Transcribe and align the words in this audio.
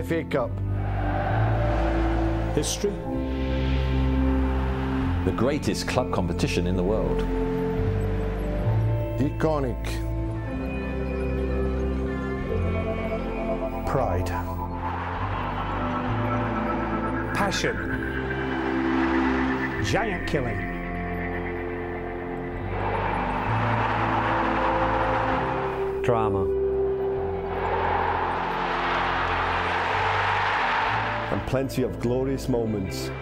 The 0.00 0.06
FA 0.06 0.24
Cup. 0.24 0.50
History. 2.54 2.90
The 5.26 5.32
greatest 5.36 5.88
club 5.88 6.10
competition 6.10 6.66
in 6.66 6.74
the 6.74 6.82
world. 6.82 7.18
Iconic. 9.18 9.84
Pride. 13.86 14.28
Passion. 17.34 17.76
Giant 19.84 20.26
killing. 20.26 20.60
Drama. 26.02 26.59
Plenty 31.50 31.80
of 31.80 32.02
glorious 32.02 32.48
moments. 32.48 33.12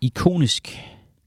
Ikonisk 0.00 0.78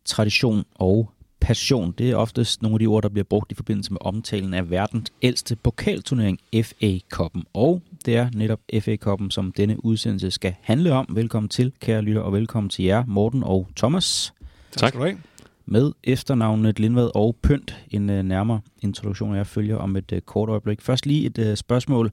tradition 0.05 0.65
og 0.75 1.11
passion, 1.39 1.91
det 1.91 2.09
er 2.11 2.15
oftest 2.15 2.61
nogle 2.61 2.75
af 2.75 2.79
de 2.79 2.87
ord, 2.87 3.03
der 3.03 3.09
bliver 3.09 3.23
brugt 3.23 3.51
i 3.51 3.55
forbindelse 3.55 3.91
med 3.93 3.97
omtalen 4.01 4.53
af 4.53 4.69
verdens 4.69 5.11
ældste 5.21 5.55
pokalturnering, 5.55 6.39
FA-koppen. 6.63 7.43
Og 7.53 7.81
det 8.05 8.15
er 8.15 8.29
netop 8.33 8.59
FA-koppen, 8.79 9.31
som 9.31 9.51
denne 9.51 9.85
udsendelse 9.85 10.31
skal 10.31 10.55
handle 10.61 10.93
om. 10.93 11.07
Velkommen 11.09 11.49
til, 11.49 11.73
kære 11.79 12.01
lytter, 12.01 12.21
og 12.21 12.33
velkommen 12.33 12.69
til 12.69 12.85
jer, 12.85 13.03
Morten 13.07 13.43
og 13.43 13.67
Thomas. 13.75 14.33
Tak 14.71 14.89
skal 14.89 14.99
du 14.99 15.05
have. 15.05 15.17
Med 15.65 15.91
efternavnet 16.03 16.79
Lindvad 16.79 17.09
og 17.15 17.35
Pynt. 17.43 17.77
En 17.91 18.09
uh, 18.09 18.15
nærmere 18.15 18.61
introduktion, 18.81 19.35
jeg 19.35 19.47
følger 19.47 19.77
om 19.77 19.95
et 19.95 20.11
uh, 20.11 20.19
kort 20.19 20.49
øjeblik. 20.49 20.81
Først 20.81 21.05
lige 21.05 21.25
et 21.25 21.37
uh, 21.37 21.55
spørgsmål. 21.55 22.11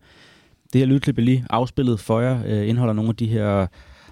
Det 0.73 0.79
her 0.79 0.87
lydklip, 0.87 1.17
jeg 1.17 1.25
lige 1.25 1.47
afspillet 1.51 2.01
for 2.01 2.21
jer, 2.21 2.43
øh, 2.47 2.69
indeholder 2.69 2.95
nogle 2.95 3.09
af 3.09 3.17
de 3.17 3.27
her 3.27 3.67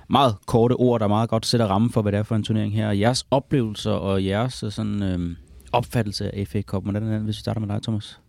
meget 0.08 0.36
korte 0.46 0.72
ord, 0.72 1.00
der 1.00 1.08
meget 1.08 1.30
godt 1.30 1.46
sætter 1.46 1.66
rammen 1.66 1.90
for, 1.90 2.02
hvad 2.02 2.12
det 2.12 2.18
er 2.18 2.22
for 2.22 2.36
en 2.36 2.42
turnering 2.42 2.74
her. 2.74 2.90
Jeres 2.90 3.26
oplevelser 3.30 3.90
og 3.90 4.24
jeres 4.24 4.62
øh, 4.62 4.72
sådan, 4.72 5.02
øh, 5.02 5.36
opfattelse 5.72 6.34
af 6.34 6.48
FA 6.48 6.62
Cup. 6.62 6.82
Hvordan 6.82 7.02
er 7.02 7.12
det, 7.12 7.20
hvis 7.20 7.36
vi 7.36 7.40
starter 7.40 7.60
med 7.60 7.68
dig, 7.68 7.82
Thomas? 7.82 8.20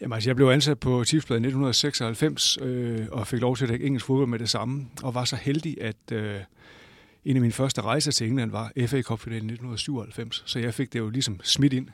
Jamen, 0.00 0.14
altså, 0.14 0.30
jeg 0.30 0.36
blev 0.36 0.46
ansat 0.46 0.78
på 0.78 1.04
Tipsbladet 1.04 1.40
i 1.40 1.46
1996 1.46 2.58
øh, 2.62 3.06
og 3.12 3.26
fik 3.26 3.40
lov 3.40 3.56
til 3.56 3.64
at 3.64 3.70
dække 3.70 3.86
engelsk 3.86 4.06
fodbold 4.06 4.28
med 4.28 4.38
det 4.38 4.48
samme, 4.48 4.86
og 5.02 5.14
var 5.14 5.24
så 5.24 5.36
heldig, 5.36 5.76
at 5.80 6.12
øh, 6.12 6.36
en 7.24 7.36
af 7.36 7.40
mine 7.40 7.52
første 7.52 7.80
rejser 7.80 8.12
til 8.12 8.28
England 8.28 8.50
var 8.50 8.72
FA 8.86 9.02
Cup-finalen 9.02 9.50
i 9.50 9.52
1997, 9.52 10.42
så 10.46 10.58
jeg 10.58 10.74
fik 10.74 10.92
det 10.92 10.98
jo 10.98 11.10
ligesom 11.10 11.40
smidt 11.42 11.72
ind 11.72 11.88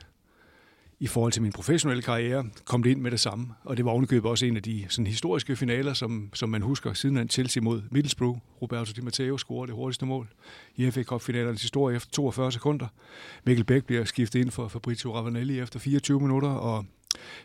i 1.01 1.07
forhold 1.07 1.31
til 1.31 1.41
min 1.41 1.51
professionelle 1.51 2.01
karriere, 2.01 2.45
kom 2.65 2.83
det 2.83 2.89
ind 2.89 3.01
med 3.01 3.11
det 3.11 3.19
samme. 3.19 3.47
Og 3.63 3.77
det 3.77 3.85
var 3.85 3.91
ovenikøbet 3.91 4.31
også 4.31 4.45
en 4.45 4.55
af 4.55 4.63
de 4.63 4.85
sådan, 4.89 5.07
historiske 5.07 5.55
finaler, 5.55 5.93
som, 5.93 6.29
som 6.33 6.49
man 6.49 6.61
husker 6.61 6.93
siden 6.93 7.15
han 7.15 7.29
Chelsea 7.29 7.63
mod 7.63 7.81
Middlesbrough. 7.91 8.37
Roberto 8.61 8.91
Di 8.95 9.01
Matteo 9.01 9.37
scorede 9.37 9.67
det 9.67 9.75
hurtigste 9.75 10.05
mål 10.05 10.27
i 10.75 10.91
FA 10.91 11.03
Cup-finalernes 11.03 11.61
historie 11.61 11.95
efter 11.95 12.11
42 12.11 12.51
sekunder. 12.51 12.87
Mikkel 13.45 13.65
Bæk 13.65 13.85
bliver 13.85 14.05
skiftet 14.05 14.39
ind 14.39 14.51
for 14.51 14.67
Fabrizio 14.67 15.15
Ravanelli 15.15 15.59
efter 15.59 15.79
24 15.79 16.19
minutter, 16.19 16.49
og 16.49 16.85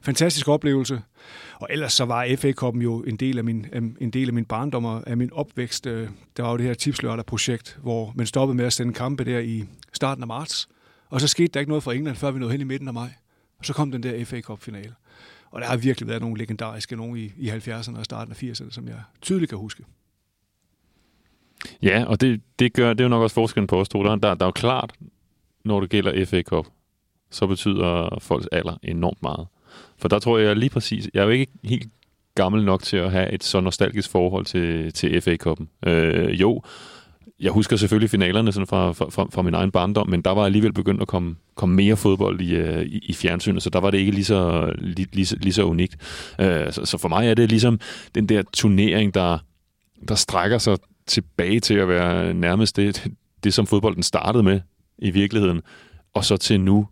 fantastisk 0.03 0.49
oplevelse. 0.49 1.03
Og 1.55 1.69
ellers 1.71 1.93
så 1.93 2.05
var 2.05 2.27
FA 2.39 2.53
Cup'en 2.63 2.83
jo 2.83 3.03
en 3.03 3.17
del 3.17 3.39
af 3.39 3.45
min, 3.45 3.67
en 4.01 4.11
del 4.11 4.29
af 4.29 4.35
min 4.35 4.45
barndom 4.45 4.85
og 4.85 5.03
af 5.07 5.17
min 5.17 5.33
opvækst. 5.33 5.87
Øh, 5.87 6.09
der 6.37 6.43
var 6.43 6.51
jo 6.51 6.57
det 6.57 6.67
her 6.67 6.75
tipslørdag-projekt, 6.75 7.79
hvor 7.83 8.13
man 8.15 8.27
stoppede 8.27 8.57
med 8.57 8.65
at 8.65 8.73
sende 8.73 8.93
kampe 8.93 9.25
der 9.25 9.39
i 9.39 9.65
starten 9.93 10.23
af 10.23 10.29
marts. 10.29 10.69
Og 11.11 11.21
så 11.21 11.29
skete 11.29 11.49
der 11.49 11.61
ikke 11.61 11.71
noget 11.71 11.83
for 11.83 11.93
England, 11.93 12.17
før 12.17 12.31
vi 12.31 12.39
nåede 12.39 12.53
hen 12.53 12.61
i 12.61 12.65
midten 12.65 12.89
af 12.89 12.95
maj. 12.95 13.09
Og 13.59 13.65
så 13.65 13.73
kom 13.73 13.93
den 13.93 14.03
der 14.03 14.25
FA 14.25 14.41
Cup-finale. 14.41 14.95
Og 15.51 15.61
der 15.61 15.67
har 15.67 15.77
virkelig 15.77 16.09
været 16.09 16.21
nogle 16.21 16.39
legendariske, 16.39 16.97
nogle 16.97 17.21
i, 17.21 17.33
i 17.37 17.49
70'erne 17.51 17.99
og 17.99 18.05
starten 18.05 18.33
af 18.33 18.43
80'erne, 18.43 18.71
som 18.71 18.89
jeg 18.89 19.01
tydeligt 19.21 19.49
kan 19.49 19.59
huske. 19.59 19.85
Ja, 21.83 22.05
og 22.05 22.21
det, 22.21 22.41
det, 22.59 22.73
gør, 22.73 22.93
det 22.93 23.01
er 23.01 23.05
jo 23.05 23.09
nok 23.09 23.23
også 23.23 23.35
forskellen 23.35 23.67
på 23.67 23.81
os 23.81 23.89
to. 23.89 24.05
Der, 24.05 24.17
der, 24.17 24.35
der 24.35 24.45
er 24.45 24.49
jo 24.49 24.53
klart, 24.53 24.93
når 25.65 25.81
det 25.81 25.91
gælder 25.91 26.25
FA 26.25 26.43
Cup, 26.43 26.67
så 27.31 27.47
betyder 27.47 28.19
folks 28.21 28.47
alder 28.53 28.77
enormt 28.83 29.23
meget. 29.23 29.47
For 29.99 30.09
der 30.09 30.19
tror 30.19 30.39
jeg 30.39 30.57
lige 30.57 30.71
præcis, 30.71 31.11
jeg 31.15 31.21
er 31.21 31.25
jo 31.25 31.31
ikke 31.31 31.53
helt 31.65 31.89
gammel 32.35 32.65
nok 32.65 32.83
til 32.83 32.97
at 32.97 33.11
have 33.11 33.33
et 33.33 33.45
så 33.45 33.61
nostalgisk 33.61 34.11
forhold 34.11 34.45
til, 34.45 34.93
til 34.93 35.21
FA 35.21 35.37
Cup'en. 35.47 35.89
Øh, 35.91 36.41
jo, 36.41 36.63
jeg 37.41 37.53
husker 37.53 37.77
selvfølgelig 37.77 38.11
finalerne 38.11 38.53
sådan 38.53 38.67
fra, 38.67 38.93
fra, 38.93 39.29
fra 39.33 39.43
min 39.43 39.55
egen 39.55 39.71
barndom, 39.71 40.09
men 40.09 40.23
der 40.23 40.31
var 40.31 40.45
alligevel 40.45 40.73
begyndt 40.73 41.03
at 41.03 41.09
komme, 41.09 41.37
komme 41.55 41.75
mere 41.75 41.97
fodbold 41.97 42.41
i, 42.41 42.55
øh, 42.55 42.83
i, 42.83 42.99
i 42.99 43.13
fjernsynet, 43.13 43.63
så 43.63 43.71
der 43.71 43.81
var 43.81 43.91
det 43.91 43.99
ikke 43.99 44.13
lige 44.13 44.25
så, 44.25 44.73
lige, 44.79 45.09
lige, 45.13 45.37
lige 45.41 45.53
så 45.53 45.65
unikt. 45.65 45.97
Øh, 46.41 46.73
så, 46.73 46.85
så 46.85 46.99
for 46.99 47.09
mig 47.09 47.29
er 47.29 47.35
det 47.35 47.49
ligesom 47.49 47.81
den 48.15 48.29
der 48.29 48.43
turnering, 48.53 49.15
der, 49.15 49.39
der 50.09 50.15
strækker 50.15 50.59
sig 50.59 50.79
tilbage 51.07 51.61
til 51.61 51.75
at 51.75 51.89
være 51.89 52.35
nærmest 52.35 52.77
det, 52.77 53.07
det, 53.45 53.55
som 53.55 53.67
fodbolden 53.67 54.03
startede 54.03 54.43
med 54.43 54.61
i 54.99 55.11
virkeligheden, 55.11 55.63
og 56.15 56.25
så 56.25 56.37
til 56.37 56.61
nu 56.61 56.89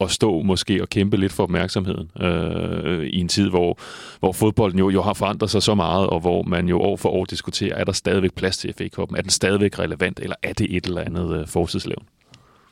at 0.00 0.10
stå 0.10 0.42
måske 0.42 0.82
og 0.82 0.88
kæmpe 0.88 1.16
lidt 1.16 1.32
for 1.32 1.42
opmærksomheden 1.42 2.10
øh, 2.20 3.06
i 3.06 3.20
en 3.20 3.28
tid, 3.28 3.50
hvor, 3.50 3.78
hvor 4.20 4.32
fodbolden 4.32 4.78
jo, 4.78 4.90
jo 4.90 5.02
har 5.02 5.14
forandret 5.14 5.50
sig 5.50 5.62
så 5.62 5.74
meget, 5.74 6.06
og 6.06 6.20
hvor 6.20 6.42
man 6.42 6.68
jo 6.68 6.80
år 6.80 6.96
for 6.96 7.08
år 7.08 7.24
diskuterer, 7.24 7.74
er 7.76 7.84
der 7.84 7.92
stadigvæk 7.92 8.34
plads 8.34 8.58
til 8.58 8.74
FA 8.78 8.84
Cup'en? 8.84 9.16
Er 9.16 9.22
den 9.22 9.30
stadigvæk 9.30 9.78
relevant, 9.78 10.20
eller 10.20 10.36
er 10.42 10.52
det 10.52 10.76
et 10.76 10.86
eller 10.86 11.00
andet 11.00 11.40
øh, 11.40 11.46
forsidslevn? 11.46 12.06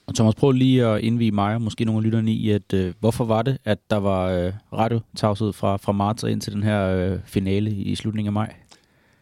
Og 0.06 0.14
Thomas, 0.14 0.34
prøv 0.34 0.52
lige 0.52 0.86
at 0.86 1.00
indvige 1.00 1.30
mig 1.32 1.54
og 1.54 1.62
måske 1.62 1.84
nogle 1.84 1.98
af 1.98 2.04
lytterne 2.04 2.32
i, 2.32 2.50
at 2.50 2.72
øh, 2.74 2.94
hvorfor 3.00 3.24
var 3.24 3.42
det, 3.42 3.58
at 3.64 3.78
der 3.90 3.96
var 3.96 4.28
øh, 4.28 4.52
radiotavshed 4.72 5.52
fra, 5.52 5.76
fra 5.76 5.92
marts 5.92 6.24
og 6.24 6.30
ind 6.30 6.40
til 6.40 6.52
den 6.52 6.62
her 6.62 6.86
øh, 6.86 7.18
finale 7.26 7.70
i 7.70 7.94
slutningen 7.94 8.28
af 8.28 8.32
maj? 8.32 8.54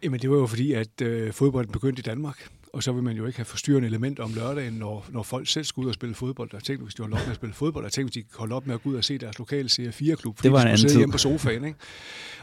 Jamen 0.03 0.21
det 0.21 0.31
var 0.31 0.37
jo 0.37 0.47
fordi, 0.47 0.73
at 0.73 1.03
øh, 1.03 1.33
fodbolden 1.33 1.73
begyndte 1.73 2.01
i 2.01 2.03
Danmark 2.03 2.49
og 2.72 2.83
så 2.83 2.93
vil 2.93 3.03
man 3.03 3.16
jo 3.16 3.27
ikke 3.27 3.38
have 3.38 3.44
forstyrrende 3.44 3.88
elementer 3.88 4.25
om 4.25 4.34
lørdagen, 4.34 4.72
når, 4.72 5.06
når 5.10 5.22
folk 5.22 5.49
selv 5.49 5.65
skal 5.65 5.81
ud 5.81 5.88
og 5.88 5.94
spille 5.94 6.15
fodbold. 6.15 6.50
Der 6.50 6.60
tænkte, 6.60 6.84
hvis 6.84 6.94
de 6.94 7.03
holder 7.03 7.16
op 7.16 7.22
med 7.22 7.31
at 7.31 7.37
spille 7.37 7.55
fodbold, 7.55 7.84
der 7.84 7.91
tænkte, 7.91 8.12
hvis 8.12 8.25
de 8.25 8.38
holde 8.38 8.55
op 8.55 8.66
med 8.66 8.75
at 8.75 8.83
gå 8.83 8.91
ud 8.91 8.94
og 8.94 9.05
se 9.05 9.19
deres 9.19 9.38
lokale 9.38 9.69
CR4-klub, 9.72 10.37
fordi 10.37 10.49
det 10.49 10.53
var 10.53 10.59
en 10.59 10.66
de 10.66 10.71
anden 10.71 10.78
sidde 10.78 10.99
hjemme 10.99 11.12
på 11.12 11.19
sofaen. 11.19 11.65
Ikke? 11.65 11.78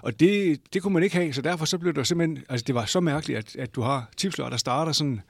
Og 0.02 0.20
det, 0.20 0.62
det 0.74 0.82
kunne 0.82 0.94
man 0.94 1.04
ikke 1.04 1.16
have, 1.16 1.34
så 1.34 1.42
derfor 1.42 1.66
så 1.66 1.78
blev 1.78 1.94
det 1.94 2.08
simpelthen, 2.08 2.44
altså 2.50 2.64
det 2.68 2.76
var 2.76 2.86
så 2.86 3.00
mærkeligt, 3.00 3.40
at, 3.40 3.56
at 3.56 3.76
du 3.76 3.82
har 3.82 4.10
tipslør, 4.18 4.50
der 4.50 4.58
starter 4.58 4.92
sådan 4.92 5.22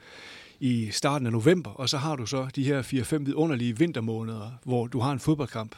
i 0.59 0.89
starten 0.91 1.25
af 1.25 1.31
november, 1.31 1.71
og 1.71 1.89
så 1.89 1.97
har 1.97 2.15
du 2.15 2.25
så 2.25 2.47
de 2.55 2.63
her 2.63 2.81
4-5 2.81 3.17
vidunderlige 3.17 3.77
vintermåneder, 3.77 4.51
hvor 4.65 4.87
du 4.87 4.99
har 4.99 5.11
en 5.11 5.19
fodboldkamp. 5.19 5.75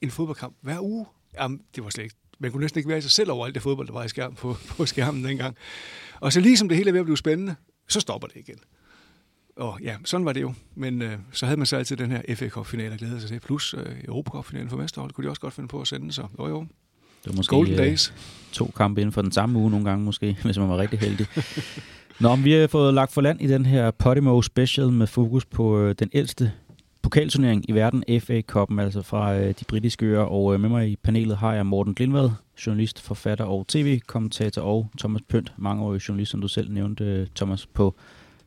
En 0.00 0.10
fodboldkamp 0.10 0.56
hver 0.60 0.80
uge. 0.80 1.06
Jamen, 1.40 1.60
det 1.74 1.84
var 1.84 1.90
slet 1.90 2.04
ikke 2.04 2.16
man 2.38 2.50
kunne 2.50 2.60
næsten 2.60 2.78
ikke 2.78 2.88
være 2.88 2.98
i 2.98 3.00
sig 3.00 3.10
selv 3.10 3.30
over 3.30 3.46
alt 3.46 3.54
det 3.54 3.62
fodbold, 3.62 3.86
der 3.86 3.92
var 3.92 4.04
i 4.04 4.08
skærm 4.08 4.34
på, 4.34 4.56
på 4.68 4.86
skærmen 4.86 5.24
dengang. 5.24 5.56
Og 6.20 6.32
så 6.32 6.40
ligesom 6.40 6.68
det 6.68 6.76
hele 6.76 6.88
er 6.88 6.92
ved 6.92 7.00
at 7.00 7.06
blive 7.06 7.16
spændende, 7.16 7.54
så 7.88 8.00
stopper 8.00 8.28
det 8.28 8.36
igen. 8.36 8.58
Og 9.56 9.78
ja, 9.82 9.96
sådan 10.04 10.26
var 10.26 10.32
det 10.32 10.42
jo. 10.42 10.52
Men 10.74 11.02
øh, 11.02 11.18
så 11.32 11.46
havde 11.46 11.56
man 11.56 11.66
så 11.66 11.76
altid 11.76 11.96
den 11.96 12.10
her 12.10 12.34
FA 12.34 12.48
Cup-finale 12.48 12.92
at 12.92 12.98
glæde 12.98 13.20
sig 13.20 13.30
til. 13.30 13.40
Plus 13.40 13.74
øh, 13.74 13.86
Europacup-finalen 14.04 14.70
for 14.70 14.76
Mesterhold 14.76 15.12
kunne 15.12 15.24
de 15.24 15.30
også 15.30 15.40
godt 15.40 15.54
finde 15.54 15.68
på 15.68 15.80
at 15.80 15.86
sende, 15.86 16.12
så 16.12 16.26
jo 16.38 16.48
jo. 16.48 16.60
Det 17.24 17.26
var 17.26 17.32
måske 17.36 17.50
Golden 17.50 17.74
øh, 17.74 17.78
Days. 17.78 18.14
to 18.52 18.72
kampe 18.76 19.00
inden 19.00 19.12
for 19.12 19.22
den 19.22 19.32
samme 19.32 19.58
uge 19.58 19.70
nogle 19.70 19.84
gange 19.84 20.04
måske, 20.04 20.36
hvis 20.44 20.58
man 20.58 20.68
var 20.68 20.78
rigtig 20.78 20.98
heldig. 20.98 21.26
Nå, 22.20 22.36
men 22.36 22.44
vi 22.44 22.52
har 22.52 22.66
fået 22.66 22.94
lagt 22.94 23.12
for 23.12 23.20
land 23.20 23.40
i 23.40 23.46
den 23.46 23.66
her 23.66 23.90
Podimo 23.90 24.42
Special 24.42 24.92
med 24.92 25.06
fokus 25.06 25.44
på 25.44 25.78
øh, 25.78 25.94
den 25.98 26.10
ældste 26.12 26.52
pokalturnering 27.08 27.64
i 27.68 27.72
verden, 27.72 28.04
FA 28.20 28.42
Cup'en, 28.52 28.80
altså 28.80 29.02
fra 29.02 29.38
øh, 29.38 29.54
de 29.60 29.64
britiske 29.68 30.06
øer. 30.06 30.20
Og 30.20 30.54
øh, 30.54 30.60
med 30.60 30.68
mig 30.68 30.90
i 30.90 30.96
panelet 30.96 31.36
har 31.36 31.54
jeg 31.54 31.66
Morten 31.66 31.94
Glindvad, 31.94 32.30
journalist, 32.66 33.00
forfatter 33.00 33.44
og 33.44 33.66
tv-kommentator, 33.68 34.62
og 34.62 34.90
Thomas 34.98 35.22
Pønt, 35.28 35.52
mangeårig 35.56 36.08
journalist, 36.08 36.30
som 36.30 36.40
du 36.40 36.48
selv 36.48 36.72
nævnte, 36.72 37.04
øh, 37.04 37.26
Thomas, 37.36 37.66
på 37.66 37.94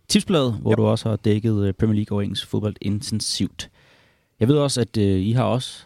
Tipsbladet, 0.08 0.54
hvor 0.54 0.72
ja. 0.72 0.76
du 0.76 0.86
også 0.86 1.10
har 1.10 1.16
dækket 1.16 1.68
øh, 1.68 1.74
Premier 1.74 1.96
League 1.96 2.18
og 2.18 2.24
engelsk 2.24 2.48
fodbold 2.48 2.76
intensivt. 2.82 3.70
Jeg 4.40 4.48
ved 4.48 4.58
også, 4.58 4.82
at 4.82 4.98
øh, 4.98 5.22
I 5.22 5.32
har 5.32 5.44
også 5.44 5.86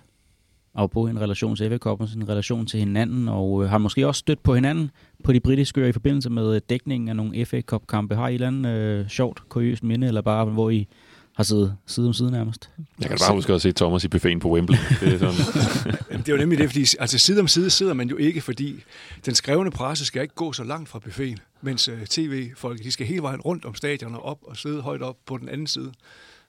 på 0.92 1.08
en 1.08 1.22
relation 1.22 1.56
til 1.56 1.70
FA 1.70 1.78
Cup, 1.78 2.02
en 2.02 2.30
relation 2.30 2.66
til 2.66 2.80
hinanden, 2.80 3.30
og 3.30 3.64
øh, 3.64 3.70
har 3.70 3.78
måske 3.78 4.08
også 4.08 4.20
stødt 4.20 4.44
på 4.44 4.56
hinanden 4.56 4.92
på 5.24 5.34
de 5.34 5.40
britiske 5.40 5.82
øer 5.82 5.88
i 5.88 5.92
forbindelse 5.92 6.30
med 6.30 6.56
øh, 6.56 6.62
dækningen 6.70 7.10
af 7.10 7.16
nogle 7.16 7.46
FA 7.46 7.62
Cup-kampe. 7.62 8.16
Har 8.16 8.28
I 8.28 8.32
et 8.32 8.34
eller 8.34 8.48
andet 8.48 8.70
øh, 8.70 9.08
sjovt, 9.08 9.44
kuriøst 9.50 9.84
minde, 9.84 10.08
eller 10.08 10.22
bare 10.22 10.46
hvor 10.46 10.70
I 10.70 10.88
har 11.36 11.44
siddet 11.44 11.78
side 11.86 12.08
om 12.08 12.14
side 12.14 12.32
nærmest? 12.32 12.70
Jeg 13.00 13.10
kan 13.10 13.18
bare 13.22 13.34
huske 13.34 13.54
at 13.54 13.62
se 13.62 13.72
Thomas 13.72 14.04
i 14.04 14.08
buffeten 14.08 14.40
på 14.40 14.50
Wembley. 14.50 14.78
Det 15.00 15.14
er, 15.14 15.18
sådan. 15.18 15.96
det 16.20 16.30
er 16.30 16.34
jo 16.34 16.38
nemlig 16.38 16.60
det, 16.60 16.70
fordi 16.70 16.86
altså, 17.00 17.18
side 17.18 17.40
om 17.40 17.48
side 17.48 17.70
sidder 17.70 17.94
man 17.94 18.10
jo 18.10 18.18
ikke, 18.18 18.42
fordi 18.42 18.84
den 19.26 19.36
skrevne 19.36 19.72
presse 19.72 20.06
skal 20.06 20.22
ikke 20.22 20.36
gå 20.36 20.54
så 20.54 20.64
langt 20.64 20.90
fra 20.90 21.00
buffeten, 21.00 21.40
mens 21.62 21.90
uh, 21.90 22.04
tv-folk 22.10 22.84
de 22.84 22.92
skal 22.92 23.08
hele 23.08 23.22
vejen 23.22 23.42
rundt 23.42 23.66
om 23.66 23.76
stadion 23.76 24.16
og 24.16 24.26
op 24.26 24.40
og 24.44 24.58
sidde 24.58 24.82
højt 24.82 25.02
op 25.02 25.18
på 25.26 25.38
den 25.38 25.50
anden 25.50 25.68
side. 25.68 25.92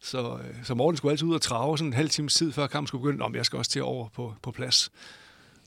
Så, 0.01 0.33
uh, 0.33 0.41
så 0.65 0.75
Morten 0.75 0.97
skulle 0.97 1.13
altid 1.13 1.27
ud 1.27 1.35
og 1.35 1.43
trave 1.43 1.79
sådan 1.79 1.89
en 1.89 1.95
halv 1.95 2.09
times 2.09 2.35
tid, 2.35 2.53
før 2.53 2.67
kampen 2.67 2.87
skulle 2.87 3.03
begynde. 3.03 3.25
Om 3.25 3.35
jeg 3.35 3.45
skal 3.45 3.57
også 3.57 3.71
til 3.71 3.83
over 3.83 4.09
på, 4.09 4.35
på 4.43 4.51
plads. 4.51 4.91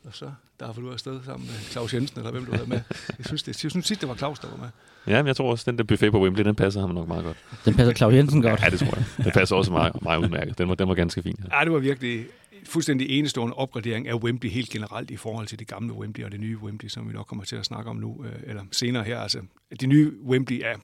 og 0.03 0.15
så 0.15 0.31
der 0.59 0.73
du 0.73 0.91
afsted 0.91 1.23
sammen 1.23 1.47
med 1.47 1.55
Claus 1.55 1.93
Jensen, 1.93 2.19
eller 2.19 2.31
hvem 2.31 2.45
du 2.45 2.51
havde 2.51 2.69
med. 2.69 2.81
Jeg 3.17 3.25
synes, 3.25 3.43
det, 3.43 3.63
jeg 3.63 3.71
synes 3.71 3.85
sidst, 3.85 4.01
det 4.01 4.09
var 4.09 4.15
Claus, 4.15 4.39
der 4.39 4.47
var 4.49 4.57
med. 4.57 4.69
Ja, 5.07 5.21
men 5.21 5.27
jeg 5.27 5.35
tror 5.35 5.51
også, 5.51 5.71
den 5.71 5.77
der 5.77 5.83
buffet 5.83 6.11
på 6.11 6.21
Wembley, 6.21 6.45
den 6.45 6.55
passer 6.55 6.81
ham 6.81 6.89
nok 6.89 7.07
meget 7.07 7.23
godt. 7.23 7.37
Den 7.65 7.73
passer 7.73 7.93
Claus 7.93 8.13
Jensen 8.13 8.41
godt. 8.41 8.61
Ja, 8.61 8.69
det 8.69 8.79
tror 8.79 8.95
jeg. 8.95 9.05
Den 9.23 9.31
passer 9.31 9.55
også 9.55 9.71
meget, 9.71 10.01
meget 10.01 10.19
udmærket. 10.23 10.57
Den 10.57 10.69
var, 10.69 10.75
den 10.75 10.87
var 10.87 10.95
ganske 10.95 11.23
fin. 11.23 11.35
Ja. 11.51 11.57
ja, 11.57 11.63
det 11.63 11.71
var 11.71 11.79
virkelig 11.79 12.25
fuldstændig 12.65 13.09
enestående 13.09 13.55
opgradering 13.55 14.07
af 14.07 14.13
Wembley 14.13 14.49
helt 14.49 14.69
generelt 14.69 15.11
i 15.11 15.17
forhold 15.17 15.47
til 15.47 15.59
det 15.59 15.67
gamle 15.67 15.93
Wembley 15.93 16.25
og 16.25 16.31
det 16.31 16.39
nye 16.39 16.57
Wembley, 16.57 16.89
som 16.89 17.07
vi 17.07 17.13
nok 17.13 17.27
kommer 17.27 17.45
til 17.45 17.55
at 17.55 17.65
snakke 17.65 17.89
om 17.89 17.95
nu, 17.95 18.25
øh, 18.25 18.31
eller 18.43 18.63
senere 18.71 19.03
her. 19.03 19.19
Altså, 19.19 19.41
det 19.79 19.89
nye 19.89 20.13
Wembley 20.21 20.61
er 20.63 20.75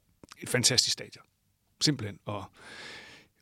et 0.41 0.49
fantastisk 0.49 0.93
stadion. 0.93 1.23
Simpelthen. 1.81 2.19
Og 2.25 2.43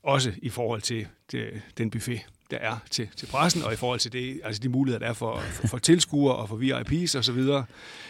også 0.04 0.32
i 0.38 0.50
forhold 0.50 0.82
til 0.82 1.08
det, 1.32 1.62
den 1.78 1.90
buffet, 1.90 2.20
der 2.54 2.60
er 2.60 2.78
til, 2.90 3.10
til 3.16 3.26
pressen, 3.26 3.64
og 3.64 3.74
i 3.74 3.76
forhold 3.76 4.00
til 4.00 4.12
det, 4.12 4.42
altså 4.44 4.62
de 4.62 4.70
muligheder, 4.70 5.00
der 5.00 5.10
er 5.10 5.14
for, 5.14 5.40
for, 5.40 5.68
for 5.68 5.78
tilskuere 5.78 6.36
og 6.36 6.50
for 6.50 6.58
VIP's 6.58 7.18
og 7.18 7.24
så 7.26 7.32
videre, 7.32 7.66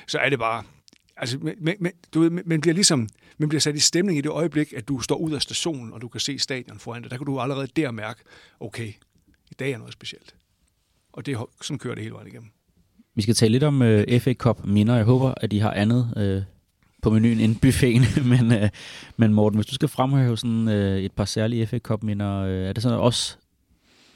så 0.08 0.18
er 0.18 0.30
det 0.30 0.40
bare, 0.40 0.64
altså, 1.18 1.38
men, 1.42 1.76
men, 1.80 1.92
du 2.14 2.22
ved, 2.22 2.30
man 2.30 2.62
bliver 2.62 2.74
ligesom, 2.74 3.10
man 3.38 3.50
bliver 3.50 3.60
sat 3.60 3.76
i 3.76 3.80
stemning 3.80 4.18
i 4.18 4.22
det 4.22 4.30
øjeblik, 4.30 4.74
at 4.74 4.88
du 4.88 5.00
står 5.00 5.16
ud 5.16 5.32
af 5.32 5.42
stationen, 5.42 5.94
og 5.94 6.02
du 6.02 6.08
kan 6.08 6.20
se 6.20 6.40
stadion 6.40 6.80
foran 6.80 7.02
dig. 7.02 7.12
Der 7.12 7.18
kan 7.18 7.26
du 7.26 7.40
allerede 7.40 7.68
der 7.68 7.92
mærke, 7.92 8.24
okay, 8.60 8.88
i 9.52 9.56
dag 9.60 9.72
er 9.72 9.78
noget 9.78 9.94
specielt. 9.94 10.36
Og 11.14 11.26
det, 11.26 11.38
sådan 11.62 11.78
kører 11.78 11.96
det 11.96 12.04
hele 12.04 12.14
vejen 12.14 12.28
igennem. 12.28 12.50
Vi 13.16 13.22
skal 13.22 13.36
tale 13.36 13.52
lidt 13.52 13.64
om 13.64 13.82
uh, 13.82 13.88
øh, 13.88 14.20
FA 14.20 14.34
Cup 14.34 14.66
minder. 14.66 14.96
Jeg 14.96 15.06
håber, 15.06 15.34
at 15.38 15.52
de 15.52 15.60
har 15.60 15.72
andet 15.72 16.14
uh, 16.18 16.44
på 17.02 17.10
menuen 17.10 17.40
end 17.40 17.56
buffeten. 17.56 18.06
men, 18.32 18.64
uh, 18.64 18.70
men 19.18 19.34
Morten, 19.34 19.58
hvis 19.58 19.66
du 19.66 19.76
skal 19.76 19.90
fremhæve 19.90 20.38
sådan 20.38 20.68
uh, 20.68 20.74
et 20.74 21.12
par 21.12 21.26
særlige 21.26 21.68
FA 21.68 21.80
Cup 21.80 22.04
minder, 22.04 22.44
uh, 22.44 22.50
er 22.50 22.74
det 22.74 22.84
sådan 22.84 23.00
også 23.00 23.38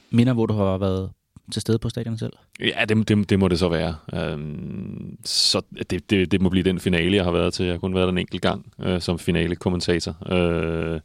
minder, 0.09 0.33
hvor 0.33 0.45
du 0.45 0.53
har 0.53 0.77
været 0.77 1.09
til 1.51 1.61
stede 1.61 1.79
på 1.79 1.89
stadion 1.89 2.17
selv? 2.17 2.33
Ja, 2.59 2.85
det, 2.85 3.09
det, 3.09 3.29
det 3.29 3.39
må 3.39 3.47
det 3.47 3.59
så 3.59 3.69
være. 3.69 3.95
Um, 4.33 5.17
så 5.23 5.61
det, 5.89 6.09
det, 6.09 6.31
det 6.31 6.41
må 6.41 6.49
blive 6.49 6.63
den 6.63 6.79
finale, 6.79 7.15
jeg 7.15 7.23
har 7.23 7.31
været 7.31 7.53
til. 7.53 7.65
Jeg 7.65 7.73
har 7.73 7.79
kun 7.79 7.95
været 7.95 8.05
der 8.05 8.11
en 8.11 8.17
enkelt 8.17 8.41
gang 8.41 8.73
uh, 8.77 8.99
som 8.99 9.19
finale-kommentator. 9.19 10.11
Uh, 10.21 10.99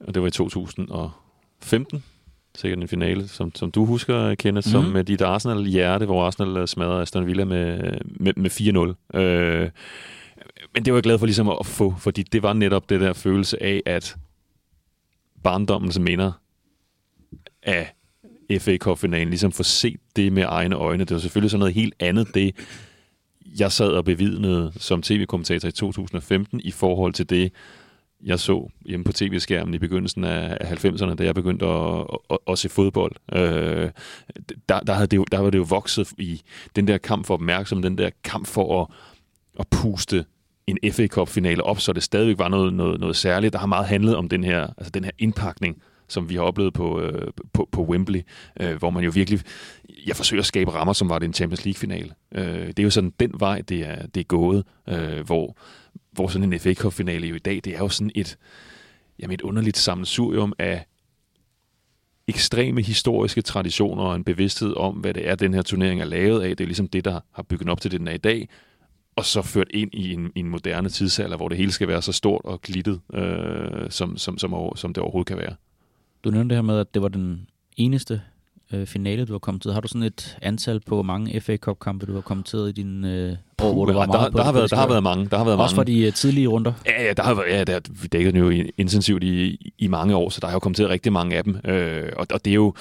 og 0.00 0.14
det 0.14 0.22
var 0.22 0.28
i 0.28 0.30
2015 0.30 2.04
sikkert 2.56 2.80
en 2.80 2.88
finale, 2.88 3.28
som, 3.28 3.54
som 3.54 3.70
du 3.70 3.84
husker, 3.84 4.34
Kenneth, 4.34 4.68
mm. 4.68 4.72
som 4.72 4.84
med 4.84 5.04
dit 5.04 5.22
Arsenal-hjerte, 5.22 6.06
hvor 6.06 6.26
Arsenal 6.26 6.68
smadrede 6.68 7.02
Aston 7.02 7.26
Villa 7.26 7.44
med, 7.44 7.98
med, 8.04 8.32
med 8.36 8.50
4-0. 9.14 9.18
Øh, 9.18 9.70
men 10.74 10.84
det 10.84 10.92
var 10.92 10.96
jeg 10.96 11.02
glad 11.02 11.18
for 11.18 11.26
ligesom 11.26 11.48
at 11.48 11.66
få, 11.66 11.94
fordi 11.98 12.22
det 12.22 12.42
var 12.42 12.52
netop 12.52 12.90
det 12.90 13.00
der 13.00 13.12
følelse 13.12 13.62
af, 13.62 13.82
at 13.86 14.16
barndommens 15.42 15.98
minder 15.98 16.32
af 17.62 17.94
FA 18.58 18.76
Cup-finalen, 18.76 19.28
ligesom 19.28 19.52
få 19.52 19.62
set 19.62 20.00
det 20.16 20.32
med 20.32 20.44
egne 20.48 20.76
øjne. 20.76 21.04
Det 21.04 21.14
var 21.14 21.20
selvfølgelig 21.20 21.50
sådan 21.50 21.58
noget 21.58 21.74
helt 21.74 21.94
andet, 22.00 22.34
det 22.34 22.54
jeg 23.58 23.72
sad 23.72 23.88
og 23.88 24.04
bevidnede 24.04 24.72
som 24.76 25.02
tv-kommentator 25.02 25.68
i 25.68 25.72
2015 25.72 26.60
i 26.60 26.70
forhold 26.70 27.12
til 27.12 27.30
det, 27.30 27.52
jeg 28.24 28.40
så 28.40 28.70
hjemme 28.86 29.04
på 29.04 29.12
tv-skærmen 29.12 29.74
i 29.74 29.78
begyndelsen 29.78 30.24
af 30.24 30.56
90'erne, 30.84 31.14
da 31.14 31.24
jeg 31.24 31.34
begyndte 31.34 31.66
at, 31.66 32.06
at, 32.30 32.38
at 32.48 32.58
se 32.58 32.68
fodbold. 32.68 33.12
Øh, 33.32 33.90
der, 34.68 34.80
der, 34.80 34.92
havde 34.92 35.06
det 35.06 35.16
jo, 35.16 35.24
der 35.32 35.38
var 35.38 35.50
det 35.50 35.58
jo 35.58 35.66
vokset 35.68 36.08
i 36.18 36.42
den 36.76 36.88
der 36.88 36.98
kamp 36.98 37.26
for 37.26 37.34
opmærksomhed, 37.34 37.84
den 37.84 37.98
der 37.98 38.10
kamp 38.24 38.46
for 38.46 38.82
at, 38.82 38.86
at 39.60 39.68
puste 39.68 40.24
en 40.66 40.78
FA 40.92 41.06
Cup-finale 41.06 41.62
op, 41.62 41.80
så 41.80 41.92
det 41.92 42.02
stadigvæk 42.02 42.38
var 42.38 42.48
noget, 42.48 42.74
noget, 42.74 43.00
noget 43.00 43.16
særligt. 43.16 43.52
Der 43.52 43.58
har 43.58 43.66
meget 43.66 43.86
handlet 43.86 44.16
om 44.16 44.28
den 44.28 44.44
her, 44.44 44.66
altså 44.78 44.90
den 44.90 45.04
her 45.04 45.10
indpakning, 45.18 45.82
som 46.14 46.28
vi 46.28 46.34
har 46.34 46.42
oplevet 46.42 46.74
på, 46.74 47.00
øh, 47.00 47.32
på, 47.52 47.68
på 47.72 47.84
Wembley, 47.84 48.22
øh, 48.60 48.76
hvor 48.76 48.90
man 48.90 49.04
jo 49.04 49.10
virkelig 49.14 49.40
jeg 50.06 50.16
forsøger 50.16 50.40
at 50.40 50.46
skabe 50.46 50.74
rammer, 50.74 50.92
som 50.92 51.08
var 51.08 51.18
det 51.18 51.26
en 51.26 51.34
Champions 51.34 51.64
League-finale. 51.64 52.14
Øh, 52.34 52.66
det 52.66 52.78
er 52.78 52.82
jo 52.82 52.90
sådan 52.90 53.12
den 53.20 53.32
vej, 53.38 53.60
det 53.60 53.80
er, 53.86 54.06
det 54.06 54.20
er 54.20 54.24
gået, 54.24 54.64
øh, 54.88 55.26
hvor 55.26 55.56
hvor 56.12 56.28
sådan 56.28 56.52
en 56.52 56.60
FA 56.60 56.74
Cup-finale 56.74 57.26
jo 57.26 57.34
i 57.34 57.38
dag, 57.38 57.60
det 57.64 57.74
er 57.74 57.78
jo 57.78 57.88
sådan 57.88 58.10
et, 58.14 58.38
jamen 59.18 59.34
et 59.34 59.40
underligt 59.40 59.76
sammensurium 59.76 60.52
af 60.58 60.86
ekstreme 62.28 62.82
historiske 62.82 63.42
traditioner 63.42 64.02
og 64.02 64.16
en 64.16 64.24
bevidsthed 64.24 64.76
om, 64.76 64.94
hvad 64.94 65.14
det 65.14 65.28
er, 65.28 65.34
den 65.34 65.54
her 65.54 65.62
turnering 65.62 66.00
er 66.00 66.04
lavet 66.04 66.42
af. 66.42 66.56
Det 66.56 66.64
er 66.64 66.68
ligesom 66.68 66.88
det, 66.88 67.04
der 67.04 67.20
har 67.32 67.42
bygget 67.42 67.68
op 67.68 67.80
til 67.80 67.90
det, 67.90 68.00
den 68.00 68.08
er 68.08 68.12
i 68.12 68.18
dag. 68.18 68.48
Og 69.16 69.24
så 69.24 69.42
ført 69.42 69.66
ind 69.70 69.90
i 69.94 70.12
en, 70.12 70.32
i 70.34 70.40
en 70.40 70.48
moderne 70.48 70.88
tidsalder, 70.88 71.36
hvor 71.36 71.48
det 71.48 71.58
hele 71.58 71.72
skal 71.72 71.88
være 71.88 72.02
så 72.02 72.12
stort 72.12 72.40
og 72.44 72.62
glittet, 72.62 73.00
øh, 73.14 73.90
som, 73.90 74.16
som, 74.16 74.38
som, 74.38 74.72
som 74.76 74.94
det 74.94 75.02
overhovedet 75.02 75.28
kan 75.28 75.38
være. 75.38 75.54
Du 76.24 76.30
nævnte 76.30 76.48
det 76.48 76.56
her 76.56 76.62
med, 76.62 76.78
at 76.78 76.94
det 76.94 77.02
var 77.02 77.08
den 77.08 77.46
eneste 77.76 78.20
øh, 78.72 78.86
finale, 78.86 79.24
du 79.24 79.32
har 79.32 79.38
kommenteret. 79.38 79.74
Har 79.74 79.80
du 79.80 79.88
sådan 79.88 80.02
et 80.02 80.38
antal 80.42 80.80
på 80.80 81.02
mange 81.02 81.40
FA 81.40 81.56
Cup-kampe, 81.56 82.06
du 82.06 82.14
har 82.14 82.20
kommenteret 82.20 82.68
i 82.68 82.72
din 82.72 83.04
øh, 83.04 83.36
år, 83.62 83.72
hvor 83.72 83.84
du 83.84 83.92
var 83.92 84.06
meget 84.06 84.32
der, 84.32 84.38
der, 84.38 84.44
har 84.44 84.52
været, 84.52 84.70
der 84.70 84.76
har 84.76 84.88
været 84.88 85.02
mange. 85.02 85.28
Der 85.30 85.36
har 85.36 85.44
været 85.44 85.58
Også 85.58 85.76
mange. 85.76 85.92
for 85.92 86.00
de 86.00 86.06
uh, 86.08 86.12
tidlige 86.12 86.46
runder? 86.46 86.72
Ja, 86.86 87.02
ja, 87.02 87.12
der 87.12 87.22
har 87.22 87.34
været, 87.34 87.48
ja 87.48 87.64
der, 87.64 87.80
vi 88.02 88.08
dækkede 88.08 88.38
jo 88.38 88.50
intensivt 88.78 89.22
i, 89.24 89.72
i 89.78 89.86
mange 89.86 90.16
år, 90.16 90.28
så 90.30 90.40
der 90.40 90.46
har 90.46 90.54
jo 90.54 90.58
kommenteret 90.58 90.90
rigtig 90.90 91.12
mange 91.12 91.36
af 91.36 91.44
dem. 91.44 91.56
Øh, 91.64 92.12
og, 92.16 92.26
og 92.32 92.44
det 92.44 92.50
er 92.50 92.54
jo 92.54 92.74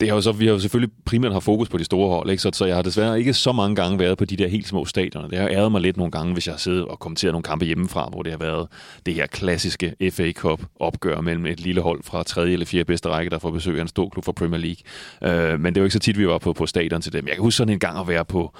det 0.00 0.08
har 0.08 0.14
jo 0.14 0.20
så, 0.20 0.32
vi 0.32 0.46
har 0.46 0.52
jo 0.52 0.58
selvfølgelig 0.58 0.94
primært 1.04 1.32
haft 1.32 1.44
fokus 1.44 1.68
på 1.68 1.78
de 1.78 1.84
store 1.84 2.08
hold, 2.08 2.30
ikke? 2.30 2.42
Så, 2.42 2.50
så 2.52 2.64
jeg 2.64 2.74
har 2.74 2.82
desværre 2.82 3.18
ikke 3.18 3.34
så 3.34 3.52
mange 3.52 3.76
gange 3.76 3.98
været 3.98 4.18
på 4.18 4.24
de 4.24 4.36
der 4.36 4.48
helt 4.48 4.68
små 4.68 4.84
stadioner. 4.84 5.28
Det 5.28 5.38
har 5.38 5.48
æret 5.48 5.72
mig 5.72 5.80
lidt 5.80 5.96
nogle 5.96 6.10
gange, 6.10 6.32
hvis 6.32 6.46
jeg 6.46 6.52
har 6.52 6.58
siddet 6.58 6.84
og 6.84 6.98
kommenteret 6.98 7.32
nogle 7.32 7.42
kampe 7.42 7.64
hjemmefra, 7.64 8.08
hvor 8.08 8.22
det 8.22 8.32
har 8.32 8.38
været 8.38 8.68
det 9.06 9.14
her 9.14 9.26
klassiske 9.26 9.94
FA 10.10 10.32
Cup 10.32 10.62
opgør 10.80 11.20
mellem 11.20 11.46
et 11.46 11.60
lille 11.60 11.80
hold 11.80 12.02
fra 12.02 12.22
tredje 12.22 12.52
eller 12.52 12.66
fjerde 12.66 12.84
bedste 12.84 13.08
række, 13.08 13.30
der 13.30 13.38
får 13.38 13.50
besøg 13.50 13.78
af 13.78 13.82
en 13.82 13.88
stor 13.88 14.08
klub 14.08 14.24
fra 14.24 14.32
Premier 14.32 14.60
League. 14.60 15.52
Øh, 15.52 15.60
men 15.60 15.74
det 15.74 15.80
var 15.80 15.84
ikke 15.86 15.92
så 15.92 15.98
tit, 15.98 16.18
vi 16.18 16.28
var 16.28 16.38
på, 16.38 16.52
på 16.52 16.66
stadion 16.66 17.00
til 17.00 17.12
dem. 17.12 17.26
Jeg 17.26 17.34
kan 17.34 17.42
huske 17.42 17.56
sådan 17.56 17.72
en 17.72 17.80
gang 17.80 17.98
at 17.98 18.08
være 18.08 18.24
på, 18.24 18.56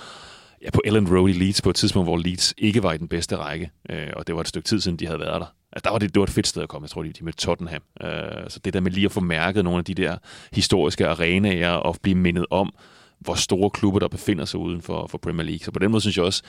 ja, 0.63 0.71
på 0.71 0.81
Ellen 0.85 1.17
Road 1.17 1.29
i 1.29 1.33
Leeds 1.33 1.63
på 1.63 1.71
et 1.71 1.77
tidspunkt, 1.77 2.09
hvor 2.09 2.17
Leeds 2.17 2.55
ikke 2.59 2.83
var 2.83 2.93
i 2.93 2.99
den 2.99 3.09
bedste 3.09 3.37
række, 3.37 3.71
øh, 3.91 4.07
og 4.17 4.27
det 4.27 4.35
var 4.35 4.41
et 4.41 4.49
stykke 4.49 4.69
tid 4.69 4.81
siden, 4.81 4.99
de 4.99 5.07
havde 5.07 5.21
været 5.21 5.41
der. 5.41 5.58
Altså, 5.73 5.85
der 5.85 5.91
var 5.91 5.99
det, 5.99 6.15
det 6.15 6.21
var 6.21 6.27
et 6.27 6.31
fedt 6.31 6.47
sted 6.47 6.63
at 6.63 6.69
komme. 6.69 6.85
Jeg 6.85 6.91
tror, 6.91 7.03
de, 7.03 7.13
de 7.13 7.25
med 7.25 7.33
Tottenham. 7.33 7.83
Øh, 8.03 8.11
så 8.49 8.61
det 8.65 8.73
der 8.75 8.81
med 8.81 8.91
lige 8.91 9.05
at 9.05 9.13
få 9.13 9.21
mærket 9.21 9.65
nogle 9.65 9.79
af 9.79 9.85
de 9.85 9.95
der 9.95 10.17
historiske 10.53 11.07
arenaer 11.07 11.71
og 11.71 11.97
blive 12.03 12.15
mindet 12.15 12.47
om, 12.51 12.73
hvor 13.19 13.35
store 13.35 13.71
klubber, 13.71 14.01
der 14.01 14.09
befinder 14.09 14.45
sig 14.45 14.61
uden 14.61 14.83
for, 14.83 15.07
for 15.07 15.19
Premier 15.19 15.45
League. 15.45 15.65
Så 15.65 15.71
på 15.71 15.79
den 15.79 15.91
måde 15.91 16.01
synes 16.01 16.17
jeg 16.17 16.25
også, 16.25 16.43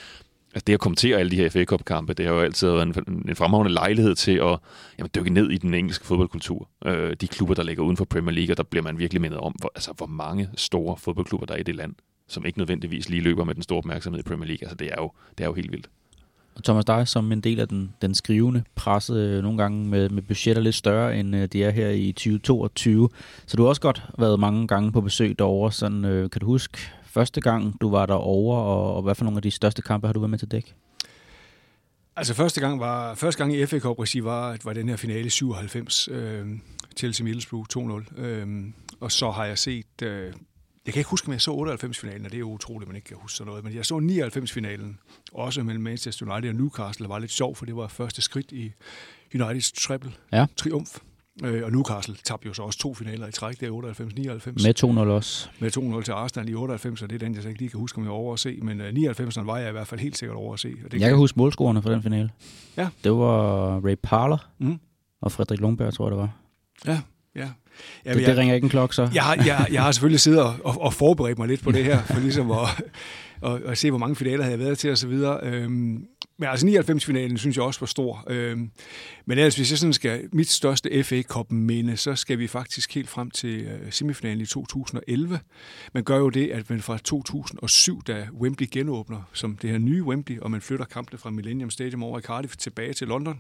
at 0.55 0.67
det 0.67 0.73
at 0.73 0.79
kommentere 0.79 1.17
alle 1.17 1.31
de 1.31 1.35
her 1.35 1.49
FA 1.49 1.65
Cup-kampe, 1.65 2.13
det 2.13 2.25
har 2.25 2.33
jo 2.33 2.41
altid 2.41 2.67
været 2.67 2.97
en, 2.97 3.23
en 3.29 3.35
fremragende 3.35 3.73
lejlighed 3.73 4.15
til 4.15 4.31
at 4.31 4.57
jamen, 4.97 5.09
dykke 5.15 5.29
ned 5.29 5.51
i 5.51 5.57
den 5.57 5.73
engelske 5.73 6.05
fodboldkultur. 6.05 6.69
Øh, 6.85 7.15
de 7.21 7.27
klubber, 7.27 7.55
der 7.55 7.63
ligger 7.63 7.83
uden 7.83 7.97
for 7.97 8.05
Premier 8.05 8.35
League, 8.35 8.53
og 8.53 8.57
der 8.57 8.63
bliver 8.63 8.83
man 8.83 8.99
virkelig 8.99 9.21
mindet 9.21 9.39
om, 9.39 9.55
hvor, 9.59 9.71
altså, 9.75 9.93
hvor 9.97 10.05
mange 10.05 10.49
store 10.55 10.97
fodboldklubber 10.97 11.45
der 11.45 11.53
er 11.53 11.57
i 11.57 11.63
det 11.63 11.75
land, 11.75 11.95
som 12.27 12.45
ikke 12.45 12.57
nødvendigvis 12.57 13.09
lige 13.09 13.21
løber 13.21 13.43
med 13.43 13.55
den 13.55 13.63
store 13.63 13.77
opmærksomhed 13.77 14.19
i 14.19 14.23
Premier 14.23 14.47
League. 14.47 14.61
Altså, 14.61 14.75
det 14.75 14.88
er 14.88 14.95
jo, 14.97 15.11
det 15.38 15.43
er 15.43 15.47
jo 15.47 15.53
helt 15.53 15.71
vildt. 15.71 15.89
Og 16.59 16.63
Thomas, 16.63 16.85
dig 16.85 17.07
som 17.07 17.31
en 17.31 17.41
del 17.41 17.59
af 17.59 17.67
den, 17.67 17.93
den 18.01 18.15
skrivende 18.15 18.63
presse, 18.75 19.13
øh, 19.13 19.43
nogle 19.43 19.57
gange 19.57 19.87
med, 19.87 20.09
med 20.09 20.21
budgetter 20.21 20.61
lidt 20.61 20.75
større, 20.75 21.19
end 21.19 21.35
øh, 21.35 21.47
de 21.47 21.63
er 21.63 21.69
her 21.69 21.89
i 21.89 22.11
2022. 22.11 23.09
Så 23.45 23.57
du 23.57 23.63
har 23.63 23.69
også 23.69 23.81
godt 23.81 24.03
været 24.17 24.39
mange 24.39 24.67
gange 24.67 24.91
på 24.91 25.01
besøg 25.01 25.39
derovre. 25.39 25.71
Sådan, 25.71 26.05
øh, 26.05 26.29
kan 26.29 26.41
du 26.41 26.45
huske 26.45 26.77
første 27.03 27.41
gang, 27.41 27.81
du 27.81 27.89
var 27.89 28.05
derovre, 28.05 28.61
og, 28.61 28.95
og 28.95 29.01
hvad 29.01 29.15
for 29.15 29.23
nogle 29.23 29.37
af 29.37 29.41
de 29.41 29.51
største 29.51 29.81
kampe 29.81 30.07
har 30.07 30.13
du 30.13 30.19
været 30.19 30.29
med 30.29 30.39
til 30.39 30.51
dæk? 30.51 30.75
Altså 32.15 32.33
første 32.33 32.61
gang 32.61 32.79
var 32.79 33.15
første 33.15 33.43
gang 33.43 33.55
i 33.55 33.65
FA 33.65 33.79
Cup 33.79 33.99
regi 33.99 34.23
var, 34.23 34.57
var 34.63 34.73
den 34.73 34.89
her 34.89 34.95
finale 34.95 35.29
97 35.29 36.07
øh, 36.11 36.47
Chelsea 36.97 37.23
Middlesbrough 37.23 37.65
2-0. 38.17 38.21
Øh, 38.21 38.47
og 38.99 39.11
så 39.11 39.31
har 39.31 39.45
jeg 39.45 39.57
set 39.57 40.01
øh, 40.03 40.33
jeg 40.89 40.93
kan 40.93 41.00
ikke 41.00 41.10
huske, 41.10 41.27
om 41.27 41.34
jeg 41.34 41.41
så 41.41 41.51
98-finalen, 41.51 42.25
og 42.25 42.31
det 42.31 42.38
er 42.38 42.39
jo 42.39 42.51
utroligt, 42.51 42.84
at 42.84 42.88
man 42.88 42.96
ikke 42.96 43.08
kan 43.08 43.17
huske 43.22 43.38
sådan 43.38 43.50
noget, 43.50 43.63
men 43.63 43.74
jeg 43.75 43.86
så 43.86 43.98
99-finalen, 44.36 45.00
også 45.34 45.63
mellem 45.63 45.84
Manchester 45.84 46.31
United 46.31 46.50
og 46.50 46.55
Newcastle, 46.55 47.03
der 47.03 47.08
var 47.08 47.19
lidt 47.19 47.31
sjov, 47.31 47.55
for 47.55 47.65
det 47.65 47.75
var 47.75 47.88
første 47.88 48.22
skridt 48.22 48.51
i 48.51 48.72
Uniteds 49.36 49.72
treble 49.72 50.12
ja. 50.31 50.46
triumf. 50.58 50.98
Øh, 51.43 51.65
og 51.65 51.72
Newcastle 51.72 52.15
tabte 52.24 52.48
jo 52.48 52.53
så 52.53 52.62
også 52.62 52.79
to 52.79 52.93
finaler 52.93 53.27
i 53.27 53.31
træk, 53.31 53.60
det 53.60 53.67
er 53.67 53.72
98-99. 53.72 54.63
Med 54.63 54.84
2-0 54.84 55.00
også. 55.00 55.50
Med 55.60 55.98
2-0 56.00 56.03
til 56.03 56.12
Arsenal 56.12 56.50
i 56.50 56.53
98, 56.53 57.01
og 57.01 57.10
det 57.10 57.15
er 57.15 57.19
den, 57.19 57.36
jeg 57.36 57.43
så 57.43 57.50
ikke 57.50 57.62
lige 57.62 57.69
kan 57.69 57.79
huske, 57.79 57.98
om 57.98 58.03
jeg 58.03 58.12
over 58.12 58.34
at 58.34 58.39
se. 58.39 58.60
Men 58.62 58.81
øh, 58.81 58.89
99'eren 58.89 59.43
var 59.43 59.58
jeg 59.58 59.69
i 59.69 59.72
hvert 59.72 59.88
fald 59.88 60.00
helt 60.00 60.17
sikkert 60.17 60.38
over 60.38 60.53
at 60.53 60.60
se. 60.60 60.75
Og 60.86 60.91
det 60.91 61.01
jeg 61.01 61.10
kan, 61.10 61.17
huske 61.17 61.39
målscorerne 61.39 61.81
for 61.81 61.89
den 61.89 62.03
finale. 62.03 62.29
Ja. 62.77 62.89
Det 63.03 63.12
var 63.12 63.79
Ray 63.86 63.96
Parler 64.03 64.50
mm. 64.60 64.79
og 65.22 65.31
Frederik 65.31 65.60
Lundberg, 65.60 65.93
tror 65.93 66.05
jeg, 66.05 66.12
det 66.12 66.19
var. 66.19 66.31
Ja, 66.86 67.01
ja. 67.39 67.50
Ja, 68.05 68.13
det, 68.13 68.27
det 68.27 68.38
ringer 68.38 68.55
ikke 68.55 68.65
en 68.65 68.69
klokke, 68.69 68.96
så? 68.96 69.10
Jeg 69.13 69.24
har, 69.24 69.36
jeg, 69.36 69.67
jeg 69.72 69.84
har 69.84 69.91
selvfølgelig 69.91 70.19
siddet 70.19 70.41
og, 70.41 70.55
og, 70.63 70.81
og 70.81 70.93
forberedt 70.93 71.38
mig 71.38 71.48
lidt 71.48 71.63
på 71.63 71.72
det 71.72 71.84
her, 71.84 72.03
for 72.13 72.19
ligesom 72.19 72.51
at, 72.51 72.58
og, 73.41 73.62
og 73.65 73.77
se, 73.77 73.89
hvor 73.89 74.00
mange 74.00 74.15
finaler 74.15 74.43
havde 74.43 74.58
jeg 74.58 74.65
været 74.65 74.77
til 74.77 74.91
osv. 74.91 75.12
Øhm, 75.43 76.05
men 76.38 76.50
altså 76.50 76.67
99-finalen 76.67 77.38
synes 77.38 77.55
jeg 77.55 77.65
også 77.65 77.79
var 77.79 77.88
stor. 77.88 78.25
Øhm, 78.27 78.72
men 79.25 79.38
ellers, 79.38 79.55
hvis 79.55 79.72
jeg 79.72 79.77
sådan 79.77 79.93
skal, 79.93 80.29
mit 80.34 80.50
største 80.50 81.03
FA 81.03 81.22
Cup 81.22 81.51
minde, 81.51 81.98
så 81.98 82.15
skal 82.15 82.39
vi 82.39 82.48
faktisk 82.48 82.96
helt 82.96 83.10
frem 83.10 83.31
til 83.31 83.67
uh, 83.67 83.91
semifinalen 83.91 84.41
i 84.41 84.46
2011. 84.46 85.39
Man 85.93 86.03
gør 86.03 86.17
jo 86.17 86.29
det, 86.29 86.51
at 86.51 86.69
man 86.69 86.81
fra 86.81 86.98
2007, 86.98 88.01
da 88.08 88.27
Wembley 88.41 88.67
genåbner 88.72 89.29
som 89.34 89.58
det 89.58 89.69
her 89.69 89.77
nye 89.77 90.03
Wembley, 90.03 90.39
og 90.39 90.51
man 90.51 90.62
flytter 90.62 90.86
kampene 90.86 91.19
fra 91.19 91.29
Millennium 91.29 91.69
Stadium 91.69 92.03
over 92.03 92.19
i 92.19 92.22
Cardiff 92.22 92.55
tilbage 92.55 92.93
til 92.93 93.08
London, 93.08 93.39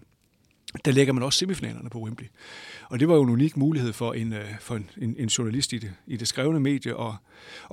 der 0.85 0.91
lægger 0.91 1.13
man 1.13 1.23
også 1.23 1.39
semifinalerne 1.39 1.89
på 1.89 1.99
Wembley. 1.99 2.27
Og 2.89 2.99
det 2.99 3.07
var 3.07 3.15
jo 3.15 3.23
en 3.23 3.29
unik 3.29 3.57
mulighed 3.57 3.93
for 3.93 4.13
en, 4.13 4.33
øh, 4.33 4.45
for 4.59 4.75
en, 4.75 4.89
en, 4.97 5.15
en 5.19 5.27
journalist 5.27 5.73
i 5.73 5.77
det, 5.77 5.93
i 6.07 6.17
det 6.17 6.27
skrevne 6.27 6.59
medie 6.59 7.01
at, 7.01 7.13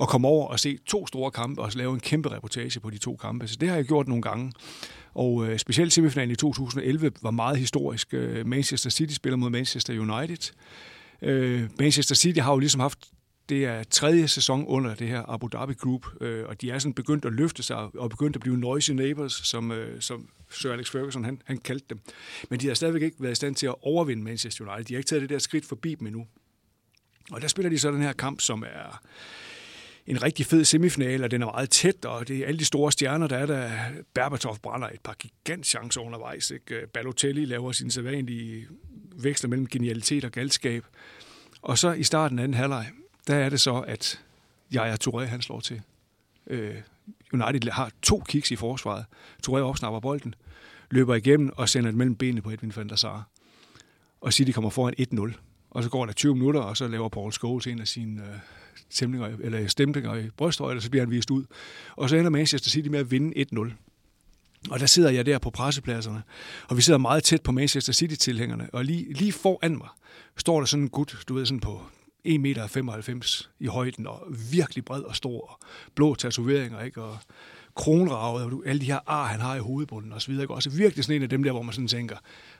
at 0.01 0.07
komme 0.07 0.27
over 0.27 0.47
og 0.47 0.59
se 0.59 0.77
to 0.85 1.07
store 1.07 1.31
kampe 1.31 1.61
og 1.61 1.71
lave 1.75 1.93
en 1.93 1.99
kæmpe 1.99 2.31
reportage 2.31 2.79
på 2.79 2.89
de 2.89 2.97
to 2.97 3.15
kampe. 3.15 3.47
Så 3.47 3.55
det 3.55 3.69
har 3.69 3.75
jeg 3.75 3.85
gjort 3.85 4.07
nogle 4.07 4.21
gange. 4.21 4.51
Og 5.13 5.47
øh, 5.47 5.59
specielt 5.59 5.93
semifinalen 5.93 6.31
i 6.31 6.35
2011 6.35 7.11
var 7.21 7.31
meget 7.31 7.57
historisk. 7.57 8.13
Øh, 8.13 8.47
Manchester 8.47 8.89
City 8.89 9.13
spiller 9.13 9.37
mod 9.37 9.49
Manchester 9.49 9.93
United. 9.93 10.53
Øh, 11.21 11.69
Manchester 11.79 12.15
City 12.15 12.39
har 12.39 12.51
jo 12.51 12.59
ligesom 12.59 12.81
haft 12.81 12.99
det 13.49 13.65
er 13.65 13.83
tredje 13.83 14.27
sæson 14.27 14.65
under 14.65 14.95
det 14.95 15.07
her 15.07 15.33
Abu 15.33 15.47
Dhabi 15.47 15.73
Group, 15.73 16.07
øh, 16.21 16.45
og 16.47 16.61
de 16.61 16.71
er 16.71 16.79
sådan 16.79 16.93
begyndt 16.93 17.25
at 17.25 17.33
løfte 17.33 17.63
sig 17.63 17.77
og 17.77 18.09
begyndt 18.09 18.35
at 18.35 18.41
blive 18.41 18.57
noisy 18.57 18.91
neighbors, 18.91 19.33
som, 19.33 19.71
øh, 19.71 20.01
som 20.01 20.29
Sir 20.49 20.73
Alex 20.73 20.89
Ferguson 20.91 21.25
han, 21.25 21.41
han 21.45 21.57
kaldte 21.57 21.85
dem. 21.89 21.99
Men 22.49 22.59
de 22.59 22.67
har 22.67 22.73
stadigvæk 22.73 23.01
ikke 23.01 23.17
været 23.19 23.31
i 23.31 23.35
stand 23.35 23.55
til 23.55 23.67
at 23.67 23.75
overvinde 23.81 24.23
Manchester 24.23 24.65
United. 24.65 24.85
De 24.85 24.93
har 24.93 24.97
ikke 24.97 25.07
taget 25.07 25.21
det 25.21 25.29
der 25.29 25.39
skridt 25.39 25.65
forbi 25.65 25.95
dem 25.95 26.07
endnu. 26.07 26.27
Og 27.31 27.41
der 27.41 27.47
spiller 27.47 27.69
de 27.69 27.79
så 27.79 27.91
den 27.91 28.01
her 28.01 28.13
kamp, 28.13 28.41
som 28.41 28.63
er 28.63 29.01
en 30.07 30.23
rigtig 30.23 30.45
fed 30.45 30.65
semifinal, 30.65 31.23
og 31.23 31.31
den 31.31 31.41
er 31.41 31.45
meget 31.45 31.69
tæt, 31.69 32.05
og 32.05 32.27
det 32.27 32.37
er 32.37 32.47
alle 32.47 32.59
de 32.59 32.65
store 32.65 32.91
stjerner, 32.91 33.27
der 33.27 33.37
er 33.37 33.45
der. 33.45 33.71
Berbatov 34.13 34.57
brænder 34.63 34.87
et 34.87 35.01
par 35.03 35.13
gigantchancer 35.13 36.01
undervejs. 36.01 36.51
Ikke? 36.51 36.75
Øh, 36.75 36.87
Balotelli 36.87 37.45
laver 37.45 37.71
sin 37.71 37.91
sædvanlige 37.91 38.67
veksler 39.15 39.49
mellem 39.49 39.67
genialitet 39.67 40.25
og 40.25 40.31
galskab. 40.31 40.85
Og 41.61 41.77
så 41.77 41.91
i 41.91 42.03
starten 42.03 42.39
af 42.39 42.43
anden 42.43 42.57
halvleg, 42.57 42.85
der 43.27 43.35
er 43.35 43.49
det 43.49 43.61
så, 43.61 43.79
at 43.79 44.21
Yaya 44.75 44.95
Touré, 45.07 45.23
han 45.23 45.41
slår 45.41 45.59
til. 45.59 45.81
Øh, 46.47 46.75
United 47.33 47.71
har 47.71 47.91
to 48.01 48.23
kicks 48.27 48.51
i 48.51 48.55
forsvaret. 48.55 49.05
Touré 49.47 49.57
opsnapper 49.57 49.99
bolden, 49.99 50.35
løber 50.91 51.15
igennem 51.15 51.51
og 51.55 51.69
sender 51.69 51.91
den 51.91 51.97
mellem 51.97 52.15
benene 52.15 52.41
på 52.41 52.49
Edwin 52.49 52.73
van 52.75 52.89
der 52.89 52.95
Sar. 52.95 53.29
Og 54.21 54.33
City 54.33 54.51
kommer 54.51 54.69
foran 54.69 54.93
1-0. 55.33 55.33
Og 55.69 55.83
så 55.83 55.89
går 55.89 56.05
der 56.05 56.13
20 56.13 56.35
minutter, 56.35 56.61
og 56.61 56.77
så 56.77 56.87
laver 56.87 57.09
Paul 57.09 57.31
Scholes 57.31 57.67
en 57.67 57.79
af 57.79 57.87
sine 57.87 58.21
øh, 58.21 58.39
stemninger, 58.89 59.37
eller 59.39 59.67
stemninger 59.67 60.15
i 60.15 60.29
brysthøjde, 60.29 60.77
og 60.77 60.81
så 60.81 60.89
bliver 60.89 61.05
han 61.05 61.11
vist 61.11 61.31
ud. 61.31 61.45
Og 61.95 62.09
så 62.09 62.15
ender 62.15 62.29
Manchester 62.29 62.69
City 62.69 62.89
med 62.89 62.99
at 62.99 63.11
vinde 63.11 63.45
1-0. 63.53 63.71
Og 64.69 64.79
der 64.79 64.85
sidder 64.85 65.09
jeg 65.09 65.25
der 65.25 65.39
på 65.39 65.49
pressepladserne, 65.49 66.23
og 66.67 66.77
vi 66.77 66.81
sidder 66.81 66.99
meget 66.99 67.23
tæt 67.23 67.41
på 67.41 67.51
Manchester 67.51 67.93
City-tilhængerne, 67.93 68.69
og 68.73 68.85
lige, 68.85 69.13
lige 69.13 69.31
foran 69.31 69.77
mig 69.77 69.87
står 70.37 70.59
der 70.59 70.65
sådan 70.65 70.83
en 70.83 70.89
gut, 70.89 71.23
du 71.27 71.33
ved, 71.33 71.45
sådan 71.45 71.59
på 71.59 71.81
1,95 72.27 72.37
meter 72.37 73.47
i 73.59 73.65
højden, 73.65 74.07
og 74.07 74.23
virkelig 74.51 74.85
bred 74.85 75.01
og 75.01 75.15
stor, 75.15 75.41
og 75.41 75.59
blå 75.95 76.15
tatoveringer, 76.15 76.81
ikke? 76.81 77.03
og 77.03 77.17
kronravet, 77.77 78.43
og 78.43 78.63
alle 78.65 78.81
de 78.81 78.85
her 78.85 78.99
ar, 79.05 79.27
han 79.27 79.39
har 79.39 79.55
i 79.55 79.59
hovedbunden 79.59 80.13
og 80.13 80.21
så 80.21 80.31
videre. 80.31 80.47
Også 80.47 80.69
virkelig 80.69 81.05
sådan 81.05 81.15
en 81.15 81.23
af 81.23 81.29
dem 81.29 81.43
der, 81.43 81.51
hvor 81.51 81.61
man 81.61 81.73
sådan 81.73 81.87
tænker, 81.87 82.15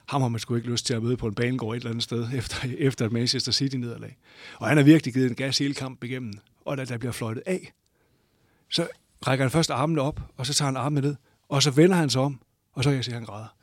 ham 0.06 0.22
har 0.22 0.28
man 0.28 0.40
sgu 0.40 0.54
ikke 0.54 0.70
lyst 0.70 0.86
til 0.86 0.94
at 0.94 1.02
møde 1.02 1.16
på 1.16 1.26
en 1.26 1.34
banegård 1.34 1.76
et 1.76 1.80
eller 1.80 1.90
andet 1.90 2.04
sted, 2.04 2.28
efter, 2.38 2.68
efter 2.78 3.06
et 3.06 3.12
Manchester 3.12 3.52
City-nederlag. 3.52 4.16
Og 4.56 4.68
han 4.68 4.76
har 4.76 4.84
virkelig 4.84 5.14
givet 5.14 5.28
en 5.28 5.34
gas 5.34 5.58
hele 5.58 5.74
kampen 5.74 6.10
igennem, 6.10 6.32
og 6.64 6.76
da 6.76 6.84
der 6.84 6.98
bliver 6.98 7.12
fløjtet 7.12 7.42
af, 7.46 7.72
så 8.70 8.86
rækker 9.26 9.44
han 9.44 9.50
først 9.50 9.70
armene 9.70 10.00
op, 10.00 10.20
og 10.36 10.46
så 10.46 10.54
tager 10.54 10.66
han 10.66 10.76
armene 10.76 11.00
ned, 11.00 11.16
og 11.48 11.62
så 11.62 11.70
vender 11.70 11.96
han 11.96 12.10
sig 12.10 12.22
om, 12.22 12.40
og 12.72 12.84
så 12.84 12.90
kan 12.90 12.96
jeg 12.96 13.04
se, 13.04 13.10
at 13.10 13.14
han 13.14 13.24
græder. 13.24 13.56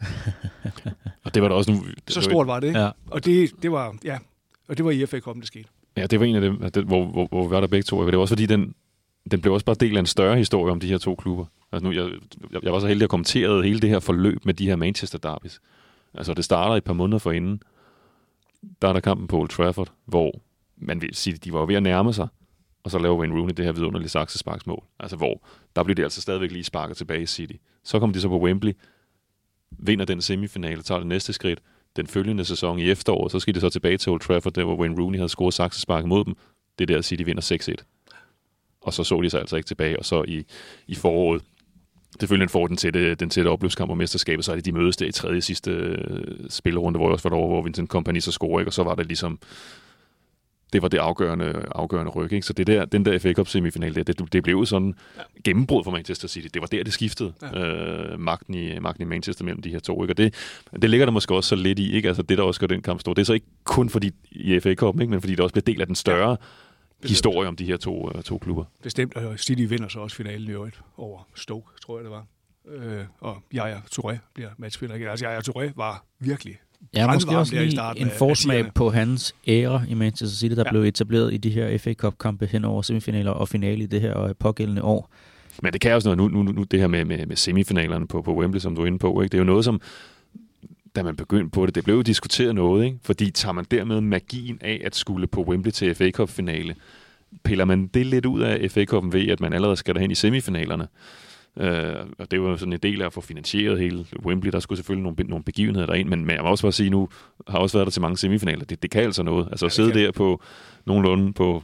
og 1.25 1.33
det 1.33 1.41
var 1.41 1.47
da 1.47 1.55
også 1.55 1.71
nu... 1.71 1.83
Så 2.07 2.21
stort 2.21 2.47
var 2.47 2.59
det, 2.59 2.67
ikke? 2.67 2.79
Ja. 2.79 2.91
Og 3.07 3.25
det, 3.25 3.51
det 3.61 3.71
var, 3.71 3.95
ja, 4.03 4.17
og 4.67 4.77
det 4.77 4.85
var 4.85 4.91
i 4.91 5.05
FA 5.05 5.17
Cup'en, 5.17 5.39
det 5.39 5.47
skete. 5.47 5.69
Ja, 5.97 6.05
det 6.07 6.19
var 6.19 6.25
en 6.25 6.35
af 6.35 6.41
dem, 6.41 6.71
det, 6.71 6.83
hvor, 6.83 7.05
hvor, 7.05 7.27
hvor 7.27 7.47
vi 7.47 7.49
var 7.49 7.59
der 7.59 7.67
begge 7.67 7.83
to. 7.83 8.05
Det 8.05 8.15
var 8.15 8.21
også 8.21 8.31
fordi, 8.31 8.45
den, 8.45 8.75
den 9.31 9.41
blev 9.41 9.53
også 9.53 9.65
bare 9.65 9.75
del 9.79 9.95
af 9.95 9.99
en 9.99 10.05
større 10.05 10.37
historie 10.37 10.71
om 10.71 10.79
de 10.79 10.87
her 10.87 10.97
to 10.97 11.15
klubber. 11.15 11.45
Altså 11.71 11.87
nu, 11.87 11.91
jeg, 11.91 12.09
jeg 12.63 12.73
var 12.73 12.79
så 12.79 12.87
heldig 12.87 13.03
at 13.03 13.09
kommentere 13.09 13.63
hele 13.63 13.79
det 13.79 13.89
her 13.89 13.99
forløb 13.99 14.45
med 14.45 14.53
de 14.53 14.67
her 14.67 14.75
Manchester 14.75 15.17
derbys. 15.17 15.61
Altså 16.13 16.33
det 16.33 16.45
starter 16.45 16.75
et 16.75 16.83
par 16.83 16.93
måneder 16.93 17.19
forinden. 17.19 17.61
Der 18.81 18.87
er 18.87 18.93
der 18.93 18.99
kampen 18.99 19.27
på 19.27 19.39
Old 19.39 19.49
Trafford, 19.49 19.91
hvor 20.05 20.41
man 20.77 21.01
vil 21.01 21.15
sige, 21.15 21.37
de 21.37 21.53
var 21.53 21.65
ved 21.65 21.75
at 21.75 21.83
nærme 21.83 22.13
sig, 22.13 22.27
og 22.83 22.91
så 22.91 22.99
laver 22.99 23.17
Wayne 23.17 23.35
Rooney 23.35 23.53
det 23.57 23.65
her 23.65 23.71
vidunderlige 23.71 24.09
saksesparksmål. 24.09 24.83
Altså 24.99 25.17
hvor, 25.17 25.47
der 25.75 25.83
bliver 25.83 25.95
det 25.95 26.03
altså 26.03 26.21
stadigvæk 26.21 26.51
lige 26.51 26.63
sparket 26.63 26.97
tilbage 26.97 27.21
i 27.21 27.25
City. 27.25 27.53
Så 27.83 27.99
kommer 27.99 28.13
de 28.13 28.21
så 28.21 28.27
på 28.27 28.39
Wembley, 28.39 28.73
vinder 29.71 30.05
den 30.05 30.21
semifinale, 30.21 30.81
tager 30.81 30.99
det 30.99 31.07
næste 31.07 31.33
skridt, 31.33 31.61
den 31.95 32.07
følgende 32.07 32.45
sæson 32.45 32.79
i 32.79 32.89
efteråret, 32.89 33.31
så 33.31 33.39
skal 33.39 33.55
de 33.55 33.59
så 33.59 33.69
tilbage 33.69 33.97
til 33.97 34.11
Old 34.11 34.19
Trafford, 34.19 34.53
der 34.53 34.63
hvor 34.63 34.75
Wayne 34.75 35.01
Rooney 35.01 35.17
havde 35.17 35.29
scoret 35.29 35.53
saksespark 35.53 36.05
mod 36.05 36.25
dem. 36.25 36.35
Det 36.79 36.87
der 36.87 37.01
City 37.01 37.23
vinder 37.23 37.75
6-1. 37.77 37.83
Og 38.81 38.93
så 38.93 39.03
så 39.03 39.21
de 39.21 39.29
sig 39.29 39.39
altså 39.39 39.55
ikke 39.55 39.67
tilbage, 39.67 39.99
og 39.99 40.05
så 40.05 40.23
i, 40.27 40.45
i 40.87 40.95
foråret, 40.95 41.41
selvfølgelig 42.19 42.49
får 42.49 42.67
den 42.67 42.77
tætte, 42.77 43.15
den 43.15 43.29
tætte 43.29 43.49
opløbskamp 43.49 43.91
om 43.91 43.97
mesterskabet, 43.97 44.45
så 44.45 44.51
er 44.51 44.55
det 44.55 44.65
de 44.65 44.71
mødes 44.71 44.97
der 44.97 45.05
i 45.05 45.11
tredje 45.11 45.41
sidste 45.41 45.71
øh, 45.71 46.49
spillerunde, 46.49 46.97
hvor 46.97 47.07
jeg 47.07 47.13
også 47.13 47.29
var 47.29 47.35
derovre, 47.35 47.53
hvor 47.53 47.61
Vincent 47.61 47.89
Kompany 47.89 48.19
så 48.19 48.31
scorer, 48.31 48.59
ikke? 48.59 48.69
og 48.69 48.73
så 48.73 48.83
var 48.83 48.95
det 48.95 49.05
ligesom, 49.05 49.39
det 50.75 50.81
var 50.81 50.87
det 50.87 50.97
afgørende, 50.97 51.65
afgørende 51.71 52.11
ryg. 52.11 52.33
Ikke? 52.33 52.47
Så 52.47 52.53
det 52.53 52.67
der, 52.67 52.85
den 52.85 53.05
der 53.05 53.19
FA 53.19 53.33
Cup 53.33 53.47
semifinal, 53.47 53.95
det, 53.95 54.07
det, 54.07 54.33
det 54.33 54.43
blev 54.43 54.65
sådan 54.65 54.93
gennembrud 55.43 55.83
for 55.83 55.91
Manchester 55.91 56.27
City. 56.27 56.47
Det 56.53 56.61
var 56.61 56.67
der, 56.67 56.83
det 56.83 56.93
skiftede 56.93 57.33
ja. 57.41 57.59
øh, 57.59 58.19
magten, 58.19 58.53
i, 58.53 58.79
magten 58.79 59.01
i 59.01 59.05
Manchester 59.05 59.45
mellem 59.45 59.61
de 59.61 59.69
her 59.69 59.79
to. 59.79 60.03
Ikke? 60.03 60.13
Og 60.13 60.17
det, 60.17 60.33
det 60.81 60.89
ligger 60.89 61.05
der 61.05 61.11
måske 61.11 61.35
også 61.35 61.47
så 61.47 61.55
lidt 61.55 61.79
i, 61.79 61.93
ikke? 61.93 62.07
Altså 62.07 62.23
det, 62.23 62.37
der 62.37 62.43
også 62.43 62.59
gør 62.59 62.67
den 62.67 62.81
kamp 62.81 62.99
stor. 62.99 63.13
Det 63.13 63.21
er 63.21 63.25
så 63.25 63.33
ikke 63.33 63.47
kun 63.63 63.89
fordi 63.89 64.11
i 64.31 64.59
FA 64.59 64.73
Cup, 64.73 64.99
ikke? 64.99 65.11
men 65.11 65.21
fordi 65.21 65.35
det 65.35 65.39
også 65.39 65.53
bliver 65.53 65.63
del 65.63 65.81
af 65.81 65.87
den 65.87 65.95
større 65.95 66.37
ja. 67.03 67.07
historie 67.07 67.47
om 67.47 67.55
de 67.55 67.65
her 67.65 67.77
to, 67.77 68.15
uh, 68.15 68.21
to 68.21 68.37
klubber. 68.37 68.63
Bestemt, 68.83 69.15
og 69.15 69.39
City 69.39 69.61
vinder 69.61 69.87
så 69.87 69.99
også 69.99 70.15
finalen 70.15 70.47
i 70.47 70.51
øvrigt 70.51 70.81
over 70.97 71.27
Stoke, 71.35 71.67
tror 71.81 71.97
jeg 71.97 72.03
det 72.03 72.11
var. 72.11 72.25
Øh, 72.67 73.05
og 73.19 73.43
Jaja 73.53 73.77
Touré 73.99 74.17
bliver 74.33 74.49
matchspiller 74.57 74.95
igen. 74.95 75.07
Altså 75.07 75.25
Jaja 75.25 75.39
Touré 75.39 75.71
var 75.75 76.05
virkelig 76.19 76.57
Ja, 76.95 77.13
måske 77.13 77.37
også 77.37 77.55
lige 77.55 77.81
en 77.95 78.09
forsmag 78.17 78.73
på 78.75 78.89
hans 78.89 79.35
ære 79.47 79.85
i 79.89 79.93
Manchester 79.93 80.37
City, 80.37 80.55
der 80.55 80.63
ja. 80.65 80.71
blev 80.71 80.83
etableret 80.83 81.33
i 81.33 81.37
de 81.37 81.49
her 81.49 81.77
FA 81.77 81.93
Cup-kampe 81.93 82.45
hen 82.45 82.65
over 82.65 82.81
semifinaler 82.81 83.31
og 83.31 83.49
finale 83.49 83.83
i 83.83 83.85
det 83.85 84.01
her 84.01 84.33
pågældende 84.39 84.83
år. 84.83 85.09
Men 85.61 85.73
det 85.73 85.81
kan 85.81 85.93
også 85.93 86.15
noget, 86.15 86.33
nu, 86.33 86.43
nu, 86.43 86.51
nu 86.51 86.63
det 86.63 86.79
her 86.79 86.87
med, 86.87 87.05
med, 87.05 87.25
med 87.25 87.35
semifinalerne 87.35 88.07
på, 88.07 88.21
på 88.21 88.35
Wembley, 88.35 88.59
som 88.59 88.75
du 88.75 88.81
er 88.81 88.85
inde 88.85 88.99
på, 88.99 89.21
ikke? 89.21 89.31
det 89.31 89.37
er 89.37 89.41
jo 89.41 89.45
noget, 89.45 89.65
som 89.65 89.81
da 90.95 91.03
man 91.03 91.15
begyndte 91.15 91.49
på 91.49 91.65
det, 91.65 91.75
det 91.75 91.83
blev 91.83 91.95
jo 91.95 92.01
diskuteret 92.01 92.55
noget, 92.55 92.85
ikke? 92.85 92.97
fordi 93.03 93.31
tager 93.31 93.53
man 93.53 93.65
dermed 93.71 94.01
magien 94.01 94.57
af 94.61 94.81
at 94.85 94.95
skulle 94.95 95.27
på 95.27 95.43
Wembley 95.43 95.71
til 95.71 95.95
FA 95.95 96.11
Cup-finale, 96.11 96.75
piller 97.43 97.65
man 97.65 97.87
det 97.87 98.05
lidt 98.05 98.25
ud 98.25 98.41
af 98.41 98.71
FA 98.71 98.85
Cup'en 98.91 99.11
ved, 99.11 99.27
at 99.27 99.39
man 99.39 99.53
allerede 99.53 99.75
skal 99.75 99.93
derhen 99.93 100.11
i 100.11 100.15
semifinalerne. 100.15 100.87
Øh, 101.59 101.95
og 102.19 102.31
det 102.31 102.41
var 102.41 102.55
sådan 102.55 102.73
en 102.73 102.79
del 102.79 103.01
af 103.01 103.05
at 103.05 103.13
få 103.13 103.21
finansieret 103.21 103.79
hele 103.79 104.05
Wembley. 104.25 104.51
Der 104.51 104.59
skulle 104.59 104.77
selvfølgelig 104.77 105.03
nogle, 105.03 105.29
nogle 105.29 105.43
begivenheder 105.43 105.85
derind, 105.85 106.09
men, 106.09 106.25
men 106.25 106.35
jeg 106.35 106.43
må 106.43 106.49
også 106.49 106.63
bare 106.63 106.71
sige, 106.71 106.89
nu 106.89 107.09
har 107.47 107.59
også 107.59 107.77
været 107.77 107.85
der 107.85 107.91
til 107.91 108.01
mange 108.01 108.17
semifinaler. 108.17 108.65
Det, 108.65 108.81
det 108.81 108.91
kan 108.91 109.03
altså 109.03 109.23
noget. 109.23 109.47
Altså 109.51 109.65
ja, 109.65 109.67
at 109.67 109.71
sidde 109.73 109.91
kan. 109.91 110.01
der 110.01 110.11
på 110.11 110.41
nogenlunde 110.85 111.33
på, 111.33 111.63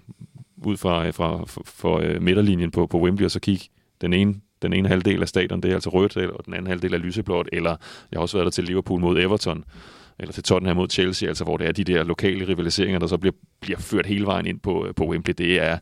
ud 0.65 0.77
fra, 0.77 1.09
fra 1.09 1.45
for, 1.45 1.63
for 1.65 1.97
uh, 1.97 2.21
midterlinjen 2.21 2.71
på, 2.71 2.87
på 2.87 3.01
Wembley, 3.01 3.25
og 3.25 3.31
så 3.31 3.39
kigge 3.39 3.65
den 4.01 4.13
ene 4.13 4.35
den 4.61 4.73
ene 4.73 4.87
halvdel 4.87 5.21
af 5.21 5.27
stadion, 5.27 5.61
det 5.61 5.71
er 5.71 5.75
altså 5.75 5.89
rødt, 5.89 6.17
og 6.17 6.45
den 6.45 6.53
anden 6.53 6.67
halvdel 6.67 6.93
er 6.93 6.97
lyseblåt, 6.97 7.49
eller 7.53 7.69
jeg 8.11 8.17
har 8.17 8.21
også 8.21 8.37
været 8.37 8.45
der 8.45 8.51
til 8.51 8.63
Liverpool 8.63 8.99
mod 8.99 9.19
Everton, 9.19 9.63
eller 10.19 10.33
til 10.33 10.43
Tottenham 10.43 10.77
mod 10.77 10.89
Chelsea, 10.89 11.29
altså 11.29 11.43
hvor 11.43 11.57
det 11.57 11.67
er 11.67 11.71
de 11.71 11.83
der 11.83 12.03
lokale 12.03 12.47
rivaliseringer, 12.47 12.99
der 12.99 13.07
så 13.07 13.17
bliver, 13.17 13.33
bliver 13.59 13.79
ført 13.79 14.05
hele 14.05 14.25
vejen 14.25 14.45
ind 14.45 14.59
på, 14.59 14.87
på 14.95 15.07
Wembley. 15.07 15.33
Det 15.37 15.61
er, 15.61 15.77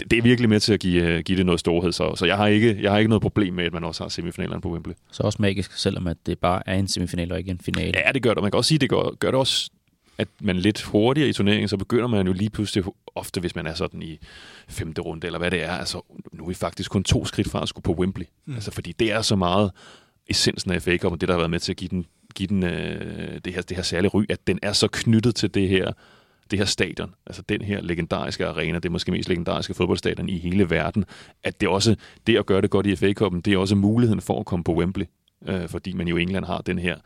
det 0.00 0.18
er 0.18 0.22
virkelig 0.22 0.48
med 0.48 0.60
til 0.60 0.72
at 0.72 0.80
give, 0.80 1.02
øh, 1.02 1.20
give 1.20 1.38
det 1.38 1.46
noget 1.46 1.60
storhed, 1.60 1.92
så, 1.92 2.14
så 2.16 2.26
jeg, 2.26 2.36
har 2.36 2.46
ikke, 2.46 2.82
jeg 2.82 2.90
har 2.90 2.98
ikke 2.98 3.08
noget 3.08 3.22
problem 3.22 3.54
med, 3.54 3.64
at 3.64 3.72
man 3.72 3.84
også 3.84 4.04
har 4.04 4.08
semifinalerne 4.08 4.60
på 4.60 4.72
Wembley. 4.72 4.94
Så 5.12 5.22
også 5.22 5.42
magisk, 5.42 5.72
selvom 5.72 6.06
at 6.06 6.16
det 6.26 6.38
bare 6.38 6.62
er 6.68 6.74
en 6.74 6.88
semifinal 6.88 7.32
og 7.32 7.38
ikke 7.38 7.50
en 7.50 7.60
finale. 7.60 7.92
Ja, 8.06 8.12
det 8.12 8.22
gør 8.22 8.34
det. 8.34 8.42
Man 8.42 8.50
kan 8.50 8.58
også 8.58 8.68
sige, 8.68 8.78
det 8.78 8.90
gør, 8.90 9.14
gør 9.14 9.30
det 9.30 9.40
også 9.40 9.70
at 10.18 10.28
man 10.40 10.56
lidt 10.56 10.82
hurtigere 10.82 11.28
i 11.28 11.32
turneringen, 11.32 11.68
så 11.68 11.76
begynder 11.76 12.06
man 12.06 12.26
jo 12.26 12.32
lige 12.32 12.50
pludselig, 12.50 12.84
ofte 13.14 13.40
hvis 13.40 13.56
man 13.56 13.66
er 13.66 13.74
sådan 13.74 14.02
i 14.02 14.18
femte 14.68 15.02
runde, 15.02 15.26
eller 15.26 15.38
hvad 15.38 15.50
det 15.50 15.62
er, 15.62 15.70
altså 15.70 16.00
nu 16.32 16.44
er 16.44 16.48
vi 16.48 16.54
faktisk 16.54 16.90
kun 16.90 17.04
to 17.04 17.24
skridt 17.24 17.50
fra 17.50 17.62
at 17.62 17.68
skulle 17.68 17.82
på 17.82 17.92
Wembley. 17.92 18.26
Mm. 18.46 18.54
Altså 18.54 18.70
fordi 18.70 18.92
det 18.92 19.12
er 19.12 19.22
så 19.22 19.36
meget 19.36 19.70
essensen 20.28 20.70
af 20.70 20.82
FA 20.82 20.96
Cup, 20.96 21.12
og 21.12 21.20
det 21.20 21.28
der 21.28 21.34
har 21.34 21.38
været 21.38 21.50
med 21.50 21.60
til 21.60 21.72
at 21.72 21.76
give 21.76 21.88
den, 21.88 22.06
give 22.34 22.46
den 22.46 22.62
øh, 22.62 23.40
det, 23.44 23.54
her, 23.54 23.62
det 23.62 23.76
her 23.76 23.84
særlige 23.84 24.10
ry, 24.10 24.24
at 24.28 24.46
den 24.46 24.58
er 24.62 24.72
så 24.72 24.88
knyttet 24.88 25.34
til 25.34 25.54
det 25.54 25.68
her 25.68 25.92
det 26.50 26.58
her 26.58 26.66
stadion, 26.66 27.14
altså 27.26 27.42
den 27.48 27.62
her 27.62 27.80
legendariske 27.80 28.46
arena, 28.46 28.78
det 28.78 28.84
er 28.84 28.90
måske 28.90 29.12
mest 29.12 29.28
legendariske 29.28 29.74
fodboldstadion 29.74 30.28
i 30.28 30.38
hele 30.38 30.70
verden, 30.70 31.04
at 31.42 31.60
det 31.60 31.68
også, 31.68 31.96
det 32.26 32.36
at 32.36 32.46
gøre 32.46 32.60
det 32.60 32.70
godt 32.70 32.86
i 32.86 32.96
FA 32.96 33.12
Cup'en, 33.20 33.40
det 33.40 33.52
er 33.52 33.58
også 33.58 33.74
muligheden 33.74 34.20
for 34.20 34.40
at 34.40 34.46
komme 34.46 34.64
på 34.64 34.74
Wembley, 34.74 35.06
øh, 35.48 35.68
fordi 35.68 35.92
man 35.92 36.08
jo 36.08 36.16
i 36.16 36.22
England 36.22 36.44
har 36.44 36.58
den 36.58 36.78
her 36.78 36.96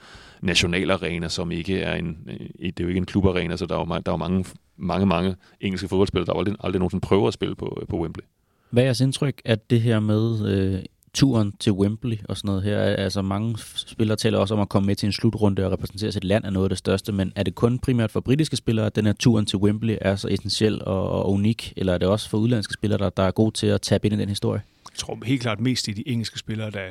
nationalarena, 0.43 1.29
som 1.29 1.51
ikke 1.51 1.81
er 1.81 1.95
en, 1.95 2.19
øh, 2.27 2.49
det 2.61 2.81
er 2.81 2.85
jo 2.85 2.89
ikke 2.89 2.99
en 2.99 3.07
klubarena, 3.07 3.57
så 3.57 3.67
der 3.67 3.75
er 3.75 3.79
jo, 3.79 3.87
der 3.87 3.95
er 3.95 4.13
jo 4.13 4.17
mange, 4.17 4.45
mange, 4.77 5.07
mange 5.07 5.37
engelske 5.61 5.89
fodboldspillere, 5.89 6.27
der 6.27 6.39
aldrig, 6.39 6.57
aldrig 6.61 6.79
nogensinde 6.79 7.07
prøver 7.07 7.29
at 7.29 7.35
spille 7.35 7.55
på, 7.55 7.79
øh, 7.81 7.89
på 7.89 8.01
Wembley. 8.01 8.25
Hvad 8.71 8.83
er 8.83 8.87
jeres 8.87 9.01
indtryk, 9.01 9.43
at 9.45 9.71
det 9.71 9.81
her 9.81 10.01
med 10.01 10.47
øh, 10.47 10.83
turen 11.19 11.53
til 11.61 11.73
Wembley 11.73 12.17
og 12.29 12.37
sådan 12.37 12.49
noget 12.49 12.63
her. 12.63 12.81
Altså 12.81 13.23
mange 13.23 13.59
spillere 13.77 14.17
taler 14.17 14.39
også 14.39 14.55
om 14.55 14.61
at 14.61 14.69
komme 14.69 14.87
med 14.87 14.97
til 14.97 15.07
en 15.07 15.13
slutrunde 15.13 15.67
og 15.67 15.73
repræsentere 15.73 16.13
sit 16.13 16.25
land 16.25 16.45
er 16.45 16.51
noget 16.51 16.65
af 16.65 16.69
det 16.69 16.79
største, 16.79 17.13
men 17.13 17.33
er 17.37 17.43
det 17.43 17.55
kun 17.55 17.79
primært 17.79 18.11
for 18.11 18.21
britiske 18.21 18.57
spillere, 18.57 18.87
at 18.87 18.97
den 18.97 19.07
her 19.07 19.13
turen 19.13 19.47
til 19.47 19.59
Wembley 19.59 19.97
er 20.01 20.17
så 20.17 20.29
essentiel 20.29 20.85
og, 20.85 21.11
og 21.11 21.33
unik, 21.33 21.73
eller 21.77 21.95
er 21.95 21.99
det 21.99 22.09
også 22.09 22.31
for 22.31 22.39
udlandske 22.39 22.75
spillere, 22.75 22.99
der, 22.99 23.11
der 23.11 23.23
er 23.23 23.31
gode 23.31 23.51
til 23.51 23.67
at 23.67 23.81
tabe 23.81 24.07
ind 24.07 24.15
i 24.15 24.19
den 24.19 24.29
historie? 24.29 24.63
Jeg 24.93 24.99
tror 24.99 25.19
helt 25.25 25.43
klart 25.43 25.61
mest 25.61 25.89
i 25.89 25.93
de 25.93 26.09
engelske 26.09 26.39
spillere, 26.39 26.71
der, 26.71 26.87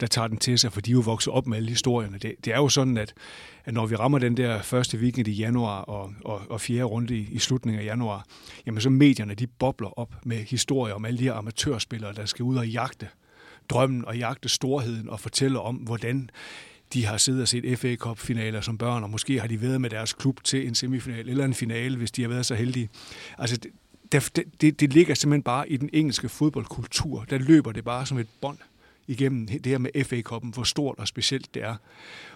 der 0.00 0.06
tager 0.06 0.28
den 0.28 0.36
til 0.36 0.58
sig, 0.58 0.72
for 0.72 0.80
de 0.80 0.90
er 0.90 0.92
jo 0.92 1.00
vokset 1.00 1.32
op 1.32 1.46
med 1.46 1.56
alle 1.56 1.68
historierne. 1.68 2.18
Det, 2.18 2.34
det 2.44 2.52
er 2.52 2.58
jo 2.58 2.68
sådan, 2.68 2.96
at, 2.96 3.14
at 3.64 3.74
når 3.74 3.86
vi 3.86 3.96
rammer 3.96 4.18
den 4.18 4.36
der 4.36 4.62
første 4.62 4.98
weekend 4.98 5.28
i 5.28 5.32
januar 5.32 5.80
og, 5.80 6.12
og, 6.24 6.40
og 6.50 6.60
fjerde 6.60 6.84
runde 6.84 7.16
i, 7.16 7.28
i 7.32 7.38
slutningen 7.38 7.80
af 7.80 7.84
januar, 7.84 8.26
jamen 8.66 8.80
så 8.80 8.90
medierne, 8.90 9.34
de 9.34 9.46
bobler 9.46 9.98
op 9.98 10.14
med 10.24 10.36
historier 10.36 10.94
om 10.94 11.04
alle 11.04 11.18
de 11.18 11.24
her 11.24 11.34
amatørspillere, 11.34 12.12
der 12.12 12.26
skal 12.26 12.42
ud 12.42 12.56
og 12.56 12.68
jagte 12.68 13.08
drømmen 13.68 14.04
og 14.04 14.18
jagte 14.18 14.48
storheden 14.48 15.08
og 15.08 15.20
fortælle 15.20 15.60
om, 15.60 15.76
hvordan 15.76 16.30
de 16.92 17.06
har 17.06 17.16
siddet 17.16 17.42
og 17.42 17.48
set 17.48 17.78
FA 17.78 17.96
Cup-finaler 17.96 18.60
som 18.60 18.78
børn, 18.78 19.02
og 19.02 19.10
måske 19.10 19.40
har 19.40 19.46
de 19.46 19.62
været 19.62 19.80
med 19.80 19.90
deres 19.90 20.12
klub 20.12 20.44
til 20.44 20.66
en 20.66 20.74
semifinal 20.74 21.28
eller 21.28 21.44
en 21.44 21.54
finale, 21.54 21.96
hvis 21.96 22.10
de 22.10 22.22
har 22.22 22.28
været 22.28 22.46
så 22.46 22.54
heldige. 22.54 22.88
Altså, 23.38 23.60
det, 24.12 24.52
det, 24.60 24.80
det 24.80 24.92
ligger 24.92 25.14
simpelthen 25.14 25.42
bare 25.42 25.70
i 25.70 25.76
den 25.76 25.90
engelske 25.92 26.28
fodboldkultur. 26.28 27.24
Der 27.30 27.38
løber 27.38 27.72
det 27.72 27.84
bare 27.84 28.06
som 28.06 28.18
et 28.18 28.28
bånd 28.40 28.58
igennem 29.06 29.46
det 29.46 29.66
her 29.66 29.78
med 29.78 30.04
FA-koppen, 30.04 30.50
hvor 30.50 30.62
stort 30.62 30.98
og 30.98 31.08
specielt 31.08 31.54
det 31.54 31.62
er. 31.62 31.76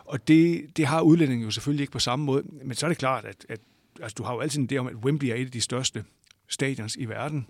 Og 0.05 0.29
det, 0.29 0.67
det 0.77 0.87
har 0.87 1.01
udlændingen 1.01 1.45
jo 1.45 1.51
selvfølgelig 1.51 1.83
ikke 1.83 1.93
på 1.93 1.99
samme 1.99 2.25
måde, 2.25 2.43
men 2.65 2.75
så 2.75 2.87
er 2.87 2.91
det 2.91 2.99
klart, 2.99 3.25
at, 3.25 3.47
at 3.49 3.61
altså, 4.03 4.15
du 4.19 4.23
har 4.23 4.35
jo 4.35 4.41
altid 4.41 4.61
en 4.61 4.69
idé 4.73 4.77
om, 4.77 4.87
at 4.87 4.95
Wembley 4.95 5.29
er 5.29 5.35
et 5.35 5.45
af 5.45 5.51
de 5.51 5.61
største 5.61 6.05
stadions 6.49 6.97
i 6.97 7.05
verden, 7.05 7.47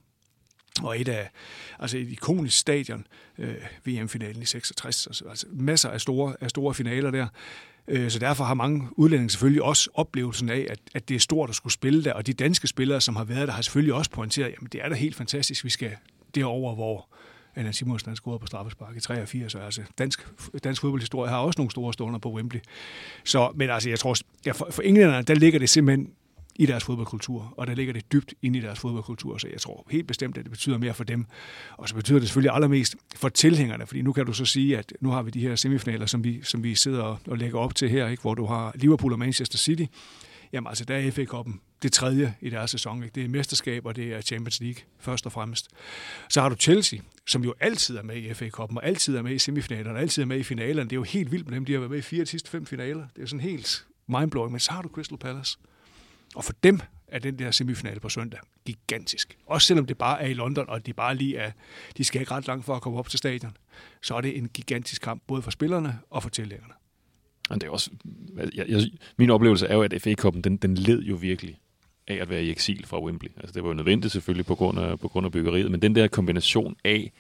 og 0.85 1.01
et 1.01 1.09
af, 1.09 1.31
altså 1.79 1.99
et 1.99 2.09
ikonisk 2.09 2.59
stadion, 2.59 3.07
øh, 3.39 3.55
VM-finalen 3.85 4.43
i 4.43 4.45
66, 4.45 5.07
altså, 5.07 5.25
altså 5.29 5.47
masser 5.51 5.91
af 5.91 6.01
store, 6.01 6.35
af 6.41 6.51
store 6.51 6.75
finaler 6.75 7.11
der. 7.11 7.27
Øh, 7.89 8.11
så 8.11 8.19
derfor 8.19 8.45
har 8.45 8.55
mange 8.55 8.89
udlændinge 8.93 9.31
selvfølgelig 9.31 9.63
også 9.63 9.91
oplevelsen 9.95 10.51
af, 10.51 10.67
at, 10.71 10.79
at 10.95 11.09
det 11.09 11.15
er 11.15 11.19
stort 11.19 11.51
at 11.51 11.57
skulle 11.57 11.73
spille 11.73 12.05
der, 12.05 12.13
og 12.13 12.27
de 12.27 12.33
danske 12.33 12.69
spillere, 12.69 13.01
som 13.01 13.17
har 13.17 13.25
været 13.25 13.49
der, 13.49 13.55
har 13.55 13.63
selvfølgelig 13.63 13.95
også 13.95 14.11
pointeret, 14.11 14.55
jamen 14.57 14.69
det 14.73 14.81
er 14.85 14.89
da 14.89 14.95
helt 14.95 15.17
fantastisk, 15.17 15.65
vi 15.65 15.71
skal 15.71 15.97
derover, 16.35 16.75
hvor 16.75 17.09
Anna 17.57 17.73
Simonsen 17.73 18.11
har 18.11 18.17
scoret 18.17 18.41
på 18.41 18.47
straffespark 18.47 18.97
i 18.97 19.01
83, 19.01 19.55
og 19.55 19.65
altså 19.65 19.83
dansk, 19.99 20.27
dansk 20.65 20.81
fodboldhistorie 20.81 21.31
har 21.31 21.39
også 21.39 21.59
nogle 21.59 21.71
store 21.71 21.93
stunder 21.93 22.19
på 22.19 22.33
Wembley. 22.33 22.61
Så, 23.25 23.53
men 23.55 23.71
altså, 23.71 23.89
jeg 23.89 23.99
tror, 23.99 24.17
ja, 24.47 24.53
for, 24.53 24.69
for 24.71 24.83
englænderne, 24.83 25.23
der 25.23 25.35
ligger 25.35 25.59
det 25.59 25.69
simpelthen 25.69 26.11
i 26.59 26.67
deres 26.67 26.85
fodboldkultur, 26.85 27.55
og 27.57 27.67
der 27.67 27.75
ligger 27.75 27.93
det 27.93 28.13
dybt 28.13 28.35
ind 28.43 28.57
i 28.57 28.61
deres 28.61 28.79
fodboldkultur, 28.79 29.39
så 29.39 29.49
jeg 29.49 29.61
tror 29.61 29.87
helt 29.91 30.07
bestemt, 30.07 30.39
at 30.39 30.45
det 30.45 30.51
betyder 30.51 30.79
mere 30.79 30.95
for 30.95 31.05
dem. 31.05 31.27
Og 31.77 31.89
så 31.89 31.95
betyder 31.95 32.19
det 32.19 32.29
selvfølgelig 32.29 32.55
allermest 32.55 32.97
for 33.17 33.29
tilhængerne, 33.29 33.87
fordi 33.87 34.03
nu 34.03 34.13
kan 34.13 34.27
du 34.27 34.33
så 34.33 34.45
sige, 34.45 34.79
at 34.79 34.93
nu 35.01 35.11
har 35.11 35.23
vi 35.23 35.31
de 35.31 35.41
her 35.41 35.57
semifinaler, 35.57 36.07
som 36.07 36.25
vi, 36.25 36.43
som 36.43 36.63
vi 36.63 36.75
sidder 36.75 37.21
og 37.27 37.39
lægger 37.39 37.59
op 37.59 37.75
til 37.75 37.91
her, 37.91 38.09
ikke? 38.09 38.21
hvor 38.21 38.35
du 38.35 38.47
har 38.47 38.73
Liverpool 38.75 39.13
og 39.13 39.19
Manchester 39.19 39.59
City. 39.59 39.85
Jamen 40.53 40.69
altså, 40.69 40.85
der 40.85 40.97
er 40.97 41.11
FA-koppen 41.11 41.61
det 41.83 41.93
tredje 41.93 42.35
i 42.41 42.51
deres 42.51 42.71
sæson. 42.71 43.03
Ikke? 43.03 43.15
Det 43.15 43.25
er 43.25 43.29
mesterskab, 43.29 43.87
og 43.87 43.97
det 43.97 44.13
er 44.13 44.21
Champions 44.21 44.61
League 44.61 44.83
først 44.99 45.27
og 45.27 45.33
fremmest. 45.33 45.69
Så 46.29 46.41
har 46.41 46.49
du 46.49 46.55
Chelsea, 46.55 46.99
som 47.27 47.45
jo 47.45 47.55
altid 47.61 47.97
er 47.97 48.03
med 48.03 48.17
i 48.17 48.35
FA-koppen, 48.35 48.79
og 48.79 48.87
altid 48.87 49.17
er 49.17 49.23
med 49.23 49.33
i 49.33 49.39
semifinalerne, 49.39 49.99
og 49.99 50.01
altid 50.01 50.23
er 50.23 50.27
med 50.27 50.39
i 50.39 50.43
finalerne. 50.43 50.91
Det 50.91 50.93
er 50.93 50.97
jo 50.97 51.03
helt 51.03 51.33
vildt 51.33 51.47
med 51.47 51.55
dem. 51.55 51.65
De 51.65 51.73
har 51.73 51.79
været 51.79 51.91
med 51.91 51.99
i 51.99 52.03
fire 52.03 52.21
af 52.21 52.27
de 52.27 52.31
sidste 52.31 52.51
fem 52.51 52.67
finaler. 52.67 53.07
Det 53.17 53.23
er 53.23 53.27
sådan 53.27 53.41
helt 53.41 53.87
mindblowing. 54.09 54.53
Men 54.53 54.61
så 54.61 54.73
har 54.73 54.83
du 54.83 54.89
Crystal 54.89 55.19
Palace, 55.19 55.59
og 56.37 56.45
for 56.45 56.53
dem 56.63 56.81
er 57.09 57.19
den 57.19 57.39
der 57.39 57.51
semifinale 57.51 58.01
på 58.01 58.09
søndag 58.09 58.41
gigantisk. 58.67 59.39
Også 59.47 59.67
selvom 59.67 59.87
det 59.87 59.99
bare 59.99 60.23
er 60.23 60.27
i 60.27 60.35
London, 60.35 60.69
og 60.69 60.87
de 60.87 60.93
bare 60.93 61.15
lige 61.15 61.37
er, 61.37 61.51
de 61.97 62.05
skal 62.05 62.21
ikke 62.21 62.33
ret 62.33 62.47
langt 62.47 62.65
for 62.65 62.75
at 62.75 62.83
komme 62.83 62.99
op 62.99 63.09
til 63.09 63.19
stadion, 63.19 63.57
så 64.03 64.15
er 64.15 64.21
det 64.21 64.39
en 64.39 64.49
gigantisk 64.49 65.03
kamp, 65.03 65.23
både 65.27 65.43
for 65.43 65.51
spillerne 65.51 65.99
og 66.11 66.23
for 66.23 66.31
tilhængerne. 66.31 66.73
Men 67.51 67.59
det 67.61 67.67
er 67.67 67.71
også, 67.71 67.91
jeg, 68.55 68.69
jeg, 68.69 68.83
min 69.17 69.31
oplevelse 69.31 69.67
er 69.67 69.75
jo, 69.75 69.83
at 69.83 70.03
FA-koppen, 70.03 70.43
den, 70.43 70.57
den 70.57 70.75
led 70.75 71.03
jo 71.03 71.15
virkelig 71.15 71.61
af 72.07 72.15
at 72.15 72.29
være 72.29 72.45
i 72.45 72.51
eksil 72.51 72.87
fra 72.87 73.03
Wembley. 73.03 73.31
Altså, 73.37 73.53
det 73.55 73.63
var 73.63 73.69
jo 73.69 73.75
nødvendigt 73.75 74.13
selvfølgelig 74.13 74.47
på 74.47 74.55
grund, 74.55 74.79
af, 74.79 75.01
på 75.01 75.09
grund 75.09 75.27
af 75.27 75.33
byggeriet, 75.33 75.71
men 75.71 75.83
den 75.83 75.95
der 75.95 76.09
kombination 76.09 76.77
af, 76.85 77.13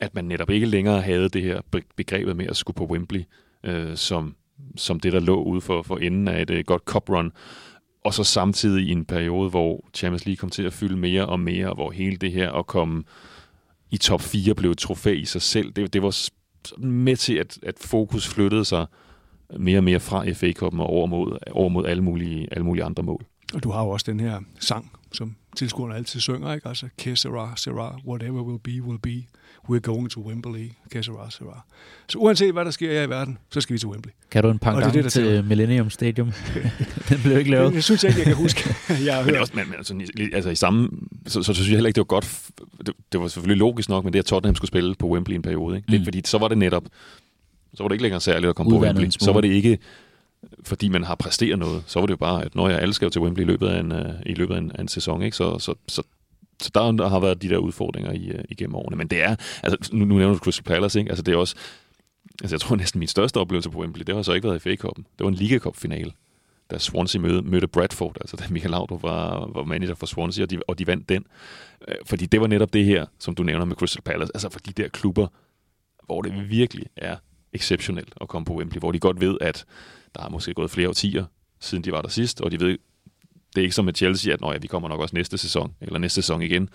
at 0.00 0.14
man 0.14 0.24
netop 0.24 0.50
ikke 0.50 0.66
længere 0.66 1.02
havde 1.02 1.28
det 1.28 1.42
her 1.42 1.60
begrebet 1.96 2.36
med 2.36 2.46
at 2.46 2.56
skulle 2.56 2.76
på 2.76 2.86
Wembley, 2.86 3.22
øh, 3.64 3.96
som, 3.96 4.36
som 4.76 5.00
det, 5.00 5.12
der 5.12 5.20
lå 5.20 5.42
ude 5.42 5.60
for, 5.60 5.82
for 5.82 5.98
enden 5.98 6.28
af 6.28 6.42
et 6.42 6.50
øh, 6.50 6.64
godt 6.64 6.82
cup 6.82 7.10
run, 7.10 7.32
og 8.06 8.14
så 8.14 8.24
samtidig 8.24 8.88
i 8.88 8.90
en 8.90 9.04
periode, 9.04 9.50
hvor 9.50 9.88
Champions 9.94 10.26
League 10.26 10.36
kom 10.36 10.50
til 10.50 10.62
at 10.62 10.72
fylde 10.72 10.96
mere 10.96 11.26
og 11.26 11.40
mere, 11.40 11.68
og 11.68 11.74
hvor 11.74 11.90
hele 11.90 12.16
det 12.16 12.32
her 12.32 12.52
at 12.52 12.66
komme 12.66 13.04
i 13.90 13.96
top 13.96 14.20
4 14.20 14.54
blev 14.54 14.70
et 14.70 14.78
trofæ 14.78 15.14
i 15.14 15.24
sig 15.24 15.42
selv, 15.42 15.72
det, 15.72 15.92
det 15.92 16.02
var 16.02 16.28
med 16.78 17.16
til, 17.16 17.34
at, 17.34 17.58
at 17.62 17.74
fokus 17.80 18.28
flyttede 18.28 18.64
sig 18.64 18.86
mere 19.58 19.78
og 19.78 19.84
mere 19.84 20.00
fra 20.00 20.32
FA 20.32 20.52
Cup'en 20.62 20.80
og 20.80 20.86
over 20.86 21.06
mod, 21.06 21.38
over 21.50 21.68
mod 21.68 21.86
alle, 21.86 22.02
mulige, 22.02 22.48
alle 22.50 22.64
mulige 22.64 22.84
andre 22.84 23.02
mål. 23.02 23.26
Og 23.54 23.62
du 23.62 23.70
har 23.70 23.82
jo 23.82 23.88
også 23.88 24.04
den 24.08 24.20
her 24.20 24.40
sang, 24.60 24.92
som 25.12 25.36
tilskuerne 25.56 25.94
altid 25.94 26.20
synger, 26.20 26.54
ikke? 26.54 26.68
Altså, 26.68 26.88
Que 26.98 27.16
sera, 27.16 27.52
sera, 27.56 27.98
whatever 28.06 28.42
will 28.42 28.58
be, 28.58 28.82
will 28.82 28.98
be. 28.98 29.22
We're 29.68 29.80
going 29.80 30.10
to 30.10 30.20
Wembley, 30.20 30.70
sera. 31.02 31.60
Så 32.08 32.18
uanset 32.18 32.52
hvad 32.52 32.64
der 32.64 32.70
sker 32.70 32.92
her 32.92 33.02
i 33.02 33.08
verden, 33.08 33.38
så 33.50 33.60
skal 33.60 33.74
vi 33.74 33.78
til 33.78 33.88
Wembley. 33.88 34.12
Kan 34.30 34.42
du 34.42 34.50
en 34.50 34.58
par 34.58 34.80
gange 34.80 35.02
det, 35.02 35.12
til 35.12 35.44
Millennium 35.44 35.90
Stadium? 35.90 36.32
den 37.08 37.18
blev 37.24 37.38
ikke 37.38 37.50
lavet. 37.50 37.74
Jeg 37.74 37.82
synes 37.82 38.04
ikke, 38.04 38.18
jeg 38.18 38.26
kan 38.26 38.36
huske. 38.36 38.74
jeg 39.06 39.14
har 39.14 39.22
hørt. 39.22 39.32
Men, 39.32 39.40
også, 39.40 39.52
men, 39.56 39.64
men 39.68 39.74
altså, 39.76 40.22
altså, 40.32 40.50
i 40.50 40.54
samme, 40.54 40.88
så, 41.26 41.42
så, 41.42 41.42
så, 41.42 41.54
synes 41.54 41.68
jeg 41.68 41.76
heller 41.76 41.88
ikke, 41.88 41.96
det 41.96 42.00
var 42.00 42.04
godt. 42.04 42.50
Det, 42.86 42.94
det, 43.12 43.20
var 43.20 43.28
selvfølgelig 43.28 43.58
logisk 43.58 43.88
nok, 43.88 44.04
men 44.04 44.12
det 44.12 44.18
at 44.18 44.24
Tottenham 44.24 44.54
skulle 44.54 44.68
spille 44.68 44.94
på 44.94 45.08
Wembley 45.08 45.34
en 45.34 45.42
periode. 45.42 45.76
Ikke? 45.76 45.86
Mm. 45.88 45.92
Lidt, 45.92 46.04
fordi 46.04 46.22
så 46.24 46.38
var 46.38 46.48
det 46.48 46.58
netop, 46.58 46.84
så 47.74 47.82
var 47.82 47.88
det 47.88 47.94
ikke 47.94 48.02
længere 48.02 48.20
særligt 48.20 48.50
at 48.50 48.56
komme 48.56 48.74
Udvandet 48.74 48.96
på 48.96 49.00
Wembley. 49.00 49.16
Så 49.20 49.32
var 49.32 49.40
det 49.40 49.48
ikke 49.48 49.78
fordi 50.64 50.88
man 50.88 51.04
har 51.04 51.14
præsteret 51.14 51.58
noget, 51.58 51.82
så 51.86 52.00
var 52.00 52.06
det 52.06 52.10
jo 52.10 52.16
bare, 52.16 52.44
at 52.44 52.54
når 52.54 52.68
jeg 52.68 52.78
alle 52.78 52.94
skal 52.94 53.10
til 53.10 53.20
Wembley 53.20 53.44
i 53.44 53.46
løbet 53.46 53.68
af 53.68 53.80
en, 53.80 53.92
uh, 53.92 53.98
i 54.26 54.34
løbet 54.34 54.54
af 54.54 54.58
en, 54.58 54.72
af 54.74 54.80
en 54.80 54.88
sæson, 54.88 55.22
ikke? 55.22 55.36
Så, 55.36 55.58
så, 55.58 55.74
så, 55.88 56.02
så 56.62 56.70
der, 56.74 56.92
der 56.92 57.08
har 57.08 57.20
været 57.20 57.42
de 57.42 57.48
der 57.48 57.58
udfordringer 57.58 58.12
i, 58.12 58.30
uh, 58.30 58.40
igennem 58.48 58.74
årene. 58.74 58.96
Men 58.96 59.08
det 59.08 59.22
er, 59.22 59.36
altså 59.62 59.90
nu, 59.92 60.04
nu 60.04 60.18
nævner 60.18 60.34
du 60.34 60.38
Crystal 60.38 60.64
Palace, 60.64 60.98
ikke? 60.98 61.10
Altså 61.10 61.22
det 61.22 61.34
er 61.34 61.38
også, 61.38 61.56
altså 62.42 62.54
jeg 62.54 62.60
tror 62.60 62.76
næsten 62.76 62.98
min 62.98 63.08
største 63.08 63.40
oplevelse 63.40 63.70
på 63.70 63.78
Wembley, 63.78 64.04
det 64.06 64.14
har 64.14 64.22
så 64.22 64.32
ikke 64.32 64.48
været 64.48 64.56
i 64.56 64.76
FA 64.76 64.86
Cup'en. 64.86 65.02
Det 65.18 65.24
var 65.24 65.28
en 65.28 65.34
Liga 65.34 65.58
Cup 65.58 65.76
finale 65.76 66.12
da 66.70 66.78
Swansea 66.78 67.20
mødte, 67.20 67.48
mødte 67.48 67.66
Bradford, 67.68 68.16
altså 68.20 68.36
da 68.36 68.44
Michael 68.50 68.70
Laudrup 68.70 69.02
var, 69.02 69.50
var 69.54 69.64
manager 69.64 69.94
for 69.94 70.06
Swansea, 70.06 70.42
og 70.42 70.50
de, 70.50 70.60
og 70.68 70.78
de 70.78 70.86
vandt 70.86 71.08
den. 71.08 71.24
Øh, 71.88 71.94
fordi 72.06 72.26
det 72.26 72.40
var 72.40 72.46
netop 72.46 72.72
det 72.72 72.84
her, 72.84 73.06
som 73.18 73.34
du 73.34 73.42
nævner 73.42 73.64
med 73.64 73.76
Crystal 73.76 74.02
Palace, 74.02 74.30
altså 74.34 74.48
for 74.48 74.60
de 74.60 74.72
der 74.72 74.88
klubber, 74.88 75.26
hvor 76.06 76.22
det 76.22 76.50
virkelig 76.50 76.86
er 76.96 77.16
exceptionelt 77.52 78.14
at 78.20 78.28
komme 78.28 78.44
på 78.44 78.54
Wembley, 78.54 78.78
hvor 78.78 78.92
de 78.92 78.98
godt 78.98 79.20
ved, 79.20 79.38
at 79.40 79.64
der 80.14 80.22
har 80.22 80.28
måske 80.28 80.54
gået 80.54 80.70
flere 80.70 80.88
årtier, 80.88 81.24
siden 81.60 81.84
de 81.84 81.92
var 81.92 82.02
der 82.02 82.08
sidst, 82.08 82.40
og 82.40 82.50
de 82.50 82.60
ved, 82.60 82.78
det 83.56 83.62
er 83.62 83.64
ikke 83.64 83.74
som 83.74 83.84
med 83.84 83.94
Chelsea, 83.94 84.32
at 84.32 84.40
ja, 84.42 84.58
vi 84.58 84.66
kommer 84.66 84.88
nok 84.88 85.00
også 85.00 85.16
næste 85.16 85.38
sæson, 85.38 85.74
eller 85.80 85.98
næste 85.98 86.14
sæson 86.14 86.42
igen. 86.42 86.68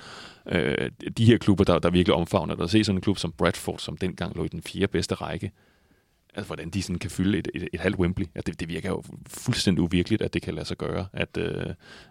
Øh, 0.52 0.92
de 1.18 1.26
her 1.26 1.38
klubber, 1.38 1.64
der, 1.64 1.80
der 1.80 1.90
virkelig 1.90 2.16
omfavner, 2.16 2.56
der 2.56 2.68
se 2.68 2.84
sådan 2.84 2.98
en 2.98 3.02
klub 3.02 3.18
som 3.18 3.32
Bradford, 3.32 3.80
som 3.80 3.98
dengang 3.98 4.36
lå 4.36 4.44
i 4.44 4.48
den 4.48 4.62
fjerde 4.62 4.88
bedste 4.88 5.16
række, 5.16 5.52
altså 6.34 6.48
hvordan 6.48 6.70
de 6.70 6.82
sådan 6.82 7.00
kan 7.00 7.10
fylde 7.10 7.38
et, 7.38 7.48
et, 7.56 7.70
et 7.74 7.80
halvt 7.80 8.00
Wembley. 8.00 8.26
Altså, 8.36 8.52
det, 8.52 8.60
det 8.60 8.70
virker 8.70 8.90
jo 8.90 9.04
fuldstændig 9.28 9.84
uvirkeligt, 9.84 10.22
at 10.22 10.34
det 10.34 10.42
kan 10.42 10.54
lade 10.54 10.66
sig 10.66 10.78
gøre, 10.78 11.08
at 11.14 11.38
øh, 11.38 11.66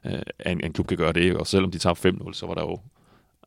øh, 0.07 0.23
en, 0.47 0.65
en 0.65 0.73
klub 0.73 0.87
kan 0.87 0.97
gøre 0.97 1.13
det. 1.13 1.37
Og 1.37 1.47
selvom 1.47 1.71
de 1.71 1.79
tabte 1.79 2.09
5-0, 2.09 2.33
så 2.33 2.47
var 2.47 2.55
der 2.55 2.63
jo, 2.63 2.81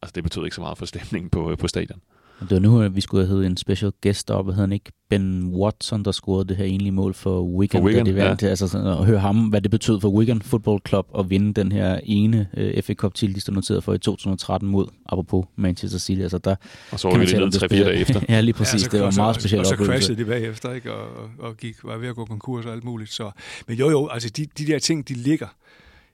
altså 0.01 0.11
det 0.15 0.23
betød 0.23 0.43
ikke 0.43 0.55
så 0.55 0.61
meget 0.61 0.77
for 0.77 0.85
stemningen 0.85 1.29
på, 1.29 1.51
øh, 1.51 1.57
på 1.57 1.67
stadion. 1.67 2.01
Det 2.49 2.55
var 2.55 2.59
nu, 2.59 2.81
at 2.81 2.95
vi 2.95 3.01
skulle 3.01 3.27
have 3.27 3.45
en 3.45 3.57
special 3.57 3.91
guest 4.03 4.31
op, 4.31 4.47
og 4.47 4.55
han 4.55 4.71
ikke 4.71 4.91
Ben 5.09 5.47
Watson, 5.47 6.05
der 6.05 6.11
scorede 6.11 6.47
det 6.47 6.57
her 6.57 6.65
enlige 6.65 6.91
mål 6.91 7.13
for 7.13 7.41
Wigan, 7.41 7.81
for 7.81 7.87
Wigan 7.87 8.05
det 8.05 8.15
ja. 8.15 8.47
altså 8.47 8.67
sådan, 8.67 8.87
at 8.87 9.05
høre 9.05 9.19
ham, 9.19 9.45
hvad 9.45 9.61
det 9.61 9.71
betød 9.71 10.01
for 10.01 10.09
Wigan 10.09 10.41
Football 10.41 10.79
Club 10.87 11.07
at 11.19 11.29
vinde 11.29 11.53
den 11.53 11.71
her 11.71 11.99
ene 12.03 12.47
uh, 12.57 12.63
øh, 12.63 12.83
FA 12.83 12.93
Cup 12.93 13.13
titel, 13.13 13.35
de 13.35 13.41
stod 13.41 13.53
noteret 13.53 13.83
for 13.83 13.93
i 13.93 13.97
2013 13.97 14.69
mod, 14.69 14.87
apropos 15.05 15.45
Manchester 15.55 15.99
City. 15.99 16.21
Altså, 16.21 16.37
der 16.37 16.55
og 16.91 16.99
så 16.99 17.09
var 17.09 17.17
vi 17.17 17.25
lidt 17.25 17.53
tre 17.53 17.67
dage 17.67 17.93
efter. 17.93 18.21
ja, 18.29 18.41
lige 18.41 18.53
præcis. 18.53 18.83
Ja, 18.83 18.87
det 18.87 19.01
var 19.01 19.09
en 19.09 19.15
meget 19.15 19.35
specielt 19.35 19.59
oplevelse. 19.59 19.83
Og 19.83 19.85
så 19.85 19.91
crashede 19.91 20.17
de 20.17 20.25
bagefter, 20.25 20.73
ikke? 20.73 20.93
Og, 20.93 21.29
og 21.39 21.57
gik, 21.57 21.75
var 21.83 21.97
ved 21.97 22.07
at 22.07 22.15
gå 22.15 22.25
konkurs 22.25 22.65
og 22.65 22.73
alt 22.73 22.83
muligt. 22.83 23.13
Så, 23.13 23.31
men 23.67 23.77
jo, 23.77 23.89
jo, 23.89 24.07
altså 24.07 24.29
de, 24.29 24.45
de 24.57 24.67
der 24.67 24.79
ting, 24.79 25.07
de 25.09 25.13
ligger 25.13 25.47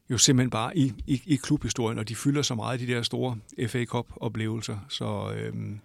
jo 0.10 0.18
simpelthen 0.18 0.50
bare 0.50 0.78
i, 0.78 0.94
i, 1.08 1.22
i 1.26 1.36
klubhistorien, 1.36 2.00
og 2.00 2.10
de 2.10 2.16
fylder 2.16 2.42
så 2.42 2.56
meget 2.56 2.80
de 2.80 2.88
der 2.88 3.02
store 3.02 3.38
FA 3.68 3.86
Cup-oplevelser. 3.86 4.78
Så 4.90 5.32
øhm, 5.38 5.80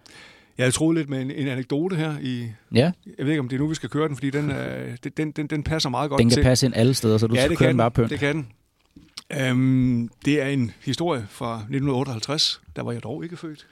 jeg 0.59 0.67
har 0.67 0.71
troet 0.71 0.97
lidt 0.97 1.09
med 1.09 1.23
en, 1.23 1.31
en 1.31 1.49
anekdote 1.49 1.97
her. 1.97 2.15
I, 2.23 2.49
ja. 2.75 2.93
Jeg 3.19 3.27
ved 3.27 3.29
ikke, 3.29 3.41
om 3.41 3.49
det 3.49 3.57
er 3.57 3.61
nu, 3.61 3.69
vi 3.69 3.75
skal 3.75 3.89
køre 3.89 4.09
den, 4.09 4.17
fordi 4.17 4.31
den, 4.31 4.51
øh, 4.51 4.97
den, 5.17 5.31
den, 5.31 5.47
den 5.47 5.63
passer 5.63 5.91
meget 5.91 6.11
godt 6.11 6.19
Den 6.19 6.29
kan 6.29 6.37
til. 6.37 6.43
passe 6.43 6.67
ind 6.67 6.75
alle 6.77 6.95
steder, 6.95 7.19
så 7.19 7.27
du 7.27 7.35
ja, 7.35 7.45
skal 7.45 7.57
køre 7.57 7.69
den 7.69 7.77
bare 7.77 7.91
på. 7.91 8.05
det 8.05 8.19
kan 8.19 8.37
den. 8.37 8.47
Um, 9.51 10.11
det 10.25 10.43
er 10.43 10.47
en 10.47 10.73
historie 10.85 11.27
fra 11.31 11.55
1958. 11.55 12.61
Der 12.77 12.83
var 12.83 12.93
jeg 12.93 13.03
dog 13.03 13.25
ikke 13.25 13.37
født. 13.37 13.67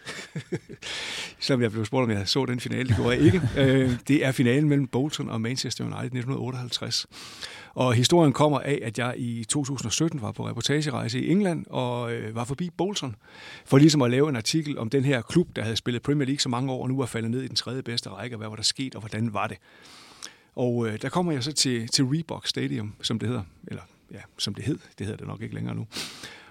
Selvom 1.40 1.62
jeg 1.62 1.73
blev 1.73 1.85
spurgt, 1.85 2.05
om 2.05 2.11
jeg 2.11 2.29
så 2.29 2.47
den 2.47 2.61
finale, 2.61 2.88
det 2.88 2.97
gjorde 2.97 3.11
jeg 3.16 3.21
ikke. 3.21 3.40
Uh, 3.57 3.97
det 4.09 4.25
er 4.25 4.33
finalen 4.33 4.68
mellem 4.68 4.87
Bolton 4.87 5.29
og 5.31 5.40
Manchester 5.40 5.85
United 5.85 6.05
1958. 6.05 7.07
Og 7.75 7.95
historien 7.95 8.33
kommer 8.33 8.61
af, 8.61 8.79
at 8.83 8.99
jeg 8.99 9.15
i 9.17 9.45
2017 9.45 10.23
var 10.23 10.33
på 10.33 10.49
reportagerejse 10.49 11.21
i 11.21 11.31
England 11.31 11.67
og 11.71 12.13
øh, 12.13 12.35
var 12.35 12.45
forbi 12.45 12.71
Bolton 12.71 13.17
for 13.65 13.79
ligesom 13.79 14.03
at 14.03 14.11
lave 14.11 14.29
en 14.29 14.37
artikel 14.37 14.79
om 14.79 14.91
den 14.91 15.05
her 15.05 15.23
klub, 15.23 15.57
der 15.57 15.63
havde 15.63 15.77
spillet 15.77 16.03
Premier 16.03 16.27
League 16.27 16.41
så 16.41 16.49
mange 16.49 16.73
år 16.73 16.83
og 16.83 16.89
nu 16.89 17.01
er 17.01 17.07
faldet 17.07 17.31
ned 17.31 17.43
i 17.43 17.49
den 17.49 17.57
tredje 17.57 17.83
bedste 17.83 18.11
række, 18.11 18.37
hvad 18.37 18.49
var 18.49 18.57
der 18.57 18.63
sket 18.63 18.95
og 18.95 19.01
hvordan 19.01 19.35
var 19.35 19.47
det. 19.47 19.57
Og 20.57 20.89
øh, 20.89 21.03
der 21.03 21.09
kommer 21.09 21.33
jeg 21.33 21.45
så 21.45 21.53
til, 21.53 21.89
til 21.89 22.05
Reebok 22.05 22.47
Stadium, 22.47 22.95
som 23.03 23.19
det 23.19 23.29
hedder, 23.29 23.43
eller 23.67 23.83
ja, 24.13 24.21
som 24.39 24.55
det 24.55 24.65
hed, 24.65 24.79
det 24.99 25.07
hedder 25.07 25.17
det 25.17 25.27
nok 25.27 25.43
ikke 25.43 25.55
længere 25.55 25.75
nu. 25.75 25.87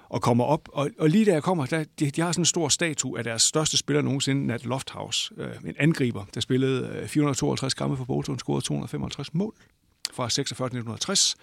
og 0.10 0.22
kommer 0.22 0.44
op. 0.44 0.70
Og, 0.74 0.90
og 1.00 1.10
lige 1.10 1.26
da 1.26 1.32
jeg 1.32 1.44
kommer, 1.44 1.66
der, 1.66 1.84
de, 2.00 2.12
de 2.12 2.22
har 2.22 2.32
sådan 2.32 2.42
en 2.42 2.46
stor 2.46 2.70
statue 2.70 3.18
af 3.18 3.24
deres 3.24 3.42
største 3.42 3.78
spiller 3.78 4.02
nogensinde, 4.02 4.48
Nat 4.48 4.66
Lofthouse. 4.66 5.34
Øh, 5.38 5.56
en 5.66 5.76
angriber, 5.80 6.26
der 6.34 6.42
spillede 6.42 6.88
øh, 6.88 7.08
452 7.08 7.74
kampe 7.74 7.98
for 7.98 8.06
Bolton, 8.06 8.40
scorede 8.40 8.62
255 8.62 9.34
mål 9.34 9.54
fra 10.13 10.30
46 10.30 10.65
1960 10.65 11.36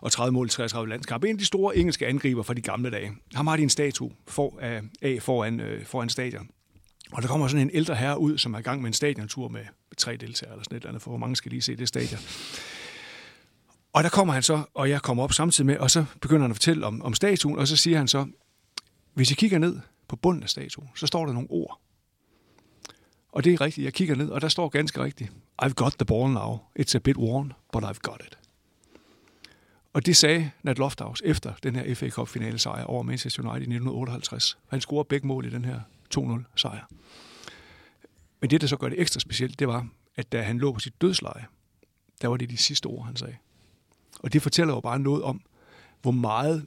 og 0.00 0.12
30 0.12 0.32
mål 0.32 0.46
i 0.46 0.50
33 0.50 0.88
landskampe. 0.88 1.28
En 1.28 1.34
af 1.34 1.38
de 1.38 1.44
store 1.44 1.76
engelske 1.76 2.06
angriber 2.06 2.42
fra 2.42 2.54
de 2.54 2.60
gamle 2.60 2.90
dage. 2.90 3.12
Ham 3.34 3.46
har 3.46 3.56
de 3.56 3.62
en 3.62 3.70
statue 3.70 4.10
for, 4.28 4.58
af, 4.60 4.82
af 5.02 5.22
foran, 5.22 5.60
øh, 5.60 5.86
foran 5.86 6.08
stadion. 6.08 6.48
Og 7.12 7.22
der 7.22 7.28
kommer 7.28 7.48
sådan 7.48 7.66
en 7.66 7.70
ældre 7.74 7.94
herre 7.94 8.18
ud, 8.18 8.38
som 8.38 8.54
er 8.54 8.58
i 8.58 8.62
gang 8.62 8.80
med 8.80 8.88
en 8.88 8.94
stadiontur 8.94 9.48
med 9.48 9.64
tre 9.96 10.16
deltagere 10.16 10.52
eller 10.52 10.64
sådan 10.64 10.76
et 10.76 10.80
eller 10.80 10.88
andet, 10.88 11.02
for 11.02 11.10
hvor 11.10 11.18
mange 11.18 11.36
skal 11.36 11.50
lige 11.50 11.62
se 11.62 11.76
det 11.76 11.88
stadion. 11.88 12.20
Og 13.92 14.02
der 14.02 14.08
kommer 14.08 14.34
han 14.34 14.42
så, 14.42 14.62
og 14.74 14.90
jeg 14.90 15.02
kommer 15.02 15.24
op 15.24 15.32
samtidig 15.32 15.66
med, 15.66 15.78
og 15.78 15.90
så 15.90 16.04
begynder 16.20 16.42
han 16.42 16.50
at 16.50 16.56
fortælle 16.56 16.86
om, 16.86 17.02
om 17.02 17.14
statuen, 17.14 17.58
og 17.58 17.68
så 17.68 17.76
siger 17.76 17.98
han 17.98 18.08
så, 18.08 18.26
hvis 19.14 19.30
I 19.30 19.34
kigger 19.34 19.58
ned 19.58 19.80
på 20.08 20.16
bunden 20.16 20.42
af 20.42 20.48
statuen, 20.48 20.88
så 20.94 21.06
står 21.06 21.26
der 21.26 21.32
nogle 21.32 21.50
ord. 21.50 21.80
Og 23.32 23.44
det 23.44 23.52
er 23.52 23.60
rigtigt, 23.60 23.84
jeg 23.84 23.92
kigger 23.92 24.14
ned, 24.14 24.28
og 24.28 24.40
der 24.40 24.48
står 24.48 24.68
ganske 24.68 25.02
rigtigt, 25.02 25.32
I've 25.62 25.74
got 25.74 25.92
the 25.92 26.04
ball 26.04 26.28
now. 26.28 26.58
It's 26.78 26.96
a 26.96 26.98
bit 26.98 27.16
worn, 27.16 27.52
but 27.72 27.84
I've 27.84 28.00
got 28.02 28.20
it. 28.26 28.38
Og 29.92 30.06
det 30.06 30.16
sagde 30.16 30.50
Nat 30.62 30.78
Lofthouse 30.78 31.26
efter 31.26 31.52
den 31.62 31.76
her 31.76 31.94
FA 31.94 32.08
Cup 32.08 32.28
finale 32.28 32.58
sejr 32.58 32.84
over 32.84 33.02
Manchester 33.02 33.42
United 33.42 33.60
i 33.60 33.74
1958. 33.74 34.58
Han 34.68 34.80
scorede 34.80 35.08
begge 35.08 35.26
mål 35.26 35.46
i 35.46 35.50
den 35.50 35.64
her 35.64 35.80
2-0 36.18 36.42
sejr. 36.56 36.84
Men 38.40 38.50
det, 38.50 38.60
der 38.60 38.66
så 38.66 38.76
gør 38.76 38.88
det 38.88 39.00
ekstra 39.00 39.20
specielt, 39.20 39.58
det 39.58 39.68
var, 39.68 39.88
at 40.16 40.32
da 40.32 40.42
han 40.42 40.58
lå 40.58 40.72
på 40.72 40.80
sit 40.80 41.00
dødsleje, 41.00 41.44
der 42.22 42.28
var 42.28 42.36
det 42.36 42.50
de 42.50 42.56
sidste 42.56 42.86
ord, 42.86 43.06
han 43.06 43.16
sagde. 43.16 43.36
Og 44.20 44.32
det 44.32 44.42
fortæller 44.42 44.74
jo 44.74 44.80
bare 44.80 44.98
noget 44.98 45.22
om, 45.22 45.40
hvor 46.02 46.10
meget 46.10 46.66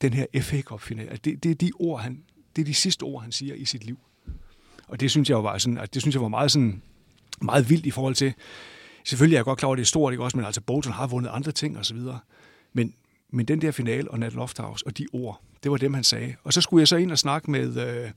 den 0.00 0.12
her 0.12 0.26
FA 0.42 0.60
Cup 0.60 0.80
finale, 0.80 1.16
det, 1.16 1.42
det 1.42 1.50
er 1.50 1.54
de 1.54 1.72
ord, 1.74 2.00
han, 2.00 2.24
det 2.56 2.62
er 2.62 2.66
de 2.66 2.74
sidste 2.74 3.02
ord, 3.02 3.22
han 3.22 3.32
siger 3.32 3.54
i 3.54 3.64
sit 3.64 3.84
liv. 3.84 3.98
Og 4.88 5.00
det 5.00 5.10
synes 5.10 5.30
jeg 5.30 5.34
jo 5.34 5.40
var 5.40 5.58
sådan, 5.58 5.78
at 5.78 5.94
det 5.94 6.02
synes 6.02 6.14
jeg 6.14 6.22
var 6.22 6.28
meget 6.28 6.52
sådan, 6.52 6.82
meget 7.40 7.70
vildt 7.70 7.86
i 7.86 7.90
forhold 7.90 8.14
til, 8.14 8.34
selvfølgelig 9.04 9.34
er 9.34 9.38
jeg 9.38 9.44
godt 9.44 9.58
klar 9.58 9.66
over, 9.66 9.74
at 9.74 9.78
det 9.78 9.84
er 9.84 9.86
stort, 9.86 10.12
ikke 10.12 10.24
også, 10.24 10.36
men 10.36 10.46
altså 10.46 10.60
Bolton 10.60 10.92
har 10.92 11.06
vundet 11.06 11.30
andre 11.30 11.52
ting 11.52 11.78
og 11.78 11.86
så 11.86 11.94
videre. 11.94 12.18
Men, 12.72 12.94
men 13.32 13.46
den 13.46 13.62
der 13.62 13.70
finale 13.70 14.10
og 14.10 14.18
Nat 14.18 14.32
Lofthouse 14.32 14.86
og 14.86 14.98
de 14.98 15.06
ord, 15.12 15.40
det 15.62 15.70
var 15.70 15.76
dem, 15.76 15.94
han 15.94 16.04
sagde. 16.04 16.34
Og 16.44 16.52
så 16.52 16.60
skulle 16.60 16.80
jeg 16.80 16.88
så 16.88 16.96
ind 16.96 17.12
og 17.12 17.18
snakke 17.18 17.50
med 17.50 17.68
uh, 17.68 18.10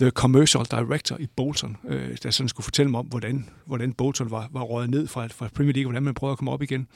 the 0.00 0.10
commercial 0.10 0.64
director 0.70 1.16
i 1.16 1.26
Bolton, 1.36 1.76
uh, 1.84 1.92
der 2.22 2.30
sådan 2.30 2.48
skulle 2.48 2.64
fortælle 2.64 2.90
mig 2.90 2.98
om, 2.98 3.06
hvordan, 3.06 3.48
hvordan 3.64 3.92
Bolton 3.92 4.30
var, 4.30 4.48
var 4.52 4.62
røget 4.62 4.90
ned 4.90 5.06
fra, 5.06 5.26
fra 5.26 5.48
Premier 5.54 5.72
League, 5.72 5.90
hvordan 5.90 6.02
man 6.02 6.14
prøvede 6.14 6.32
at 6.32 6.38
komme 6.38 6.50
op 6.50 6.62
igen. 6.62 6.88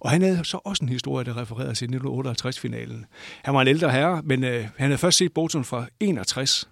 Og 0.00 0.10
han 0.10 0.22
havde 0.22 0.44
så 0.44 0.58
også 0.64 0.84
en 0.84 0.88
historie, 0.88 1.24
der 1.24 1.36
refererede 1.36 1.74
til 1.74 1.86
1958-finalen. 1.86 3.06
Han 3.42 3.54
var 3.54 3.60
en 3.60 3.68
ældre 3.68 3.90
herre, 3.90 4.22
men 4.24 4.44
uh, 4.44 4.50
han 4.50 4.70
havde 4.78 4.98
først 4.98 5.18
set 5.18 5.32
Bolton 5.32 5.64
fra 5.64 5.86
61, 6.00 6.68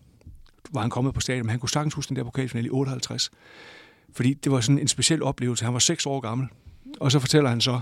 var 0.70 0.80
han 0.80 0.90
kommet 0.90 1.14
på 1.14 1.20
stadion, 1.20 1.46
men 1.46 1.50
han 1.50 1.60
kunne 1.60 1.70
sagtens 1.70 1.94
huske 1.94 2.08
den 2.08 2.16
der 2.16 2.24
pokalfinale 2.24 2.66
i 2.66 2.70
58. 2.70 3.30
Fordi 4.14 4.34
det 4.34 4.52
var 4.52 4.60
sådan 4.60 4.78
en 4.78 4.88
speciel 4.88 5.22
oplevelse. 5.22 5.64
Han 5.64 5.74
var 5.74 5.80
seks 5.80 6.06
år 6.06 6.20
gammel. 6.20 6.48
Og 7.00 7.12
så 7.12 7.18
fortæller 7.18 7.50
han 7.50 7.60
så, 7.60 7.80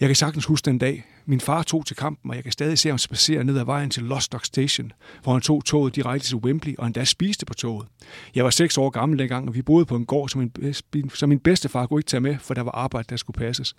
jeg 0.00 0.08
kan 0.08 0.16
sagtens 0.16 0.44
huske 0.44 0.66
den 0.66 0.78
dag. 0.78 1.04
Min 1.26 1.40
far 1.40 1.62
tog 1.62 1.86
til 1.86 1.96
kampen, 1.96 2.30
og 2.30 2.36
jeg 2.36 2.42
kan 2.42 2.52
stadig 2.52 2.78
se 2.78 2.88
ham 2.88 2.98
spacere 2.98 3.44
ned 3.44 3.58
ad 3.58 3.64
vejen 3.64 3.90
til 3.90 4.02
Lostock 4.02 4.44
Station, 4.44 4.92
hvor 5.22 5.32
han 5.32 5.42
tog 5.42 5.64
toget 5.64 5.96
direkte 5.96 6.28
til 6.28 6.36
Wembley 6.36 6.74
og 6.78 6.86
endda 6.86 7.04
spiste 7.04 7.46
på 7.46 7.54
toget. 7.54 7.88
Jeg 8.34 8.44
var 8.44 8.50
seks 8.50 8.78
år 8.78 8.90
gammel 8.90 9.18
dengang, 9.18 9.48
og 9.48 9.54
vi 9.54 9.62
boede 9.62 9.84
på 9.84 9.96
en 9.96 10.06
gård, 10.06 10.28
som 10.28 10.50
min, 10.94 11.10
som 11.14 11.28
min 11.28 11.38
bedstefar 11.38 11.86
kunne 11.86 12.00
ikke 12.00 12.08
tage 12.08 12.20
med, 12.20 12.36
for 12.40 12.54
der 12.54 12.62
var 12.62 12.70
arbejde, 12.70 13.06
der 13.10 13.16
skulle 13.16 13.38
passes. 13.38 13.74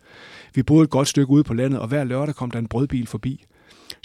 Vi 0.56 0.64
boede 0.64 0.84
et 0.84 0.90
godt 0.90 1.08
stykke 1.08 1.32
ude 1.32 1.44
på 1.44 1.54
landet, 1.54 1.80
og 1.80 1.88
hver 1.88 2.04
lørdag 2.04 2.36
kom 2.36 2.52
der 2.52 2.60
en 2.60 2.68
brødbil 2.68 3.08
forbi. 3.08 3.46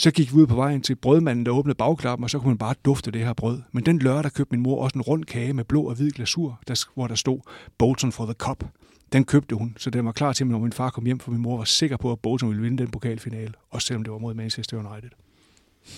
Så 0.01 0.11
gik 0.11 0.33
vi 0.33 0.37
ud 0.37 0.47
på 0.47 0.55
vejen 0.55 0.83
til 0.83 0.97
brødmanden, 0.97 1.47
der 1.47 1.53
åbnede 1.53 1.75
bagklappen, 1.75 2.25
og 2.25 2.31
så 2.31 2.39
kunne 2.39 2.49
man 2.49 2.59
bare 2.59 2.75
dufte 2.85 3.11
det 3.11 3.21
her 3.21 3.33
brød. 3.33 3.63
Men 3.73 3.87
den 3.87 3.99
lørdag 3.99 4.33
købte 4.33 4.55
min 4.55 4.63
mor 4.63 4.83
også 4.83 4.99
en 4.99 5.03
rund 5.03 5.25
kage 5.25 5.53
med 5.53 5.65
blå 5.65 5.83
og 5.83 5.95
hvid 5.95 6.11
glasur, 6.11 6.61
der, 6.69 6.85
hvor 6.95 7.07
der 7.07 7.15
stod 7.15 7.41
Bolton 7.79 8.13
for 8.13 8.25
the 8.25 8.35
Cup. 8.35 8.65
Den 9.13 9.25
købte 9.25 9.55
hun, 9.55 9.75
så 9.79 9.91
den 9.91 10.05
var 10.05 10.13
klar 10.13 10.33
til 10.33 10.47
mig, 10.47 10.53
når 10.53 10.59
min 10.59 10.73
far 10.73 10.91
kom 10.91 11.05
hjem, 11.05 11.19
for 11.19 11.31
min 11.31 11.41
mor 11.41 11.57
var 11.57 11.65
sikker 11.65 11.97
på, 11.97 12.13
at 12.13 12.19
Bolton 12.19 12.49
ville 12.49 12.63
vinde 12.63 12.79
den 12.79 12.91
pokalfinale, 12.91 13.53
også 13.71 13.87
selvom 13.87 14.05
det 14.05 14.13
var 14.13 14.19
mod 14.19 14.35
Manchester 14.35 14.77
United. 14.77 15.11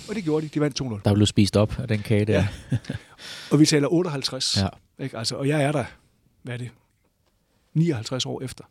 Og 0.09 0.15
det 0.15 0.25
gjorde 0.25 0.47
de. 0.47 0.51
De 0.55 0.61
vandt 0.61 0.81
2-0. 0.81 1.01
Der 1.05 1.15
blev 1.15 1.27
spist 1.27 1.57
op 1.57 1.79
af 1.79 1.89
den 1.89 1.99
kage 1.99 2.25
der. 2.25 2.45
Ja. 2.73 2.79
og 3.53 3.61
vi 3.61 3.67
taler 3.67 3.93
58. 3.93 4.59
Ja. 4.63 4.69
Ikke? 5.05 5.19
Altså, 5.19 5.37
og 5.37 5.49
jeg 5.49 5.65
er 5.65 5.73
der, 5.73 5.85
hvad 6.43 6.55
er 6.55 6.59
det, 6.59 6.71
59 7.75 8.27
år 8.27 8.43
efter. 8.43 8.65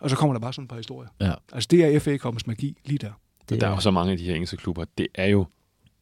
Og 0.00 0.10
så 0.10 0.16
kommer 0.16 0.34
der 0.34 0.40
bare 0.40 0.52
sådan 0.52 0.64
et 0.64 0.68
par 0.68 0.76
historier. 0.76 1.08
Ja. 1.20 1.34
Altså 1.52 1.68
det 1.70 1.84
er 1.84 1.98
FA 2.00 2.16
Cup's 2.16 2.42
magi 2.46 2.76
lige 2.84 2.98
der. 2.98 3.12
Det 3.48 3.60
der 3.60 3.66
er 3.66 3.70
jo 3.70 3.80
så 3.80 3.90
mange 3.90 4.12
af 4.12 4.18
de 4.18 4.24
her 4.24 4.34
engelske 4.34 4.56
klubber, 4.56 4.84
det 4.98 5.08
er 5.14 5.26
jo 5.26 5.46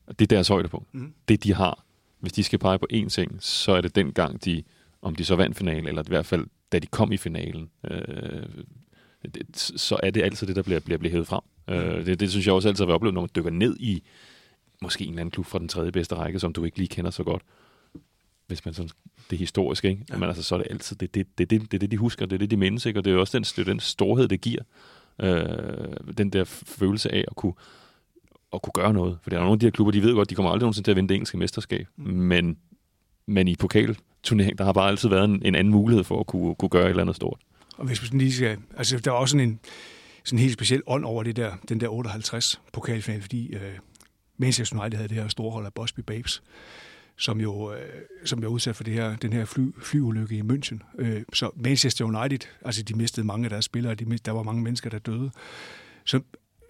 det 0.08 0.22
er 0.22 0.26
deres 0.26 0.48
højdepunkt. 0.48 0.94
Mm. 0.94 1.14
Det 1.28 1.44
de 1.44 1.54
har. 1.54 1.84
Hvis 2.20 2.32
de 2.32 2.44
skal 2.44 2.58
pege 2.58 2.78
på 2.78 2.86
én 2.92 3.08
ting, 3.08 3.36
så 3.40 3.72
er 3.72 3.80
det 3.80 3.94
den 3.94 4.12
gang, 4.12 4.44
de, 4.44 4.62
om 5.02 5.14
de 5.14 5.24
så 5.24 5.36
vandt 5.36 5.56
finalen, 5.56 5.86
eller 5.86 6.02
i 6.02 6.08
hvert 6.08 6.26
fald 6.26 6.46
da 6.72 6.78
de 6.78 6.86
kom 6.86 7.12
i 7.12 7.16
finalen, 7.16 7.70
øh, 7.90 8.46
det, 9.34 9.56
så 9.56 10.00
er 10.02 10.10
det 10.10 10.22
altid 10.22 10.46
det, 10.46 10.56
der 10.56 10.62
bliver, 10.62 10.80
bliver, 10.80 10.98
bliver 10.98 11.12
hævet 11.12 11.26
frem. 11.26 11.40
Øh, 11.68 12.06
det, 12.06 12.20
det 12.20 12.30
synes 12.30 12.46
jeg 12.46 12.54
også 12.54 12.68
altid 12.68 12.84
har 12.84 12.92
oplevet, 12.92 13.14
når 13.14 13.20
man 13.20 13.30
dykker 13.36 13.50
ned 13.50 13.76
i 13.80 14.02
måske 14.82 15.04
en 15.04 15.10
eller 15.10 15.20
anden 15.20 15.30
klub 15.30 15.46
fra 15.46 15.58
den 15.58 15.68
tredje 15.68 15.92
bedste 15.92 16.14
række, 16.14 16.40
som 16.40 16.52
du 16.52 16.64
ikke 16.64 16.78
lige 16.78 16.88
kender 16.88 17.10
så 17.10 17.24
godt. 17.24 17.42
Hvis 18.46 18.64
man 18.64 18.74
sådan, 18.74 18.90
det 19.30 19.36
er 19.36 19.38
historisk, 19.38 19.84
ikke? 19.84 20.04
Ja. 20.10 20.16
Men 20.16 20.28
altså, 20.28 20.42
så 20.42 20.54
er 20.54 20.58
det 20.58 20.66
altid, 20.70 20.96
det, 20.96 21.14
det, 21.14 21.38
det, 21.38 21.50
det, 21.50 21.72
det, 21.72 21.80
det, 21.80 21.90
de 21.90 21.96
husker, 21.96 22.26
det 22.26 22.34
er 22.36 22.38
det, 22.38 22.50
de 22.50 22.56
mindes, 22.56 22.86
ikke? 22.86 23.00
Og 23.00 23.04
det 23.04 23.10
er 23.10 23.14
jo 23.14 23.20
også 23.20 23.38
den, 23.38 23.44
det 23.44 23.58
er 23.58 23.64
den 23.64 23.80
storhed, 23.80 24.28
det 24.28 24.40
giver. 24.40 24.62
Øh, 25.20 26.14
den 26.18 26.30
der 26.30 26.44
følelse 26.44 27.14
af 27.14 27.24
at 27.28 27.36
kunne, 27.36 27.52
at 28.52 28.62
kunne 28.62 28.72
gøre 28.74 28.92
noget. 28.92 29.18
For 29.22 29.30
der 29.30 29.36
er 29.36 29.40
nogle 29.40 29.52
af 29.52 29.60
de 29.60 29.66
her 29.66 29.70
klubber, 29.70 29.92
de 29.92 30.02
ved 30.02 30.14
godt, 30.14 30.30
de 30.30 30.34
kommer 30.34 30.50
aldrig 30.50 30.64
nogensinde 30.64 30.86
til 30.86 30.92
at 30.92 30.96
vinde 30.96 31.08
det 31.08 31.14
engelske 31.14 31.38
mesterskab. 31.38 31.86
Mm. 31.96 32.04
Men, 32.04 32.56
men 33.26 33.48
i 33.48 33.56
pokalturnering, 33.56 34.58
der 34.58 34.64
har 34.64 34.72
bare 34.72 34.88
altid 34.88 35.08
været 35.08 35.24
en, 35.24 35.42
en 35.44 35.54
anden 35.54 35.72
mulighed 35.72 36.04
for 36.04 36.20
at 36.20 36.26
kunne, 36.26 36.54
kunne 36.54 36.68
gøre 36.68 36.84
et 36.84 36.90
eller 36.90 37.02
andet 37.02 37.16
stort. 37.16 37.40
Og 37.76 37.86
hvis 37.86 38.12
man 38.12 38.18
lige 38.20 38.32
skal, 38.32 38.58
altså 38.76 38.98
der 38.98 39.10
er 39.10 39.14
også 39.14 39.32
sådan 39.32 39.48
en, 39.48 39.60
sådan 40.24 40.38
en 40.38 40.42
helt 40.42 40.54
speciel 40.54 40.82
ånd 40.86 41.04
over 41.04 41.22
det 41.22 41.36
der, 41.36 41.52
den 41.68 41.80
der 41.80 41.88
58 41.88 42.60
pokalfinale, 42.72 43.22
fordi 43.22 43.54
øh, 43.54 43.60
Manchester 44.36 44.80
United 44.80 44.96
havde 44.96 45.08
det 45.08 45.16
her 45.16 45.28
store 45.28 45.50
hold 45.50 45.66
af 45.66 45.72
Bosby 45.72 46.00
Babes, 46.00 46.42
som 47.16 47.40
jo, 47.40 47.72
øh, 47.72 47.78
som 48.24 48.42
jo 48.42 48.48
udsat 48.48 48.76
for 48.76 48.84
det 48.84 48.94
her, 48.94 49.16
den 49.16 49.32
her 49.32 49.44
fly, 49.44 49.62
flyulykke 49.82 50.36
i 50.36 50.40
München. 50.40 50.78
Øh, 50.98 51.22
så 51.32 51.50
Manchester 51.56 52.04
United, 52.04 52.48
altså 52.64 52.82
de 52.82 52.94
mistede 52.94 53.26
mange 53.26 53.44
af 53.44 53.50
deres 53.50 53.64
spillere, 53.64 53.94
de, 53.94 54.18
der 54.24 54.32
var 54.32 54.42
mange 54.42 54.62
mennesker, 54.62 54.90
der 54.90 54.98
døde. 54.98 55.30
Så, 56.04 56.20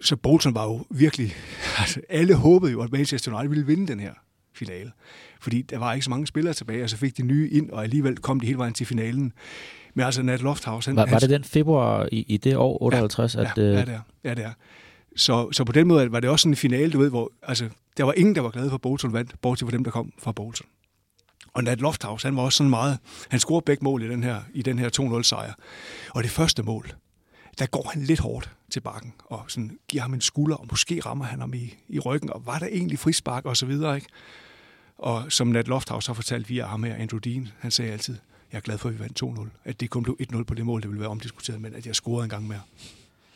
så 0.03 0.15
Bolton 0.15 0.55
var 0.55 0.63
jo 0.63 0.85
virkelig, 0.89 1.33
altså 1.81 2.01
alle 2.09 2.35
håbede 2.35 2.71
jo, 2.71 2.81
at 2.81 2.91
Manchester 2.91 3.33
United 3.33 3.49
ville 3.49 3.65
vinde 3.65 3.87
den 3.87 3.99
her 3.99 4.13
finale. 4.53 4.91
Fordi 5.39 5.61
der 5.61 5.77
var 5.77 5.93
ikke 5.93 6.03
så 6.03 6.09
mange 6.09 6.27
spillere 6.27 6.53
tilbage, 6.53 6.83
og 6.83 6.89
så 6.89 6.97
fik 6.97 7.17
de 7.17 7.23
nye 7.23 7.49
ind, 7.49 7.69
og 7.69 7.83
alligevel 7.83 8.17
kom 8.17 8.39
de 8.39 8.45
hele 8.45 8.57
vejen 8.57 8.73
til 8.73 8.85
finalen. 8.85 9.33
Men 9.93 10.05
altså 10.05 10.21
Nat 10.21 10.41
Lofthouse... 10.41 10.89
Han, 10.89 10.95
var, 10.95 11.05
var 11.05 11.19
det 11.19 11.29
den 11.29 11.43
februar 11.43 12.09
i, 12.11 12.25
i 12.27 12.37
det 12.37 12.57
år, 12.57 12.83
58? 12.83 13.35
Ja, 13.35 13.41
at, 13.41 13.57
ja, 13.57 13.63
ja, 13.63 13.69
det 13.69 13.93
er. 13.93 13.99
Ja, 14.23 14.33
det 14.33 14.43
er. 14.43 14.51
Så, 15.15 15.51
så 15.51 15.63
på 15.63 15.71
den 15.71 15.87
måde 15.87 16.11
var 16.11 16.19
det 16.19 16.29
også 16.29 16.43
sådan 16.43 16.51
en 16.51 16.57
finale, 16.57 16.91
du 16.91 16.99
ved, 16.99 17.09
hvor 17.09 17.31
altså, 17.43 17.69
der 17.97 18.03
var 18.03 18.13
ingen, 18.13 18.35
der 18.35 18.41
var 18.41 18.49
glade 18.49 18.69
for, 18.69 18.75
at 18.75 18.81
Bolton 18.81 19.13
vandt, 19.13 19.41
bortset 19.41 19.67
fra 19.67 19.71
dem, 19.71 19.83
der 19.83 19.91
kom 19.91 20.13
fra 20.19 20.31
Bolton. 20.31 20.67
Og 21.53 21.63
Nat 21.63 21.81
Lofthouse, 21.81 22.27
han 22.27 22.35
var 22.35 22.43
også 22.43 22.57
sådan 22.57 22.69
meget... 22.69 22.99
Han 23.29 23.39
scorede 23.39 23.65
begge 23.65 23.83
mål 23.83 24.03
i 24.03 24.09
den 24.09 24.23
her, 24.23 24.41
i 24.53 24.61
den 24.61 24.79
her 24.79 24.89
2-0-sejr. 24.99 25.53
Og 26.09 26.23
det 26.23 26.31
første 26.31 26.63
mål, 26.63 26.93
der 27.59 27.65
går 27.65 27.89
han 27.93 28.03
lidt 28.03 28.19
hårdt 28.19 28.51
til 28.69 28.79
bakken, 28.79 29.13
og 29.25 29.43
sådan 29.47 29.79
giver 29.87 30.01
ham 30.01 30.13
en 30.13 30.21
skulder, 30.21 30.55
og 30.55 30.67
måske 30.71 30.99
rammer 31.05 31.25
han 31.25 31.39
ham 31.39 31.53
i, 31.53 31.75
i 31.89 31.99
ryggen, 31.99 32.33
og 32.33 32.45
var 32.45 32.59
der 32.59 32.67
egentlig 32.67 32.99
frispark, 32.99 33.45
og 33.45 33.57
så 33.57 33.65
videre, 33.65 33.95
ikke? 33.95 34.07
Og 34.97 35.31
som 35.31 35.47
Nat 35.47 35.67
Lofthouse 35.67 36.09
har 36.09 36.13
fortalt 36.13 36.49
via 36.49 36.65
ham 36.65 36.83
her, 36.83 36.95
Andrew 36.95 37.19
Dean, 37.19 37.47
han 37.59 37.71
sagde 37.71 37.91
altid, 37.91 38.17
jeg 38.51 38.57
er 38.57 38.61
glad 38.61 38.77
for, 38.77 38.89
at 38.89 38.95
vi 38.95 38.99
vandt 38.99 39.23
2-0. 39.23 39.47
At 39.63 39.79
det 39.79 39.89
kun 39.89 40.03
blev 40.03 40.17
1-0 40.33 40.43
på 40.43 40.53
det 40.53 40.65
mål, 40.65 40.81
det 40.81 40.89
ville 40.89 41.01
være 41.01 41.09
omdiskuteret, 41.09 41.61
men 41.61 41.73
at 41.75 41.85
jeg 41.85 41.95
scorede 41.95 42.23
en 42.23 42.29
gang 42.29 42.47
mere. 42.47 42.61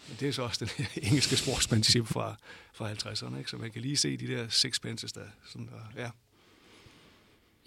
Men 0.10 0.18
det 0.20 0.28
er 0.28 0.32
så 0.32 0.42
også 0.42 0.66
den 0.66 0.86
engelske 1.08 1.36
sportsmanship 1.36 2.08
fra, 2.08 2.36
fra 2.74 2.92
50'erne, 2.92 3.38
ikke? 3.38 3.50
så 3.50 3.58
man 3.58 3.72
kan 3.72 3.82
lige 3.82 3.98
se 3.98 4.18
de 4.18 4.28
der 4.28 4.46
sixpences 4.50 5.12
der. 5.12 5.22
Sådan, 5.52 5.68
der 5.68 6.02
ja. 6.02 6.10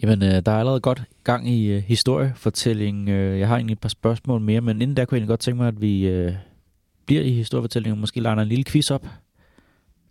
Jamen, 0.01 0.23
øh, 0.23 0.45
der 0.45 0.51
er 0.51 0.59
allerede 0.59 0.79
godt 0.79 1.03
gang 1.23 1.49
i 1.49 1.65
øh, 1.65 1.83
historiefortælling. 1.83 3.09
Øh, 3.09 3.39
jeg 3.39 3.47
har 3.47 3.55
egentlig 3.55 3.73
et 3.73 3.79
par 3.79 3.89
spørgsmål 3.89 4.41
mere, 4.41 4.61
men 4.61 4.81
inden 4.81 4.97
der 4.97 5.05
kunne 5.05 5.15
jeg 5.15 5.19
egentlig 5.19 5.31
godt 5.31 5.39
tænke 5.39 5.57
mig, 5.57 5.67
at 5.67 5.81
vi 5.81 6.07
øh, 6.07 6.33
bliver 7.05 7.21
i 7.21 7.31
historiefortællingen 7.31 7.97
og 7.97 7.99
måske 7.99 8.19
lader 8.19 8.35
en 8.35 8.47
lille 8.47 8.63
quiz 8.63 8.91
op. 8.91 9.05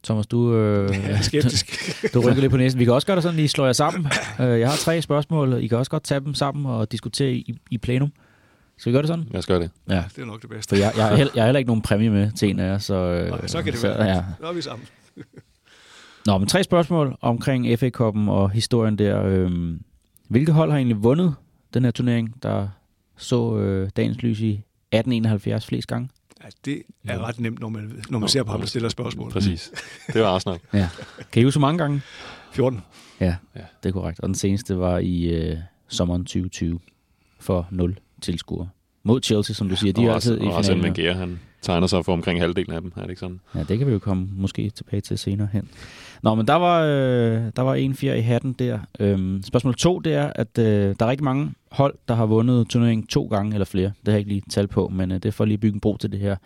Thomas, 0.05 0.27
du, 0.27 0.55
øh, 0.55 0.91
Jeg 1.09 1.11
er 1.11 1.21
skeptisk. 1.21 1.67
du 2.15 2.21
rykker 2.21 2.41
lidt 2.41 2.51
på 2.51 2.57
næsen. 2.57 2.79
Vi 2.79 2.85
kan 2.85 2.95
også 2.95 3.07
gøre 3.07 3.17
det 3.17 3.23
sådan, 3.23 3.39
at 3.39 3.45
I 3.45 3.49
slår 3.49 3.65
jer 3.65 3.73
sammen. 3.73 4.07
Øh, 4.41 4.61
jeg 4.61 4.71
har 4.71 4.77
tre 4.77 5.03
spørgsmål, 5.03 5.53
og 5.53 5.63
I 5.63 5.67
kan 5.67 5.79
også 5.79 5.91
godt 5.91 6.03
tage 6.03 6.21
dem 6.21 6.35
sammen 6.35 6.67
og 6.67 6.93
diskutere 6.93 7.33
i, 7.33 7.55
i 7.71 7.79
plenum. 7.79 8.13
Skal 8.79 8.93
vi 8.93 8.95
gøre 8.95 9.03
det 9.03 9.09
sådan? 9.09 9.25
Lad 9.31 9.39
os 9.39 9.47
gøre 9.47 9.61
det. 9.61 9.71
Ja. 9.89 10.05
Det 10.17 10.23
er 10.23 10.27
nok 10.27 10.43
det 10.43 10.51
bedste. 10.51 10.69
For 10.77 10.83
jeg, 10.83 10.93
jeg, 10.97 11.05
har, 11.09 11.17
heller, 11.17 11.33
jeg 11.35 11.43
har 11.43 11.47
heller 11.47 11.59
ikke 11.59 11.69
nogen 11.69 11.83
præmie 11.83 12.11
med 12.11 12.31
til 12.33 12.51
en 12.51 12.59
af 12.61 12.67
jer, 12.69 12.79
så... 12.79 12.95
Øh, 12.95 13.29
Nej, 13.31 13.47
så 13.47 13.63
kan 13.63 13.73
det 13.73 13.81
så, 13.81 13.87
være. 13.89 14.05
Ja. 14.05 14.25
Nu 14.41 14.47
er 14.47 14.53
vi 14.53 14.63
sammen. 14.63 14.89
Nå, 16.27 16.39
men 16.39 16.49
tre 16.49 16.65
spørgsmål 16.65 17.17
omkring 17.21 17.79
FA 17.79 17.91
Cup'en 18.01 18.31
og 18.31 18.51
historien 18.51 18.99
der. 18.99 19.25
Øhm, 19.25 19.83
hvilke 20.29 20.53
hold 20.53 20.71
har 20.71 20.77
egentlig 20.79 21.03
vundet 21.03 21.35
den 21.75 21.85
her 21.85 21.91
turnering, 21.91 22.43
der 22.43 22.69
så 23.17 23.57
øh, 23.57 23.91
dagens 23.97 24.23
lys 24.23 24.41
i 24.41 24.51
1871 24.51 25.67
flest 25.67 25.89
gange? 25.89 26.09
Ja, 26.45 26.49
det 26.65 26.83
er 27.09 27.19
ret 27.29 27.41
nemt, 27.41 27.61
når 27.61 27.69
man, 27.69 28.03
når 28.11 28.19
man 28.19 28.29
ser 28.29 28.43
på 28.43 28.51
ham, 28.51 28.61
der 28.61 28.67
stiller 28.67 28.89
spørgsmål. 28.89 29.31
Præcis. 29.31 29.71
Det 30.13 30.21
var 30.23 30.29
Arsenal. 30.29 30.59
Ja. 30.75 30.89
Kan 31.33 31.41
I 31.43 31.45
huske, 31.45 31.61
mange 31.61 31.79
gange? 31.79 32.01
14. 32.53 32.81
Ja, 33.21 33.37
Ja. 33.57 33.61
det 33.83 33.89
er 33.89 33.93
korrekt. 33.93 34.21
Og 34.21 34.27
den 34.27 34.35
seneste 34.35 34.79
var 34.79 34.99
i 34.99 35.23
øh, 35.25 35.57
sommeren 35.89 36.25
2020 36.25 36.81
for 37.41 37.69
0 37.71 37.99
tilskuere. 38.23 38.69
Mod 39.05 39.21
Chelsea, 39.23 39.55
som 39.55 39.69
du 39.69 39.77
siger. 39.77 39.93
De 39.93 40.05
er 40.05 40.09
og 40.09 40.15
altid 40.15 40.33
også, 40.33 40.45
i 40.45 40.49
og 40.49 40.55
også 40.55 40.73
finalen. 40.73 40.91
Maguire, 40.91 41.15
han 41.15 41.41
tegner 41.63 41.87
sig 41.87 42.05
for 42.05 42.13
omkring 42.13 42.41
halvdelen 42.41 42.75
af 42.75 42.81
dem, 42.81 42.93
er 42.97 43.01
det 43.01 43.11
ikke 43.11 43.21
sådan? 43.21 43.41
Ja, 43.55 43.63
det 43.63 43.79
kan 43.79 43.87
vi 43.87 43.93
jo 43.93 43.99
komme 43.99 44.29
måske 44.33 44.71
tilbage 44.71 45.01
til 45.01 45.19
senere 45.19 45.49
hen. 45.53 45.69
Nå, 46.23 46.35
men 46.35 46.47
der 46.47 46.55
var, 46.55 46.83
øh, 46.83 47.43
der 47.57 47.63
var 47.63 47.75
en 47.75 47.95
fjer 47.95 48.15
i 48.15 48.21
hatten 48.21 48.53
der. 48.53 48.79
Øhm, 49.01 49.43
spørgsmål 49.43 49.75
to, 49.75 49.99
det 49.99 50.15
er, 50.15 50.33
at 50.35 50.59
øh, 50.59 50.95
der 50.99 51.07
er 51.07 51.11
rigtig 51.11 51.25
mange 51.25 51.55
hold, 51.71 51.95
der 52.09 52.15
har 52.15 52.27
vundet 52.27 52.69
turneringen 52.69 53.07
to 53.07 53.27
gange 53.27 53.55
eller 53.55 53.65
flere. 53.65 53.87
Det 53.87 54.09
har 54.09 54.13
jeg 54.13 54.19
ikke 54.19 54.33
lige 54.33 54.43
tal 54.51 54.69
på, 54.69 54.89
men 54.89 55.11
øh, 55.13 55.15
det 55.15 55.25
er 55.27 55.33
for 55.33 55.45
lige 55.45 55.55
at 55.55 55.61
bygge 55.61 55.75
en 55.75 55.81
bro 55.81 55.97
til 55.97 56.13
det 56.13 56.21
her. 56.21 56.37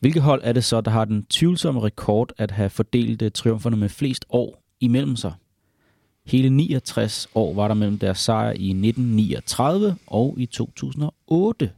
Hvilke 0.00 0.20
hold 0.20 0.40
er 0.44 0.52
det 0.52 0.64
så, 0.64 0.80
der 0.80 0.90
har 0.90 1.04
den 1.04 1.26
tvivlsomme 1.30 1.80
rekord 1.80 2.32
at 2.38 2.50
have 2.50 2.70
fordelt 2.70 3.22
øh, 3.22 3.30
triumferne 3.30 3.76
med 3.76 3.88
flest 3.88 4.24
år 4.30 4.62
imellem 4.80 5.16
sig? 5.16 5.32
Hele 6.26 6.50
69 6.50 7.28
år 7.34 7.54
var 7.54 7.68
der 7.68 7.74
mellem 7.74 7.98
deres 7.98 8.18
sejr 8.18 8.50
i 8.50 8.68
1939 8.70 9.96
og 10.06 10.34
i 10.38 10.46
2008. 10.46 11.70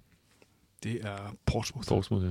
Det 0.83 0.99
er 1.03 1.35
Portsmouth. 1.47 1.89
Portsmouth, 1.89 2.27
ja. 2.27 2.31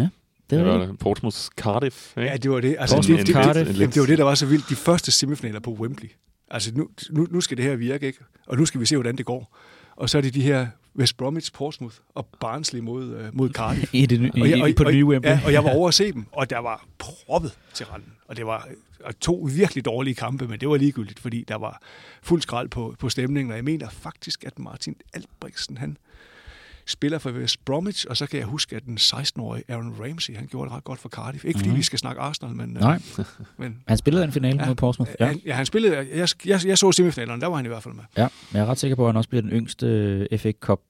Det 0.00 0.10
Det 0.50 0.58
var 0.58 0.72
var 0.72 0.78
det. 0.78 0.88
det. 0.88 0.98
Portsmouth 0.98 1.36
Cardiff, 1.56 2.16
ikke? 2.16 2.30
Ja, 2.30 2.36
det 2.36 2.50
var 2.50 2.60
det. 2.60 2.76
Altså, 2.78 2.96
Portsmouth, 2.96 3.20
det, 3.20 3.26
det, 3.26 3.34
Cardiff. 3.44 3.68
det, 3.70 3.78
det, 3.78 3.94
det, 3.94 4.00
var 4.00 4.06
det, 4.06 4.18
der 4.18 4.24
var 4.24 4.34
så 4.34 4.46
vildt. 4.46 4.68
De 4.68 4.74
første 4.74 5.10
semifinaler 5.12 5.60
på 5.60 5.70
Wembley. 5.72 6.08
Altså, 6.50 6.72
nu, 6.74 6.88
nu, 7.10 7.26
nu 7.30 7.40
skal 7.40 7.56
det 7.56 7.64
her 7.64 7.76
virke, 7.76 8.06
ikke? 8.06 8.18
Og 8.46 8.56
nu 8.56 8.64
skal 8.66 8.80
vi 8.80 8.86
se, 8.86 8.96
hvordan 8.96 9.16
det 9.16 9.26
går. 9.26 9.56
Og 9.96 10.10
så 10.10 10.18
er 10.18 10.22
det 10.22 10.34
de 10.34 10.42
her 10.42 10.66
West 10.98 11.16
Bromwich, 11.16 11.52
Portsmouth 11.52 11.96
og 12.14 12.26
Barnsley 12.40 12.80
mod, 12.80 13.08
øh, 13.14 13.36
mod 13.36 13.50
Cardiff. 13.50 13.94
I 13.94 14.06
det, 14.06 14.20
i, 14.36 14.40
Og 14.40 14.50
jeg- 14.50 14.58
i, 14.58 14.62
og- 14.62 14.70
på 14.76 14.84
det 14.84 14.94
nye 14.94 15.04
og- 15.04 15.08
Wembley. 15.08 15.30
Ja, 15.30 15.40
og 15.46 15.52
jeg 15.52 15.64
var 15.64 15.70
over 15.70 15.88
at 15.88 15.94
se 15.94 16.12
dem, 16.12 16.24
og 16.32 16.50
der 16.50 16.58
var 16.58 16.86
proppet 16.98 17.52
til 17.74 17.86
randen. 17.86 18.12
Og 18.28 18.36
det 18.36 18.46
var 18.46 18.68
og 19.04 19.20
to 19.20 19.48
virkelig 19.56 19.84
dårlige 19.84 20.14
kampe, 20.14 20.46
men 20.48 20.60
det 20.60 20.68
var 20.68 20.76
ligegyldigt, 20.76 21.18
fordi 21.20 21.44
der 21.48 21.56
var 21.56 21.82
fuld 22.22 22.42
skrald 22.42 22.68
på, 22.68 22.94
på 22.98 23.08
stemningen. 23.08 23.50
Og 23.50 23.56
jeg 23.56 23.64
mener 23.64 23.88
faktisk, 23.90 24.44
at 24.44 24.58
Martin 24.58 24.94
Albrechtsen, 25.14 25.76
han 25.76 25.96
spiller 26.86 27.18
for 27.18 27.30
West 27.30 27.64
Bromwich, 27.64 28.06
og 28.08 28.16
så 28.16 28.26
kan 28.26 28.38
jeg 28.38 28.46
huske, 28.46 28.76
at 28.76 28.84
den 28.84 28.98
16-årige 29.00 29.64
Aaron 29.68 29.94
Ramsey, 30.00 30.36
han 30.36 30.46
gjorde 30.46 30.68
det 30.70 30.76
ret 30.76 30.84
godt 30.84 30.98
for 31.00 31.08
Cardiff. 31.08 31.44
Ikke 31.44 31.58
fordi 31.58 31.68
Mhm. 31.70 31.78
vi 31.78 31.82
skal 31.82 31.98
snakke 31.98 32.20
Arsenal, 32.20 32.54
men... 32.56 32.76
øh, 32.76 32.82
Nej, 32.82 32.98
men 33.58 33.76
han 33.88 33.96
spillede 33.96 34.24
en 34.24 34.32
finale 34.32 34.60
ja. 34.62 34.66
mod 34.66 34.74
Portsmouth. 34.74 35.12
Ja. 35.20 35.26
Han, 35.26 35.40
ja, 35.46 35.54
han 35.54 35.66
spillede... 35.66 35.96
Jeg, 35.96 36.28
jeg, 36.46 36.60
jeg 36.66 36.78
så 36.78 36.92
semifinalerne, 36.92 37.40
der 37.40 37.46
var 37.46 37.56
han 37.56 37.64
i 37.64 37.68
hvert 37.68 37.82
fald 37.82 37.94
med. 37.94 38.04
Ja, 38.16 38.28
men 38.50 38.56
jeg 38.56 38.60
er 38.62 38.66
ret 38.66 38.78
sikker 38.78 38.94
på, 38.96 39.04
at 39.04 39.08
han 39.08 39.16
også 39.16 39.28
bliver 39.28 39.42
den 39.42 39.50
yngste 39.50 39.86
øh, 40.30 40.38
FA 40.38 40.52
Cup 40.52 40.80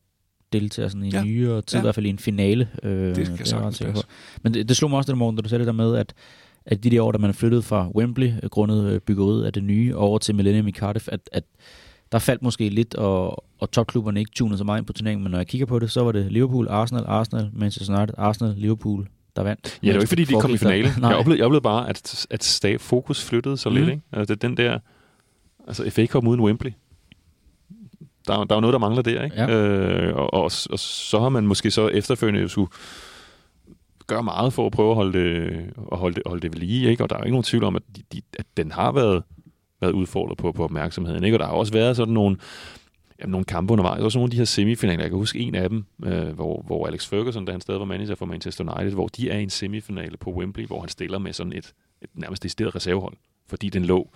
deltager 0.53 0.89
sådan 0.89 1.05
i 1.05 1.11
ja. 1.11 1.25
Nyere 1.25 1.63
tid, 1.63 1.77
ja. 1.79 1.81
I 1.81 1.85
hvert 1.85 1.95
fald 1.95 2.07
i 2.07 2.09
en 2.09 2.19
finale. 2.19 2.69
Øh, 2.83 3.15
kan 3.15 3.25
er 3.25 3.29
jeg 3.29 3.41
ret 3.41 3.49
sagtens 3.49 3.77
sikker 3.77 3.93
på. 3.95 3.97
passe. 4.01 4.09
Men 4.43 4.55
det, 4.55 4.69
det 4.69 4.77
slog 4.77 4.91
mig 4.91 4.97
også 4.99 5.13
den 5.13 5.19
morgen, 5.19 5.37
da 5.37 5.43
du 5.43 5.49
sagde 5.49 5.59
det 5.59 5.67
der 5.67 5.73
med, 5.73 5.97
at, 5.97 6.15
at 6.67 6.85
de 6.85 6.91
der 6.91 7.03
år, 7.03 7.13
da 7.13 7.19
man 7.19 7.35
flyttede 7.35 7.63
fra 7.63 7.89
Wembley, 7.95 8.33
øh, 8.43 8.51
grundet 8.51 8.93
øh, 8.93 9.01
byggeriet 9.01 9.45
af 9.45 9.53
det 9.53 9.65
nye, 9.65 9.97
over 9.97 10.19
til 10.19 10.35
Millennium 10.35 10.69
i 10.69 10.73
Cardiff, 10.73 11.09
at, 11.13 11.21
at 11.33 11.45
der 12.13 12.19
faldt 12.19 12.43
måske 12.43 12.69
lidt, 12.69 12.95
og, 12.95 13.45
og 13.61 13.71
topklubberne 13.71 14.21
ikke 14.21 14.33
tunede 14.35 14.59
så 14.59 14.65
meget 14.65 14.79
ind 14.79 14.87
på 14.87 14.93
turneringen, 14.93 15.23
men 15.23 15.31
når 15.31 15.39
jeg 15.39 15.47
kigger 15.47 15.67
på 15.67 15.79
det, 15.79 15.91
så 15.91 16.03
var 16.05 16.13
det 16.13 16.33
Liverpool, 16.33 16.69
Arsenal, 16.69 17.05
Arsenal, 17.07 17.51
Manchester 17.53 17.97
United, 17.99 18.15
Arsenal, 18.19 18.55
Liverpool, 18.57 19.09
der 19.37 19.43
vandt. 19.43 19.79
Ja, 19.83 19.87
det 19.89 19.95
var 19.95 20.01
ikke 20.01 20.09
fordi, 20.09 20.25
de 20.25 20.41
kom 20.41 20.51
i 20.55 20.57
finale. 20.57 20.89
Jeg 21.03 21.17
oplevede, 21.17 21.39
jeg 21.39 21.47
oplevede 21.47 21.63
bare, 21.63 21.89
at, 21.89 22.27
at 22.31 22.45
stab 22.45 22.81
fokus 22.81 23.25
flyttede 23.25 23.57
så 23.57 23.69
mm. 23.69 23.75
lidt. 23.75 23.85
Mhm. 23.87 23.93
Ikke? 23.93 24.03
Altså, 24.13 24.35
det, 24.35 24.43
den 24.43 24.57
der, 24.57 24.79
altså 25.69 25.91
FA 25.91 26.07
Cup 26.07 26.27
uden 26.27 26.41
Wembley. 26.41 26.73
Der, 28.27 28.39
er- 28.39 28.45
der 28.45 28.55
er 28.55 28.57
jo 28.57 28.61
noget, 28.61 28.73
der 28.73 28.79
mangler 28.79 29.03
der. 29.03 29.25
Ikke? 29.25 29.37
Ja. 29.37 29.49
Øh, 29.51 30.17
og, 30.17 30.35
og, 30.35 30.51
og, 30.71 30.79
så 30.79 31.21
har 31.21 31.29
man 31.29 31.47
måske 31.47 31.71
så 31.71 31.89
efterfølgende 31.89 32.49
skulle 32.49 32.71
gør 34.11 34.21
meget 34.21 34.53
for 34.53 34.67
at 34.67 34.73
prøve 34.73 34.91
at 34.91 34.97
holde 34.97 35.19
det, 35.19 35.53
at 35.93 35.99
holde 35.99 36.15
det, 36.15 36.23
holde 36.27 36.43
det 36.43 36.53
ved 36.53 36.61
lige. 36.61 36.91
Ikke? 36.91 37.03
Og 37.05 37.11
der 37.11 37.17
er 37.17 37.21
jo 37.21 37.25
ikke 37.25 37.35
nogen 37.35 37.45
tvivl 37.45 37.65
om, 37.65 37.77
at, 37.77 37.83
de, 37.97 38.03
de, 38.13 38.23
at 38.39 38.47
den 38.57 38.73
har 38.73 38.93
været, 38.93 39.23
været 39.81 39.93
udfordret 39.93 40.39
på, 40.39 40.53
på 40.53 40.65
opmærksomheden. 40.65 41.25
Ikke? 41.25 41.35
Og 41.37 41.39
der 41.39 41.47
har 41.47 41.53
også 41.53 41.73
været 41.73 41.97
sådan 41.97 42.15
nogle, 42.15 42.37
jamen, 43.21 43.31
nogle 43.31 43.45
kampe 43.45 43.73
undervejs. 43.73 44.03
Også 44.03 44.19
nogle 44.19 44.27
af 44.27 44.31
de 44.31 44.37
her 44.37 44.45
semifinaler. 44.45 45.01
Jeg 45.01 45.11
kan 45.11 45.19
huske 45.19 45.39
en 45.39 45.55
af 45.55 45.69
dem, 45.69 45.85
øh, 46.05 46.29
hvor, 46.29 46.63
hvor 46.67 46.87
Alex 46.87 47.07
Ferguson, 47.07 47.45
da 47.45 47.53
han 47.53 47.61
stadig 47.61 47.81
var 47.81 47.87
manager 47.87 48.15
for 48.15 48.27
Manchester 48.27 48.65
United, 48.65 48.93
hvor 48.93 49.09
de 49.09 49.31
er 49.31 49.39
i 49.39 49.43
en 49.43 49.51
semifinale 49.51 50.17
på 50.17 50.31
Wembley, 50.31 50.67
hvor 50.67 50.81
han 50.81 50.89
stiller 50.89 51.19
med 51.19 51.33
sådan 51.33 51.53
et, 51.53 51.73
et 52.03 52.11
nærmest 52.15 52.43
decideret 52.43 52.75
reservehold, 52.75 53.15
fordi 53.49 53.69
den 53.69 53.85
lå, 53.85 54.11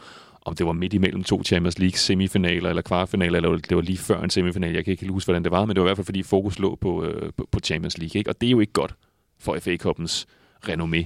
om 0.44 0.54
det 0.54 0.66
var 0.66 0.72
midt 0.72 0.92
imellem 0.92 1.24
to 1.24 1.42
Champions 1.44 1.78
League 1.78 1.98
semifinaler 1.98 2.68
eller 2.68 2.82
kvartfinaler, 2.82 3.36
eller 3.36 3.56
det 3.56 3.76
var 3.76 3.82
lige 3.82 3.98
før 3.98 4.22
en 4.22 4.30
semifinal. 4.30 4.74
Jeg 4.74 4.84
kan 4.84 4.90
ikke 4.92 5.08
huske, 5.08 5.26
hvordan 5.26 5.44
det 5.44 5.52
var, 5.52 5.64
men 5.64 5.76
det 5.76 5.80
var 5.80 5.86
i 5.86 5.88
hvert 5.88 5.96
fald, 5.96 6.04
fordi 6.04 6.22
fokus 6.22 6.58
lå 6.58 6.74
på, 6.74 7.04
øh, 7.04 7.32
på, 7.36 7.48
på 7.50 7.60
Champions 7.60 7.98
League. 7.98 8.18
Ikke? 8.18 8.30
Og 8.30 8.40
det 8.40 8.46
er 8.46 8.50
jo 8.50 8.60
ikke 8.60 8.72
godt 8.72 8.94
for 9.38 9.58
FA 9.60 9.76
Cup'ens 9.86 10.24
renommé, 10.68 11.04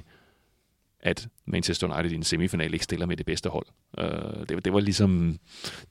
at 1.01 1.29
Manchester 1.47 1.87
United 1.95 2.11
i 2.13 2.15
en 2.15 2.23
semifinal 2.23 2.73
ikke 2.73 2.85
stiller 2.85 3.07
med 3.07 3.17
det 3.17 3.27
bedste 3.27 3.49
hold. 3.49 3.67
Uh, 3.99 4.05
det, 4.49 4.55
var- 4.55 4.61
det 4.61 4.73
var 4.73 4.81
ligesom, 4.81 5.39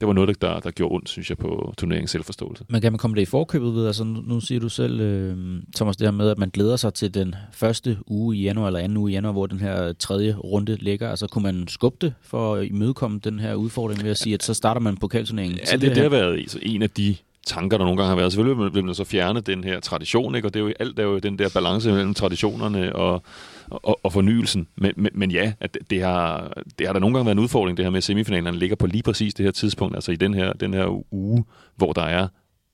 det 0.00 0.06
var 0.08 0.12
noget, 0.14 0.40
der, 0.42 0.60
der 0.60 0.70
gjorde 0.70 0.94
ondt, 0.94 1.08
synes 1.08 1.30
jeg, 1.30 1.38
på 1.38 1.74
turneringens 1.78 2.10
selvforståelse. 2.10 2.64
Men 2.68 2.80
kan 2.80 2.92
man 2.92 2.98
komme 2.98 3.14
det 3.16 3.22
i 3.22 3.24
forkøbet 3.24 3.74
ved? 3.74 3.86
Altså, 3.86 4.04
nu, 4.04 4.40
siger 4.40 4.60
du 4.60 4.68
selv, 4.68 5.00
øh, 5.00 5.62
Thomas, 5.76 5.96
det 5.96 6.06
her 6.06 6.12
med, 6.12 6.30
at 6.30 6.38
man 6.38 6.50
glæder 6.50 6.76
sig 6.76 6.94
til 6.94 7.14
den 7.14 7.34
første 7.52 7.98
uge 8.06 8.36
i 8.36 8.42
januar, 8.42 8.66
eller 8.66 8.80
anden 8.80 8.96
uge 8.98 9.10
i 9.10 9.14
januar, 9.14 9.32
hvor 9.32 9.46
den 9.46 9.60
her 9.60 9.92
tredje 9.92 10.34
runde 10.34 10.76
ligger. 10.76 11.10
Altså, 11.10 11.26
kunne 11.26 11.42
man 11.42 11.68
skubbe 11.68 11.98
det 12.06 12.14
for 12.22 12.54
at 12.54 12.66
imødekomme 12.66 13.18
den 13.24 13.38
her 13.38 13.54
udfordring 13.54 14.02
ved 14.02 14.10
at 14.10 14.18
sige, 14.18 14.34
at 14.34 14.42
så 14.42 14.54
starter 14.54 14.80
man 14.80 14.96
pokalturneringen 14.96 15.58
Ja, 15.70 15.76
det, 15.76 15.80
det 15.94 16.02
har 16.02 16.08
været 16.08 16.32
altså, 16.38 16.58
en 16.62 16.82
af 16.82 16.90
de 16.90 17.16
tanker, 17.48 17.78
der 17.78 17.84
nogle 17.84 17.96
gange 17.96 18.08
har 18.08 18.16
været. 18.16 18.32
Selvfølgelig 18.32 18.74
vil- 18.74 18.84
man 18.84 18.94
så 18.94 19.04
fjerne 19.04 19.40
den 19.40 19.64
her 19.64 19.80
tradition, 19.80 20.34
ikke? 20.34 20.48
og 20.48 20.54
det 20.54 20.60
er 20.60 20.64
jo, 20.64 20.72
alt 20.80 20.98
er 20.98 21.02
jo 21.02 21.18
den 21.18 21.38
der 21.38 21.48
balance 21.54 21.92
mellem 21.92 22.14
traditionerne 22.14 22.96
og, 22.96 23.22
og, 23.70 24.00
og 24.02 24.12
fornyelsen. 24.12 24.68
Men, 24.76 24.92
men, 24.96 25.10
men 25.14 25.30
ja, 25.30 25.52
at 25.60 25.78
det, 25.90 26.02
har, 26.02 26.52
det 26.78 26.86
har 26.86 26.92
der 26.92 27.00
nogle 27.00 27.14
gange 27.14 27.26
været 27.26 27.36
en 27.36 27.42
udfordring, 27.42 27.76
det 27.76 27.84
her 27.84 27.90
med, 27.90 27.96
at 27.98 28.04
semifinalerne 28.04 28.58
ligger 28.58 28.76
på 28.76 28.86
lige 28.86 29.02
præcis 29.02 29.34
det 29.34 29.44
her 29.44 29.50
tidspunkt, 29.52 29.94
altså 29.96 30.12
i 30.12 30.16
den 30.16 30.34
her, 30.34 30.52
den 30.52 30.74
her 30.74 31.14
uge, 31.14 31.44
hvor 31.76 31.92
der 31.92 32.02
er 32.02 32.28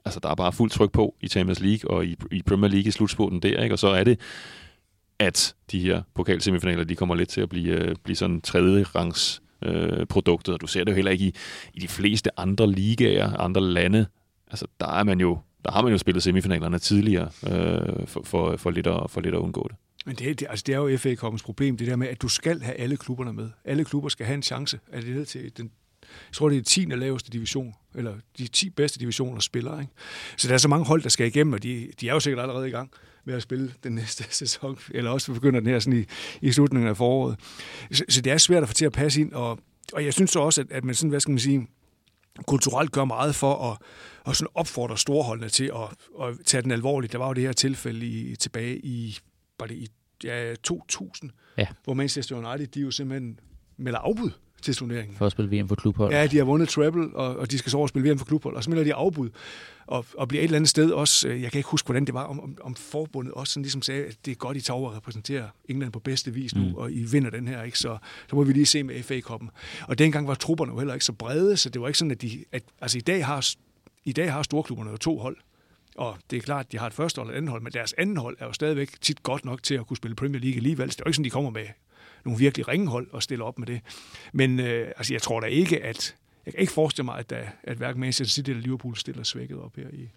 altså 0.05 0.21
der 0.21 0.29
er 0.29 0.35
bare 0.35 0.53
fuldt 0.53 0.73
tryk 0.73 0.93
på 0.93 1.15
i 1.21 1.29
Champions 1.29 1.61
League 1.61 1.91
og 1.91 2.07
i, 2.07 2.17
i 2.33 2.43
Premier 2.43 2.71
League 2.71 2.89
i 2.89 2.91
slutspurten 2.91 3.41
der, 3.41 3.63
ikke? 3.63 3.75
og 3.75 3.79
så 3.79 3.89
er 3.89 4.05
det, 4.05 4.21
at 5.19 5.55
de 5.73 5.81
her 5.81 6.03
pokalsemifinaler, 6.15 6.85
de 6.85 6.97
kommer 6.97 7.15
lidt 7.15 7.29
til 7.29 7.41
at 7.41 7.49
blive, 7.49 7.75
øh, 7.75 7.95
blive 8.05 8.17
sådan 8.17 8.41
tredje 8.41 8.83
rangs 8.83 9.43
øh, 9.63 10.07
produktet, 10.07 10.55
Og 10.55 10.61
du 10.61 10.67
ser 10.67 10.85
det 10.85 10.91
jo 10.93 10.95
heller 10.95 11.11
ikke 11.11 11.25
i, 11.25 11.35
i 11.75 11.81
de 11.81 11.89
fleste 11.89 12.41
andre 12.41 12.73
ligaer, 12.73 13.37
andre 13.37 13.61
lande. 13.61 14.07
Altså, 14.55 14.67
der 14.81 14.99
er 14.99 15.05
man 15.05 15.21
jo 15.21 15.39
der 15.65 15.71
har 15.73 15.83
man 15.83 15.93
jo 15.93 15.99
spillet 15.99 16.23
semifinalerne 16.23 16.79
tidligere 16.79 17.31
øh, 17.47 18.07
for, 18.07 18.23
for, 18.25 18.57
for, 18.57 18.71
lidt 18.71 18.87
at, 18.87 19.11
for 19.11 19.21
lidt 19.21 19.35
at 19.35 19.39
undgå 19.39 19.69
det. 19.71 19.77
Men 20.07 20.17
det, 20.17 20.41
det, 20.41 20.47
altså 20.51 20.63
det 20.67 20.75
er 20.75 20.79
jo 20.79 20.97
FA 20.97 21.15
Cup'ens 21.15 21.45
problem, 21.45 21.77
det 21.77 21.87
der 21.87 21.97
med, 21.97 22.09
at 22.09 22.23
du 22.23 22.29
skal 22.29 22.61
have 22.63 22.77
alle 22.77 22.97
klubberne 22.97 23.33
med. 23.33 23.51
Alle 23.65 23.85
klubber 23.85 24.09
skal 24.09 24.27
have 24.27 24.35
en 24.35 24.43
chance. 24.43 24.79
Er 24.93 25.01
det 25.01 25.17
ned 25.17 25.27
til 25.27 25.57
den, 25.57 25.71
jeg 26.03 26.33
tror, 26.33 26.49
det 26.49 26.59
er 26.59 26.63
10. 26.63 26.81
laveste 26.81 27.31
division, 27.31 27.75
eller 27.95 28.15
de 28.39 28.47
10 28.47 28.71
bedste 28.71 28.99
divisioner 28.99 29.41
spiller. 29.41 29.81
Ikke? 29.81 29.93
Så 30.37 30.49
der 30.49 30.55
er 30.55 30.59
så 30.59 30.69
mange 30.69 30.87
hold, 30.87 31.03
der 31.03 31.09
skal 31.09 31.27
igennem, 31.27 31.53
og 31.53 31.63
de, 31.63 31.91
de 32.01 32.09
er 32.09 32.13
jo 32.13 32.21
sikkert 32.21 32.43
allerede 32.43 32.69
i 32.69 32.71
gang 32.71 32.91
med 33.25 33.35
at 33.35 33.43
spille 33.43 33.75
den 33.85 33.93
næste 34.01 34.25
sæson, 34.31 34.79
eller 34.91 35.11
også 35.11 35.33
begynder 35.33 35.61
den 35.61 35.69
her 35.69 35.79
sådan 35.79 36.01
i, 36.01 36.05
i 36.47 36.53
slutningen 36.53 36.89
af 36.89 36.97
foråret. 36.97 37.37
Så, 37.93 38.05
så 38.09 38.21
det 38.21 38.33
er 38.33 38.39
svært 38.39 38.63
at 38.63 38.69
få 38.69 38.75
til 38.75 38.87
at 38.87 38.93
passe 38.93 39.21
ind, 39.21 39.33
og, 39.33 39.59
og 39.93 40.05
jeg 40.05 40.13
synes 40.13 40.31
så 40.31 40.41
også, 40.41 40.61
at, 40.61 40.73
at 40.73 40.85
man 40.85 40.95
sådan, 40.95 41.11
hvad 41.11 41.21
skal 41.21 41.33
man 41.33 41.39
sige, 41.39 41.67
kulturelt 42.47 42.93
gør 42.93 43.05
meget 43.05 43.35
for 43.35 43.73
at, 43.73 43.79
at 44.27 44.37
sådan 44.37 44.51
opfordre 44.55 44.99
storholdene 44.99 45.49
til 45.49 45.65
at, 45.75 46.27
at 46.27 46.35
tage 46.45 46.63
den 46.63 46.71
alvorligt. 46.71 47.13
Der 47.13 47.19
var 47.19 47.27
jo 47.27 47.33
det 47.33 47.43
her 47.43 47.53
tilfælde 47.53 48.07
i, 48.07 48.37
tilbage 48.37 48.79
i, 48.79 49.19
var 49.61 49.67
det 49.67 49.75
i 49.75 49.89
ja, 50.25 50.55
2000, 50.63 51.31
Ja. 51.59 51.67
hvor 51.85 51.95
Manchester 51.95 52.37
United, 52.37 52.67
de 52.67 52.81
jo 52.81 52.91
simpelthen 52.91 53.41
melder 53.77 53.99
afbud 53.99 54.31
til 54.63 54.75
turneringen. 54.75 55.17
For 55.17 55.27
at 55.27 55.33
spille 55.33 55.61
VM 55.63 55.69
for 55.69 55.75
klubhold. 55.75 56.13
Ja, 56.13 56.27
de 56.27 56.37
har 56.37 56.45
vundet 56.45 56.69
treble, 56.69 57.17
og, 57.17 57.37
og 57.37 57.51
de 57.51 57.59
skal 57.59 57.71
så 57.71 57.77
over 57.77 57.85
og 57.85 57.89
spille 57.89 58.11
VM 58.11 58.19
for 58.19 58.25
klubhold, 58.27 58.57
og 58.57 58.65
så 58.65 58.71
melder 58.71 58.85
de 58.85 58.95
afbud. 58.95 59.31
Og, 59.87 60.07
og 60.19 60.29
bliver 60.29 60.41
et 60.41 60.45
eller 60.45 60.57
andet 60.57 60.69
sted 60.69 60.91
også, 60.91 61.29
øh, 61.29 61.43
jeg 61.43 61.53
kan 61.53 61.59
ikke 61.59 61.69
huske, 61.69 61.87
hvordan 61.87 62.05
det 62.05 62.15
var, 62.15 62.23
om, 62.25 62.41
om, 62.41 62.59
om 62.63 62.75
forbundet 62.75 63.35
også 63.35 63.53
sådan 63.53 63.63
ligesom 63.63 63.83
sagde, 63.83 64.05
at 64.05 64.17
det 64.25 64.31
er 64.31 64.35
godt, 64.35 64.57
I 64.57 64.61
tager 64.61 64.77
over 64.79 64.91
og 64.91 64.97
repræsenterer 64.97 65.49
England 65.69 65.93
på 65.93 65.99
bedste 65.99 66.35
vis 66.35 66.55
nu, 66.55 66.69
mm. 66.69 66.75
og 66.75 66.93
I 66.93 67.03
vinder 67.03 67.31
den 67.31 67.49
her, 67.49 67.63
ikke? 67.63 67.79
Så, 67.79 67.99
så 68.31 68.37
må 68.37 68.45
vi 68.45 68.53
lige 68.53 68.67
se 68.67 68.83
med 68.83 69.03
FA-koppen. 69.03 69.51
Og 69.89 69.99
dengang 69.99 70.29
var 70.29 70.35
trupperne 70.35 70.73
jo 70.73 70.79
heller 70.79 70.95
ikke 70.95 71.05
så 71.07 71.13
brede, 71.13 71.57
så 71.57 71.69
det 71.69 71.81
var 71.81 71.87
ikke 71.87 71.99
sådan, 71.99 72.11
at 72.11 72.23
de... 72.23 72.45
At, 72.53 72.63
altså 72.81 72.99
i 72.99 73.01
dag 73.01 73.27
har, 73.27 73.49
i 74.05 74.13
dag 74.13 74.33
har 74.33 74.43
storklubberne 74.43 74.91
jo 74.91 74.97
to 74.97 75.19
hold, 75.19 75.37
og 75.97 76.19
det 76.31 76.37
er 76.37 76.41
klart, 76.41 76.67
at 76.67 76.73
de 76.73 76.79
har 76.79 76.87
et 76.87 76.95
første 76.95 77.19
hold 77.19 77.29
og 77.29 77.35
et 77.35 77.37
andet 77.37 77.51
hold, 77.51 77.63
men 77.63 77.73
deres 77.73 77.93
anden 77.93 78.17
hold 78.17 78.37
er 78.41 78.47
jo 78.47 78.53
stadigvæk 78.53 79.01
tit 79.01 79.23
godt 79.23 79.45
nok 79.45 79.63
til 79.63 79.75
at 79.75 79.87
kunne 79.87 79.97
spille 79.97 80.15
Premier 80.15 80.41
League 80.41 80.57
alligevel. 80.57 80.91
Så 80.91 80.97
det 80.97 81.01
er 81.01 81.05
jo 81.07 81.09
ikke 81.09 81.17
sådan, 81.17 81.25
de 81.25 81.31
kommer 81.31 81.51
med 81.51 81.67
nogle 82.25 82.39
virkelig 82.39 82.69
ringehold 82.69 83.11
og 83.13 83.23
stiller 83.23 83.45
op 83.45 83.59
med 83.59 83.67
det. 83.67 83.81
Men 84.33 84.61
øh, 84.61 84.93
altså, 84.97 85.15
jeg 85.15 85.23
tror 85.23 85.41
da 85.41 85.47
ikke, 85.47 85.85
at... 85.85 86.17
Jeg 86.47 86.55
kan 86.55 86.61
ikke 86.61 86.73
forestille 86.73 87.05
mig, 87.05 87.19
at, 87.19 87.31
der, 87.31 87.43
at 87.63 87.77
hverken 87.77 88.01
Manchester 88.01 88.33
City 88.33 88.51
eller 88.51 88.63
Liverpool 88.63 88.97
stiller 88.97 89.23
svækket 89.23 89.59
op 89.59 89.77
her 89.77 89.89
i... 89.93 90.09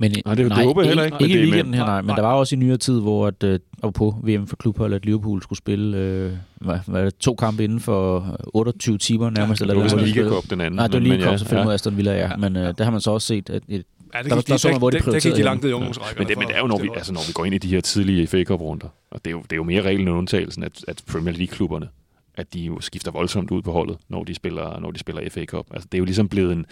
Men, 0.00 0.12
Nej, 0.26 0.34
det- 0.34 0.50
det 0.50 0.64
håber 0.64 0.82
jeg 0.82 0.88
heller 0.88 1.04
ikke, 1.04 1.16
men 1.20 1.24
Ikke 1.30 1.38
i 1.38 1.42
det 1.42 1.52
weekenden 1.52 1.74
her, 1.74 1.80
nej, 1.84 1.88
nej. 1.94 2.00
Men 2.00 2.06
nej. 2.06 2.16
der 2.16 2.22
var 2.22 2.32
også 2.34 2.54
i 2.54 2.58
nyere 2.58 2.76
tid, 2.76 3.00
hvor 3.00 3.26
at, 3.26 3.42
øh, 3.44 3.58
på 3.94 4.14
VM 4.24 4.46
for 4.46 4.56
klubhold, 4.56 4.94
at 4.94 5.04
Liverpool 5.04 5.42
skulle 5.42 5.56
spille 5.58 5.96
øh, 5.98 6.32
hvad, 6.60 6.78
hvad 6.86 7.04
det, 7.04 7.18
to 7.18 7.34
kampe 7.34 7.64
inden 7.64 7.80
for 7.80 8.36
28 8.54 8.98
timer 8.98 9.30
nærmest. 9.30 9.58
Det 9.60 9.70
eller 9.70 9.82
det 9.82 9.96
var, 9.96 10.02
Liga. 10.04 10.28
Cup, 10.28 10.50
den 10.50 10.60
anden. 10.60 10.76
Nej, 10.76 10.86
det 10.86 11.02
var 11.02 11.08
men 11.08 11.22
kom 11.22 11.38
selvfølgelig 11.38 11.64
mod 11.64 11.72
ja. 11.72 11.74
Aston 11.74 11.96
Villa, 11.96 12.12
ja. 12.12 12.18
Ja. 12.28 12.36
Men 12.36 12.56
øh, 12.56 12.74
der 12.78 12.84
har 12.84 12.90
man 12.90 13.00
så 13.00 13.10
også 13.10 13.26
set, 13.26 13.50
at 13.50 13.62
et, 13.68 13.84
Ja, 14.14 14.22
det 14.22 14.30
Der- 14.30 14.36
gik, 14.36 14.48
der 14.48 14.56
så 14.56 14.68
man, 14.68 14.78
hvor 14.78 14.90
de 14.90 14.96
der, 14.98 15.02
der, 15.04 15.10
der 15.10 15.12
gik 15.12 15.22
prioriterede 15.22 15.38
de 15.38 15.42
langt 15.44 15.62
ned 15.62 15.70
i 15.70 15.72
ungdomsrækkerne. 15.74 16.18
Men 16.18 16.28
det, 16.28 16.38
men 16.38 16.48
det 16.48 16.56
er 16.56 16.60
jo, 16.60 16.66
når 16.66 16.78
vi, 16.78 16.88
altså, 16.96 17.12
når 17.12 17.20
vi 17.28 17.32
går 17.32 17.44
ind 17.44 17.54
i 17.54 17.58
de 17.58 17.68
her 17.68 17.80
tidlige 17.80 18.26
FA 18.26 18.44
Cup-runder, 18.44 18.88
og 19.10 19.20
det 19.24 19.30
er, 19.30 19.30
jo, 19.30 19.42
det 19.42 19.52
er 19.52 19.56
jo 19.56 19.62
mere 19.62 19.82
reglen 19.82 20.08
end 20.08 20.16
undtagelsen, 20.16 20.62
at, 20.64 20.84
at 20.88 21.02
Premier 21.12 21.34
League-klubberne, 21.34 21.88
at 22.36 22.54
de 22.54 22.60
jo 22.60 22.80
skifter 22.80 23.10
voldsomt 23.10 23.50
ud 23.50 23.62
på 23.62 23.72
holdet, 23.72 23.96
når 24.08 24.24
de 24.24 24.34
spiller, 24.34 24.80
når 24.80 24.90
de 24.90 24.98
spiller 24.98 25.22
FA 25.30 25.44
Cup. 25.44 25.66
Altså, 25.74 25.88
det 25.92 25.98
er 25.98 26.00
jo 26.00 26.04
ligesom 26.04 26.28
blevet 26.28 26.52
en, 26.52 26.66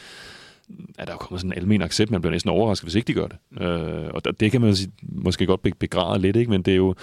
at 0.98 1.06
der 1.06 1.12
er 1.12 1.14
jo 1.14 1.18
kommet 1.18 1.40
sådan 1.40 1.52
en 1.52 1.58
almen 1.58 1.82
accept, 1.82 2.10
man 2.10 2.20
bliver 2.20 2.32
næsten 2.32 2.50
overrasket, 2.50 2.84
hvis 2.84 2.94
ikke 2.94 3.06
de 3.06 3.14
gør 3.14 3.26
det. 3.26 3.62
Øh, 3.62 4.10
og 4.14 4.24
der, 4.24 4.32
det 4.32 4.52
kan 4.52 4.60
man 4.60 4.76
måske 5.02 5.46
godt 5.46 5.62
be- 5.62 5.72
begræde 5.78 6.22
lidt, 6.22 6.36
ikke? 6.36 6.50
men 6.50 6.62
det 6.62 6.72
er, 6.72 6.76
jo, 6.76 6.94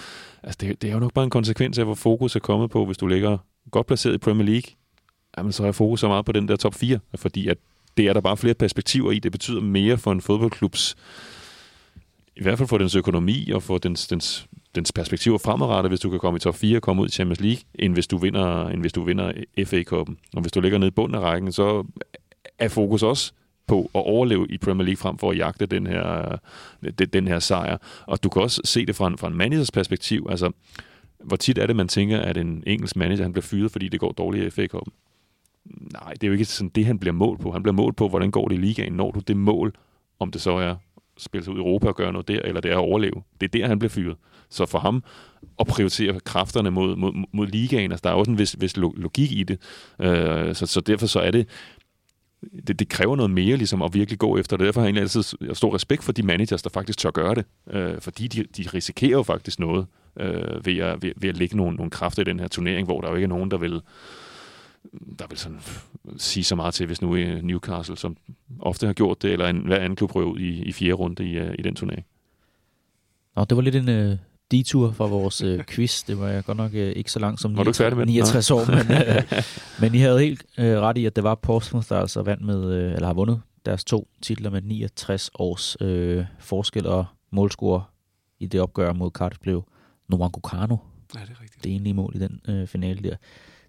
altså 0.42 0.58
det, 0.60 0.82
det 0.82 0.90
er 0.90 0.94
jo 0.94 1.00
nok 1.00 1.12
bare 1.12 1.24
en 1.24 1.30
konsekvens 1.30 1.78
af, 1.78 1.84
hvor 1.84 1.94
fokus 1.94 2.36
er 2.36 2.40
kommet 2.40 2.70
på, 2.70 2.86
hvis 2.86 2.96
du 2.96 3.06
ligger 3.06 3.38
godt 3.70 3.86
placeret 3.86 4.14
i 4.14 4.18
Premier 4.18 4.46
League, 4.46 4.70
jamen, 5.38 5.52
så 5.52 5.66
er 5.66 5.72
fokus 5.72 6.00
så 6.00 6.08
meget 6.08 6.24
på 6.24 6.32
den 6.32 6.48
der 6.48 6.56
top 6.56 6.74
4, 6.74 6.98
fordi 7.16 7.48
at 7.48 7.58
det 7.96 8.08
er 8.08 8.12
der 8.12 8.20
bare 8.20 8.36
flere 8.36 8.54
perspektiver 8.54 9.12
i. 9.12 9.18
Det 9.18 9.32
betyder 9.32 9.60
mere 9.60 9.98
for 9.98 10.12
en 10.12 10.20
fodboldklubs 10.20 10.96
i 12.36 12.42
hvert 12.42 12.58
fald 12.58 12.68
for 12.68 12.78
dens 12.78 12.94
økonomi 12.94 13.50
og 13.50 13.62
for 13.62 13.78
dens, 13.78 14.08
dens, 14.08 14.46
dens 14.74 14.92
perspektiver 14.92 15.38
fremadrettet, 15.38 15.90
hvis 15.90 16.00
du 16.00 16.10
kan 16.10 16.18
komme 16.18 16.36
i 16.36 16.40
top 16.40 16.54
4 16.54 16.78
og 16.78 16.82
komme 16.82 17.02
ud 17.02 17.08
i 17.08 17.10
Champions 17.10 17.40
League, 17.40 17.62
end 17.74 17.92
hvis 17.92 18.06
du 18.06 18.18
vinder, 18.18 18.68
end 18.68 18.80
hvis 18.80 18.92
du 18.92 19.02
vinder 19.02 19.32
FA-koppen. 19.64 20.18
Og 20.34 20.40
hvis 20.40 20.52
du 20.52 20.60
ligger 20.60 20.78
nede 20.78 20.88
i 20.88 20.90
bunden 20.90 21.14
af 21.14 21.20
rækken, 21.20 21.52
så 21.52 21.84
er 22.58 22.68
fokus 22.68 23.02
også 23.02 23.32
på 23.66 23.80
at 23.80 24.02
overleve 24.06 24.46
i 24.50 24.58
Premier 24.58 24.84
League 24.84 24.96
frem 24.96 25.18
for 25.18 25.30
at 25.30 25.38
jagte 25.38 25.66
den 25.66 25.86
her, 25.86 26.32
øh, 26.82 26.92
den, 26.98 27.08
den 27.08 27.28
her 27.28 27.38
sejr. 27.38 27.76
Og 28.06 28.22
du 28.22 28.28
kan 28.28 28.42
også 28.42 28.60
se 28.64 28.86
det 28.86 28.96
fra 28.96 29.06
en, 29.06 29.18
fra 29.18 29.28
en 29.28 29.34
managers 29.34 29.70
perspektiv. 29.70 30.26
Altså, 30.30 30.52
hvor 31.24 31.36
tit 31.36 31.58
er 31.58 31.66
det, 31.66 31.76
man 31.76 31.88
tænker, 31.88 32.20
at 32.20 32.36
en 32.36 32.62
engelsk 32.66 32.96
manager 32.96 33.22
han 33.22 33.32
bliver 33.32 33.42
fyret, 33.42 33.72
fordi 33.72 33.88
det 33.88 34.00
går 34.00 34.12
dårligt 34.12 34.46
i 34.46 34.50
FA 34.50 34.66
Cup? 34.66 34.88
Nej, 35.92 36.12
det 36.12 36.22
er 36.22 36.26
jo 36.26 36.32
ikke 36.32 36.44
sådan 36.44 36.70
det, 36.74 36.86
han 36.86 36.98
bliver 36.98 37.12
målt 37.12 37.40
på. 37.40 37.52
Han 37.52 37.62
bliver 37.62 37.74
målt 37.74 37.96
på, 37.96 38.08
hvordan 38.08 38.30
går 38.30 38.48
det 38.48 38.54
i 38.54 38.58
ligaen. 38.58 38.92
Når 38.92 39.10
du 39.10 39.20
det 39.20 39.36
mål, 39.36 39.74
om 40.18 40.30
det 40.30 40.40
så 40.40 40.50
er 40.50 40.74
spille 41.18 41.44
sig 41.44 41.52
ud 41.52 41.58
i 41.58 41.60
Europa 41.60 41.88
og 41.88 41.96
gøre 41.96 42.12
noget 42.12 42.28
der, 42.28 42.40
eller 42.44 42.60
det 42.60 42.70
er 42.70 42.74
at 42.74 42.80
overleve. 42.80 43.22
Det 43.40 43.46
er 43.46 43.58
der, 43.58 43.66
han 43.66 43.78
bliver 43.78 43.90
fyret. 43.90 44.16
Så 44.50 44.66
for 44.66 44.78
ham 44.78 45.04
at 45.60 45.66
prioritere 45.66 46.20
kræfterne 46.20 46.70
mod, 46.70 46.96
mod, 46.96 47.24
mod 47.32 47.46
ligaen, 47.46 47.92
altså 47.92 48.02
der 48.04 48.10
er 48.10 48.14
også 48.14 48.30
en 48.30 48.38
vis, 48.38 48.56
vis 48.60 48.76
logik 48.76 49.32
i 49.32 49.42
det. 49.42 49.60
Øh, 50.00 50.54
så, 50.54 50.66
så 50.66 50.80
derfor 50.80 51.06
så 51.06 51.20
er 51.20 51.30
det, 51.30 51.48
det, 52.66 52.78
det 52.78 52.88
kræver 52.88 53.16
noget 53.16 53.30
mere 53.30 53.56
ligesom 53.56 53.82
at 53.82 53.94
virkelig 53.94 54.18
gå 54.18 54.38
efter 54.38 54.56
det. 54.56 54.66
Derfor 54.66 54.80
har 54.80 54.86
jeg 54.86 54.88
egentlig 54.88 55.02
altid 55.02 55.54
stor 55.54 55.74
respekt 55.74 56.04
for 56.04 56.12
de 56.12 56.22
managers, 56.22 56.62
der 56.62 56.70
faktisk 56.70 56.98
tør 56.98 57.10
gøre 57.10 57.34
det. 57.34 57.44
Øh, 57.70 58.00
fordi 58.00 58.28
de, 58.28 58.44
de 58.56 58.68
risikerer 58.74 59.10
jo 59.10 59.22
faktisk 59.22 59.60
noget 59.60 59.86
øh, 60.20 60.66
ved, 60.66 60.78
at, 60.78 61.02
ved, 61.02 61.12
ved 61.16 61.28
at 61.28 61.36
lægge 61.36 61.56
nogle, 61.56 61.76
nogle 61.76 61.90
kræfter 61.90 62.22
i 62.22 62.24
den 62.24 62.40
her 62.40 62.48
turnering, 62.48 62.86
hvor 62.86 63.00
der 63.00 63.08
jo 63.08 63.14
ikke 63.14 63.24
er 63.24 63.28
nogen, 63.28 63.50
der 63.50 63.58
vil 63.58 63.82
der 65.18 65.26
vil 65.28 65.38
sådan 65.38 65.60
sige 66.16 66.44
så 66.44 66.56
meget 66.56 66.74
til, 66.74 66.86
hvis 66.86 67.02
nu 67.02 67.16
øh, 67.16 67.42
Newcastle, 67.42 67.96
som 67.96 68.16
ofte 68.60 68.86
har 68.86 68.92
gjort 68.92 69.22
det, 69.22 69.32
eller 69.32 69.48
en, 69.48 69.58
hver 69.58 69.78
anden 69.78 69.96
klub 69.96 70.14
røver 70.14 70.30
ud 70.30 70.38
i, 70.38 70.62
i 70.62 70.72
fjerde 70.72 70.92
runde 70.92 71.24
i, 71.24 71.38
øh, 71.38 71.54
i 71.58 71.62
den 71.62 71.74
turnering. 71.74 72.06
Nå, 73.36 73.44
det 73.44 73.56
var 73.56 73.62
lidt 73.62 73.76
en 73.76 73.88
øh, 73.88 74.16
detur 74.50 74.92
fra 74.92 75.06
vores 75.06 75.42
uh, 75.42 75.60
quiz. 75.70 76.02
Det 76.04 76.20
var 76.20 76.28
jeg 76.28 76.44
godt 76.44 76.56
nok 76.56 76.72
uh, 76.72 76.78
ikke 76.78 77.12
så 77.12 77.18
langt 77.18 77.40
som 77.40 77.56
Var 77.56 77.62
du 77.62 77.70
ikke 77.70 77.76
færdig 77.76 77.96
med 77.96 78.06
den? 78.06 78.12
69 78.12 78.50
år, 78.50 78.64
men, 78.66 78.78
uh, 78.78 79.42
men 79.80 79.94
I 79.94 79.98
havde 79.98 80.20
helt 80.20 80.44
uh, 80.58 80.64
ret 80.64 80.98
i, 80.98 81.06
at 81.06 81.16
det 81.16 81.24
var 81.24 81.34
Portsmouth, 81.34 81.88
der 81.88 82.00
altså 82.00 82.22
vandt 82.22 82.44
med, 82.44 82.64
uh, 82.64 82.94
eller 82.94 83.06
har 83.06 83.14
vundet 83.14 83.40
deres 83.66 83.84
to 83.84 84.08
titler 84.22 84.50
med 84.50 84.62
69 84.62 85.30
års 85.34 85.76
uh, 85.80 86.24
forskel, 86.38 86.86
og 86.86 87.04
målscorer 87.32 87.92
i 88.40 88.46
det 88.46 88.60
opgør 88.60 88.92
mod 88.92 89.10
Cardiff 89.10 89.40
blev 89.40 89.64
Nwango 90.08 90.40
Kano. 90.40 90.76
Ja, 91.14 91.20
det 91.20 91.30
er 91.30 91.42
rigtigt. 91.42 91.64
Det 91.64 91.74
enlige 91.74 91.94
mål 91.94 92.12
i 92.16 92.18
den 92.18 92.40
uh, 92.48 92.68
finale 92.68 93.02
der. 93.02 93.16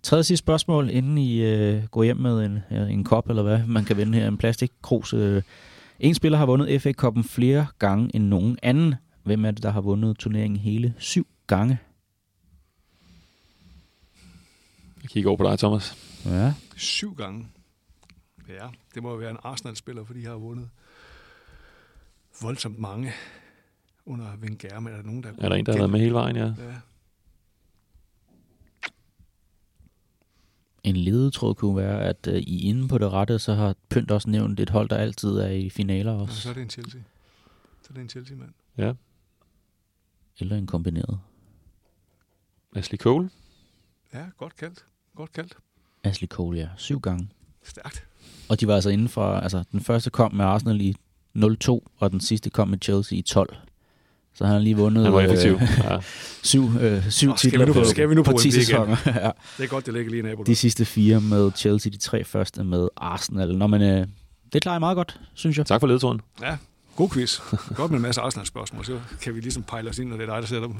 Tredje 0.04 0.24
sidste 0.24 0.44
spørgsmål, 0.44 0.90
inden 0.90 1.18
I 1.18 1.42
øh, 1.42 1.84
går 1.92 2.04
hjem 2.04 2.18
med 2.18 2.46
en, 2.46 2.78
en 2.90 3.04
kop, 3.04 3.30
eller 3.30 3.44
hvad 3.44 3.60
man 3.68 3.86
kan 3.86 3.98
vinde 3.98 4.18
her, 4.18 4.28
en 4.28 4.38
plastikkrus. 4.38 5.14
Øh. 5.14 5.42
En 6.00 6.14
spiller 6.14 6.38
har 6.38 6.46
vundet 6.46 6.82
FA-koppen 6.82 7.24
flere 7.24 7.68
gange 7.80 8.16
end 8.16 8.24
nogen 8.24 8.58
anden. 8.64 8.96
Hvem 9.28 9.46
er 9.46 9.52
det, 9.52 9.64
der 9.64 9.70
har 9.72 9.82
vundet 9.82 10.18
turneringen 10.18 10.60
hele 10.60 10.94
syv 10.98 11.28
gange? 11.48 11.80
Jeg 15.02 15.10
kigger 15.10 15.30
over 15.30 15.38
på 15.38 15.44
dig, 15.44 15.60
Thomas. 15.60 15.98
Ja. 16.26 16.54
Syv 16.78 17.16
gange. 17.16 17.48
Ja, 18.50 18.68
det 18.96 19.04
må 19.04 19.10
jo 19.12 19.16
være 19.16 19.32
en 19.32 19.38
Arsenal-spiller, 19.44 20.04
fordi 20.04 20.20
de 20.22 20.26
har 20.26 20.36
vundet 20.36 20.70
voldsomt 22.42 22.80
mange 22.80 23.12
under 24.06 24.36
Wenger, 24.42 24.80
men 24.80 24.94
er 24.94 24.98
der 24.98 25.04
nogen, 25.04 25.24
der... 25.24 25.30
Er 25.38 25.50
der 25.50 25.56
en, 25.56 25.66
der 25.66 25.72
har 25.72 25.80
været 25.80 25.92
med 25.92 26.00
hele 26.00 26.14
vejen, 26.14 26.36
ja? 26.36 26.46
Ja. 26.46 26.54
En 30.84 30.96
ledetråd 30.96 31.56
kunne 31.56 31.76
være, 31.78 32.02
at 32.04 32.28
øh, 32.28 32.38
I 32.38 32.62
inde 32.70 32.88
på 32.88 32.98
det 32.98 33.12
rette, 33.12 33.40
så 33.40 33.54
har 33.54 33.76
Pynt 33.90 34.12
også 34.12 34.30
nævnt 34.30 34.60
et 34.60 34.70
hold, 34.70 34.90
der 34.90 34.98
altid 34.98 35.30
er 35.30 35.50
i 35.50 35.70
finaler 35.70 36.12
Og 36.12 36.22
også. 36.22 36.42
så 36.42 36.50
er 36.50 36.54
det 36.54 36.62
en 36.64 36.70
Chelsea. 36.70 37.02
Så 37.82 37.88
er 37.90 37.94
det 37.94 38.02
en 38.02 38.10
Chelsea-mand. 38.10 38.52
Ja. 38.78 38.94
Eller 40.40 40.58
en 40.58 40.68
kombineret. 40.68 41.20
Ashley 42.76 42.98
Cole. 43.00 43.30
Ja, 44.14 44.20
godt 44.38 44.56
kaldt. 44.56 44.86
Godt 45.16 45.32
kaldt. 45.34 45.58
Ashley 46.04 46.28
Cole, 46.28 46.60
ja. 46.60 46.68
Syv 46.78 47.00
gange. 47.00 47.30
Stærkt. 47.64 48.04
Og 48.50 48.60
de 48.60 48.68
var 48.68 48.76
altså 48.76 48.90
inden 48.90 49.10
for, 49.10 49.34
altså 49.34 49.64
den 49.72 49.80
første 49.82 50.10
kom 50.10 50.34
med 50.34 50.46
Arsenal 50.46 50.82
i 50.82 50.96
0-2, 51.38 51.80
og 51.98 52.12
den 52.12 52.20
sidste 52.20 52.50
kom 52.50 52.68
med 52.68 52.78
Chelsea 52.82 53.18
i 53.18 53.22
12. 53.22 53.56
Så 54.34 54.46
han 54.46 54.54
har 54.54 54.60
lige 54.60 54.78
vundet 54.78 55.04
Han 55.04 55.14
var 55.14 55.22
effektiv. 55.22 55.52
Øh, 55.54 55.62
Ja. 55.84 56.00
syv, 56.44 56.64
øh, 56.82 57.10
syv 57.12 57.30
Nå, 57.30 57.36
skal 57.36 57.50
titler 57.52 57.66
vi 57.66 57.72
nu- 57.72 57.74
på, 57.74 57.84
skal 57.84 58.10
vi 58.10 58.16
nu 58.16 58.24
på 58.24 58.32
på 58.32 58.38
10 58.38 58.48
MB 58.48 58.54
igen? 58.54 58.64
sæsoner. 58.66 58.98
ja. 59.06 59.32
Det 59.58 59.64
er 59.64 59.68
godt, 59.68 59.86
det 59.86 59.94
ligger 59.94 60.10
lige 60.12 60.20
i 60.20 60.24
naboen. 60.24 60.46
De 60.46 60.56
sidste 60.56 60.86
fire 60.86 61.22
med 61.22 61.52
Chelsea, 61.56 61.92
de 61.92 61.98
tre 61.98 62.24
første 62.24 62.64
med 62.64 62.88
Arsenal. 62.98 63.58
Nå, 63.58 63.68
men 63.68 63.82
øh, 63.82 64.08
det 64.54 64.62
klarer 64.62 64.76
jeg 64.76 64.80
meget 64.80 64.96
godt, 64.96 65.20
synes 65.34 65.58
jeg. 65.58 65.66
Tak 65.66 65.80
for 65.80 65.88
ledetråden. 65.88 66.22
Ja, 66.42 66.58
god 66.98 67.10
quiz. 67.10 67.40
Godt 67.76 67.92
med 67.92 68.00
en 68.00 68.02
masse 68.02 68.22
Arsenal-spørgsmål, 68.22 68.86
så 68.86 69.00
kan 69.22 69.36
vi 69.36 69.40
ligesom 69.40 69.64
pejle 69.64 69.90
os 69.90 70.00
ind, 70.00 70.10
når 70.10 70.18
det 70.18 70.30
er 70.30 70.34
dig, 70.34 70.42
der 70.42 70.48
sætter 70.48 70.68
dem. 70.68 70.78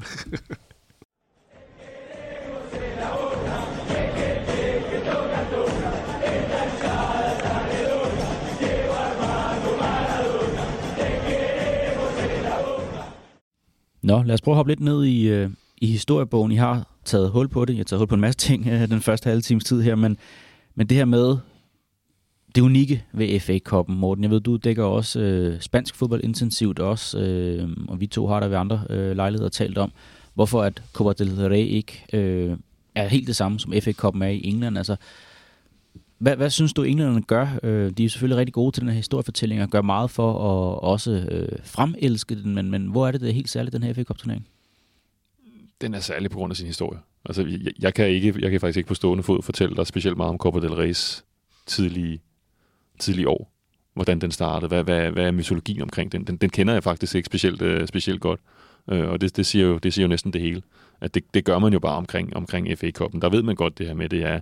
Nå, 14.02 14.22
lad 14.22 14.34
os 14.34 14.40
prøve 14.40 14.52
at 14.52 14.56
hoppe 14.56 14.70
lidt 14.70 14.80
ned 14.80 15.04
i, 15.04 15.28
øh, 15.28 15.50
i 15.76 15.86
historiebogen. 15.86 16.52
I 16.52 16.56
har 16.56 16.86
taget 17.04 17.30
hul 17.30 17.48
på 17.48 17.64
det. 17.64 17.74
Jeg 17.74 17.78
har 17.78 17.84
taget 17.84 18.00
hul 18.00 18.08
på 18.08 18.14
en 18.14 18.20
masse 18.20 18.38
ting 18.38 18.66
øh, 18.66 18.88
den 18.88 19.00
første 19.00 19.28
halve 19.28 19.40
times 19.40 19.64
tid 19.64 19.82
her, 19.82 19.94
men, 19.94 20.16
men 20.74 20.86
det 20.86 20.96
her 20.96 21.04
med 21.04 21.36
det 22.58 22.64
unikke 22.64 23.04
ved 23.12 23.40
FA-koppen, 23.40 23.98
Morten. 23.98 24.24
Jeg 24.24 24.30
ved, 24.30 24.40
du 24.40 24.56
dækker 24.56 24.84
også 24.84 25.20
øh, 25.20 25.60
spansk 25.60 25.94
fodbold 25.94 26.24
intensivt 26.24 26.78
også, 26.78 27.18
øh, 27.18 27.68
og 27.88 28.00
vi 28.00 28.06
to 28.06 28.26
har 28.26 28.40
der 28.40 28.48
ved 28.48 28.56
andre 28.56 28.82
øh, 28.90 29.16
lejligheder 29.16 29.48
talt 29.48 29.78
om, 29.78 29.92
hvorfor 30.34 30.62
at 30.62 30.82
Copa 30.92 31.12
del 31.12 31.48
Rey 31.48 31.64
ikke 31.64 32.04
øh, 32.12 32.56
er 32.94 33.08
helt 33.08 33.26
det 33.26 33.36
samme, 33.36 33.60
som 33.60 33.72
FA-koppen 33.82 34.22
er 34.22 34.28
i 34.28 34.40
England. 34.44 34.78
Altså, 34.78 34.96
hvad, 36.18 36.36
hvad 36.36 36.50
synes 36.50 36.72
du, 36.72 36.82
englænderne 36.82 37.22
gør? 37.22 37.58
Øh, 37.62 37.90
de 37.90 38.04
er 38.04 38.08
selvfølgelig 38.08 38.38
rigtig 38.38 38.54
gode 38.54 38.72
til 38.72 38.80
den 38.80 38.88
her 38.88 38.96
historiefortælling 38.96 39.62
og 39.62 39.68
gør 39.68 39.82
meget 39.82 40.10
for 40.10 40.32
at 40.32 40.78
også 40.78 41.10
øh, 41.10 41.58
fremelske 41.64 42.34
den, 42.34 42.54
men, 42.54 42.70
men 42.70 42.86
hvor 42.86 43.06
er 43.06 43.12
det, 43.12 43.20
det 43.20 43.28
er 43.28 43.34
helt 43.34 43.50
særligt, 43.50 43.72
den 43.72 43.82
her 43.82 43.94
FA 43.94 44.02
Cup-turnering? 44.02 44.46
Den 45.80 45.94
er 45.94 46.00
særlig 46.00 46.30
på 46.30 46.38
grund 46.38 46.50
af 46.52 46.56
sin 46.56 46.66
historie. 46.66 46.98
Altså, 47.24 47.42
jeg, 47.42 47.72
jeg, 47.78 47.94
kan 47.94 48.08
ikke, 48.08 48.34
jeg 48.38 48.50
kan 48.50 48.60
faktisk 48.60 48.76
ikke 48.76 48.88
på 48.88 48.94
stående 48.94 49.22
fod 49.22 49.42
fortælle 49.42 49.76
dig 49.76 49.86
specielt 49.86 50.16
meget 50.16 50.30
om 50.30 50.38
Copa 50.38 50.60
del 50.60 50.90
Rey's 50.90 51.22
tidlige, 51.66 52.20
tidlige 52.98 53.28
år. 53.28 53.52
Hvordan 53.94 54.18
den 54.18 54.30
startede, 54.30 54.68
hvad, 54.68 54.84
hvad, 54.84 55.10
hvad 55.10 55.26
er 55.26 55.30
mytologien 55.30 55.82
omkring 55.82 56.12
den? 56.12 56.24
Den, 56.24 56.36
den 56.36 56.50
kender 56.50 56.72
jeg 56.72 56.82
faktisk 56.82 57.14
ikke 57.14 57.26
specielt, 57.26 57.62
øh, 57.62 57.86
specielt 57.86 58.20
godt. 58.20 58.40
øh, 58.90 59.08
og 59.08 59.20
det, 59.20 59.36
det, 59.36 59.46
siger 59.46 59.66
jo, 59.66 59.78
det 59.78 59.94
siger 59.94 60.04
jo 60.04 60.08
næsten 60.08 60.32
det 60.32 60.40
hele. 60.40 60.62
At 61.00 61.14
det, 61.14 61.34
det 61.34 61.44
gør 61.44 61.58
man 61.58 61.72
jo 61.72 61.78
bare 61.78 61.96
omkring, 61.96 62.36
omkring 62.36 62.78
FA-koppen. 62.78 63.22
Der 63.22 63.28
ved 63.28 63.42
man 63.42 63.54
godt 63.54 63.78
det 63.78 63.86
her 63.86 63.94
med, 63.94 64.08
det 64.08 64.22
er, 64.22 64.40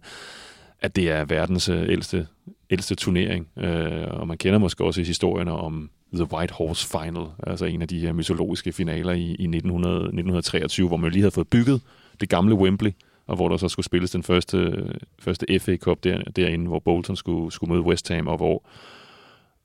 at 0.81 0.97
det 0.97 1.11
er 1.11 1.25
verdens 1.25 1.69
øh, 1.69 1.89
ældste, 1.89 2.27
ældste 2.71 2.95
turnering. 2.95 3.49
Øh, 3.57 4.07
og 4.11 4.29
man 4.29 4.39
kender 4.39 4.59
måske 4.59 4.85
også 4.85 5.03
historierne 5.03 5.53
om 5.53 5.91
The 6.15 6.33
White 6.33 6.55
Horse 6.55 6.89
Final, 6.89 7.27
altså 7.47 7.65
en 7.65 7.83
af 7.83 7.89
de 7.89 7.99
her 7.99 8.13
mytologiske 8.13 8.73
finaler 8.73 9.13
i, 9.13 9.23
i 9.23 9.47
1900, 9.47 9.97
1923, 9.97 10.89
hvor 10.89 10.97
man 10.97 11.11
lige 11.11 11.23
havde 11.23 11.31
fået 11.31 11.49
bygget 11.49 11.81
det 12.21 12.29
gamle 12.29 12.55
Wembley, 12.55 12.91
og 13.27 13.37
hvor 13.37 13.49
der 13.49 13.57
så 13.57 13.69
skulle 13.69 13.85
spilles 13.85 14.11
den 14.11 14.23
første, 14.23 14.89
første 15.19 15.59
FA 15.59 15.77
Cup 15.77 16.05
der, 16.05 16.23
derinde, 16.23 16.67
hvor 16.67 16.79
Bolton 16.79 17.17
skulle, 17.17 17.53
skulle 17.53 17.73
møde 17.73 17.83
West 17.83 18.09
Ham, 18.09 18.27
og 18.27 18.37
hvor 18.37 18.63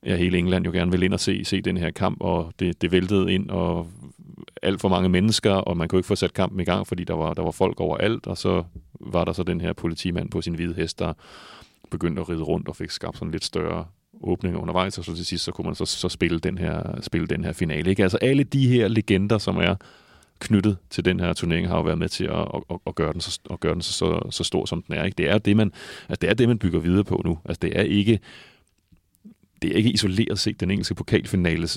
ja, 0.06 0.16
hele 0.16 0.38
England 0.38 0.66
jo 0.66 0.72
gerne 0.72 0.92
ville 0.92 1.06
ind 1.06 1.14
og 1.14 1.20
se, 1.20 1.46
se 1.46 1.62
den 1.62 1.78
her 1.78 1.92
kamp, 1.92 2.18
og 2.22 2.54
det, 2.60 2.82
det 2.82 2.92
væltede 2.92 3.34
ind, 3.34 3.50
og 3.50 3.88
alt 4.62 4.82
for 4.82 4.90
mange 4.90 5.10
mennesker, 5.10 5.52
og 5.52 5.78
man 5.78 5.88
kunne 5.88 6.00
ikke 6.00 6.08
få 6.08 6.16
sat 6.16 6.34
kampen 6.34 6.60
i 6.60 6.64
gang, 6.64 6.88
fordi 6.88 7.04
der 7.04 7.14
var, 7.14 7.34
der 7.34 7.44
var 7.44 7.52
folk 7.52 7.80
overalt, 7.80 8.28
og 8.28 8.38
så 8.38 8.64
var 9.00 9.26
der 9.26 9.34
så 9.34 9.44
den 9.44 9.62
her 9.62 9.74
politimand 9.74 10.30
på 10.30 10.42
sin 10.42 10.56
hvide 10.56 10.74
hest, 10.74 11.00
der 11.00 11.14
begyndte 11.92 12.22
at 12.22 12.30
ride 12.30 12.44
rundt 12.44 12.68
og 12.68 12.76
fik 12.76 12.90
skabt 12.90 13.18
sådan 13.18 13.32
lidt 13.32 13.46
større 13.46 13.86
åbninger 14.24 14.60
undervejs, 14.60 14.98
og 14.98 15.06
så 15.06 15.16
til 15.16 15.26
sidst 15.26 15.44
så 15.44 15.52
kunne 15.52 15.66
man 15.66 15.76
så, 15.76 15.86
så 15.86 16.10
spille, 16.10 16.40
den 16.40 16.58
her, 16.58 17.02
spille 17.02 17.28
den 17.28 17.46
her 17.46 17.54
finale. 17.54 17.90
Ikke? 17.90 18.04
Altså 18.04 18.18
alle 18.18 18.44
de 18.44 18.68
her 18.68 18.88
legender, 18.88 19.38
som 19.38 19.58
er 19.58 19.76
knyttet 20.42 20.78
til 20.90 21.06
den 21.06 21.20
her 21.20 21.34
turnering, 21.34 21.68
har 21.68 21.78
jo 21.78 21.84
været 21.84 21.98
med 21.98 22.10
til 22.10 22.24
at, 22.24 22.48
at, 22.70 22.78
at 22.88 22.96
gøre 22.96 23.14
den, 23.14 23.22
så, 23.22 23.40
at 23.52 23.60
gøre 23.60 23.74
den 23.74 23.82
så, 23.82 23.94
så, 23.94 24.28
så 24.30 24.44
stor, 24.44 24.66
som 24.66 24.82
den 24.82 24.96
er. 24.96 25.04
Ikke? 25.04 25.16
Det, 25.16 25.30
er 25.30 25.38
det, 25.38 25.58
man, 25.58 25.72
altså 26.10 26.20
det 26.22 26.30
er 26.30 26.34
det, 26.34 26.48
man 26.48 26.60
bygger 26.60 26.80
videre 26.80 27.04
på 27.04 27.22
nu. 27.26 27.40
Altså 27.46 27.60
det 27.62 27.80
er 27.80 27.84
ikke 27.84 28.20
det 29.62 29.72
er 29.72 29.76
ikke 29.76 29.92
isoleret 29.92 30.40
set 30.40 30.60
den 30.60 30.72
engelske 30.72 30.96
pokalfinale 30.96 31.68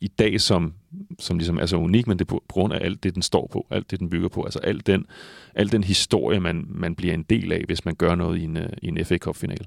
i 0.00 0.08
dag, 0.08 0.40
som, 0.40 0.72
som 1.18 1.38
ligesom 1.38 1.58
er 1.58 1.66
så 1.66 1.76
unik, 1.76 2.06
men 2.06 2.18
det 2.18 2.24
er 2.24 2.28
på 2.28 2.42
grund 2.48 2.72
af 2.72 2.84
alt 2.84 3.02
det, 3.02 3.14
den 3.14 3.22
står 3.22 3.48
på, 3.52 3.66
alt 3.70 3.90
det, 3.90 4.00
den 4.00 4.10
bygger 4.10 4.28
på, 4.28 4.42
altså 4.42 4.58
alt 4.58 4.86
den, 4.86 5.06
alt 5.54 5.72
den 5.72 5.84
historie, 5.84 6.40
man, 6.40 6.66
man 6.68 6.94
bliver 6.94 7.14
en 7.14 7.22
del 7.22 7.52
af, 7.52 7.62
hvis 7.66 7.84
man 7.84 7.94
gør 7.94 8.14
noget 8.14 8.38
i 8.38 8.44
en, 8.44 8.56
øh, 8.56 8.68
i 8.82 8.88
en 8.88 9.04
FA 9.04 9.18
Cup-finale. 9.18 9.64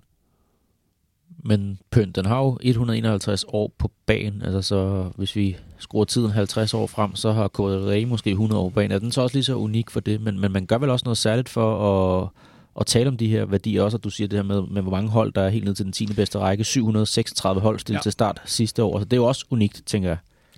Men 1.44 1.80
Pønt, 1.92 2.16
den 2.16 2.26
har 2.26 2.40
jo 2.40 2.58
151 2.62 3.46
år 3.48 3.72
på 3.78 3.92
banen, 4.06 4.42
altså 4.42 4.62
så 4.62 5.10
hvis 5.16 5.36
vi 5.36 5.58
skruer 5.78 6.06
tiden 6.06 6.32
50 6.32 6.74
år 6.74 6.88
frem, 6.88 7.16
så 7.16 7.32
har 7.32 7.48
KDR 7.48 8.08
måske 8.08 8.30
100 8.30 8.62
år 8.62 8.70
på 8.70 8.74
banen. 8.74 8.92
Er 8.92 9.00
den 9.00 9.12
så 9.12 9.22
også 9.22 9.36
lige 9.36 9.44
så 9.44 9.56
unik 9.56 9.90
for 9.90 10.00
det? 10.00 10.22
Men, 10.22 10.40
men 10.40 10.52
man 10.52 10.66
gør 10.66 10.78
vel 10.78 10.90
også 10.90 11.04
noget 11.06 11.18
særligt 11.18 11.50
for 11.50 12.22
at 12.22 12.30
at 12.80 12.86
tale 12.86 13.08
om 13.08 13.18
de 13.18 13.28
her 13.28 13.46
værdier 13.46 13.84
også, 13.84 13.98
at 13.98 14.04
du 14.04 14.10
siger 14.10 14.28
det 14.28 14.38
her 14.38 14.44
med, 14.44 14.62
med 14.72 14.82
hvor 14.82 14.92
mange 14.92 15.10
hold, 15.10 15.34
der 15.34 15.42
er 15.42 15.50
helt 15.50 15.66
ned 15.66 15.76
til 15.76 15.86
den 15.86 15.94
10. 15.94 16.14
bedste 16.14 16.40
række. 16.40 16.64
736 16.64 17.62
hold 17.62 17.80
stillet 17.80 18.00
ja. 18.00 18.02
til 18.04 18.12
start 18.12 18.42
sidste 18.46 18.84
år. 18.84 19.00
Så 19.00 19.06
det 19.06 19.14
er 19.14 19.18
jo 19.18 19.26
også 19.26 19.46
unikt, 19.50 19.84
tænker 19.86 20.10
jeg. 20.10 20.18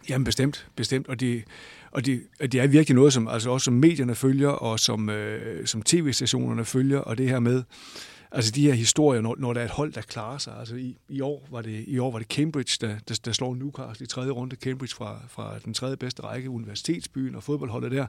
Jamen 0.10 0.26
bestemt, 0.26 0.68
bestemt. 0.76 1.08
Og 1.08 1.20
det, 1.20 1.44
og 1.92 2.06
det, 2.06 2.22
og 2.40 2.52
det 2.52 2.62
er 2.62 2.68
virkelig 2.68 2.96
noget, 2.96 3.14
som, 3.14 3.28
altså 3.28 3.50
også 3.50 3.66
som 3.66 3.74
medierne 3.74 4.16
følger, 4.16 4.50
og 4.50 4.80
som, 4.80 5.10
øh, 5.10 5.68
som 5.68 5.82
tv-stationerne 5.82 6.66
følger, 6.66 7.00
og 7.00 7.18
det 7.18 7.30
her 7.30 7.40
med, 7.40 7.64
altså 8.32 8.52
de 8.52 8.62
her 8.62 8.74
historier, 8.74 9.22
når, 9.22 9.36
når 9.40 9.54
der 9.54 9.62
er 9.62 9.66
et 9.66 9.72
hold, 9.72 9.94
der 9.94 10.02
klarer 10.02 10.38
sig. 10.38 10.54
Altså 10.60 10.76
i, 10.76 10.98
i, 11.10 11.22
år, 11.22 11.48
var 11.52 11.62
det, 11.62 11.86
i 11.88 12.00
år 12.00 12.12
var 12.12 12.20
det 12.20 12.28
Cambridge, 12.28 12.88
der, 12.88 12.96
der, 13.08 13.20
der 13.26 13.32
slår 13.32 13.56
Newcastle 13.56 14.04
i 14.04 14.08
tredje 14.08 14.32
runde. 14.32 14.56
Cambridge 14.56 14.96
fra, 14.96 15.20
fra 15.28 15.60
den 15.66 15.74
tredje 15.74 15.98
bedste 15.98 16.24
række, 16.24 16.50
universitetsbyen 16.50 17.36
og 17.36 17.44
fodboldholdet 17.44 17.92
der. 17.92 18.08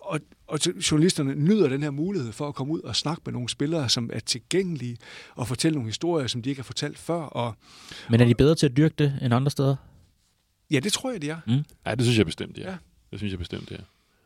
Og, 0.00 0.20
og 0.46 0.58
journalisterne 0.90 1.34
nyder 1.34 1.68
den 1.68 1.82
her 1.82 1.90
mulighed 1.90 2.32
for 2.32 2.48
at 2.48 2.54
komme 2.54 2.72
ud 2.72 2.80
og 2.80 2.96
snakke 2.96 3.22
med 3.24 3.32
nogle 3.32 3.48
spillere, 3.48 3.88
som 3.88 4.10
er 4.12 4.20
tilgængelige, 4.20 4.96
og 5.34 5.48
fortælle 5.48 5.74
nogle 5.74 5.88
historier, 5.88 6.26
som 6.26 6.42
de 6.42 6.50
ikke 6.50 6.60
har 6.60 6.64
fortalt 6.64 6.98
før. 6.98 7.20
Og, 7.20 7.54
Men 8.10 8.20
er 8.20 8.24
de 8.24 8.34
bedre 8.34 8.54
til 8.54 8.66
at 8.66 8.76
dyrke 8.76 8.94
det 8.98 9.18
end 9.22 9.34
andre 9.34 9.50
steder? 9.50 9.76
Ja, 10.70 10.80
det 10.80 10.92
tror 10.92 11.10
jeg, 11.10 11.22
de 11.22 11.30
er. 11.30 11.38
Mm. 11.46 11.64
Ja, 11.86 11.94
det 11.94 12.02
synes 12.04 12.18
jeg 12.18 12.26
bestemt, 12.26 12.58
ja. 12.58 12.70
ja. 12.70 12.76
Det 13.10 13.18
synes 13.18 13.30
jeg 13.30 13.38
bestemt, 13.38 13.70
ja. 13.70 13.76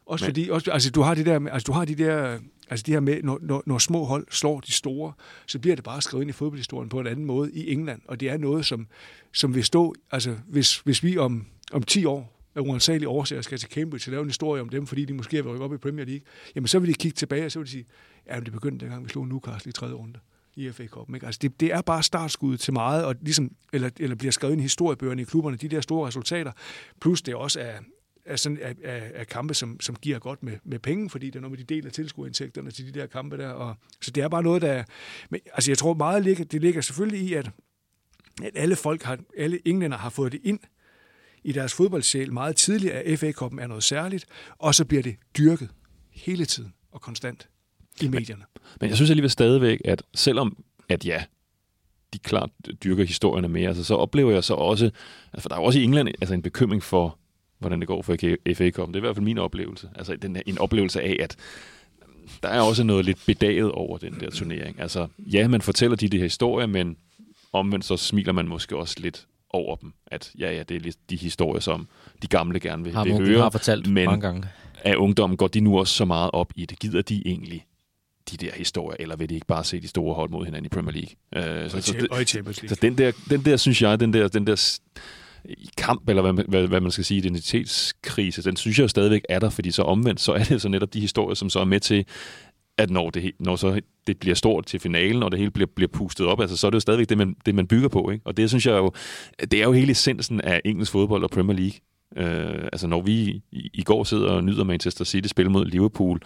Også 0.06 0.24
Men. 0.24 0.28
fordi, 0.28 0.48
også, 0.48 0.70
altså, 0.70 0.90
du 0.90 1.02
har 1.02 1.14
de 1.14 1.24
der, 1.24 1.48
altså, 1.50 1.66
du 1.66 1.72
har 1.72 1.84
de 1.84 1.94
der, 1.94 2.38
altså 2.70 2.84
de 2.86 2.92
her 2.92 3.00
med, 3.00 3.22
når, 3.22 3.38
når, 3.42 3.62
når 3.66 3.78
små 3.78 4.04
hold 4.04 4.26
slår 4.30 4.60
de 4.60 4.72
store, 4.72 5.12
så 5.46 5.58
bliver 5.58 5.74
det 5.74 5.84
bare 5.84 6.02
skrevet 6.02 6.22
ind 6.22 6.30
i 6.30 6.32
fodboldhistorien 6.32 6.88
på 6.88 7.00
en 7.00 7.06
anden 7.06 7.24
måde 7.24 7.52
i 7.52 7.72
England. 7.72 8.02
Og 8.08 8.20
det 8.20 8.30
er 8.30 8.36
noget, 8.36 8.66
som, 8.66 8.86
som 9.32 9.54
vil 9.54 9.64
stå, 9.64 9.94
altså 10.10 10.36
hvis, 10.48 10.78
hvis 10.78 11.02
vi 11.02 11.18
om, 11.18 11.46
om 11.72 11.82
10 11.82 12.04
år 12.04 12.40
af 12.54 12.60
uansagelige 12.60 13.08
årsager 13.08 13.42
skal 13.42 13.58
til 13.58 13.68
Cambridge 13.68 14.08
og 14.08 14.12
lave 14.12 14.22
en 14.22 14.28
historie 14.28 14.62
om 14.62 14.68
dem, 14.68 14.86
fordi 14.86 15.04
de 15.04 15.14
måske 15.14 15.36
har 15.36 15.42
rykket 15.42 15.62
op 15.62 15.74
i 15.74 15.76
Premier 15.76 16.04
League, 16.04 16.24
jamen 16.54 16.68
så 16.68 16.78
vil 16.78 16.88
de 16.88 16.94
kigge 16.94 17.14
tilbage, 17.14 17.44
og 17.44 17.52
så 17.52 17.58
vil 17.58 17.66
de 17.66 17.70
sige, 17.70 17.86
ja, 18.28 18.40
det 18.40 18.52
begyndte 18.52 18.84
dengang, 18.84 19.04
vi 19.04 19.08
slog 19.08 19.28
Newcastle 19.28 19.70
i 19.70 19.72
tredje 19.72 19.94
runde 19.94 20.18
i 20.56 20.70
FA 20.70 20.86
Cup. 20.86 21.14
Ikke? 21.14 21.26
Altså 21.26 21.38
det, 21.42 21.60
det, 21.60 21.72
er 21.72 21.82
bare 21.82 22.02
startskud 22.02 22.56
til 22.56 22.72
meget, 22.72 23.04
og 23.04 23.14
ligesom, 23.20 23.50
eller, 23.72 23.90
eller 24.00 24.16
bliver 24.16 24.32
skrevet 24.32 24.52
ind 24.52 24.60
i 24.60 24.62
historiebøgerne 24.62 25.22
i 25.22 25.24
klubberne, 25.24 25.56
de 25.56 25.68
der 25.68 25.80
store 25.80 26.06
resultater, 26.06 26.52
plus 27.00 27.22
det 27.22 27.34
også 27.34 27.60
er, 27.60 27.78
er, 28.24 28.36
sådan, 28.36 28.58
er, 28.60 28.74
er, 28.82 29.00
er 29.14 29.24
kampe, 29.24 29.54
som, 29.54 29.80
som 29.80 29.96
giver 29.96 30.18
godt 30.18 30.42
med, 30.42 30.58
med 30.64 30.78
penge, 30.78 31.10
fordi 31.10 31.26
det 31.26 31.36
er 31.36 31.40
noget 31.40 31.58
med 31.58 31.66
de 31.66 31.74
deler 31.74 31.90
tilskuerindtægterne 31.90 32.70
til 32.70 32.94
de 32.94 33.00
der 33.00 33.06
kampe 33.06 33.36
der. 33.36 33.48
Og, 33.48 33.76
så 34.00 34.10
det 34.10 34.22
er 34.22 34.28
bare 34.28 34.42
noget, 34.42 34.62
der... 34.62 34.84
Men, 35.30 35.40
altså 35.54 35.70
jeg 35.70 35.78
tror 35.78 35.94
meget, 35.94 36.22
ligger, 36.24 36.44
det 36.44 36.60
ligger 36.60 36.80
selvfølgelig 36.80 37.20
i, 37.20 37.34
at, 37.34 37.50
at 38.42 38.52
alle 38.54 38.76
folk 38.76 39.02
har, 39.02 39.18
alle 39.36 39.68
englænder 39.68 39.98
har 39.98 40.10
fået 40.10 40.32
det 40.32 40.40
ind 40.44 40.60
i 41.44 41.52
deres 41.52 41.74
fodboldsjæl 41.74 42.32
meget 42.32 42.56
tidligt, 42.56 42.92
at 42.92 43.18
FA-koppen 43.18 43.58
er 43.58 43.66
noget 43.66 43.84
særligt, 43.84 44.26
og 44.58 44.74
så 44.74 44.84
bliver 44.84 45.02
det 45.02 45.16
dyrket 45.38 45.70
hele 46.10 46.44
tiden 46.44 46.74
og 46.92 47.00
konstant 47.00 47.48
i 48.02 48.08
medierne. 48.08 48.44
Men, 48.54 48.62
men 48.80 48.88
jeg 48.88 48.96
synes 48.96 49.10
alligevel 49.10 49.30
stadigvæk, 49.30 49.80
at 49.84 50.02
selvom 50.14 50.64
at 50.88 51.06
ja, 51.06 51.24
de 52.12 52.18
klart 52.18 52.50
dyrker 52.84 53.04
historierne 53.04 53.48
mere, 53.48 53.68
altså, 53.68 53.84
så 53.84 53.94
oplever 53.94 54.32
jeg 54.32 54.44
så 54.44 54.54
også, 54.54 54.84
altså, 55.32 55.42
for 55.42 55.48
der 55.48 55.56
er 55.56 55.60
jo 55.60 55.64
også 55.64 55.78
i 55.78 55.84
England 55.84 56.08
altså, 56.08 56.34
en 56.34 56.42
bekymring 56.42 56.82
for 56.82 57.18
hvordan 57.60 57.80
det 57.80 57.88
går 57.88 58.02
for 58.02 58.16
FA 58.54 58.70
Cup. 58.70 58.88
Det 58.88 58.94
er 58.94 58.96
i 58.96 59.00
hvert 59.00 59.16
fald 59.16 59.24
min 59.24 59.38
oplevelse. 59.38 59.88
Altså 59.94 60.16
den, 60.16 60.36
en 60.46 60.58
oplevelse 60.58 61.02
af, 61.02 61.16
at 61.20 61.36
der 62.42 62.48
er 62.48 62.60
også 62.60 62.84
noget 62.84 63.04
lidt 63.04 63.18
bedaget 63.26 63.70
over 63.72 63.98
den 63.98 64.20
der 64.20 64.30
turnering. 64.30 64.80
Altså, 64.80 65.06
ja, 65.18 65.48
man 65.48 65.60
fortæller 65.60 65.96
de, 65.96 66.08
de 66.08 66.16
her 66.16 66.24
historier, 66.24 66.66
men 66.66 66.96
omvendt 67.52 67.84
så 67.84 67.96
smiler 67.96 68.32
man 68.32 68.48
måske 68.48 68.76
også 68.76 68.96
lidt 68.98 69.26
over 69.50 69.76
dem. 69.76 69.92
At 70.06 70.32
ja, 70.38 70.52
ja, 70.52 70.62
det 70.62 70.76
er 70.76 70.80
lidt 70.80 70.96
de 71.10 71.16
historier, 71.16 71.60
som 71.60 71.88
de 72.22 72.26
gamle 72.26 72.60
gerne 72.60 72.84
vil, 72.84 72.94
har 72.94 73.04
vil 73.04 73.26
høre. 73.26 73.42
har 73.42 73.50
fortalt 73.50 73.86
men 73.86 74.04
mange 74.04 74.20
gange. 74.20 74.48
af 74.84 74.96
ungdommen 74.96 75.36
går 75.36 75.48
de 75.48 75.60
nu 75.60 75.78
også 75.78 75.94
så 75.94 76.04
meget 76.04 76.30
op 76.32 76.52
i 76.56 76.66
det. 76.66 76.78
Gider 76.78 77.02
de 77.02 77.22
egentlig 77.26 77.66
de 78.30 78.36
der 78.36 78.50
historier, 78.54 78.96
eller 79.00 79.16
vil 79.16 79.28
de 79.28 79.34
ikke 79.34 79.46
bare 79.46 79.64
se 79.64 79.80
de 79.80 79.88
store 79.88 80.14
hold 80.14 80.30
mod 80.30 80.44
hinanden 80.44 80.66
i 80.66 80.68
Premier 80.68 80.92
League? 80.92 81.64
Uh, 81.64 81.70
så, 81.70 81.80
så, 81.80 82.06
og 82.10 82.22
i 82.22 82.24
Champions 82.24 82.62
League. 82.62 82.68
Så 82.68 82.80
den 82.82 82.98
der, 82.98 83.12
den 83.30 83.44
der, 83.44 83.56
synes 83.56 83.82
jeg, 83.82 84.00
den 84.00 84.12
der, 84.12 84.28
den 84.28 84.46
der 84.46 84.78
i 85.44 85.70
kamp, 85.76 86.08
eller 86.08 86.32
hvad, 86.32 86.44
hvad, 86.44 86.66
hvad 86.66 86.80
man 86.80 86.90
skal 86.90 87.04
sige, 87.04 87.18
identitetskrise, 87.18 88.42
den 88.42 88.56
synes 88.56 88.78
jeg 88.78 88.82
jo 88.82 88.88
stadigvæk 88.88 89.22
er 89.28 89.38
der, 89.38 89.50
fordi 89.50 89.70
så 89.70 89.82
omvendt, 89.82 90.20
så 90.20 90.32
er 90.32 90.44
det 90.44 90.62
så 90.62 90.68
netop 90.68 90.94
de 90.94 91.00
historier, 91.00 91.34
som 91.34 91.50
så 91.50 91.60
er 91.60 91.64
med 91.64 91.80
til, 91.80 92.04
at 92.78 92.90
når 92.90 93.10
det, 93.10 93.32
når 93.38 93.56
så 93.56 93.80
det 94.06 94.18
bliver 94.18 94.34
stort 94.34 94.66
til 94.66 94.80
finalen, 94.80 95.22
og 95.22 95.30
det 95.30 95.38
hele 95.38 95.50
bliver, 95.50 95.68
bliver 95.76 95.88
pustet 95.88 96.26
op, 96.26 96.40
altså, 96.40 96.56
så 96.56 96.66
er 96.66 96.70
det 96.70 96.74
jo 96.74 96.80
stadigvæk 96.80 97.08
det, 97.08 97.18
man, 97.18 97.36
det, 97.46 97.54
man 97.54 97.66
bygger 97.66 97.88
på. 97.88 98.10
Ikke? 98.10 98.26
Og 98.26 98.36
det 98.36 98.48
synes 98.48 98.66
jeg 98.66 98.72
jo, 98.72 98.92
det 99.40 99.54
er 99.54 99.64
jo 99.64 99.72
hele 99.72 99.90
essensen 99.90 100.40
af 100.40 100.60
engelsk 100.64 100.92
fodbold 100.92 101.24
og 101.24 101.30
Premier 101.30 101.56
League. 101.56 101.80
Øh, 102.16 102.68
altså 102.72 102.86
når 102.86 103.02
vi 103.02 103.42
i, 103.52 103.70
i 103.74 103.82
går 103.82 104.04
sidder 104.04 104.28
og 104.30 104.44
nyder 104.44 104.64
Manchester 104.64 105.04
City 105.04 105.28
spil 105.28 105.50
mod 105.50 105.64
Liverpool, 105.66 106.20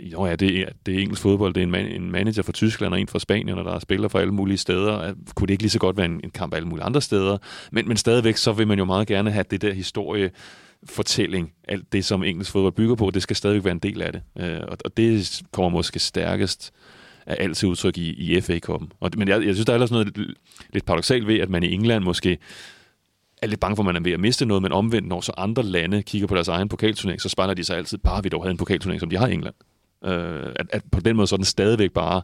jo, 0.00 0.26
ja, 0.26 0.36
det 0.36 0.60
er, 0.60 0.68
det 0.86 0.94
er 0.94 0.98
engelsk 0.98 1.22
fodbold. 1.22 1.54
Det 1.54 1.60
er 1.60 1.64
en, 1.64 1.70
man, 1.70 1.86
en 1.86 2.10
manager 2.10 2.42
fra 2.42 2.52
Tyskland 2.52 2.94
og 2.94 3.00
en 3.00 3.08
fra 3.08 3.18
Spanien, 3.18 3.58
og 3.58 3.64
der 3.64 3.72
er 3.72 3.78
spillere 3.78 4.10
fra 4.10 4.20
alle 4.20 4.34
mulige 4.34 4.58
steder. 4.58 5.14
Kunne 5.34 5.46
det 5.46 5.54
ikke 5.54 5.62
lige 5.62 5.70
så 5.70 5.78
godt 5.78 5.96
være 5.96 6.06
en, 6.06 6.20
en 6.24 6.30
kamp 6.30 6.54
alle 6.54 6.68
mulige 6.68 6.84
andre 6.84 7.02
steder? 7.02 7.38
Men, 7.72 7.88
men 7.88 7.96
stadigvæk, 7.96 8.36
så 8.36 8.52
vil 8.52 8.66
man 8.66 8.78
jo 8.78 8.84
meget 8.84 9.06
gerne 9.06 9.30
have 9.30 9.44
det 9.50 9.62
der 9.62 9.72
historie 9.72 10.30
fortælling, 10.84 11.52
alt 11.68 11.92
det, 11.92 12.04
som 12.04 12.22
engelsk 12.22 12.50
fodbold 12.52 12.72
bygger 12.72 12.94
på, 12.94 13.10
det 13.10 13.22
skal 13.22 13.36
stadigvæk 13.36 13.64
være 13.64 13.72
en 13.72 13.78
del 13.78 14.02
af 14.02 14.12
det. 14.12 14.22
Øh, 14.38 14.60
og, 14.68 14.78
og 14.84 14.96
det 14.96 15.42
kommer 15.52 15.70
måske 15.70 15.98
stærkest 15.98 16.72
af 17.26 17.36
alt 17.38 17.56
til 17.56 17.68
udtryk 17.68 17.98
i, 17.98 18.10
i 18.10 18.40
FA-koppen. 18.40 18.92
Men 19.16 19.28
jeg, 19.28 19.46
jeg 19.46 19.54
synes, 19.54 19.66
der 19.66 19.72
er 19.72 19.74
ellers 19.74 19.90
noget 19.90 20.18
lidt, 20.18 20.30
lidt 20.72 20.84
paradoxalt 20.84 21.26
ved, 21.26 21.40
at 21.40 21.50
man 21.50 21.62
i 21.62 21.72
England 21.72 22.04
måske 22.04 22.38
er 23.46 23.50
lidt 23.50 23.60
bange 23.60 23.76
for, 23.76 23.82
at 23.82 23.86
man 23.86 23.96
er 23.96 24.00
ved 24.00 24.12
at 24.12 24.20
miste 24.20 24.46
noget, 24.46 24.62
men 24.62 24.72
omvendt, 24.72 25.08
når 25.08 25.20
så 25.20 25.32
andre 25.36 25.62
lande 25.62 26.02
kigger 26.02 26.28
på 26.28 26.34
deres 26.34 26.48
egen 26.48 26.68
pokalturnering, 26.68 27.20
så 27.20 27.28
spejler 27.28 27.54
de 27.54 27.64
sig 27.64 27.76
altid, 27.76 27.98
bare 27.98 28.22
vi 28.22 28.28
dog 28.28 28.42
havde 28.42 28.50
en 28.50 28.56
pokalturnering, 28.56 29.00
som 29.00 29.10
de 29.10 29.16
har 29.16 29.26
i 29.26 29.32
England. 29.32 29.54
Øh, 30.04 30.52
at, 30.56 30.66
at 30.70 30.82
på 30.92 31.00
den 31.00 31.16
måde 31.16 31.26
så 31.26 31.34
er 31.34 31.36
den 31.36 31.44
stadigvæk 31.44 31.92
bare 31.92 32.22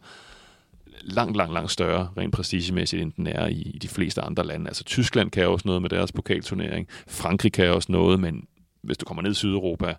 langt, 1.01 1.37
langt, 1.37 1.55
langt 1.55 1.71
større 1.71 2.09
rent 2.17 2.35
prestigemæssigt, 2.35 3.03
end 3.03 3.13
den 3.17 3.27
er 3.27 3.47
i, 3.47 3.63
i 3.75 3.79
de 3.79 3.89
fleste 3.89 4.21
andre 4.21 4.47
lande. 4.47 4.69
Altså 4.69 4.85
Tyskland 4.85 5.31
kan 5.31 5.49
også 5.49 5.69
noget 5.69 5.83
med 5.83 5.91
deres 5.91 6.13
pokalturnering. 6.13 6.89
Frankrig 7.09 7.53
kan 7.53 7.69
også 7.69 7.93
noget, 7.93 8.21
men 8.21 8.47
hvis 8.83 8.99
du 8.99 9.05
kommer 9.05 9.23
ned 9.23 9.31
i 9.31 9.35
Sydeuropa, 9.35 9.95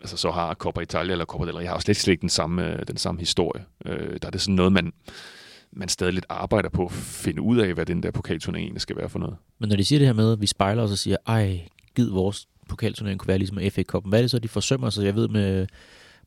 altså 0.00 0.16
så 0.16 0.30
har 0.30 0.54
Coppa 0.54 0.80
Italia 0.80 1.12
eller 1.12 1.24
Coppa 1.24 1.46
del 1.46 1.54
Rey 1.54 1.66
har 1.66 1.78
slet, 1.78 1.96
slet 1.96 2.12
ikke 2.12 2.20
den 2.20 2.28
samme, 2.28 2.72
øh, 2.72 2.86
den 2.88 2.96
samme 2.96 3.20
historie. 3.20 3.64
Øh, 3.86 4.16
der 4.22 4.26
er 4.26 4.30
det 4.30 4.40
sådan 4.40 4.54
noget, 4.54 4.72
man, 4.72 4.92
man 5.76 5.88
stadig 5.88 6.12
lidt 6.14 6.26
arbejder 6.28 6.68
på 6.68 6.84
at 6.84 6.92
finde 6.92 7.42
ud 7.42 7.58
af, 7.58 7.74
hvad 7.74 7.86
den 7.86 8.02
der 8.02 8.10
pokalturnering 8.10 8.64
egentlig 8.64 8.80
skal 8.80 8.96
være 8.96 9.08
for 9.08 9.18
noget. 9.18 9.36
Men 9.58 9.68
når 9.68 9.76
de 9.76 9.84
siger 9.84 9.98
det 9.98 10.08
her 10.08 10.14
med, 10.14 10.32
at 10.32 10.40
vi 10.40 10.46
spejler 10.46 10.82
os 10.82 10.90
og 10.90 10.98
siger, 10.98 11.16
ej, 11.26 11.60
gid 11.94 12.10
vores 12.10 12.48
pokalturnering 12.68 13.20
kunne 13.20 13.28
være 13.28 13.38
ligesom 13.38 13.58
FA 13.70 13.82
Cup. 13.82 14.08
Hvad 14.08 14.18
er 14.18 14.22
det 14.22 14.30
så, 14.30 14.38
de 14.38 14.48
forsømmer? 14.48 14.90
Så 14.90 15.02
jeg 15.02 15.14
ved 15.14 15.28
med 15.28 15.66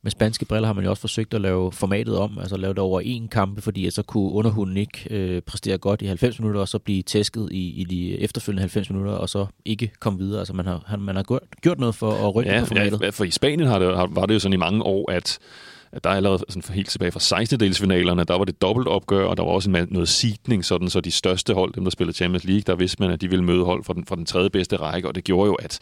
med 0.02 0.10
spanske 0.10 0.44
briller 0.44 0.66
har 0.66 0.72
man 0.72 0.84
jo 0.84 0.90
også 0.90 1.00
forsøgt 1.00 1.34
at 1.34 1.40
lave 1.40 1.72
formatet 1.72 2.18
om, 2.18 2.38
altså 2.38 2.56
lave 2.56 2.74
det 2.74 2.78
over 2.78 3.00
en 3.00 3.28
kampe, 3.28 3.62
fordi 3.62 3.90
så 3.90 4.02
kunne 4.02 4.32
underhunden 4.32 4.76
ikke 4.76 5.06
øh, 5.10 5.42
præstere 5.42 5.78
godt 5.78 6.02
i 6.02 6.06
90 6.06 6.40
minutter, 6.40 6.60
og 6.60 6.68
så 6.68 6.78
blive 6.78 7.02
tæsket 7.02 7.48
i, 7.52 7.80
i 7.80 7.84
de 7.84 8.20
efterfølgende 8.20 8.60
90 8.60 8.90
minutter, 8.90 9.12
og 9.12 9.28
så 9.28 9.46
ikke 9.64 9.90
komme 10.00 10.18
videre. 10.18 10.38
Altså 10.38 10.52
man 10.52 10.66
har, 10.66 10.96
man 10.98 11.16
har 11.16 11.22
gjort, 11.22 11.42
gjort 11.62 11.78
noget 11.78 11.94
for 11.94 12.12
at 12.12 12.34
rykke 12.34 12.50
ja, 12.50 12.60
på 12.60 12.66
formatet. 12.66 13.00
Ja, 13.00 13.10
for 13.10 13.24
i 13.24 13.30
Spanien 13.30 13.68
har 13.68 13.78
det, 13.78 13.96
har, 13.96 14.06
var 14.06 14.26
det 14.26 14.34
jo 14.34 14.38
sådan 14.38 14.52
i 14.52 14.56
mange 14.56 14.82
år, 14.82 15.10
at 15.10 15.38
at 15.92 16.04
der 16.04 16.10
er 16.10 16.14
allerede 16.14 16.44
sådan 16.48 16.62
for 16.62 16.72
helt 16.72 16.88
tilbage 16.88 17.12
fra 17.12 17.20
16. 17.20 17.60
delsfinalerne, 17.60 18.24
der 18.24 18.38
var 18.38 18.44
det 18.44 18.62
dobbelt 18.62 18.88
opgør, 18.88 19.24
og 19.24 19.36
der 19.36 19.42
var 19.42 19.50
også 19.50 19.70
en, 19.70 19.86
noget 19.90 20.08
seedning, 20.08 20.64
sådan 20.64 20.90
så 20.90 21.00
de 21.00 21.10
største 21.10 21.54
hold, 21.54 21.72
dem 21.72 21.84
der 21.84 21.90
spillede 21.90 22.16
Champions 22.16 22.44
League, 22.44 22.62
der 22.66 22.74
vidste 22.74 23.02
man, 23.02 23.10
at 23.10 23.20
de 23.20 23.30
ville 23.30 23.44
møde 23.44 23.64
hold 23.64 23.84
fra 23.84 23.94
den, 23.94 24.04
fra 24.04 24.16
den 24.16 24.26
tredje 24.26 24.50
bedste 24.50 24.76
række, 24.76 25.08
og 25.08 25.14
det 25.14 25.24
gjorde 25.24 25.46
jo, 25.46 25.54
at, 25.54 25.78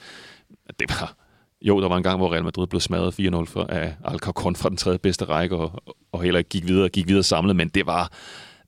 at 0.68 0.80
det 0.80 0.90
var 0.90 1.14
jo, 1.62 1.80
der 1.80 1.88
var 1.88 1.96
en 1.96 2.02
gang, 2.02 2.18
hvor 2.18 2.32
Real 2.32 2.44
Madrid 2.44 2.66
blev 2.66 2.80
smadret 2.80 3.20
4-0 3.20 3.72
af 3.72 3.94
Alcorcon 4.04 4.56
fra 4.56 4.68
den 4.68 4.76
tredje 4.76 4.98
bedste 4.98 5.24
række, 5.24 5.56
og, 5.56 5.82
og 6.12 6.22
heller 6.22 6.38
ikke 6.38 6.50
gik 6.50 6.66
videre, 6.66 6.88
gik 6.88 7.08
videre 7.08 7.22
samlet, 7.22 7.56
men 7.56 7.68
det 7.68 7.86
var 7.86 8.12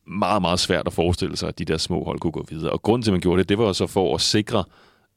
meget, 0.06 0.42
meget 0.42 0.60
svært 0.60 0.86
at 0.86 0.92
forestille 0.92 1.36
sig, 1.36 1.48
at 1.48 1.58
de 1.58 1.64
der 1.64 1.76
små 1.76 2.04
hold 2.04 2.18
kunne 2.18 2.32
gå 2.32 2.46
videre. 2.48 2.70
Og 2.72 2.82
grunden 2.82 3.02
til, 3.02 3.10
at 3.10 3.12
man 3.12 3.20
gjorde 3.20 3.38
det, 3.38 3.48
det 3.48 3.58
var 3.58 3.72
så 3.72 3.86
for 3.86 4.14
at 4.14 4.20
sikre, 4.20 4.64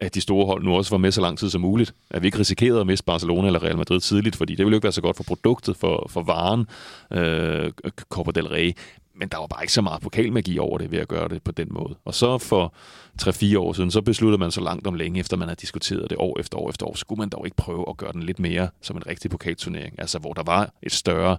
at 0.01 0.15
de 0.15 0.21
store 0.21 0.45
hold 0.45 0.63
nu 0.63 0.75
også 0.75 0.91
var 0.91 0.97
med 0.97 1.11
så 1.11 1.21
lang 1.21 1.37
tid 1.37 1.49
som 1.49 1.61
muligt. 1.61 1.93
At 2.09 2.21
vi 2.21 2.27
ikke 2.27 2.39
risikerede 2.39 2.79
at 2.81 2.87
miste 2.87 3.05
Barcelona 3.05 3.47
eller 3.47 3.63
Real 3.63 3.77
Madrid 3.77 3.99
tidligt, 3.99 4.35
fordi 4.35 4.55
det 4.55 4.65
ville 4.65 4.73
jo 4.73 4.77
ikke 4.77 4.83
være 4.83 4.91
så 4.91 5.01
godt 5.01 5.17
for 5.17 5.23
produktet, 5.23 5.77
for, 5.77 6.07
for 6.09 6.21
varen, 6.21 6.67
øh, 7.11 7.71
Copa 8.09 8.31
del 8.31 8.47
Rey. 8.47 8.73
Men 9.15 9.27
der 9.27 9.37
var 9.37 9.47
bare 9.47 9.63
ikke 9.63 9.73
så 9.73 9.81
meget 9.81 10.01
pokalmagi 10.01 10.59
over 10.59 10.77
det 10.77 10.91
ved 10.91 10.99
at 10.99 11.07
gøre 11.07 11.29
det 11.29 11.43
på 11.43 11.51
den 11.51 11.67
måde. 11.71 11.95
Og 12.05 12.13
så 12.13 12.37
for 12.37 12.73
3-4 13.21 13.57
år 13.57 13.73
siden, 13.73 13.91
så 13.91 14.01
besluttede 14.01 14.39
man 14.39 14.51
så 14.51 14.61
langt 14.61 14.87
om 14.87 14.95
længe, 14.95 15.19
efter 15.19 15.37
man 15.37 15.47
har 15.47 15.55
diskuteret 15.55 16.09
det 16.09 16.17
år 16.17 16.39
efter 16.39 16.57
år 16.57 16.69
efter 16.69 16.85
år, 16.85 16.95
skulle 16.95 17.19
man 17.19 17.29
dog 17.29 17.45
ikke 17.45 17.57
prøve 17.57 17.85
at 17.89 17.97
gøre 17.97 18.11
den 18.13 18.23
lidt 18.23 18.39
mere 18.39 18.69
som 18.81 18.97
en 18.97 19.07
rigtig 19.07 19.31
pokalturnering. 19.31 19.95
Altså 19.97 20.19
hvor 20.19 20.33
der 20.33 20.43
var 20.43 20.73
et 20.83 20.91
større 20.91 21.37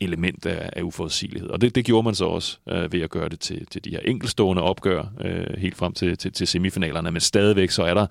element 0.00 0.46
af, 0.46 0.70
af 0.72 0.82
uforudsigelighed. 0.82 1.50
Og 1.50 1.60
det, 1.60 1.74
det 1.74 1.84
gjorde 1.84 2.04
man 2.04 2.14
så 2.14 2.24
også 2.24 2.58
øh, 2.68 2.92
ved 2.92 3.00
at 3.00 3.10
gøre 3.10 3.28
det 3.28 3.40
til, 3.40 3.66
til 3.66 3.84
de 3.84 3.90
her 3.90 3.98
enkelstående 4.04 4.62
opgør 4.62 5.04
øh, 5.20 5.58
helt 5.58 5.76
frem 5.76 5.92
til, 5.92 6.18
til, 6.18 6.32
til 6.32 6.46
semifinalerne. 6.46 7.10
Men 7.10 7.20
stadigvæk 7.20 7.70
så 7.70 7.82
er 7.82 7.94
der 7.94 8.06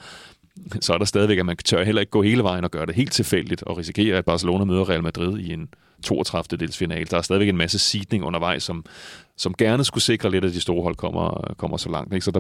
så 0.82 0.94
er 0.94 0.98
der 0.98 1.06
stadigvæk, 1.06 1.38
at 1.38 1.46
man 1.46 1.58
tør 1.58 1.84
heller 1.84 2.00
ikke 2.00 2.10
gå 2.10 2.22
hele 2.22 2.44
vejen 2.44 2.64
og 2.64 2.72
gøre 2.72 2.86
det 2.86 2.96
helt 2.96 3.12
tilfældigt 3.12 3.64
og 3.64 3.78
risikere, 3.78 4.18
at 4.18 4.26
Barcelona 4.26 4.64
møder 4.64 4.90
Real 4.90 5.04
Madrid 5.04 5.40
i 5.40 5.54
en 5.54 5.70
32. 6.04 6.58
dels 6.58 6.78
finale. 6.78 7.06
Der 7.06 7.18
er 7.18 7.22
stadigvæk 7.22 7.50
en 7.50 7.58
masse 7.58 7.80
seedning 7.80 8.24
undervejs, 8.24 8.64
som, 8.64 8.86
som 9.38 9.54
gerne 9.54 9.84
skulle 9.84 10.04
sikre 10.04 10.32
lidt, 10.32 10.46
at 10.46 10.54
de 10.54 10.62
store 10.62 10.84
hold 10.84 10.96
kommer, 10.96 11.54
kommer 11.58 11.78
så 11.78 11.90
langt. 11.90 12.14
Ikke? 12.14 12.26
Så 12.26 12.32
der 12.32 12.40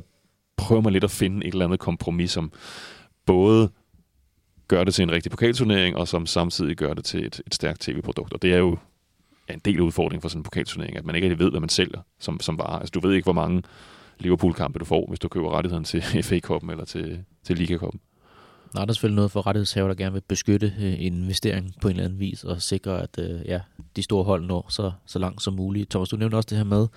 prøver 0.57 0.81
man 0.81 0.93
lidt 0.93 1.03
at 1.03 1.11
finde 1.11 1.47
et 1.47 1.51
eller 1.51 1.65
andet 1.65 1.79
kompromis, 1.79 2.31
som 2.31 2.51
både 3.25 3.69
gør 4.67 4.83
det 4.83 4.93
til 4.93 5.03
en 5.03 5.11
rigtig 5.11 5.31
pokalturnering, 5.31 5.95
og 5.95 6.07
som 6.07 6.25
samtidig 6.25 6.75
gør 6.75 6.93
det 6.93 7.05
til 7.05 7.25
et, 7.25 7.41
et 7.47 7.55
stærkt 7.55 7.81
tv-produkt. 7.81 8.33
Og 8.33 8.41
det 8.41 8.53
er 8.53 8.57
jo 8.57 8.77
en 9.53 9.61
del 9.65 9.77
af 9.77 9.81
udfordringen 9.81 10.21
for 10.21 10.29
sådan 10.29 10.39
en 10.39 10.43
pokalturnering, 10.43 10.97
at 10.97 11.05
man 11.05 11.15
ikke 11.15 11.25
rigtig 11.25 11.39
ved, 11.39 11.51
hvad 11.51 11.59
man 11.59 11.69
sælger 11.69 12.01
som, 12.19 12.39
som 12.39 12.57
vare. 12.57 12.79
Altså, 12.79 12.91
du 12.91 13.07
ved 13.07 13.13
ikke, 13.15 13.25
hvor 13.25 13.33
mange 13.33 13.63
Liverpool-kampe 14.19 14.79
du 14.79 14.85
får, 14.85 15.05
hvis 15.07 15.19
du 15.19 15.27
køber 15.27 15.57
rettigheden 15.57 15.83
til 15.83 16.01
FA-koppen 16.27 16.69
eller 16.69 16.85
til, 16.85 17.23
til 17.43 17.57
Liga-koppen. 17.57 17.99
Nej, 18.73 18.85
der 18.85 18.91
er 18.91 18.93
selvfølgelig 18.93 19.15
noget 19.15 19.31
for 19.31 19.47
rettighedshaver, 19.47 19.87
der 19.87 19.95
gerne 19.95 20.13
vil 20.13 20.21
beskytte 20.27 20.73
øh, 20.79 20.93
en 20.93 21.13
investering 21.23 21.73
på 21.81 21.87
en 21.87 21.91
eller 21.91 22.05
anden 22.05 22.19
vis, 22.19 22.43
og 22.43 22.61
sikre, 22.61 23.03
at 23.03 23.19
øh, 23.19 23.41
ja, 23.45 23.59
de 23.95 24.03
store 24.03 24.23
hold 24.23 24.45
når 24.45 24.65
så, 24.69 24.91
så 25.05 25.19
langt 25.19 25.41
som 25.41 25.53
muligt. 25.53 25.89
Thomas, 25.89 26.09
du 26.09 26.17
nævnte 26.17 26.35
også 26.35 26.47
det 26.49 26.57
her 26.57 26.65
med, 26.65 26.87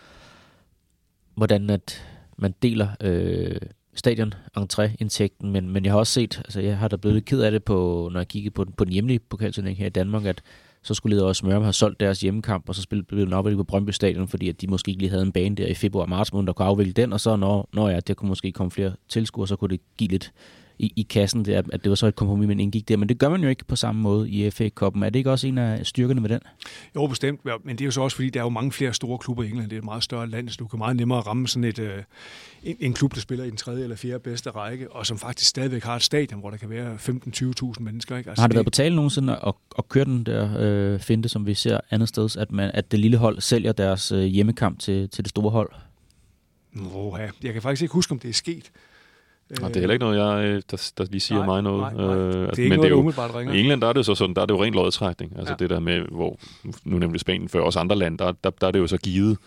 hvordan 1.35 1.71
at 1.71 2.07
man 2.39 2.55
deler 2.63 2.89
øh, 3.01 3.57
stadion 3.95 4.35
entréindtægten, 4.59 5.47
men, 5.47 5.71
men 5.71 5.85
jeg 5.85 5.93
har 5.93 5.99
også 5.99 6.13
set, 6.13 6.39
altså 6.39 6.61
jeg 6.61 6.79
har 6.79 6.89
da 6.89 6.97
blevet 6.97 7.15
lidt 7.15 7.25
ked 7.25 7.41
af 7.41 7.51
det, 7.51 7.65
på, 7.65 8.09
når 8.13 8.21
jeg 8.21 8.29
kiggede 8.29 8.53
på, 8.53 8.65
på 8.77 8.85
den 8.85 8.93
hjemlige 8.93 9.19
pokalturnering 9.19 9.79
her 9.79 9.87
i 9.87 9.91
Danmark, 9.91 10.25
at 10.25 10.43
så 10.83 10.95
skulle 10.95 11.17
Leder 11.17 11.29
og 11.29 11.37
Smørum 11.37 11.63
have 11.63 11.73
solgt 11.73 12.01
deres 12.01 12.21
hjemmekamp, 12.21 12.69
og 12.69 12.75
så 12.75 12.83
spillede 12.83 13.25
den 13.25 13.33
afviklet 13.33 13.59
på 13.59 13.65
Brøndby 13.65 13.91
Stadion, 13.91 14.29
fordi 14.29 14.49
at 14.49 14.61
de 14.61 14.67
måske 14.67 14.89
ikke 14.89 15.03
lige 15.03 15.11
havde 15.11 15.23
en 15.23 15.33
bane 15.33 15.57
der 15.57 15.67
i 15.67 15.75
februar 15.75 16.03
og 16.03 16.09
marts 16.09 16.33
måned, 16.33 16.47
der 16.47 16.53
kunne 16.53 16.67
afvikle 16.67 16.93
den, 16.93 17.13
og 17.13 17.21
så 17.21 17.37
når, 17.37 17.69
når 17.73 17.89
ja, 17.89 18.01
der 18.01 18.15
kunne 18.15 18.29
måske 18.29 18.53
komme 18.53 18.71
flere 18.71 18.93
tilskuere, 19.09 19.49
så 19.49 19.57
kunne 19.57 19.71
det 19.71 19.81
give 19.97 20.11
lidt 20.11 20.33
i, 20.79 20.93
i 20.97 21.03
kassen, 21.03 21.45
det, 21.45 21.53
at 21.53 21.85
det 21.85 21.89
var 21.89 21.95
så 21.95 22.07
et 22.07 22.17
kompromis, 22.17 22.49
man 22.49 22.61
indgik 22.61 22.89
der. 22.89 22.97
Men 22.97 23.09
det 23.09 23.19
gør 23.19 23.29
man 23.29 23.43
jo 23.43 23.49
ikke 23.49 23.65
på 23.65 23.77
samme 23.77 24.03
måde 24.03 24.31
i 24.31 24.51
FA-koppen. 24.51 25.03
Er 25.03 25.11
det 25.11 25.19
ikke 25.19 25.31
også 25.31 25.47
en 25.47 25.59
af 25.59 25.87
styrkerne 25.87 26.23
ved 26.23 26.29
den? 26.29 26.41
Jo, 26.95 27.07
bestemt. 27.07 27.41
Men 27.45 27.77
det 27.77 27.81
er 27.81 27.85
jo 27.85 27.91
så 27.91 28.01
også, 28.01 28.17
fordi 28.17 28.31
der 28.31 28.41
er 28.41 28.45
jo 28.45 28.51
mange 28.51 28.73
flere 28.73 28.95
store 28.95 29.19
klubber 29.19 29.43
i 29.43 29.49
England. 29.49 29.71
Det 29.71 29.77
er 29.77 29.81
et 29.81 29.85
meget 29.85 30.03
større 30.03 30.29
land, 30.29 30.49
så 30.49 30.57
du 30.59 30.67
kan 30.67 30.79
meget 30.79 30.97
nemmere 30.97 31.21
ramme 31.21 31.49
sådan 31.49 31.65
et, 31.65 31.79
øh, 31.79 32.03
en, 32.63 32.77
en 32.81 32.95
klub, 32.95 33.15
der 33.15 33.21
spiller 33.21 33.45
i 33.45 33.49
den 33.49 33.57
tredje 33.57 33.83
eller 33.83 33.97
fjerde 33.97 34.19
bedste 34.19 34.51
række, 34.51 34.93
og 34.93 35.07
som 35.07 35.19
faktisk 35.19 35.51
stadigvæk 35.51 35.85
har 35.85 35.97
et 35.97 36.03
stadion, 36.03 36.41
hvor 36.41 36.51
der 36.51 36.57
kan 36.57 36.71
være 36.71 36.95
15-20.000 36.95 37.83
mennesker. 37.83 38.17
Ikke? 38.17 38.31
Altså, 38.31 38.43
har 38.43 38.49
det 38.49 38.55
været 38.55 38.67
på 38.67 38.71
tale 38.71 38.95
nogensinde 38.95 39.39
at, 39.47 39.55
at 39.79 39.89
køre 39.89 40.05
den 40.05 40.27
der 40.27 40.57
øh, 40.59 41.01
finte, 41.01 41.29
som 41.29 41.47
vi 41.47 41.55
ser 41.55 41.81
andet 41.91 42.09
sted, 42.09 42.37
at, 42.39 42.53
man, 42.53 42.71
at 42.75 42.93
det 42.93 42.99
lille 42.99 43.17
hold 43.17 43.41
sælger 43.41 43.73
deres 43.73 44.13
øh, 44.13 44.23
hjemmekamp 44.23 44.79
til, 44.79 45.09
til 45.09 45.25
det 45.25 45.31
store 45.31 45.51
hold? 45.51 45.71
Nå, 46.73 47.17
ja. 47.19 47.29
Jeg 47.43 47.53
kan 47.53 47.63
faktisk 47.63 47.83
ikke 47.83 47.93
huske, 47.93 48.13
om 48.13 48.19
det 48.19 48.29
er 48.29 48.35
sket. 48.35 48.71
Og 49.63 49.69
det 49.69 49.77
er 49.77 49.81
heller 49.81 49.93
ikke 49.93 50.05
noget, 50.05 50.19
jeg, 50.19 50.45
øh, 50.45 50.63
der, 50.71 50.93
der 50.99 51.05
lige 51.11 51.21
siger 51.21 51.39
nej, 51.39 51.47
mig 51.47 51.63
noget. 51.63 51.81
Nej, 51.81 52.07
nej. 52.07 52.15
Øh, 52.17 52.33
det 52.33 52.41
er 52.41 52.47
altså, 52.47 52.63
ikke 52.63 52.69
men 52.71 52.79
noget, 52.79 52.83
det 52.83 52.87
er 52.87 52.89
der 52.89 52.89
jo, 52.89 53.01
umiddelbart 53.01 53.35
ringer. 53.35 53.55
I 53.55 53.61
England 53.61 53.81
der 53.81 53.87
er 53.87 53.93
det 53.93 53.99
jo 53.99 54.03
så 54.03 54.15
sådan, 54.15 54.35
der 54.35 54.43
er 54.43 54.47
det 54.47 54.55
jo 54.55 54.63
rent 54.63 54.75
lodtrækning. 54.75 55.33
Altså 55.39 55.53
Ja. 55.53 55.57
det 55.65 55.71
der 55.71 55.81
med, 55.81 56.01
hvor, 56.11 56.39
nu 56.85 56.99
nemlig 56.99 57.21
Spanien 57.21 57.49
før 57.49 57.61
også 57.61 57.79
andre 57.79 57.97
lande, 57.97 58.19
der, 58.19 58.33
der, 58.45 58.51
der 58.51 58.67
er 58.67 58.71
det 58.71 58.79
jo 58.79 58.87
så 58.87 58.97
givet, 58.97 59.39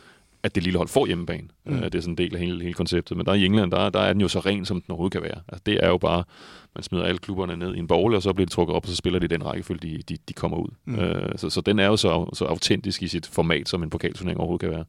at 0.44 0.56
det 0.56 0.64
lille 0.64 0.78
hold 0.78 0.88
får 0.88 1.06
hjemmebane. 1.06 1.48
Mm. 1.66 1.78
Det 1.82 1.96
er 1.96 2.00
sådan 2.02 2.14
en 2.14 2.18
del 2.18 2.36
af 2.36 2.42
hele, 2.42 2.62
hele 2.62 2.74
konceptet. 2.74 3.18
Men 3.18 3.26
der 3.26 3.34
i 3.34 3.46
England, 3.46 3.72
der, 3.72 3.90
der 3.90 4.00
er 4.00 4.14
den 4.14 4.22
jo 4.22 4.28
så 4.28 4.40
ren, 4.40 4.66
som 4.66 4.82
den 4.82 4.92
overhovedet 4.92 5.12
kan 5.12 5.22
være. 5.22 5.42
Altså 5.48 5.64
det 5.66 5.80
er 5.84 5.88
jo 5.90 5.98
bare, 5.98 6.24
man 6.76 6.84
smider 6.84 7.04
alle 7.04 7.18
klubberne 7.18 7.58
ned 7.58 7.76
i 7.76 7.80
en 7.80 7.88
bowl, 7.88 8.16
og 8.16 8.22
så 8.22 8.34
bliver 8.34 8.46
det 8.46 8.52
trukket 8.52 8.76
op, 8.76 8.84
og 8.84 8.90
så 8.90 8.96
spiller 8.96 9.20
de 9.20 9.28
den 9.28 9.46
rækkefølge, 9.46 9.80
de, 9.82 10.02
de, 10.10 10.18
de 10.30 10.34
kommer 10.34 10.58
ud. 10.58 10.68
Mm. 10.86 10.96
Øh, 11.00 11.38
så, 11.38 11.50
så 11.50 11.62
den 11.62 11.80
er 11.80 11.86
jo 11.86 11.98
så, 11.98 12.30
så 12.34 12.46
autentisk 12.46 13.04
i 13.04 13.08
sit 13.08 13.26
format, 13.28 13.70
som 13.70 13.84
en 13.84 13.90
pokalturnering 13.90 14.40
overhovedet 14.40 14.62
kan 14.62 14.72
være. 14.72 14.86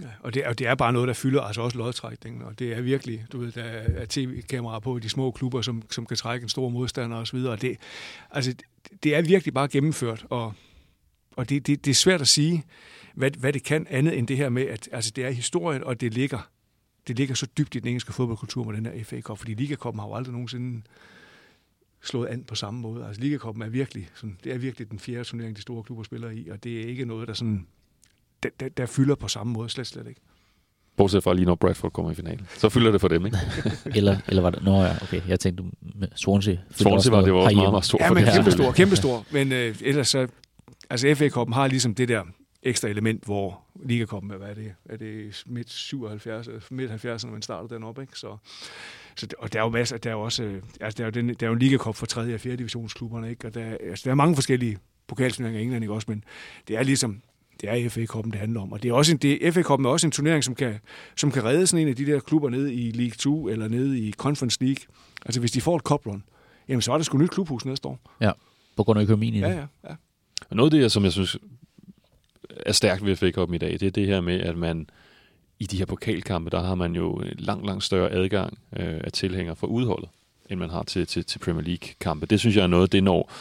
Ja, 0.00 0.06
og, 0.20 0.34
det 0.34 0.44
og 0.46 0.58
det 0.58 0.66
er 0.66 0.74
bare 0.74 0.92
noget, 0.92 1.08
der 1.08 1.14
fylder 1.14 1.42
altså 1.42 1.60
også 1.62 1.78
lodtrækningen, 1.78 2.42
og 2.42 2.58
det 2.58 2.72
er 2.72 2.80
virkelig, 2.80 3.26
du 3.32 3.38
ved, 3.38 3.52
der 3.52 3.62
er 3.62 4.06
tv-kameraer 4.08 4.78
på 4.80 4.96
i 4.96 5.00
de 5.00 5.08
små 5.08 5.30
klubber, 5.30 5.62
som, 5.62 5.82
som 5.90 6.06
kan 6.06 6.16
trække 6.16 6.44
en 6.44 6.48
stor 6.48 6.68
modstander 6.68 7.16
osv., 7.16 7.36
og 7.36 7.62
det, 7.62 7.76
altså, 8.30 8.54
det- 9.02 9.14
er 9.14 9.22
virkelig 9.22 9.54
bare 9.54 9.68
gennemført, 9.68 10.26
og, 10.30 10.52
og 11.36 11.48
det, 11.48 11.66
det, 11.66 11.84
det 11.84 11.90
er 11.90 11.94
svært 11.94 12.20
at 12.20 12.28
sige, 12.28 12.64
hvad, 13.14 13.30
hvad 13.30 13.52
det 13.52 13.62
kan 13.62 13.86
andet 13.90 14.18
end 14.18 14.28
det 14.28 14.36
her 14.36 14.48
med, 14.48 14.62
at 14.62 14.88
altså, 14.92 15.12
det 15.16 15.24
er 15.24 15.30
historien, 15.30 15.84
og 15.84 16.00
det 16.00 16.14
ligger, 16.14 16.48
det 17.08 17.16
ligger 17.16 17.34
så 17.34 17.46
dybt 17.58 17.74
i 17.74 17.78
den 17.78 17.88
engelske 17.88 18.12
fodboldkultur 18.12 18.64
med 18.64 18.76
den 18.76 18.86
her 18.86 19.04
FA 19.04 19.20
Cup, 19.20 19.38
fordi 19.38 19.54
Ligakoppen 19.54 20.00
har 20.00 20.06
jo 20.08 20.14
aldrig 20.14 20.32
nogensinde 20.32 20.82
slået 22.02 22.26
an 22.28 22.44
på 22.44 22.54
samme 22.54 22.80
måde. 22.80 23.06
Altså 23.06 23.20
Liga 23.20 23.28
Ligakoppen 23.30 23.62
er 23.62 23.68
virkelig, 23.68 24.08
sådan, 24.14 24.38
det 24.44 24.52
er 24.52 24.58
virkelig 24.58 24.90
den 24.90 24.98
fjerde 24.98 25.24
turnering, 25.24 25.56
de 25.56 25.62
store 25.62 25.82
klubber 25.82 26.04
spiller 26.04 26.30
i, 26.30 26.48
og 26.48 26.64
det 26.64 26.80
er 26.80 26.84
ikke 26.86 27.04
noget, 27.04 27.28
der 27.28 27.34
sådan, 27.34 27.66
der, 28.44 28.50
der, 28.60 28.68
der 28.68 28.86
fylder 28.86 29.14
på 29.14 29.28
samme 29.28 29.52
måde, 29.52 29.68
slet, 29.68 29.86
slet 29.86 30.06
ikke. 30.08 30.20
Bortset 30.96 31.22
fra 31.22 31.34
lige 31.34 31.44
når 31.46 31.54
Bradford 31.54 31.92
kommer 31.92 32.12
i 32.12 32.14
finalen. 32.14 32.46
Så 32.56 32.68
fylder 32.68 32.90
det 32.92 33.00
for 33.00 33.08
dem, 33.08 33.26
ikke? 33.26 33.38
Eller, 33.98 34.16
eller 34.28 34.42
var 34.42 34.50
det... 34.50 34.62
Nå 34.64 34.82
ja, 34.82 34.94
okay. 35.02 35.20
Jeg 35.28 35.40
tænkte 35.40 35.64
med 35.94 36.08
Swansea. 36.16 36.56
Swansea 36.70 37.10
var, 37.14 37.22
det 37.22 37.32
var 37.32 37.38
også 37.40 37.56
meget, 37.56 37.70
meget 37.72 37.84
stort 37.84 38.00
Ja, 38.00 38.08
for 38.08 38.14
men 38.14 38.24
kæmpe 38.34 38.50
stor, 38.50 38.72
kæmpe 38.72 38.96
stor. 38.96 39.24
Men 39.32 39.52
øh, 39.52 39.76
ellers 39.80 40.08
så, 40.08 40.28
altså 40.90 41.14
FA 41.14 41.28
Cup'en 41.28 41.54
har 41.54 41.66
ligesom 41.66 41.94
det 41.94 42.08
der 42.08 42.22
ekstra 42.62 42.88
element, 42.88 43.24
hvor 43.24 43.60
Ligakoppen 43.84 44.30
er, 44.30 44.36
hvad 44.36 44.48
er 44.48 44.54
det? 44.54 44.74
Er 44.88 44.96
det 44.96 45.42
midt 45.46 45.70
77, 45.70 46.48
øh, 46.48 46.60
midt 46.70 46.90
70'erne, 46.90 47.26
man 47.30 47.42
starter 47.42 47.68
den 47.68 47.82
op, 47.84 48.00
ikke? 48.00 48.18
Så, 48.18 48.36
så, 49.16 49.26
det- 49.26 49.34
og 49.38 49.52
der 49.52 49.58
er 49.58 49.62
jo 49.64 49.70
masser, 49.70 49.96
der 49.96 50.10
er 50.10 50.14
jo 50.14 50.20
også, 50.20 50.42
øh, 50.42 50.62
altså 50.80 50.96
der 50.98 51.04
er 51.04 51.06
jo, 51.06 51.10
den, 51.10 51.28
der 51.28 51.46
er 51.46 51.48
jo 51.48 51.52
en 51.52 51.58
Ligacup 51.58 51.96
for 51.96 52.06
3. 52.06 52.34
og 52.34 52.40
4. 52.40 52.56
divisionsklubberne, 52.56 53.30
ikke? 53.30 53.46
Og 53.46 53.54
der, 53.54 53.64
er- 53.64 53.76
altså, 53.90 54.02
der 54.04 54.10
er 54.10 54.14
mange 54.14 54.34
forskellige 54.34 54.78
pokalturneringer 55.06 55.60
i 55.60 55.64
England, 55.64 55.84
ikke 55.84 55.94
også? 55.94 56.06
Men 56.10 56.24
det 56.68 56.76
er 56.76 56.82
ligesom, 56.82 57.22
det 57.60 57.70
er 57.70 57.88
FA 57.88 58.00
Cup'en, 58.00 58.30
det 58.30 58.34
handler 58.34 58.60
om. 58.60 58.72
Og 58.72 58.82
det 58.82 58.88
er 58.88 58.92
også 58.92 59.12
en, 59.12 59.18
det, 59.18 59.54
FA 59.54 59.60
Cup'en 59.60 59.84
er 59.84 59.88
også 59.88 60.06
en 60.06 60.10
turnering, 60.10 60.44
som 60.44 60.54
kan, 60.54 60.74
som 61.16 61.30
kan 61.30 61.44
redde 61.44 61.66
sådan 61.66 61.82
en 61.82 61.88
af 61.88 61.96
de 61.96 62.06
der 62.06 62.20
klubber 62.20 62.50
nede 62.50 62.74
i 62.74 62.90
League 62.90 63.14
2 63.18 63.48
eller 63.48 63.68
nede 63.68 63.98
i 63.98 64.12
Conference 64.12 64.64
League. 64.64 64.84
Altså 65.26 65.40
hvis 65.40 65.52
de 65.52 65.60
får 65.60 65.76
et 65.76 65.82
cup 65.82 66.06
run, 66.06 66.24
jamen 66.68 66.82
så 66.82 66.92
er 66.92 66.96
der 66.96 67.04
sgu 67.04 67.18
nyt 67.18 67.30
klubhus 67.30 67.64
næste 67.64 67.88
år. 67.88 67.98
På 68.76 68.84
grund 68.84 68.98
af 68.98 69.02
økonomien 69.02 69.34
i 69.34 69.40
det. 69.40 69.46
Ja, 69.46 69.52
ja, 69.52 69.66
ja. 69.84 69.94
Og 70.50 70.56
noget 70.56 70.74
af 70.74 70.80
det, 70.80 70.92
som 70.92 71.04
jeg 71.04 71.12
synes 71.12 71.36
er 72.50 72.72
stærkt 72.72 73.04
ved 73.04 73.16
FA 73.16 73.30
Cup 73.30 73.52
i 73.52 73.58
dag, 73.58 73.72
det 73.72 73.82
er 73.82 73.90
det 73.90 74.06
her 74.06 74.20
med, 74.20 74.40
at 74.40 74.56
man 74.56 74.86
i 75.58 75.64
de 75.66 75.78
her 75.78 75.86
pokalkampe, 75.86 76.50
der 76.50 76.62
har 76.62 76.74
man 76.74 76.94
jo 76.94 77.22
langt, 77.38 77.66
langt 77.66 77.84
større 77.84 78.10
adgang 78.10 78.58
øh, 78.76 79.00
af 79.04 79.12
tilhængere 79.12 79.56
for 79.56 79.66
udholdet, 79.66 80.08
end 80.50 80.60
man 80.60 80.70
har 80.70 80.82
til, 80.82 81.06
til, 81.06 81.24
til 81.24 81.38
Premier 81.38 81.62
League-kampe. 81.62 82.26
Det 82.26 82.40
synes 82.40 82.56
jeg 82.56 82.62
er 82.62 82.66
noget, 82.66 82.92
det 82.92 83.04
når, 83.04 83.32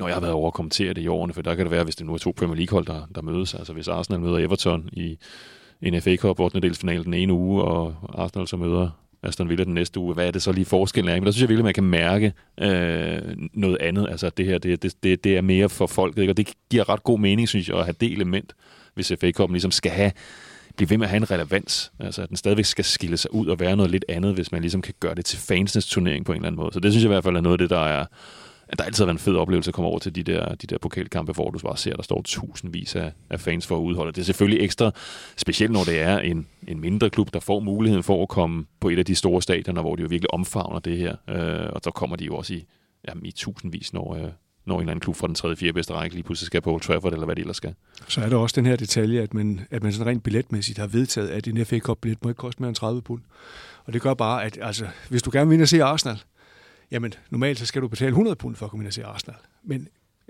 når 0.00 0.08
jeg 0.08 0.16
har 0.16 0.20
været 0.20 0.34
over 0.34 0.46
at 0.46 0.54
kommentere 0.54 0.92
det 0.94 1.02
i 1.02 1.08
årene, 1.08 1.32
for 1.32 1.42
der 1.42 1.54
kan 1.54 1.64
det 1.64 1.70
være, 1.70 1.84
hvis 1.84 1.96
det 1.96 2.06
nu 2.06 2.14
er 2.14 2.18
to 2.18 2.34
Premier 2.36 2.56
League-hold, 2.56 2.86
der, 2.86 3.06
der 3.14 3.22
mødes. 3.22 3.54
Altså 3.54 3.72
hvis 3.72 3.88
Arsenal 3.88 4.20
møder 4.20 4.38
Everton 4.38 4.88
i 4.92 5.18
en 5.82 6.02
FA 6.02 6.16
Cup 6.16 6.40
8. 6.40 6.60
delsfinal 6.60 7.04
den 7.04 7.14
ene 7.14 7.32
uge, 7.32 7.62
og 7.62 7.94
Arsenal 8.14 8.48
så 8.48 8.56
møder 8.56 8.90
Aston 9.22 9.48
Villa 9.48 9.64
den 9.64 9.74
næste 9.74 10.00
uge. 10.00 10.14
Hvad 10.14 10.26
er 10.26 10.30
det 10.30 10.42
så 10.42 10.52
lige 10.52 10.64
forskellen 10.64 11.10
er? 11.10 11.14
Men 11.14 11.24
der 11.24 11.30
synes 11.30 11.40
jeg 11.40 11.48
virkelig, 11.48 11.64
man 11.64 11.74
kan 11.74 11.84
mærke 11.84 12.32
øh, 12.60 13.20
noget 13.54 13.76
andet. 13.80 14.08
Altså 14.10 14.26
at 14.26 14.36
det 14.36 14.46
her, 14.46 14.58
det, 14.58 15.02
det, 15.02 15.24
det, 15.24 15.36
er 15.36 15.40
mere 15.40 15.68
for 15.68 15.86
folket, 15.86 16.22
ikke? 16.22 16.32
og 16.32 16.36
det 16.36 16.52
giver 16.70 16.88
ret 16.88 17.02
god 17.02 17.18
mening, 17.18 17.48
synes 17.48 17.68
jeg, 17.68 17.78
at 17.78 17.84
have 17.84 17.94
det 18.00 18.12
element, 18.12 18.52
hvis 18.94 19.12
FA 19.20 19.32
Cup'en 19.40 19.52
ligesom 19.52 19.70
skal 19.70 19.92
have 19.92 20.12
blive 20.76 20.90
ved 20.90 20.98
med 20.98 21.06
at 21.06 21.10
have 21.10 21.16
en 21.16 21.30
relevans. 21.30 21.92
Altså, 21.98 22.22
at 22.22 22.28
den 22.28 22.36
stadigvæk 22.36 22.64
skal 22.64 22.84
skille 22.84 23.16
sig 23.16 23.34
ud 23.34 23.46
og 23.46 23.60
være 23.60 23.76
noget 23.76 23.90
lidt 23.90 24.04
andet, 24.08 24.34
hvis 24.34 24.52
man 24.52 24.60
ligesom 24.60 24.82
kan 24.82 24.94
gøre 25.00 25.14
det 25.14 25.24
til 25.24 25.38
fansenes 25.38 25.86
turnering 25.86 26.24
på 26.24 26.32
en 26.32 26.36
eller 26.36 26.46
anden 26.46 26.60
måde. 26.60 26.72
Så 26.72 26.80
det 26.80 26.92
synes 26.92 27.04
jeg 27.04 27.08
i 27.08 27.14
hvert 27.14 27.24
fald 27.24 27.36
er 27.36 27.40
noget 27.40 27.54
af 27.54 27.58
det, 27.58 27.70
der 27.70 27.86
er 27.86 28.06
der 28.78 28.84
altid 28.84 29.04
har 29.04 29.06
været 29.06 29.14
en 29.14 29.18
fed 29.18 29.36
oplevelse 29.36 29.68
at 29.70 29.74
komme 29.74 29.88
over 29.88 29.98
til 29.98 30.14
de 30.14 30.22
der, 30.22 30.54
de 30.54 30.66
der 30.66 30.78
pokalkampe, 30.78 31.32
hvor 31.32 31.50
du 31.50 31.58
bare 31.58 31.76
ser, 31.76 31.90
at 31.90 31.96
der 31.96 32.02
står 32.02 32.22
tusindvis 32.22 32.96
af, 32.96 33.12
af 33.30 33.40
fans 33.40 33.66
for 33.66 33.76
at 33.76 33.80
udholde. 33.80 34.12
Det 34.12 34.20
er 34.20 34.24
selvfølgelig 34.24 34.64
ekstra, 34.64 34.90
specielt 35.36 35.72
når 35.72 35.84
det 35.84 36.00
er 36.00 36.18
en, 36.18 36.46
en 36.68 36.80
mindre 36.80 37.10
klub, 37.10 37.32
der 37.32 37.40
får 37.40 37.60
muligheden 37.60 38.02
for 38.02 38.22
at 38.22 38.28
komme 38.28 38.64
på 38.80 38.88
et 38.88 38.98
af 38.98 39.04
de 39.04 39.14
store 39.14 39.42
stadioner, 39.42 39.80
hvor 39.80 39.96
de 39.96 40.02
jo 40.02 40.08
virkelig 40.08 40.34
omfavner 40.34 40.78
det 40.78 40.98
her. 40.98 41.16
Øh, 41.28 41.70
og 41.72 41.80
så 41.84 41.90
kommer 41.90 42.16
de 42.16 42.24
jo 42.24 42.36
også 42.36 42.54
i, 42.54 42.64
jamen, 43.08 43.26
i 43.26 43.30
tusindvis, 43.30 43.92
når, 43.92 44.14
øh, 44.14 44.30
når 44.66 44.74
en 44.74 44.80
eller 44.80 44.90
anden 44.90 45.00
klub 45.00 45.16
fra 45.16 45.26
den 45.26 45.34
tredje, 45.34 45.56
fjerde 45.56 45.72
bedste 45.72 45.92
række 45.94 46.16
lige 46.16 46.24
pludselig 46.24 46.46
skal 46.46 46.60
på 46.60 46.72
Old 46.72 46.80
Trafford, 46.80 47.12
eller 47.12 47.24
hvad 47.24 47.36
det 47.36 47.42
ellers 47.42 47.56
skal. 47.56 47.74
Så 48.08 48.20
er 48.20 48.28
der 48.28 48.36
også 48.36 48.60
den 48.60 48.66
her 48.66 48.76
detalje, 48.76 49.20
at 49.20 49.34
man, 49.34 49.60
at 49.70 49.82
man 49.82 49.92
sådan 49.92 50.06
rent 50.06 50.22
billetmæssigt 50.22 50.78
har 50.78 50.86
vedtaget, 50.86 51.28
at 51.28 51.48
en 51.48 51.66
FA 51.66 51.78
Cup-billet 51.78 52.24
må 52.24 52.30
ikke 52.30 52.38
koste 52.38 52.62
mere 52.62 52.68
end 52.68 52.76
30 52.76 53.02
pund. 53.02 53.22
Og 53.84 53.92
det 53.92 54.02
gør 54.02 54.14
bare, 54.14 54.44
at 54.44 54.58
altså, 54.62 54.86
hvis 55.08 55.22
du 55.22 55.30
gerne 55.32 55.48
vil 55.48 55.54
ind 55.54 55.62
og 55.62 55.68
se 55.68 55.82
Arsenal, 55.82 56.22
jamen 56.90 57.14
normalt 57.30 57.58
så 57.58 57.66
skal 57.66 57.82
du 57.82 57.88
betale 57.88 58.08
100 58.08 58.36
pund 58.36 58.56
for 58.56 58.66
at 58.66 58.70
komme 58.70 58.82
ind 58.82 58.86
og 58.86 58.92
se 58.92 59.04
Arsenal. 59.04 59.38
Men 59.62 59.88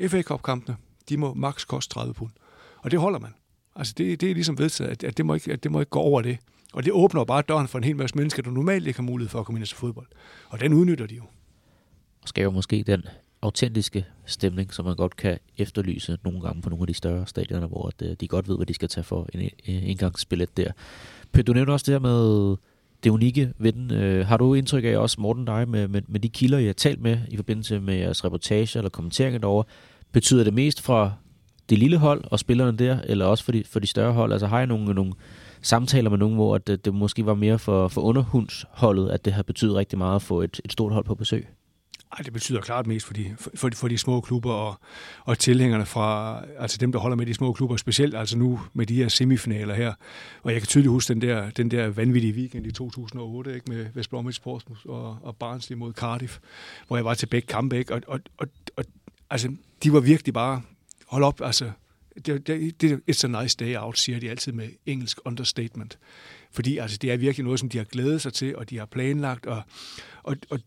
FA 0.09 0.23
Cup-kampene, 0.23 0.77
de 1.09 1.17
må 1.17 1.35
maks 1.35 1.65
koste 1.65 1.95
30 1.95 2.15
pund. 2.15 2.31
Og 2.79 2.91
det 2.91 3.01
holder 3.01 3.19
man. 3.19 3.35
Altså 3.77 3.95
det, 3.99 4.21
det 4.21 4.31
er 4.31 4.35
ligesom 4.35 4.59
vedtaget, 4.59 4.91
at, 4.91 5.05
at, 5.05 5.17
det 5.17 5.27
må 5.27 5.35
ikke, 5.35 5.53
at 5.53 5.65
det 5.65 5.73
må 5.73 5.81
ikke 5.81 5.91
gå 5.91 6.01
over 6.01 6.23
det. 6.23 6.39
Og 6.73 6.85
det 6.85 6.93
åbner 6.93 7.25
bare 7.25 7.43
døren 7.43 7.69
for 7.69 7.79
en 7.79 7.85
hel 7.85 7.97
masse 7.97 8.17
mennesker, 8.17 8.43
der 8.43 8.51
normalt 8.51 8.87
ikke 8.87 8.99
har 8.99 9.05
mulighed 9.05 9.29
for 9.29 9.41
at 9.41 9.47
komme 9.47 9.59
ind 9.59 9.65
og 9.65 9.69
se 9.69 9.77
fodbold. 9.77 10.07
Og 10.49 10.61
den 10.61 10.73
udnytter 10.73 11.07
de 11.07 11.15
jo. 11.15 11.23
Og 12.23 12.29
skaber 12.29 12.53
måske 12.53 12.83
den 12.87 13.03
autentiske 13.43 14.07
stemning, 14.27 14.75
som 14.75 14.85
man 14.85 14.97
godt 14.97 15.17
kan 15.17 15.39
efterlyse 15.59 16.19
nogle 16.25 16.41
gange 16.41 16.63
på 16.63 16.69
nogle 16.69 16.83
af 16.83 16.87
de 16.87 16.95
større 16.95 17.27
stadioner, 17.27 17.67
hvor 17.67 17.89
at, 17.89 18.03
øh, 18.03 18.17
de 18.21 18.29
godt 18.29 18.49
ved, 18.49 18.57
hvad 18.57 18.67
de 18.67 18.75
skal 18.75 18.89
tage 18.89 19.05
for 19.05 19.29
en 19.35 19.51
indgangsbillet 19.67 20.57
der. 20.57 20.73
Pøt, 21.33 21.47
du 21.47 21.53
nævnte 21.53 21.71
også 21.71 21.93
det 21.93 21.95
her 21.95 21.99
med 22.09 22.57
det 23.05 23.11
unikke 23.11 23.53
ved 23.59 23.73
den. 23.73 23.91
Øh, 23.91 24.27
har 24.27 24.37
du 24.37 24.55
indtryk 24.55 24.85
af 24.85 24.97
også, 24.97 25.21
Morten, 25.21 25.45
dig 25.45 25.69
med, 25.69 25.89
med, 25.89 26.03
med 26.09 26.21
de 26.21 26.29
kilder, 26.29 26.59
I 26.59 26.67
har 26.67 26.73
talt 26.73 27.01
med 27.01 27.19
i 27.29 27.37
forbindelse 27.37 27.81
med 27.81 27.95
jeres 27.95 28.25
reportage 28.25 28.79
eller 28.79 28.91
kommenteringer 28.91 29.39
derovre, 29.39 29.65
betyder 30.13 30.45
det 30.45 30.55
mest 30.55 30.83
fra 30.83 31.13
det 31.71 31.79
lille 31.79 31.97
hold 31.97 32.25
og 32.25 32.39
spillerne 32.39 32.79
der, 32.79 32.99
eller 33.05 33.25
også 33.25 33.45
for 33.45 33.53
de, 33.53 33.65
for 33.67 33.81
de 33.81 33.87
større 33.87 34.13
hold? 34.13 34.33
Altså 34.33 34.47
har 34.47 34.59
jeg 34.59 34.67
nogle, 34.67 34.95
nogle 34.95 35.13
samtaler 35.63 36.11
med 36.11 36.19
nogen, 36.19 36.35
hvor 36.35 36.59
det, 36.59 36.73
øh, 36.73 36.79
det 36.85 36.95
måske 36.95 37.27
var 37.27 37.35
mere 37.35 37.59
for, 37.59 37.89
for 37.89 38.01
underhundsholdet, 38.01 39.09
at 39.09 39.25
det 39.25 39.33
har 39.33 39.43
betydet 39.43 39.75
rigtig 39.75 39.99
meget 39.99 40.15
at 40.15 40.23
få 40.23 40.43
et, 40.43 40.61
et 40.65 40.73
stort 40.73 40.93
hold 40.93 41.05
på 41.05 41.15
besøg? 41.15 41.47
Ej, 42.13 42.23
det 42.25 42.33
betyder 42.33 42.61
klart 42.61 42.87
mest 42.87 43.07
for 43.07 43.15
de, 43.15 43.37
for, 43.55 43.71
for 43.75 43.89
de 43.89 43.99
små 43.99 44.21
klubber 44.21 44.53
og, 44.53 44.81
og 45.25 45.39
tilhængerne 45.39 45.87
fra, 45.87 46.43
altså 46.59 46.79
dem, 46.79 46.93
der 46.93 46.99
holder 46.99 47.17
med 47.17 47.27
de 47.27 47.35
små 47.35 47.53
klubber, 47.53 47.77
specielt 47.77 48.15
altså 48.15 48.39
nu 48.39 48.61
med 48.73 48.87
de 48.87 48.95
her 48.95 49.09
semifinaler 49.09 49.75
her. 49.75 49.95
Og 50.43 50.53
jeg 50.53 50.61
kan 50.61 50.67
tydeligt 50.67 50.91
huske 50.91 51.15
den 51.15 51.21
der, 51.21 51.51
den 51.51 51.71
der 51.71 51.89
vanvittige 51.89 52.35
weekend 52.35 52.67
i 52.67 52.73
2008, 52.73 53.55
ikke, 53.55 53.71
med 53.71 53.87
West 53.97 54.11
Bromwich 54.11 54.43
Portsmouth 54.43 54.87
og, 54.87 55.19
og 55.23 55.37
Barnsley 55.37 55.77
mod 55.77 55.93
Cardiff, 55.93 56.39
hvor 56.87 56.97
jeg 56.97 57.05
var 57.05 57.15
til 57.15 57.27
begge 57.27 57.47
kampe, 57.47 57.79
ikke, 57.79 57.95
og, 57.95 58.01
og, 58.07 58.21
og, 58.39 58.47
og 58.77 58.85
altså, 59.31 59.53
de 59.83 59.93
var 59.93 60.01
virkelig 60.01 60.35
bare, 60.35 60.63
hold 61.07 61.25
op, 61.25 61.41
altså, 61.41 61.71
det, 62.27 62.47
det, 62.47 62.81
det, 62.81 63.01
it's 63.11 63.25
a 63.25 63.43
nice 63.43 63.57
day 63.57 63.77
out, 63.77 63.99
siger 63.99 64.21
de 64.21 64.31
altid 64.31 64.53
med 64.53 64.69
engelsk 64.87 65.19
understatement. 65.25 65.99
Fordi 66.53 66.79
altså, 66.79 66.97
det 66.97 67.13
er 67.13 67.17
virkelig 67.17 67.45
noget, 67.45 67.61
som 67.61 67.69
de 67.69 67.79
har 67.79 67.85
glædet 67.85 68.23
sig 68.23 68.33
til, 68.33 68.57
og 68.57 68.71
de 68.71 68.79
har 68.79 68.87
planlagt, 68.87 69.47
og, 69.47 69.63
og, 70.23 70.37
og 70.51 70.61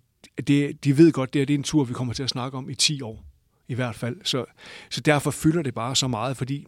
det, 0.48 0.84
de 0.84 0.98
ved 0.98 1.12
godt, 1.12 1.34
det, 1.34 1.42
er, 1.42 1.46
det 1.46 1.54
er 1.54 1.58
en 1.58 1.64
tur, 1.64 1.84
vi 1.84 1.94
kommer 1.94 2.14
til 2.14 2.24
at 2.24 2.30
snakke 2.30 2.58
om 2.58 2.70
i 2.70 2.76
10 2.76 3.02
år, 3.02 3.26
i 3.68 3.74
hvert 3.74 3.96
fald. 3.96 4.18
Så, 4.24 4.46
så 4.90 5.02
derfor 5.02 5.32
fylder 5.32 5.62
det 5.62 5.74
bare 5.74 5.96
så 5.96 6.08
meget, 6.08 6.38
fordi 6.38 6.68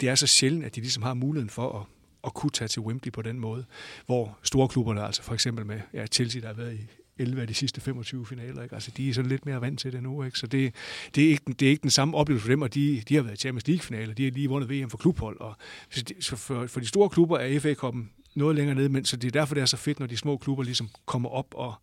det 0.00 0.08
er 0.08 0.14
så 0.14 0.26
sjældent, 0.26 0.64
at 0.64 0.74
de 0.74 0.80
ligesom 0.80 1.02
har 1.02 1.14
muligheden 1.14 1.50
for 1.50 1.80
at, 1.80 1.86
at 2.24 2.34
kunne 2.34 2.50
tage 2.50 2.68
til 2.68 2.82
Wembley 2.82 3.12
på 3.12 3.22
den 3.22 3.38
måde, 3.38 3.64
hvor 4.06 4.38
store 4.42 4.68
klubberne, 4.68 5.04
altså 5.04 5.22
for 5.22 5.34
eksempel 5.34 5.66
med 5.66 5.80
ja, 5.94 6.06
Chelsea, 6.06 6.40
der 6.40 6.46
har 6.46 6.54
været 6.54 6.74
i 6.74 6.86
11 7.18 7.40
af 7.40 7.46
de 7.46 7.54
sidste 7.54 7.80
25 7.80 8.26
finaler. 8.26 8.62
Ikke? 8.62 8.74
Altså, 8.74 8.90
de 8.96 9.08
er 9.08 9.14
sådan 9.14 9.28
lidt 9.30 9.46
mere 9.46 9.60
vant 9.60 9.80
til 9.80 9.92
det 9.92 10.02
nu. 10.02 10.22
Ikke? 10.22 10.38
Så 10.38 10.46
det, 10.46 10.74
det, 11.14 11.24
er 11.24 11.28
ikke, 11.28 11.52
det 11.52 11.66
er 11.66 11.70
ikke 11.70 11.82
den 11.82 11.90
samme 11.90 12.16
oplevelse 12.16 12.42
for 12.42 12.52
dem, 12.52 12.62
og 12.62 12.74
de, 12.74 13.02
de 13.08 13.14
har 13.14 13.22
været 13.22 13.34
i 13.34 13.36
Champions 13.36 13.66
League-finaler. 13.66 14.14
De 14.14 14.24
har 14.24 14.30
lige 14.30 14.48
vundet 14.48 14.70
VM 14.70 14.90
for 14.90 14.98
klubhold. 14.98 15.40
Og, 15.40 15.56
så, 15.90 16.02
de, 16.02 16.14
så 16.20 16.36
for, 16.36 16.66
for 16.66 16.80
de 16.80 16.86
store 16.86 17.08
klubber 17.08 17.38
er 17.38 17.60
FA-koppen 17.60 18.10
noget 18.34 18.56
længere 18.56 18.74
nede, 18.74 18.88
men 18.88 19.04
så 19.04 19.16
det 19.16 19.28
er 19.28 19.40
derfor, 19.40 19.54
det 19.54 19.60
er 19.60 19.66
så 19.66 19.76
fedt, 19.76 20.00
når 20.00 20.06
de 20.06 20.16
små 20.16 20.36
klubber 20.36 20.64
ligesom 20.64 20.88
kommer 21.06 21.28
op 21.28 21.54
og, 21.54 21.74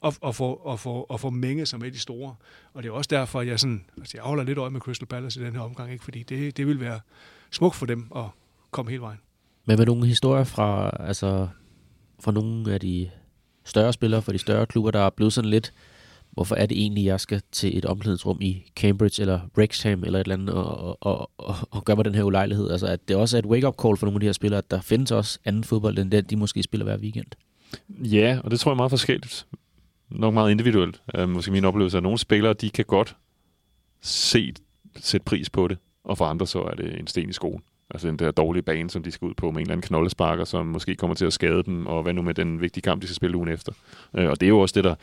og, 0.00 0.14
og, 0.20 0.34
få, 0.34 0.54
og, 0.54 0.80
få, 0.80 1.06
og 1.08 1.20
få 1.20 1.30
mænge 1.30 1.66
sig 1.66 1.80
med 1.80 1.90
de 1.90 1.98
store. 1.98 2.34
Og 2.74 2.82
det 2.82 2.88
er 2.88 2.92
også 2.92 3.08
derfor, 3.08 3.40
at 3.40 3.46
jeg, 3.46 3.60
sådan, 3.60 3.84
altså 3.98 4.16
jeg 4.16 4.22
holder 4.22 4.44
lidt 4.44 4.58
øje 4.58 4.70
med 4.70 4.80
Crystal 4.80 5.06
Palace 5.06 5.40
i 5.40 5.44
den 5.44 5.52
her 5.52 5.60
omgang, 5.60 5.92
ikke? 5.92 6.04
fordi 6.04 6.22
det, 6.22 6.56
det 6.56 6.66
vil 6.66 6.80
være 6.80 7.00
smukt 7.50 7.76
for 7.76 7.86
dem 7.86 8.06
at 8.16 8.24
komme 8.70 8.90
hele 8.90 9.02
vejen. 9.02 9.18
Men 9.64 9.78
med 9.78 9.86
nogle 9.86 10.06
historier 10.06 10.44
fra, 10.44 10.96
altså, 11.00 11.48
fra 12.20 12.32
nogle 12.32 12.72
af 12.74 12.80
de 12.80 13.10
større 13.64 13.92
spillere 13.92 14.22
fra 14.22 14.32
de 14.32 14.38
større 14.38 14.66
klubber, 14.66 14.90
der 14.90 15.00
er 15.00 15.10
blevet 15.10 15.32
sådan 15.32 15.50
lidt, 15.50 15.72
hvorfor 16.30 16.54
er 16.54 16.66
det 16.66 16.78
egentlig, 16.78 17.04
jeg 17.04 17.20
skal 17.20 17.42
til 17.52 17.78
et 17.78 17.84
omklædningsrum 17.84 18.38
i 18.40 18.64
Cambridge 18.76 19.22
eller 19.22 19.40
Wrexham 19.58 20.04
eller 20.04 20.18
et 20.18 20.24
eller 20.24 20.34
andet 20.34 20.54
og, 20.54 20.98
og, 21.00 21.30
og, 21.38 21.54
og 21.70 21.84
gøre 21.84 21.96
mig 21.96 22.04
den 22.04 22.14
her 22.14 22.22
ulejlighed? 22.22 22.70
Altså, 22.70 22.86
at 22.86 23.08
det 23.08 23.16
også 23.16 23.36
er 23.36 23.38
et 23.38 23.46
wake-up 23.46 23.74
call 23.82 23.96
for 23.96 24.06
nogle 24.06 24.16
af 24.16 24.20
de 24.20 24.26
her 24.26 24.32
spillere, 24.32 24.58
at 24.58 24.70
der 24.70 24.80
findes 24.80 25.10
også 25.10 25.38
anden 25.44 25.64
fodbold, 25.64 25.98
end 25.98 26.10
den, 26.10 26.24
de 26.24 26.36
måske 26.36 26.62
spiller 26.62 26.84
hver 26.84 26.98
weekend. 26.98 27.26
Ja, 27.88 28.38
og 28.44 28.50
det 28.50 28.60
tror 28.60 28.70
jeg 28.70 28.74
er 28.74 28.76
meget 28.76 28.90
forskelligt 28.90 29.46
nok 30.10 30.34
meget 30.34 30.50
individuelt. 30.50 31.02
Øh, 31.14 31.28
måske 31.28 31.50
min 31.50 31.64
oplevelse 31.64 31.96
er, 31.96 31.98
at 31.98 32.02
nogle 32.02 32.18
spillere, 32.18 32.52
de 32.52 32.70
kan 32.70 32.84
godt 32.84 33.16
se, 34.00 34.54
sætte 34.96 35.24
pris 35.24 35.50
på 35.50 35.68
det, 35.68 35.78
og 36.04 36.18
for 36.18 36.24
andre 36.24 36.46
så 36.46 36.62
er 36.62 36.74
det 36.74 37.00
en 37.00 37.06
sten 37.06 37.28
i 37.28 37.32
skoen. 37.32 37.62
Altså 37.90 38.08
den 38.08 38.18
der 38.18 38.30
dårlige 38.30 38.62
bane, 38.62 38.90
som 38.90 39.02
de 39.02 39.10
skal 39.10 39.26
ud 39.26 39.34
på 39.34 39.50
med 39.50 39.56
en 39.56 39.60
eller 39.60 39.72
anden 39.72 39.86
knoldesparker, 39.86 40.44
som 40.44 40.66
måske 40.66 40.94
kommer 40.94 41.14
til 41.14 41.26
at 41.26 41.32
skade 41.32 41.62
dem, 41.62 41.86
og 41.86 42.02
hvad 42.02 42.12
nu 42.12 42.22
med 42.22 42.34
den 42.34 42.60
vigtige 42.60 42.82
kamp, 42.82 43.02
de 43.02 43.06
skal 43.06 43.16
spille 43.16 43.36
ugen 43.36 43.48
efter. 43.48 43.72
Øh, 44.14 44.28
og 44.28 44.40
det 44.40 44.46
er 44.46 44.50
jo 44.50 44.60
også 44.60 44.72
det, 44.72 44.84
der, 44.84 44.94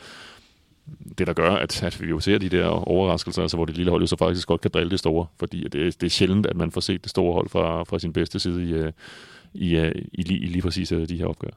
det, 1.18 1.26
der 1.26 1.32
gør, 1.32 1.50
at, 1.50 1.82
at 1.82 2.00
vi 2.00 2.06
jo 2.06 2.20
ser 2.20 2.38
de 2.38 2.48
der 2.48 2.66
overraskelser, 2.66 3.42
altså 3.42 3.56
hvor 3.56 3.64
det 3.64 3.76
lille 3.76 3.90
hold 3.90 4.02
jo 4.02 4.06
så 4.06 4.16
faktisk 4.16 4.48
godt 4.48 4.60
kan 4.60 4.70
drille 4.74 4.90
det 4.90 4.98
store, 4.98 5.26
fordi 5.38 5.62
det, 5.62 6.00
det 6.00 6.06
er 6.06 6.10
sjældent, 6.10 6.46
at 6.46 6.56
man 6.56 6.70
får 6.70 6.80
set 6.80 7.02
det 7.02 7.10
store 7.10 7.32
hold 7.32 7.48
fra, 7.48 7.84
fra 7.84 7.98
sin 7.98 8.12
bedste 8.12 8.38
side 8.38 8.64
i, 8.64 8.72
øh, 8.72 8.92
i, 9.54 9.76
øh, 9.76 9.92
i, 10.12 10.22
i, 10.32 10.36
i 10.36 10.46
lige 10.46 10.62
præcis 10.62 10.92
øh, 10.92 11.08
de 11.08 11.18
her 11.18 11.26
opgør. 11.26 11.50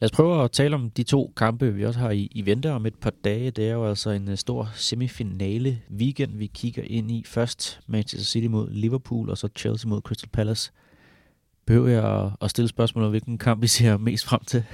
Lad 0.00 0.10
os 0.10 0.16
prøve 0.16 0.44
at 0.44 0.50
tale 0.50 0.74
om 0.74 0.90
de 0.90 1.02
to 1.02 1.32
kampe, 1.36 1.74
vi 1.74 1.84
også 1.84 2.00
har 2.00 2.10
i, 2.10 2.28
i 2.30 2.46
vente 2.46 2.72
om 2.72 2.86
et 2.86 2.94
par 2.94 3.12
dage. 3.24 3.50
Det 3.50 3.68
er 3.68 3.72
jo 3.72 3.88
altså 3.88 4.10
en 4.10 4.28
øh, 4.28 4.36
stor 4.36 4.70
semifinale 4.74 5.80
weekend, 5.98 6.38
vi 6.38 6.46
kigger 6.46 6.82
ind 6.86 7.10
i. 7.10 7.24
Først 7.26 7.80
Manchester 7.86 8.26
City 8.26 8.46
mod 8.46 8.70
Liverpool, 8.70 9.30
og 9.30 9.38
så 9.38 9.48
Chelsea 9.56 9.88
mod 9.88 10.00
Crystal 10.00 10.28
Palace. 10.28 10.72
Behøver 11.66 11.88
jeg 11.88 12.30
at 12.40 12.50
stille 12.50 12.68
spørgsmål 12.68 13.04
om, 13.04 13.10
hvilken 13.10 13.38
kamp 13.38 13.62
vi 13.62 13.66
ser 13.66 13.96
mest 13.96 14.24
frem 14.24 14.40
til? 14.44 14.64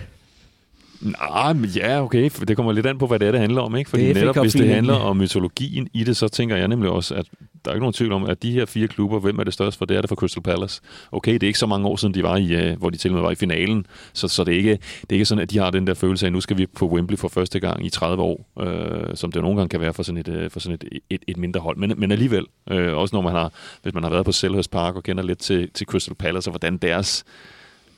Nej, 1.01 1.53
men 1.53 1.64
ja, 1.64 2.03
okay. 2.03 2.30
Det 2.48 2.57
kommer 2.57 2.72
lidt 2.72 2.86
an 2.86 2.98
på, 2.98 3.07
hvad 3.07 3.18
det 3.18 3.28
er, 3.28 3.32
det 3.32 3.40
handler 3.40 3.61
om. 3.61 3.76
Ikke? 3.76 3.90
Fordi 3.90 4.07
det 4.07 4.14
netop, 4.14 4.36
hvis 4.38 4.53
det 4.53 4.68
handler 4.68 4.94
om 4.94 5.16
mytologien 5.16 5.88
i 5.92 6.05
det, 6.05 6.16
så 6.16 6.28
tænker 6.28 6.57
jeg 6.57 6.68
nemlig 6.68 6.90
også, 6.90 7.14
at 7.14 7.26
der 7.64 7.70
er 7.70 7.74
ikke 7.74 7.82
nogen 7.82 7.92
tvivl 7.92 8.12
om, 8.12 8.24
at 8.24 8.42
de 8.42 8.53
her 8.53 8.66
fire 8.66 8.88
klubber, 8.88 9.18
hvem 9.18 9.38
er 9.38 9.44
det 9.44 9.53
største 9.53 9.78
for? 9.78 9.84
Det 9.84 9.96
er 9.96 10.01
det 10.01 10.09
for 10.09 10.16
Crystal 10.16 10.42
Palace. 10.42 10.80
Okay, 11.12 11.32
det 11.32 11.42
er 11.42 11.46
ikke 11.46 11.59
så 11.59 11.66
mange 11.66 11.88
år 11.88 11.96
siden, 11.96 12.14
de 12.14 12.22
var 12.22 12.36
i, 12.36 12.72
uh, 12.72 12.78
hvor 12.78 12.90
de 12.90 12.96
til 12.96 13.11
og 13.11 13.14
med 13.14 13.22
var 13.22 13.30
i 13.30 13.34
finalen, 13.34 13.86
så, 14.12 14.28
så 14.28 14.44
det, 14.44 14.55
er 14.55 14.59
ikke, 14.59 14.78
det 15.01 15.11
er 15.11 15.14
ikke 15.14 15.24
sådan, 15.24 15.42
at 15.42 15.51
de 15.51 15.59
har 15.59 15.70
den 15.70 15.86
der 15.86 15.94
følelse 15.94 16.26
af, 16.26 16.28
at 16.28 16.32
nu 16.32 16.40
skal 16.40 16.59
vi 16.59 16.66
på 16.66 16.88
Wembley 16.88 17.18
for 17.18 17.28
første 17.28 17.61
gang 17.61 17.86
i 17.86 17.90
30 17.90 18.22
år, 18.22 18.46
uh, 18.57 19.14
som 19.14 19.32
det 19.32 19.42
nogle 19.42 19.57
gange 19.57 19.68
kan 19.68 19.80
være 19.80 19.94
for 19.94 20.03
sådan 20.03 20.18
et, 20.18 20.28
uh, 20.28 20.51
for 20.51 20.61
sådan 20.61 20.78
et, 20.82 21.01
et, 21.11 21.22
et 21.28 21.36
mindre 21.36 21.61
hold. 21.61 21.76
Men, 21.76 21.94
men 21.96 22.12
alligevel, 22.12 22.46
uh, 22.70 22.76
også 22.76 23.16
når 23.16 23.22
man 23.22 23.32
har, 23.32 23.53
hvis 23.82 23.94
man 23.94 24.03
har 24.03 24.11
været 24.11 24.24
på 24.24 24.32
Selhurst 24.32 24.70
Park 24.70 24.96
og 24.96 25.03
kender 25.03 25.22
lidt 25.22 25.38
til, 25.38 25.70
til 25.74 25.86
Crystal 25.86 26.14
Palace 26.14 26.51
og 26.51 26.53
hvordan 26.53 26.76
deres 26.76 27.24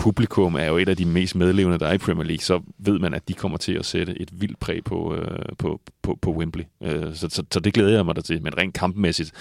publikum 0.03 0.55
er 0.55 0.65
jo 0.65 0.77
et 0.79 0.89
af 0.89 0.97
de 0.97 1.05
mest 1.05 1.37
medlevende, 1.37 1.79
der 1.79 1.87
er 1.87 1.93
i 1.93 1.99
Premier 1.99 2.25
League, 2.25 2.45
så 2.45 2.61
ved 2.79 2.99
man, 2.99 3.15
at 3.15 3.29
de 3.29 3.35
kommer 3.35 3.59
til 3.59 3.73
at 3.73 3.85
sætte 3.85 4.21
et 4.21 4.41
vildt 4.41 4.59
præg 4.59 4.85
på, 4.85 5.15
øh, 5.15 5.57
på, 5.59 5.81
på, 6.03 6.19
på 6.23 6.33
Wembley. 6.33 6.65
Øh, 6.83 7.15
så, 7.15 7.29
så, 7.29 7.45
så 7.53 7.61
det 7.61 7.75
glæder 7.75 7.95
jeg 7.95 8.05
mig 8.05 8.17
da 8.17 8.21
til. 8.21 8.43
Men 8.43 8.59
rent 8.59 8.75
kampmæssigt, 8.75 9.33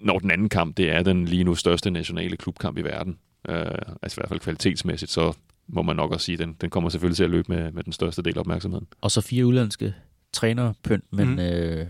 når 0.00 0.18
den 0.18 0.30
anden 0.30 0.48
kamp, 0.48 0.76
det 0.76 0.90
er 0.90 1.02
den 1.02 1.24
lige 1.24 1.44
nu 1.44 1.54
største 1.54 1.90
nationale 1.90 2.36
klubkamp 2.36 2.78
i 2.78 2.82
verden, 2.82 3.18
øh, 3.48 3.66
altså 4.02 4.18
i 4.18 4.20
hvert 4.20 4.28
fald 4.28 4.40
kvalitetsmæssigt, 4.40 5.10
så 5.10 5.32
må 5.68 5.82
man 5.82 5.96
nok 5.96 6.12
også 6.12 6.24
sige, 6.24 6.34
at 6.34 6.38
den, 6.38 6.56
den 6.60 6.70
kommer 6.70 6.90
selvfølgelig 6.90 7.16
til 7.16 7.24
at 7.24 7.30
løbe 7.30 7.52
med, 7.52 7.72
med 7.72 7.84
den 7.84 7.92
største 7.92 8.22
del 8.22 8.34
af 8.36 8.40
opmærksomheden. 8.40 8.86
Og 9.00 9.10
så 9.10 9.20
fire 9.20 9.46
udlandske 9.46 9.94
trænere, 10.32 10.74
pynt, 10.82 11.04
men 11.12 11.28
mm. 11.28 11.38
øh, 11.38 11.86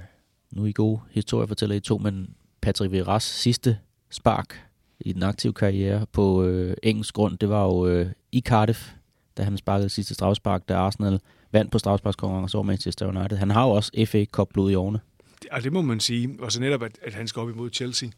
nu 0.53 0.62
er 0.62 0.66
I 0.66 0.72
gode 0.72 1.01
historier, 1.11 1.47
fortæller 1.47 1.76
I 1.76 1.80
to, 1.80 1.99
men 1.99 2.34
Patrick 2.61 2.92
Vieras 2.92 3.22
sidste 3.22 3.78
spark 4.11 4.65
i 5.01 5.12
den 5.12 5.22
aktive 5.22 5.53
karriere 5.53 6.07
på 6.12 6.44
øh, 6.44 6.76
engelsk 6.82 7.14
grund, 7.14 7.38
det 7.38 7.49
var 7.49 7.64
jo 7.64 7.86
øh, 7.86 8.07
i 8.32 8.40
Cardiff, 8.40 8.90
da 9.36 9.42
han 9.42 9.57
sparkede 9.57 9.88
sidste 9.88 10.14
strafspark, 10.14 10.68
da 10.68 10.74
Arsenal 10.74 11.20
vandt 11.53 11.72
på 11.72 11.78
strafsparkskonkurrence 11.78 12.57
over 12.57 12.64
Manchester 12.64 13.07
United. 13.07 13.38
Han 13.38 13.51
har 13.51 13.64
jo 13.64 13.70
også 13.70 14.05
FA 14.07 14.24
Cup 14.24 14.49
blod 14.53 14.70
i 14.70 14.74
årene. 14.74 15.01
Ja, 15.44 15.55
altså, 15.55 15.64
det 15.64 15.72
må 15.72 15.82
man 15.82 16.01
sige. 16.01 16.36
Og 16.40 16.53
så 16.53 16.61
netop, 16.61 16.82
at, 16.82 16.99
at 17.03 17.14
han 17.14 17.28
skal 17.28 17.40
op 17.40 17.51
imod 17.51 17.70
Chelsea 17.72 18.09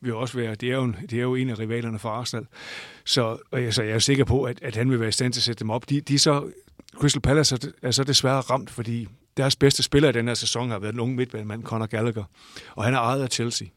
vil 0.00 0.14
også 0.14 0.38
være, 0.38 0.54
det 0.54 0.70
er 0.70 0.76
jo, 0.76 0.92
det 1.10 1.12
er 1.12 1.22
jo 1.22 1.34
en 1.34 1.50
af 1.50 1.58
rivalerne 1.58 1.98
for 1.98 2.08
Arsenal. 2.08 2.46
Så, 3.04 3.38
og 3.50 3.62
jeg, 3.62 3.74
så 3.74 3.82
jeg 3.82 3.94
er 3.94 3.98
sikker 3.98 4.24
på, 4.24 4.44
at, 4.44 4.58
at 4.62 4.76
han 4.76 4.90
vil 4.90 5.00
være 5.00 5.08
i 5.08 5.12
stand 5.12 5.32
til 5.32 5.40
at 5.40 5.44
sætte 5.44 5.60
dem 5.60 5.70
op. 5.70 5.90
De, 5.90 6.00
de 6.00 6.18
så, 6.18 6.50
Crystal 6.94 7.22
Palace 7.22 7.54
er, 7.54 7.68
er 7.82 7.90
så 7.90 8.04
desværre 8.04 8.40
ramt, 8.40 8.70
fordi 8.70 9.08
deres 9.36 9.56
bedste 9.56 9.82
spiller 9.82 10.08
i 10.08 10.12
den 10.12 10.28
her 10.28 10.34
sæson 10.34 10.70
har 10.70 10.78
været 10.78 10.92
den 10.92 11.00
unge 11.00 11.16
midtbanemand 11.16 11.62
Conor 11.62 11.86
Gallagher, 11.86 12.24
og 12.74 12.84
han 12.84 12.94
er 12.94 12.98
ejet 12.98 13.22
af 13.22 13.28
Chelsea. 13.28 13.68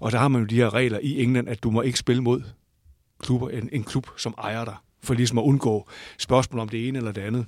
Og 0.00 0.12
der 0.12 0.18
har 0.18 0.28
man 0.28 0.40
jo 0.40 0.46
de 0.46 0.54
her 0.54 0.74
regler 0.74 0.98
i 1.02 1.22
England, 1.22 1.48
at 1.48 1.62
du 1.62 1.70
må 1.70 1.82
ikke 1.82 1.98
spille 1.98 2.22
mod 2.22 2.42
klubber, 3.18 3.50
en, 3.50 3.68
en 3.72 3.84
klub, 3.84 4.06
som 4.16 4.34
ejer 4.38 4.64
dig, 4.64 4.76
for 5.02 5.14
ligesom 5.14 5.38
at 5.38 5.42
undgå 5.42 5.88
spørgsmål 6.18 6.60
om 6.60 6.68
det 6.68 6.88
ene 6.88 6.98
eller 6.98 7.12
det 7.12 7.20
andet. 7.20 7.46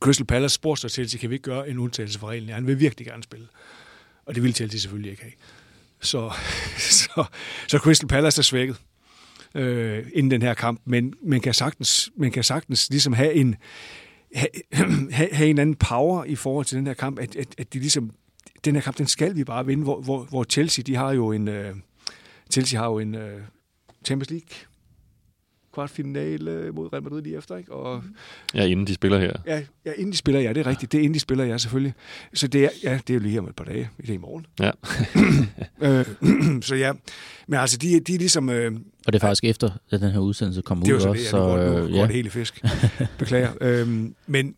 Crystal 0.00 0.26
Palace 0.26 0.54
spurgte 0.54 0.88
sig 0.88 1.08
til, 1.08 1.18
kan 1.18 1.30
vi 1.30 1.34
ikke 1.34 1.42
gøre 1.42 1.68
en 1.68 1.78
undtagelse 1.78 2.18
for 2.18 2.28
reglen? 2.28 2.48
Ja, 2.48 2.54
han 2.54 2.66
vil 2.66 2.80
virkelig 2.80 3.06
gerne 3.06 3.22
spille. 3.22 3.46
Og 4.26 4.34
det 4.34 4.42
vil 4.42 4.54
Chelsea 4.54 4.78
selvfølgelig 4.78 5.10
ikke 5.10 5.22
have. 5.22 5.32
Så, 6.00 6.32
så, 6.78 7.24
så 7.68 7.78
Crystal 7.78 8.08
Palace 8.08 8.40
er 8.40 8.42
svækket 8.42 8.76
øh, 9.54 10.06
inden 10.12 10.30
den 10.30 10.42
her 10.42 10.54
kamp, 10.54 10.80
men 10.84 11.14
man 11.22 11.40
kan 11.40 11.54
sagtens, 11.54 12.10
man 12.16 12.30
kan 12.30 12.44
sagtens 12.44 12.90
ligesom 12.90 13.12
have 13.12 13.34
en, 13.34 13.56
have, 14.34 14.48
have 15.32 15.50
en 15.50 15.58
anden 15.58 15.76
power 15.76 16.24
i 16.24 16.34
forhold 16.34 16.66
til 16.66 16.78
den 16.78 16.86
her 16.86 16.94
kamp, 16.94 17.18
at, 17.18 17.36
at, 17.36 17.54
at 17.58 17.72
de 17.72 17.78
ligesom 17.78 18.10
den 18.66 18.74
her 18.74 18.82
kamp, 18.82 18.98
den 18.98 19.06
skal 19.06 19.36
vi 19.36 19.44
bare 19.44 19.66
vinde, 19.66 19.82
hvor, 19.82 20.00
hvor, 20.00 20.24
hvor 20.24 20.44
Chelsea, 20.44 20.82
de 20.82 20.96
har 20.96 21.12
jo 21.12 21.32
en, 21.32 21.48
uh, 21.48 21.54
Chelsea 22.52 22.80
har 22.80 22.86
jo 22.86 22.98
en 22.98 23.14
uh, 23.14 23.22
Champions 24.04 24.30
League 24.30 24.48
kvartfinale 25.76 26.72
mod 26.72 26.92
Real 26.92 27.02
Madrid 27.02 27.22
lige 27.22 27.36
efter, 27.36 27.56
ikke? 27.56 27.72
Og, 27.72 28.02
ja, 28.54 28.64
inden 28.64 28.86
de 28.86 28.94
spiller 28.94 29.18
her. 29.18 29.32
Ja, 29.46 29.62
ja, 29.84 29.92
inden 29.92 30.12
de 30.12 30.16
spiller, 30.16 30.40
ja, 30.40 30.48
det 30.48 30.60
er 30.60 30.66
rigtigt. 30.66 30.92
Det 30.92 30.98
er 30.98 31.02
inden 31.02 31.14
de 31.14 31.20
spiller, 31.20 31.44
ja, 31.44 31.58
selvfølgelig. 31.58 31.94
Så 32.34 32.46
det 32.46 32.64
er, 32.64 32.68
ja, 32.82 33.00
det 33.06 33.10
er 33.10 33.14
jo 33.14 33.20
lige 33.20 33.38
om 33.38 33.48
et 33.48 33.56
par 33.56 33.64
dage. 33.64 33.90
Det 33.96 34.10
er 34.10 34.14
i 34.14 34.16
morgen. 34.16 34.46
Ja. 34.60 34.70
øh, 35.98 36.62
så 36.68 36.74
ja, 36.74 36.92
men 37.48 37.60
altså, 37.60 37.76
de, 37.76 38.00
de 38.00 38.14
er 38.14 38.18
ligesom... 38.18 38.50
Øh, 38.50 38.72
og 39.06 39.12
det 39.12 39.14
er 39.22 39.26
faktisk 39.26 39.44
efter, 39.44 39.70
at 39.90 40.00
den 40.00 40.10
her 40.10 40.18
udsendelse 40.18 40.62
kommer 40.62 40.86
ud 40.86 40.92
også. 40.92 41.12
Det 41.12 41.18
er 41.18 41.22
jo 41.22 41.28
så, 41.30 41.56
det, 41.56 41.64
ja, 41.64 41.68
nu, 41.68 41.74
går, 41.74 41.88
nu 41.88 41.94
ja. 41.94 42.00
går 42.00 42.06
det 42.06 42.14
hele 42.14 42.30
fisk. 42.30 42.64
Beklager. 43.18 43.52
øhm, 43.60 44.14
men 44.26 44.54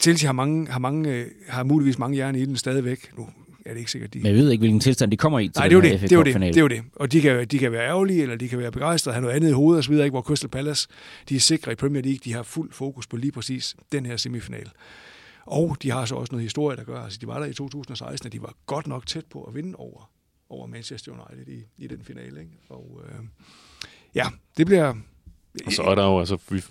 Chelsea 0.00 0.28
har, 0.28 0.32
mange, 0.32 0.68
har, 0.68 0.78
mange, 0.78 1.26
har 1.48 1.62
muligvis 1.62 1.98
mange 1.98 2.14
hjerne 2.14 2.40
i 2.40 2.44
den 2.44 2.56
stadigvæk. 2.56 3.10
Nu 3.18 3.28
er 3.64 3.72
det 3.72 3.78
ikke 3.78 3.90
sikkert, 3.90 4.14
de... 4.14 4.18
Men 4.18 4.26
jeg 4.26 4.34
ved 4.34 4.50
ikke, 4.50 4.60
hvilken 4.60 4.80
tilstand 4.80 5.10
de 5.10 5.16
kommer 5.16 5.38
i 5.38 5.48
til 5.48 5.60
Nej, 5.60 5.68
det 5.68 5.76
er 5.76 5.80
det, 5.80 6.00
det, 6.00 6.12
er 6.12 6.22
det, 6.22 6.54
det 6.54 6.62
er 6.62 6.68
det. 6.68 6.82
Og 6.96 7.12
de 7.12 7.20
kan, 7.20 7.46
de 7.46 7.58
kan 7.58 7.72
være 7.72 7.88
ærgerlige, 7.88 8.22
eller 8.22 8.36
de 8.36 8.48
kan 8.48 8.58
være 8.58 8.72
begejstrede, 8.72 9.14
have 9.14 9.22
noget 9.22 9.36
andet 9.36 9.48
i 9.48 9.52
hovedet 9.52 9.78
osv., 9.78 9.92
ikke? 9.92 10.10
hvor 10.10 10.22
Crystal 10.22 10.50
Palace, 10.50 10.88
de 11.28 11.36
er 11.36 11.40
sikre 11.40 11.72
i 11.72 11.74
Premier 11.74 12.02
League, 12.02 12.18
de 12.24 12.32
har 12.32 12.42
fuld 12.42 12.72
fokus 12.72 13.06
på 13.06 13.16
lige 13.16 13.32
præcis 13.32 13.76
den 13.92 14.06
her 14.06 14.16
semifinal. 14.16 14.70
Og 15.46 15.76
de 15.82 15.90
har 15.90 16.04
så 16.04 16.14
også 16.14 16.32
noget 16.32 16.42
historie, 16.42 16.76
der 16.76 16.84
gør, 16.84 17.00
altså 17.00 17.18
de 17.20 17.26
var 17.26 17.38
der 17.38 17.46
i 17.46 17.52
2016, 17.52 18.26
og 18.26 18.32
de 18.32 18.42
var 18.42 18.54
godt 18.66 18.86
nok 18.86 19.06
tæt 19.06 19.24
på 19.30 19.42
at 19.42 19.54
vinde 19.54 19.74
over 19.76 20.10
over 20.48 20.66
Manchester 20.66 21.12
United 21.12 21.52
i, 21.52 21.84
i 21.84 21.86
den 21.86 22.04
finale. 22.04 22.40
Ikke? 22.40 22.52
Og 22.68 23.00
øh, 23.04 23.24
ja, 24.14 24.26
det 24.56 24.66
bliver... 24.66 24.94
Og 25.66 25.72
så 25.72 25.82
er 25.82 25.94
der 25.94 26.04
jo, 26.04 26.18
altså, 26.18 26.38
vi, 26.50 26.62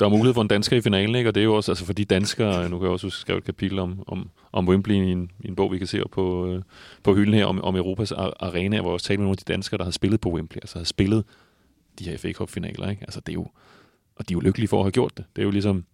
der 0.00 0.06
er 0.06 0.10
mulighed 0.10 0.34
for 0.34 0.42
en 0.42 0.48
dansker 0.48 0.76
i 0.76 0.80
finalen, 0.80 1.14
ikke? 1.14 1.30
og 1.30 1.34
det 1.34 1.40
er 1.40 1.44
jo 1.44 1.54
også, 1.54 1.72
altså 1.72 1.84
for 1.84 1.92
de 1.92 2.04
danskere, 2.04 2.68
nu 2.68 2.78
kan 2.78 2.84
jeg 2.84 2.92
også 2.92 3.10
skrive 3.10 3.38
et 3.38 3.44
kapitel 3.44 3.78
om, 3.78 4.02
om, 4.06 4.30
om 4.52 4.68
Wembley 4.68 4.94
i 4.94 5.12
en, 5.12 5.30
i 5.40 5.48
en 5.48 5.56
bog, 5.56 5.72
vi 5.72 5.78
kan 5.78 5.86
se 5.86 6.02
på, 6.12 6.46
øh, 6.46 6.62
på 7.02 7.14
hylden 7.14 7.34
her, 7.34 7.46
om, 7.46 7.64
om 7.64 7.76
Europas 7.76 8.12
arena, 8.12 8.80
hvor 8.80 8.90
jeg 8.90 8.94
også 8.94 9.06
talte 9.06 9.18
med 9.18 9.24
nogle 9.24 9.34
af 9.34 9.44
de 9.46 9.52
danskere, 9.52 9.78
der 9.78 9.84
har 9.84 9.90
spillet 9.90 10.20
på 10.20 10.30
Wembley, 10.30 10.58
altså 10.62 10.78
har 10.78 10.84
spillet 10.84 11.24
de 11.98 12.04
her 12.04 12.18
FA 12.18 12.32
Cup-finaler, 12.32 12.90
ikke? 12.90 13.02
Altså 13.02 13.20
det 13.20 13.32
er 13.32 13.34
jo, 13.34 13.46
og 14.16 14.28
de 14.28 14.34
er 14.34 14.36
jo 14.36 14.40
lykkelige 14.40 14.68
for 14.68 14.78
at 14.78 14.84
have 14.84 14.92
gjort 14.92 15.16
det. 15.16 15.24
Det 15.36 15.42
er 15.42 15.46
jo 15.46 15.50
ligesom 15.50 15.84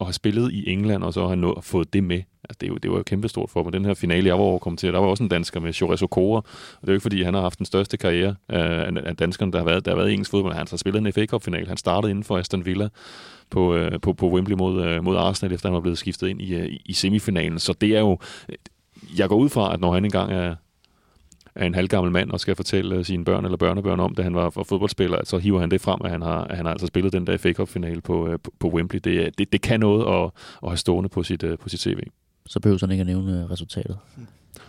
at 0.00 0.06
have 0.06 0.12
spillet 0.12 0.52
i 0.52 0.70
England, 0.70 1.04
og 1.04 1.12
så 1.12 1.26
have 1.26 1.36
nået, 1.36 1.64
fået 1.64 1.92
det 1.92 2.04
med. 2.04 2.22
Altså, 2.44 2.56
det, 2.60 2.66
er 2.66 2.68
jo, 2.68 2.76
det 2.76 2.90
var 2.90 2.96
jo 2.96 3.02
kæmpestort 3.02 3.50
for 3.50 3.62
mig. 3.62 3.72
Den 3.72 3.84
her 3.84 3.94
finale, 3.94 4.26
jeg 4.26 4.34
var 4.34 4.44
overkommet 4.44 4.80
til, 4.80 4.92
der 4.92 4.98
var 4.98 5.06
også 5.06 5.22
en 5.22 5.28
dansker 5.28 5.60
med 5.60 5.72
Chores 5.72 6.02
Okora, 6.02 6.38
og 6.38 6.80
det 6.80 6.88
er 6.88 6.92
jo 6.92 6.96
ikke, 6.96 7.02
fordi 7.02 7.22
han 7.22 7.34
har 7.34 7.40
haft 7.40 7.58
den 7.58 7.66
største 7.66 7.96
karriere 7.96 8.28
øh, 8.28 8.60
af, 8.60 8.90
af 9.04 9.16
danskerne, 9.16 9.52
der 9.52 9.58
har 9.58 9.64
været, 9.64 9.84
der 9.84 9.90
har 9.90 9.96
været 9.96 10.10
i 10.10 10.12
engelsk 10.12 10.30
fodbold. 10.30 10.54
Han 10.54 10.66
har 10.70 10.76
spillet 10.76 11.06
en 11.06 11.12
FA 11.12 11.26
Cup-final. 11.26 11.68
Han 11.68 11.76
startede 11.76 12.10
inden 12.10 12.24
for 12.24 12.38
Aston 12.38 12.64
Villa 12.64 12.88
på, 13.50 13.74
øh, 13.74 14.00
på, 14.00 14.12
på 14.12 14.30
Wembley 14.30 14.56
mod, 14.56 14.84
øh, 14.84 15.04
mod 15.04 15.16
Arsenal, 15.16 15.52
efter 15.52 15.68
han 15.68 15.74
var 15.74 15.80
blevet 15.80 15.98
skiftet 15.98 16.28
ind 16.28 16.40
i, 16.42 16.54
øh, 16.54 16.76
i 16.84 16.92
semifinalen. 16.92 17.58
Så 17.58 17.72
det 17.72 17.96
er 17.96 18.00
jo... 18.00 18.18
Jeg 19.18 19.28
går 19.28 19.36
ud 19.36 19.48
fra, 19.48 19.74
at 19.74 19.80
når 19.80 19.94
han 19.94 20.04
engang 20.04 20.32
er, 20.32 20.54
er 21.54 21.66
en 21.66 21.74
halvgammel 21.74 22.12
mand 22.12 22.30
og 22.30 22.40
skal 22.40 22.56
fortælle 22.56 23.04
sine 23.04 23.24
børn 23.24 23.44
eller 23.44 23.56
børnebørn 23.56 24.00
om, 24.00 24.14
da 24.14 24.22
han 24.22 24.34
var 24.34 24.50
fodboldspiller, 24.50 25.18
så 25.24 25.38
hiver 25.38 25.60
han 25.60 25.70
det 25.70 25.80
frem, 25.80 26.00
at 26.04 26.10
han 26.10 26.22
har, 26.22 26.44
at 26.44 26.56
han 26.56 26.66
har 26.66 26.72
altså 26.72 26.86
spillet 26.86 27.12
den 27.12 27.26
der 27.26 27.36
FA 27.36 27.52
Cup-finale 27.52 28.00
på, 28.00 28.38
på, 28.42 28.52
på 28.58 28.68
Wembley. 28.68 29.00
Det, 29.04 29.38
det, 29.38 29.52
det 29.52 29.60
kan 29.60 29.80
noget 29.80 30.24
at, 30.24 30.30
at 30.62 30.68
have 30.68 30.76
stående 30.76 31.08
på 31.08 31.22
sit, 31.22 31.44
på 31.60 31.68
sit 31.68 31.80
CV. 31.80 31.98
Så 32.46 32.60
behøver 32.60 32.78
han 32.80 32.90
ikke 32.90 33.00
at 33.00 33.06
nævne 33.06 33.48
resultatet. 33.50 33.98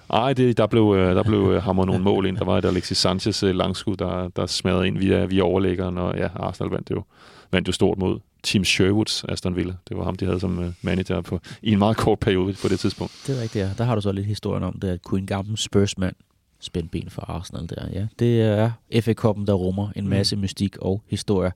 Nej, 0.09 0.33
det, 0.33 0.57
der 0.57 0.67
blev, 0.67 0.95
der 0.95 1.23
blev 1.23 1.61
hamret 1.61 1.87
nogle 1.87 2.03
mål 2.03 2.25
ind. 2.25 2.37
Der 2.37 2.45
var 2.45 2.57
et 2.57 2.65
Alexis 2.65 2.97
Sanchez 2.97 3.43
langskud, 3.43 3.95
der, 3.95 4.27
der 4.27 4.45
smadrede 4.45 4.87
ind 4.87 4.97
via, 4.97 5.25
via 5.25 5.41
overlæggeren, 5.41 5.97
og 5.97 6.17
ja, 6.17 6.29
Arsenal 6.35 6.71
vandt 6.71 6.91
jo, 6.91 7.03
vandt 7.51 7.67
jo 7.67 7.71
stort 7.71 7.97
mod 7.97 8.19
Tim 8.43 8.63
Sherwoods 8.63 9.23
Aston 9.23 9.55
Villa. 9.55 9.73
Det 9.89 9.97
var 9.97 10.03
ham, 10.03 10.15
de 10.15 10.25
havde 10.25 10.39
som 10.39 10.75
manager 10.81 11.21
på, 11.21 11.39
i 11.61 11.71
en 11.71 11.79
meget 11.79 11.97
kort 11.97 12.19
periode 12.19 12.53
på 12.61 12.67
det 12.67 12.79
tidspunkt. 12.79 13.23
Det 13.27 13.37
er 13.37 13.41
rigtigt, 13.41 13.65
ja. 13.65 13.69
Der 13.77 13.83
har 13.83 13.95
du 13.95 14.01
så 14.01 14.11
lidt 14.11 14.25
historien 14.25 14.63
om 14.63 14.79
det, 14.79 14.87
at 14.87 15.01
kunne 15.03 15.19
en 15.19 15.27
gammel 15.27 15.57
Spurs-mand 15.57 16.15
spænde 16.59 16.89
ben 16.89 17.09
for 17.09 17.21
Arsenal 17.21 17.69
der. 17.69 17.87
Ja, 17.93 18.07
det 18.19 18.41
er 18.41 18.71
FA 19.01 19.11
Cup'en, 19.11 19.45
der 19.45 19.53
rummer 19.53 19.89
en 19.95 20.07
masse 20.07 20.35
mm. 20.35 20.41
mystik 20.41 20.77
og 20.77 21.01
historie. 21.07 21.51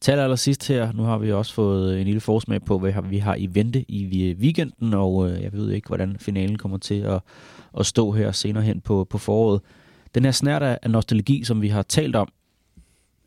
Til 0.00 0.12
aller 0.12 0.36
sidst 0.36 0.68
her, 0.68 0.92
nu 0.92 1.02
har 1.02 1.18
vi 1.18 1.32
også 1.32 1.54
fået 1.54 2.00
en 2.00 2.04
lille 2.04 2.20
forsmag 2.20 2.62
på, 2.64 2.78
hvad 2.78 2.92
vi 3.02 3.18
har 3.18 3.34
i 3.34 3.48
vente 3.52 3.84
i 3.88 4.34
weekenden, 4.40 4.94
og 4.94 5.30
jeg 5.42 5.52
ved 5.52 5.70
ikke, 5.70 5.88
hvordan 5.88 6.16
finalen 6.20 6.58
kommer 6.58 6.78
til 6.78 7.00
at, 7.00 7.20
at 7.78 7.86
stå 7.86 8.12
her 8.12 8.32
senere 8.32 8.62
hen 8.62 8.80
på, 8.80 9.06
på 9.10 9.18
foråret. 9.18 9.60
Den 10.14 10.24
her 10.24 10.32
snært 10.32 10.62
af 10.62 10.90
nostalgi, 10.90 11.44
som 11.44 11.62
vi 11.62 11.68
har 11.68 11.82
talt 11.82 12.16
om, 12.16 12.28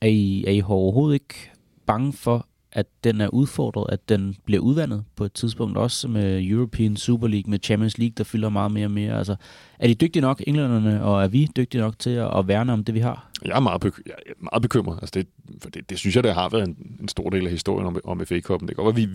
er 0.01 0.07
I, 0.07 0.43
er 0.47 0.51
I 0.51 0.61
overhovedet 0.61 1.13
ikke 1.13 1.51
bange 1.87 2.13
for, 2.13 2.47
at 2.71 2.85
den 3.03 3.21
er 3.21 3.27
udfordret, 3.27 3.93
at 3.93 4.09
den 4.09 4.35
bliver 4.45 4.61
udvandet 4.61 5.03
på 5.15 5.23
et 5.23 5.33
tidspunkt, 5.33 5.77
også 5.77 6.07
med 6.07 6.43
European 6.43 6.97
Super 6.97 7.27
League, 7.27 7.49
med 7.49 7.59
Champions 7.63 7.97
League, 7.97 8.13
der 8.17 8.23
fylder 8.23 8.49
meget 8.49 8.71
mere 8.71 8.85
og 8.85 8.91
mere. 8.91 9.17
Altså, 9.17 9.35
er 9.79 9.87
de 9.87 9.95
dygtige 9.95 10.21
nok, 10.21 10.43
englænderne, 10.47 11.03
og 11.03 11.23
er 11.23 11.27
vi 11.27 11.47
dygtige 11.57 11.81
nok 11.81 11.99
til 11.99 12.09
at, 12.09 12.37
at 12.37 12.47
værne 12.47 12.73
om 12.73 12.83
det, 12.83 12.95
vi 12.95 12.99
har? 12.99 13.29
Jeg 13.45 13.55
er 13.55 13.59
meget, 13.59 13.85
beky- 13.85 14.03
jeg 14.05 14.15
er 14.25 14.33
meget 14.39 14.61
bekymret. 14.61 14.99
Altså 15.01 15.11
det, 15.13 15.27
for 15.61 15.69
det, 15.69 15.89
det, 15.89 15.99
synes 15.99 16.15
jeg, 16.15 16.23
det 16.23 16.33
har 16.33 16.49
været 16.49 16.67
en, 16.67 16.97
en 17.01 17.07
stor 17.07 17.29
del 17.29 17.45
af 17.45 17.51
historien 17.51 17.87
om, 17.87 17.99
om 18.03 18.25
FA 18.25 18.39
Cup'en. 18.49 18.67
Det 18.67 18.75
går, 18.75 18.89
at 18.89 18.95
vi, 18.95 19.07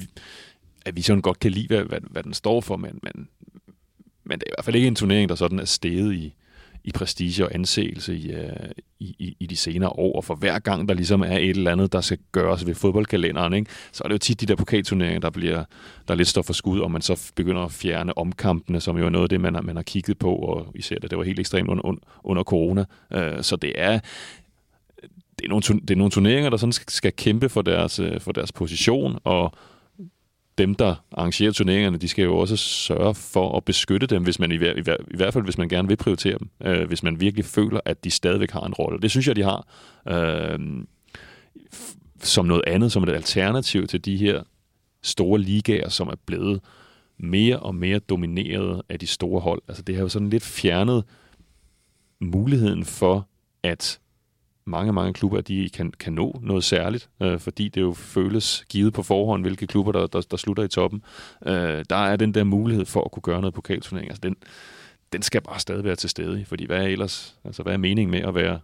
at 0.87 0.97
vi 0.97 1.03
sådan 1.03 1.23
godt 1.23 1.39
kan 1.39 1.51
lide, 1.51 1.67
hvad, 1.67 1.85
hvad, 1.85 2.01
hvad 2.11 2.23
den 2.23 2.35
står 2.35 2.61
for, 2.61 2.77
men, 2.77 3.01
men, 3.03 3.29
men 4.25 4.39
det 4.39 4.47
er 4.47 4.51
i 4.51 4.55
hvert 4.57 4.65
fald 4.65 4.77
ikke 4.77 4.89
en 4.89 4.95
turnering, 4.95 5.29
der 5.29 5.35
sådan 5.35 5.59
er 5.59 5.65
steget 5.65 6.15
i, 6.15 6.35
i 6.85 6.93
prestige 6.93 7.45
og 7.45 7.55
anseelse 7.55 8.17
i, 8.17 8.33
øh, 8.33 8.47
i, 9.01 9.17
i, 9.19 9.37
i 9.41 9.47
de 9.47 9.57
senere 9.57 9.91
år. 9.91 10.17
Og 10.17 10.25
for 10.25 10.35
hver 10.35 10.59
gang, 10.59 10.89
der 10.89 10.95
ligesom 10.95 11.21
er 11.21 11.37
et 11.37 11.51
eller 11.51 11.73
andet, 11.73 11.93
der 11.93 12.01
skal 12.01 12.19
gøres 12.33 12.67
ved 12.67 12.75
fodboldkalenderen, 12.75 13.53
ikke? 13.53 13.71
så 13.93 14.05
er 14.05 14.09
det 14.09 14.13
jo 14.13 14.19
tit 14.19 14.41
de 14.41 14.47
der 14.47 14.55
pokalturneringer, 14.55 15.21
der, 15.21 15.31
bliver, 15.31 15.65
der 16.09 16.15
lidt 16.15 16.29
står 16.29 16.43
for 16.43 16.53
skud, 16.53 16.81
og 16.81 16.91
man 16.91 17.03
så 17.03 17.33
begynder 17.35 17.63
at 17.63 17.73
fjerne 17.73 18.19
omkampene, 18.19 18.81
som 18.81 18.99
jo 18.99 19.07
er 19.07 19.11
noget 19.11 19.25
af 19.25 19.29
det, 19.29 19.41
man 19.41 19.55
har, 19.55 19.63
man 19.63 19.77
har 19.77 19.83
kigget 19.83 20.19
på, 20.19 20.35
og 20.35 20.67
især 20.75 20.97
det, 20.97 21.11
det 21.11 21.19
var 21.19 21.25
helt 21.25 21.41
ekstremt 21.41 21.69
under, 21.69 21.97
under 22.25 22.43
corona. 22.43 22.85
Øh, 23.13 23.43
så 23.43 23.57
det 23.57 23.73
er, 23.77 24.01
det 25.39 25.45
er, 25.45 25.49
nogle, 25.49 25.63
det 25.63 25.91
er 25.91 25.97
nogle 25.97 26.11
turneringer, 26.11 26.51
der 26.51 26.57
sådan 26.57 26.73
skal, 26.73 26.91
skal 26.91 27.13
kæmpe 27.13 27.49
for 27.49 27.63
deres, 27.63 27.99
øh, 27.99 28.21
for 28.21 28.33
deres 28.33 28.53
position, 28.53 29.19
og 29.25 29.53
dem, 30.61 30.75
der 30.75 30.95
arrangerer 31.13 31.53
turneringerne, 31.53 31.99
de 31.99 32.09
skal 32.09 32.25
jo 32.25 32.39
også 32.39 32.57
sørge 32.57 33.15
for 33.15 33.57
at 33.57 33.65
beskytte 33.65 34.07
dem, 34.07 34.23
hvis 34.23 34.39
man 34.39 34.53
i, 34.53 34.57
hver, 34.57 34.75
i, 34.77 34.81
hver, 34.81 34.97
i 35.11 35.17
hvert 35.17 35.33
fald 35.33 35.45
hvis 35.45 35.59
man 35.59 35.69
gerne 35.69 35.89
vil 35.89 35.97
prioritere 35.97 36.39
dem, 36.39 36.49
øh, 36.65 36.89
hvis 36.89 37.03
man 37.03 37.21
virkelig 37.21 37.45
føler, 37.45 37.81
at 37.85 38.05
de 38.05 38.11
stadigvæk 38.11 38.51
har 38.51 38.61
en 38.61 38.75
rolle. 38.75 39.01
Det 39.01 39.11
synes 39.11 39.29
jeg, 39.29 39.37
de 39.37 39.43
har. 39.43 39.67
Øh, 40.09 40.59
som 42.23 42.47
noget 42.47 42.63
andet, 42.67 42.93
som 42.93 43.03
et 43.03 43.09
alternativ 43.09 43.87
til 43.87 44.05
de 44.05 44.17
her 44.17 44.43
store 45.03 45.39
ligaer, 45.39 45.89
som 45.89 46.09
er 46.09 46.17
blevet 46.27 46.61
mere 47.19 47.59
og 47.59 47.75
mere 47.75 47.99
domineret 47.99 48.83
af 48.89 48.99
de 48.99 49.07
store 49.07 49.41
hold. 49.41 49.63
Altså 49.69 49.83
det 49.83 49.95
har 49.95 50.03
jo 50.03 50.09
sådan 50.09 50.31
lidt 50.31 50.43
fjernet 50.43 51.05
muligheden 52.21 52.85
for, 52.85 53.29
at 53.63 54.01
mange, 54.65 54.93
mange 54.93 55.13
klubber, 55.13 55.41
de 55.41 55.71
kan, 55.75 55.93
kan 55.93 56.13
nå 56.13 56.41
noget 56.43 56.65
særligt, 56.65 57.09
øh, 57.23 57.39
fordi 57.39 57.69
det 57.69 57.81
jo 57.81 57.93
føles 57.93 58.65
givet 58.69 58.93
på 58.93 59.03
forhånd, 59.03 59.43
hvilke 59.43 59.67
klubber, 59.67 59.93
der, 59.93 60.07
der, 60.07 60.21
der 60.31 60.37
slutter 60.37 60.63
i 60.63 60.69
toppen. 60.69 61.03
Øh, 61.47 61.85
der 61.91 61.97
er 61.97 62.17
den 62.17 62.35
der 62.35 62.45
mulighed 62.45 62.85
for 62.85 63.05
at 63.05 63.11
kunne 63.11 63.23
gøre 63.23 63.41
noget 63.41 63.55
pokalturnering. 63.55 64.11
Altså 64.11 64.21
den, 64.23 64.37
den 65.13 65.23
skal 65.23 65.41
bare 65.41 65.61
stadig 65.61 65.85
være 65.85 65.97
til 65.97 66.11
stede, 66.11 66.45
fordi 66.45 66.67
hvad 66.67 66.79
er 66.79 66.87
ellers, 66.87 67.37
altså 67.45 67.63
hvad 67.63 67.73
er 67.73 67.79
meningen 67.79 68.11
med 68.11 68.21
at 68.21 68.35
være 68.35 68.61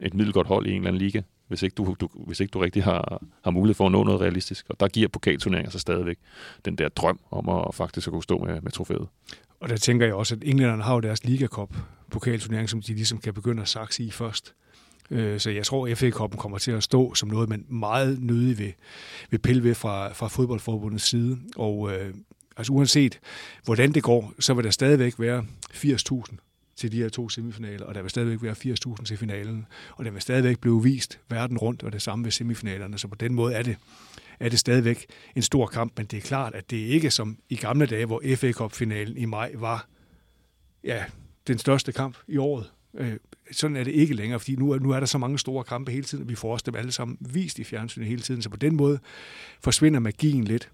et 0.00 0.14
middelgodt 0.14 0.46
hold 0.46 0.66
i 0.66 0.70
en 0.70 0.76
eller 0.76 0.88
anden 0.88 1.02
liga, 1.02 1.22
hvis 1.48 1.62
ikke 1.62 1.74
du, 1.74 1.96
du, 2.00 2.08
hvis 2.26 2.40
ikke 2.40 2.50
du 2.50 2.58
rigtig 2.58 2.84
har, 2.84 3.22
har 3.44 3.50
mulighed 3.50 3.74
for 3.74 3.86
at 3.86 3.92
nå 3.92 4.04
noget 4.04 4.20
realistisk. 4.20 4.66
Og 4.68 4.80
der 4.80 4.88
giver 4.88 5.08
pokalturneringer 5.08 5.70
så 5.70 5.78
stadigvæk 5.78 6.18
den 6.64 6.76
der 6.76 6.88
drøm 6.88 7.20
om 7.30 7.48
at 7.48 7.74
faktisk 7.74 8.06
at 8.06 8.12
kunne 8.12 8.22
stå 8.22 8.38
med, 8.38 8.60
med 8.60 8.70
trofæet. 8.70 9.06
Og 9.60 9.68
der 9.68 9.76
tænker 9.76 10.06
jeg 10.06 10.14
også, 10.14 10.34
at 10.34 10.42
englænderne 10.44 10.82
har 10.82 10.94
jo 10.94 11.00
deres 11.00 11.24
ligakop 11.24 11.76
pokalturnering, 12.10 12.68
som 12.68 12.82
de 12.82 12.94
ligesom 12.94 13.18
kan 13.18 13.34
begynde 13.34 13.62
at 13.62 13.68
sakse 13.68 14.04
i 14.04 14.10
først. 14.10 14.54
Øh, 15.12 15.40
så 15.40 15.50
jeg 15.50 15.66
tror, 15.66 15.88
at 15.88 15.98
FA-koppen 15.98 16.38
kommer 16.38 16.58
til 16.58 16.70
at 16.70 16.82
stå 16.82 17.14
som 17.14 17.28
noget, 17.28 17.48
man 17.48 17.64
meget 17.68 18.22
nødig 18.22 18.58
vil, 18.58 18.74
vil 19.30 19.38
pille 19.38 19.64
ved 19.64 19.74
fra, 19.74 20.12
fra 20.12 20.28
fodboldforbundets 20.28 21.04
side. 21.04 21.38
Og 21.56 21.92
øh, 21.92 22.14
altså 22.56 22.72
uanset 22.72 23.20
hvordan 23.64 23.92
det 23.92 24.02
går, 24.02 24.32
så 24.40 24.54
vil 24.54 24.64
der 24.64 24.70
stadigvæk 24.70 25.14
være 25.18 25.44
80.000 25.70 26.36
til 26.76 26.92
de 26.92 26.96
her 26.96 27.08
to 27.08 27.28
semifinaler, 27.28 27.86
og 27.86 27.94
der 27.94 28.02
vil 28.02 28.10
stadigvæk 28.10 28.42
være 28.42 28.74
80.000 28.98 29.04
til 29.04 29.16
finalen, 29.16 29.66
og 29.96 30.04
der 30.04 30.10
vil 30.10 30.22
stadigvæk 30.22 30.58
blive 30.58 30.82
vist 30.82 31.20
verden 31.30 31.58
rundt, 31.58 31.82
og 31.82 31.92
det 31.92 32.02
samme 32.02 32.24
ved 32.24 32.32
semifinalerne. 32.32 32.98
Så 32.98 33.08
på 33.08 33.14
den 33.14 33.34
måde 33.34 33.54
er 33.54 33.62
det, 33.62 33.76
er 34.40 34.48
det 34.48 34.58
stadigvæk 34.58 35.06
en 35.36 35.42
stor 35.42 35.66
kamp, 35.66 35.92
men 35.96 36.06
det 36.06 36.16
er 36.16 36.20
klart, 36.20 36.54
at 36.54 36.70
det 36.70 36.76
ikke 36.76 37.10
som 37.10 37.38
i 37.48 37.56
gamle 37.56 37.86
dage, 37.86 38.06
hvor 38.06 38.22
FA 38.36 38.52
Cup-finalen 38.52 39.16
i 39.16 39.24
maj 39.24 39.52
var 39.54 39.86
ja, 40.84 41.04
den 41.46 41.58
største 41.58 41.92
kamp 41.92 42.16
i 42.28 42.36
året. 42.36 42.70
Øh, 42.94 43.16
sådan 43.52 43.76
er 43.76 43.84
det 43.84 43.92
ikke 43.92 44.14
længere, 44.14 44.40
fordi 44.40 44.56
nu 44.56 44.78
nu 44.78 44.90
er 44.90 44.98
der 45.00 45.06
så 45.06 45.18
mange 45.18 45.38
store 45.38 45.64
kampe 45.64 45.92
hele 45.92 46.04
tiden, 46.04 46.22
og 46.24 46.28
vi 46.28 46.34
får 46.34 46.52
også 46.52 46.62
dem 46.66 46.74
alle 46.74 46.92
sammen 46.92 47.16
vist 47.20 47.58
i 47.58 47.64
fjernsynet 47.64 48.08
hele 48.08 48.22
tiden, 48.22 48.42
så 48.42 48.48
på 48.50 48.56
den 48.56 48.76
måde 48.76 48.98
forsvinder 49.60 50.00
magien 50.00 50.44
lidt. 50.44 50.70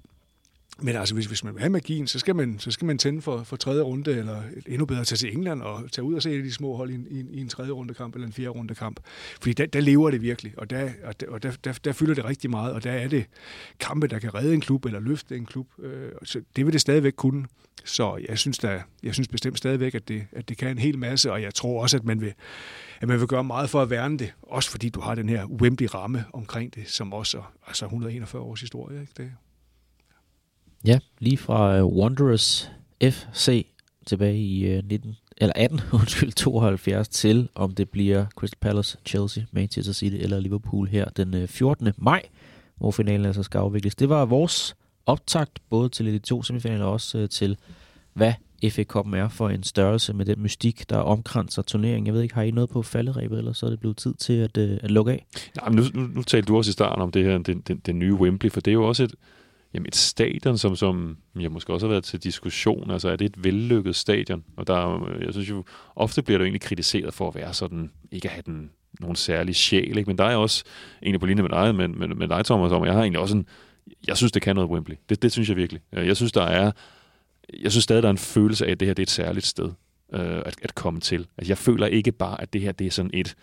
Men 0.83 0.97
altså, 0.97 1.15
hvis, 1.15 1.27
hvis 1.27 1.45
man 1.45 1.55
vil 1.55 1.61
have 1.61 1.71
magien, 1.71 2.07
så 2.07 2.19
skal 2.19 2.37
man, 2.37 2.59
så 2.59 2.71
skal 2.71 2.87
man 2.87 2.99
tænde 2.99 3.23
for, 3.23 3.43
for 3.43 3.57
tredje 3.57 3.83
runde, 3.83 4.11
eller 4.11 4.43
endnu 4.67 4.87
bedre 4.87 5.05
tage 5.05 5.17
til 5.17 5.33
England 5.37 5.63
og 5.63 5.93
tage 5.93 6.05
ud 6.05 6.15
og 6.15 6.23
se 6.23 6.43
de 6.43 6.53
små 6.53 6.77
hold 6.77 6.91
i 6.91 6.95
en, 6.95 7.07
i 7.11 7.21
en, 7.21 7.29
i 7.31 7.41
en 7.41 7.49
tredje 7.49 7.71
runde 7.71 7.95
kamp 7.95 8.15
eller 8.15 8.27
en 8.27 8.33
fjerde 8.33 8.51
runde 8.51 8.75
kamp. 8.75 9.01
Fordi 9.41 9.53
der, 9.53 9.67
der 9.67 9.81
lever 9.81 10.11
det 10.11 10.23
virkelig, 10.23 10.53
og, 10.57 10.71
der, 10.71 10.91
og, 11.05 11.21
der, 11.21 11.27
og 11.29 11.43
der, 11.43 11.53
der, 11.65 11.73
der 11.85 11.93
fylder 11.93 12.15
det 12.15 12.25
rigtig 12.25 12.51
meget, 12.51 12.73
og 12.73 12.85
der 12.85 12.93
er 12.93 13.09
det 13.09 13.27
kampe, 13.81 14.07
der 14.07 14.19
kan 14.19 14.35
redde 14.35 14.55
en 14.55 14.61
klub 14.61 14.85
eller 14.85 15.01
løfte 15.01 15.37
en 15.37 15.47
klub. 15.47 15.67
Øh, 15.79 16.11
så 16.25 16.41
det 16.57 16.67
vil 16.67 16.73
det 16.73 16.81
stadigvæk 16.81 17.13
kunne. 17.17 17.47
Så 17.85 18.25
jeg 18.29 18.39
synes, 18.39 18.59
der, 18.59 18.81
jeg 19.03 19.15
synes 19.15 19.29
bestemt 19.29 19.59
stadigvæk, 19.59 19.95
at 19.95 20.09
det, 20.09 20.27
at 20.33 20.49
det 20.49 20.57
kan 20.59 20.69
en 20.69 20.79
hel 20.79 20.99
masse, 20.99 21.33
og 21.33 21.43
jeg 21.43 21.55
tror 21.55 21.83
også, 21.83 21.97
at 21.97 22.05
man 22.05 22.21
vil, 22.21 22.35
at 23.01 23.09
man 23.09 23.21
vil 23.21 23.27
gøre 23.27 23.45
meget 23.45 23.71
for 23.71 23.83
at 23.83 23.91
værne 23.91 24.19
det, 24.19 24.33
også 24.43 24.71
fordi 24.71 24.89
du 24.89 25.01
har 25.01 25.15
den 25.15 25.29
her 25.29 25.45
Wembley-ramme 25.45 26.25
omkring 26.33 26.75
det, 26.75 26.89
som 26.89 27.13
også 27.13 27.39
er 27.39 27.53
altså 27.67 27.85
141 27.85 28.43
års 28.43 28.61
historie. 28.61 29.01
Ikke? 29.01 29.13
Det, 29.17 29.33
lige 31.19 31.37
fra 31.37 31.77
øh, 31.77 31.87
Wanderers 31.87 32.71
FC 33.03 33.67
tilbage 34.07 34.39
i 34.39 34.67
øh, 34.67 34.83
19, 34.89 35.17
eller 35.37 35.53
18, 35.57 35.81
undskyld, 36.01 36.33
72 36.33 37.09
til, 37.09 37.49
om 37.55 37.75
det 37.75 37.91
bliver 37.91 38.27
Crystal 38.37 38.59
Palace, 38.61 38.99
Chelsea, 39.07 39.45
Manchester 39.53 39.93
City 39.93 40.17
eller 40.17 40.41
Liverpool 40.41 40.89
her 40.89 41.09
den 41.09 41.35
øh, 41.35 41.49
14. 41.49 41.93
maj, 41.97 42.23
hvor 42.77 42.91
finalen 42.91 43.27
altså 43.27 43.43
skal 43.43 43.59
afvikles. 43.59 43.95
Det 43.95 44.09
var 44.09 44.25
vores 44.25 44.77
optakt 45.07 45.59
både 45.71 45.89
til 45.89 46.07
de 46.07 46.19
to 46.19 46.43
semifinaler 46.43 46.85
og 46.85 46.93
også 46.93 47.27
til, 47.27 47.57
hvad 48.13 48.33
FA 48.71 48.85
Cup'en 48.97 49.17
er 49.17 49.29
for 49.29 49.49
en 49.49 49.63
størrelse 49.63 50.13
med 50.15 50.27
den 50.27 50.43
mystik, 50.43 50.91
der 50.91 50.97
omkranser 50.97 51.63
turneringen. 51.63 52.07
Jeg 52.07 52.15
ved 52.15 52.23
ikke, 52.23 52.35
har 52.35 52.43
I 52.43 52.51
noget 52.51 52.71
på 52.71 52.83
falderæbet, 52.83 53.39
eller 53.39 53.53
så 53.53 53.67
er 53.67 53.71
det 53.71 53.81
blevet 53.81 53.97
tid 53.97 54.15
til 54.15 54.33
at, 54.33 54.59
at 54.59 54.91
lukke 54.91 55.13
af? 55.13 55.27
Nej, 55.57 55.69
men 55.69 55.79
nu, 55.79 56.01
nu, 56.01 56.09
nu 56.15 56.23
talte 56.23 56.47
du 56.47 56.57
også 56.57 56.69
i 56.69 56.73
starten 56.73 57.03
om 57.03 57.11
det 57.11 57.25
her, 57.25 57.39
den, 57.39 57.61
den, 57.61 57.83
den 57.87 57.99
nye 57.99 58.15
Wembley, 58.15 58.51
for 58.51 58.61
det 58.61 58.71
er 58.71 58.75
jo 58.75 58.89
også 58.89 59.05
et, 59.05 59.15
Jamen 59.75 59.87
et 59.87 59.97
stadion, 59.97 60.59
som, 60.59 60.77
som 60.77 61.17
jeg 61.41 61.53
måske 61.53 61.73
også 61.73 61.87
har 61.87 61.91
været 61.91 62.05
til 62.05 62.23
diskussion, 62.23 62.91
altså 62.91 63.09
er 63.09 63.17
det 63.17 63.25
et 63.25 63.45
vellykket 63.45 63.97
stadion? 63.97 64.45
Og 64.57 64.67
der, 64.67 65.09
jeg 65.21 65.33
synes 65.33 65.51
jo, 65.51 65.65
ofte 65.97 66.23
bliver 66.23 66.39
det 66.39 66.45
egentlig 66.45 66.61
kritiseret 66.61 67.15
for 67.15 67.29
at 67.29 67.35
være 67.35 67.55
sådan, 67.55 67.91
ikke 68.13 68.29
at 68.29 68.33
have 68.33 68.43
den, 68.47 68.71
nogen 69.01 69.17
særlig 69.17 69.57
sjæl, 69.57 69.99
ikke? 69.99 70.11
men 70.11 70.19
der 70.19 70.25
er 70.25 70.37
også, 70.37 70.65
egentlig 71.03 71.21
på 71.21 71.27
linje 71.27 71.43
med 71.43 71.51
dig, 71.51 71.75
men, 71.75 71.99
men, 71.99 72.19
med 72.19 72.29
dig 72.29 72.45
Thomas, 72.45 72.73
om, 72.73 72.85
jeg 72.85 72.93
har 72.93 73.01
egentlig 73.01 73.21
også 73.21 73.37
en, 73.37 73.47
jeg 74.07 74.17
synes 74.17 74.33
det 74.33 74.43
kan 74.43 74.57
noget 74.57 74.71
Wembley. 74.71 74.97
Det, 75.09 75.23
det 75.23 75.33
synes 75.33 75.49
jeg 75.49 75.57
virkelig. 75.57 75.83
Øh, 75.93 76.07
jeg 76.07 76.17
synes 76.17 76.33
der 76.33 76.43
er, 76.43 76.73
jeg 77.61 77.71
synes 77.71 77.85
stadig 77.85 78.03
der 78.03 78.09
er 78.09 78.11
en 78.11 78.19
følelse 78.19 78.67
af, 78.67 78.71
at 78.71 78.81
det 78.81 78.89
her 78.89 78.95
det 78.95 79.03
er 79.03 79.05
et 79.05 79.11
særligt 79.11 79.47
sted 79.47 79.71
øh, 80.15 80.43
at, 80.47 80.55
at 80.63 80.75
komme 80.75 81.01
til. 81.01 81.27
Altså, 81.39 81.51
jeg 81.51 81.59
føler 81.59 81.87
ikke 81.87 82.13
bare, 82.13 82.41
at 82.41 82.53
det 82.53 82.61
her 82.61 82.73
det 82.73 82.87
er 82.87 82.91
sådan 82.91 83.11
et, 83.15 83.37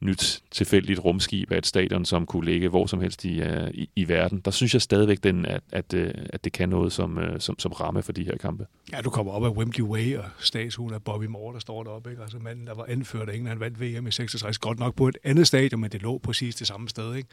nyt 0.00 0.42
tilfældigt 0.50 1.04
rumskib 1.04 1.52
af 1.52 1.58
et 1.58 1.66
stadion, 1.66 2.04
som 2.04 2.26
kunne 2.26 2.44
ligge 2.44 2.68
hvor 2.68 2.86
som 2.86 3.00
helst 3.00 3.24
i, 3.24 3.42
uh, 3.42 3.68
i, 3.74 3.90
i 3.96 4.08
verden. 4.08 4.40
Der 4.40 4.50
synes 4.50 4.74
jeg 4.74 4.82
stadigvæk, 4.82 5.22
den, 5.22 5.46
at, 5.46 5.62
at, 5.72 5.94
uh, 5.94 6.06
at 6.30 6.44
det 6.44 6.52
kan 6.52 6.68
noget 6.68 6.92
som, 6.92 7.16
uh, 7.16 7.24
som, 7.38 7.58
som 7.58 7.72
ramme 7.72 8.02
for 8.02 8.12
de 8.12 8.24
her 8.24 8.36
kampe. 8.36 8.66
Ja, 8.92 9.00
du 9.00 9.10
kommer 9.10 9.32
op 9.32 9.44
af 9.44 9.50
Wembley 9.50 9.84
Way 9.84 10.16
og 10.16 10.24
statuen 10.38 10.94
af 10.94 11.02
Bobby 11.02 11.24
Moore, 11.24 11.54
der 11.54 11.60
står 11.60 11.82
deroppe. 11.82 12.10
Ikke? 12.10 12.22
Altså 12.22 12.38
manden, 12.38 12.66
der 12.66 12.74
var 12.74 12.84
anført 12.88 13.28
af 13.28 13.34
England, 13.34 13.48
han 13.48 13.60
vandt 13.60 13.80
VM 13.80 14.06
i 14.06 14.10
66. 14.10 14.58
Godt 14.58 14.78
nok 14.78 14.94
på 14.94 15.08
et 15.08 15.18
andet 15.24 15.46
stadion, 15.46 15.80
men 15.80 15.90
det 15.90 16.02
lå 16.02 16.18
præcis 16.18 16.54
det 16.54 16.66
samme 16.66 16.88
sted. 16.88 17.14
Ikke? 17.14 17.28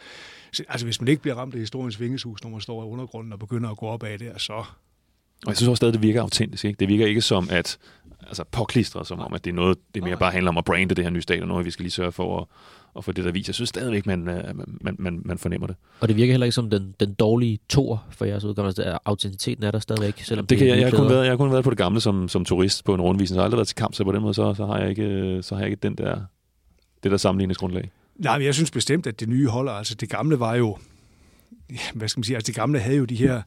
Så, 0.51 0.63
altså 0.70 0.86
hvis 0.86 1.01
man 1.01 1.07
ikke 1.07 1.22
bliver 1.22 1.36
ramt 1.36 1.53
af 1.53 1.59
historiens 1.59 1.99
vingeshus, 1.99 2.43
når 2.43 2.49
man 2.49 2.61
står 2.61 2.84
i 2.84 2.86
undergrunden 2.86 3.34
og 3.34 3.39
begynder 3.39 3.70
at 3.70 3.78
gå 3.78 3.86
op 3.86 4.03
af 4.03 4.20
det, 4.20 4.32
så, 4.38 4.66
og 5.46 5.50
jeg 5.50 5.58
synes 5.58 5.70
også 5.70 5.76
stadig, 5.76 5.94
det 5.94 6.02
virker 6.02 6.22
autentisk. 6.22 6.66
Ikke? 6.66 6.78
Det 6.80 6.88
virker 6.88 7.06
ikke 7.06 7.22
som 7.22 7.48
at 7.52 7.78
altså 8.28 8.44
påklistret, 8.52 9.08
som 9.08 9.20
om 9.20 9.34
at 9.34 9.46
det 9.46 9.52
er 9.52 9.56
noget, 9.56 9.78
det 9.96 10.04
mere 10.04 10.18
bare 10.18 10.32
handler 10.32 10.52
om 10.52 10.58
at 10.58 10.66
brande 10.66 10.96
det 10.96 11.04
her 11.04 11.12
nye 11.12 11.22
stadion, 11.22 11.52
og 11.52 11.66
vi 11.66 11.72
skal 11.72 11.84
lige 11.84 11.92
sørge 11.92 12.12
for 12.12 12.40
at, 12.40 12.46
at 12.98 13.04
få 13.04 13.12
det 13.12 13.26
der 13.26 13.32
vis. 13.32 13.48
Jeg 13.48 13.56
synes 13.56 13.70
stadigvæk, 13.70 14.06
man, 14.06 14.20
man, 14.82 14.96
man, 15.00 15.22
man 15.26 15.38
fornemmer 15.38 15.68
det. 15.68 15.76
Og 16.00 16.08
det 16.08 16.16
virker 16.16 16.34
heller 16.34 16.46
ikke 16.46 16.56
som 16.56 16.70
den, 16.70 16.96
den 17.00 17.14
dårlige 17.14 17.60
tor 17.70 18.04
for 18.10 18.26
jeres 18.26 18.44
udgangspunkt. 18.44 18.80
Altså, 18.80 18.98
autenticiteten 19.06 19.64
er 19.64 19.72
der 19.72 19.80
stadigvæk. 19.80 20.20
Selvom 20.24 20.48
det 20.48 20.58
kan, 20.58 20.68
jeg, 20.68 20.78
jeg, 20.78 20.90
har 20.90 20.98
kun 20.98 21.10
været, 21.10 21.24
jeg 21.24 21.32
har 21.32 21.38
kun 21.38 21.52
været 21.52 21.64
på 21.64 21.70
det 21.70 21.78
gamle 21.78 22.02
som, 22.02 22.30
som 22.30 22.46
turist 22.46 22.86
på 22.86 22.94
en 22.94 23.02
rundvisning, 23.02 23.28
så 23.28 23.36
jeg 23.36 23.42
har 23.42 23.46
aldrig 23.46 23.58
været 23.58 23.68
til 23.68 23.76
kamp, 23.76 23.94
så 23.94 24.04
på 24.04 24.12
den 24.12 24.22
måde, 24.22 24.34
så, 24.34 24.54
så, 24.54 24.66
har, 24.66 24.80
jeg 24.80 24.90
ikke, 24.90 25.40
så 25.42 25.56
har 25.56 25.62
jeg 25.62 25.72
ikke 25.72 25.82
den 25.84 25.96
der, 25.96 26.20
det 27.04 27.12
der 27.12 27.18
sammenligningsgrundlag. 27.18 27.92
Nej, 28.16 28.38
men 28.38 28.46
jeg 28.46 28.54
synes 28.54 28.72
bestemt, 28.72 29.08
at 29.08 29.20
det 29.20 29.30
nye 29.30 29.48
holder. 29.48 29.72
Altså 29.72 29.96
det 29.96 30.10
gamle 30.10 30.40
var 30.40 30.56
jo, 30.56 30.78
hvad 31.93 32.07
skal 32.07 32.20
man 32.20 32.24
sige, 32.24 32.36
altså 32.36 32.47
det 32.47 32.55
gamle 32.55 32.80
havde 32.80 32.97
jo 32.97 33.05
de 33.05 33.16
her, 33.16 33.41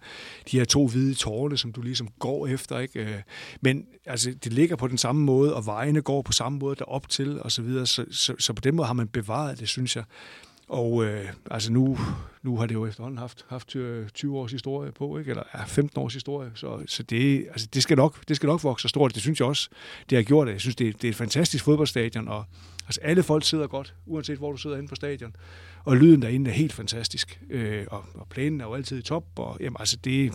de 0.51 0.59
her 0.59 0.65
to 0.65 0.87
hvide 0.87 1.15
tårne, 1.15 1.57
som 1.57 1.73
du 1.73 1.83
ligesom 1.83 2.09
går 2.19 2.47
efter, 2.47 2.79
ikke? 2.79 3.01
Øh, 3.01 3.23
men 3.61 3.87
altså, 4.07 4.35
det 4.45 4.53
ligger 4.53 4.77
på 4.77 4.89
den 4.89 4.99
samme 4.99 5.25
måde, 5.25 5.55
og 5.55 5.67
vejene 5.67 6.03
går 6.03 6.23
på 6.23 6.33
samme 6.33 6.59
måde 6.59 6.77
derop 6.77 7.09
til, 7.09 7.43
og 7.43 7.53
så 7.53 7.63
videre, 7.63 7.87
så, 7.87 8.05
så, 8.11 8.35
så 8.39 8.53
på 8.53 8.61
den 8.61 8.77
måde 8.77 8.87
har 8.87 8.95
man 8.95 9.09
bevaret 9.09 9.61
det, 9.61 9.69
synes 9.69 9.97
jeg. 9.97 10.05
Og 10.69 11.05
øh, 11.05 11.29
altså 11.51 11.73
nu, 11.73 11.99
nu 12.43 12.57
har 12.57 12.67
det 12.67 12.75
jo 12.75 12.87
efterhånden 12.87 13.19
haft, 13.19 13.47
haft 13.49 13.77
øh, 13.77 14.09
20 14.09 14.39
års 14.39 14.53
historie 14.53 14.93
på, 14.93 15.19
ikke? 15.19 15.31
eller 15.31 15.43
ja, 15.55 15.65
15 15.65 16.01
års 16.01 16.15
historie, 16.15 16.51
så, 16.55 16.83
så 16.87 17.03
det, 17.03 17.47
altså 17.49 17.69
det, 17.75 17.83
skal 17.83 17.97
nok, 17.97 18.29
det 18.29 18.37
skal 18.37 18.47
nok 18.47 18.65
vokse 18.65 18.83
så 18.83 18.89
stort. 18.89 19.15
Det 19.15 19.23
synes 19.23 19.41
jeg 19.41 19.49
også, 19.49 19.69
det 20.11 20.19
har 20.19 20.23
gjort 20.23 20.47
det. 20.47 20.53
Jeg 20.53 20.61
synes, 20.61 20.77
det, 20.77 21.03
det 21.03 21.09
er 21.09 21.13
et 21.13 21.17
fantastisk 21.17 21.65
fodboldstadion, 21.65 22.29
og 22.29 22.45
altså 22.87 23.01
alle 23.01 23.23
folk 23.23 23.45
sidder 23.45 23.67
godt, 23.67 23.95
uanset 24.07 24.39
hvor 24.39 24.53
du 24.53 24.59
sidder 24.59 24.77
inde 24.77 24.89
på 24.89 24.95
stadion 24.95 25.37
og 25.85 25.97
lyden 25.97 26.23
derinde 26.23 26.51
er 26.51 26.55
helt 26.55 26.73
fantastisk. 26.73 27.41
Øh, 27.51 27.87
og, 27.91 28.05
og 28.15 28.27
planen 28.29 28.61
er 28.61 28.65
jo 28.65 28.75
altid 28.75 28.99
i 28.99 29.03
top, 29.03 29.25
og 29.37 29.57
jamen, 29.61 29.77
altså 29.79 29.97
det, 29.97 30.33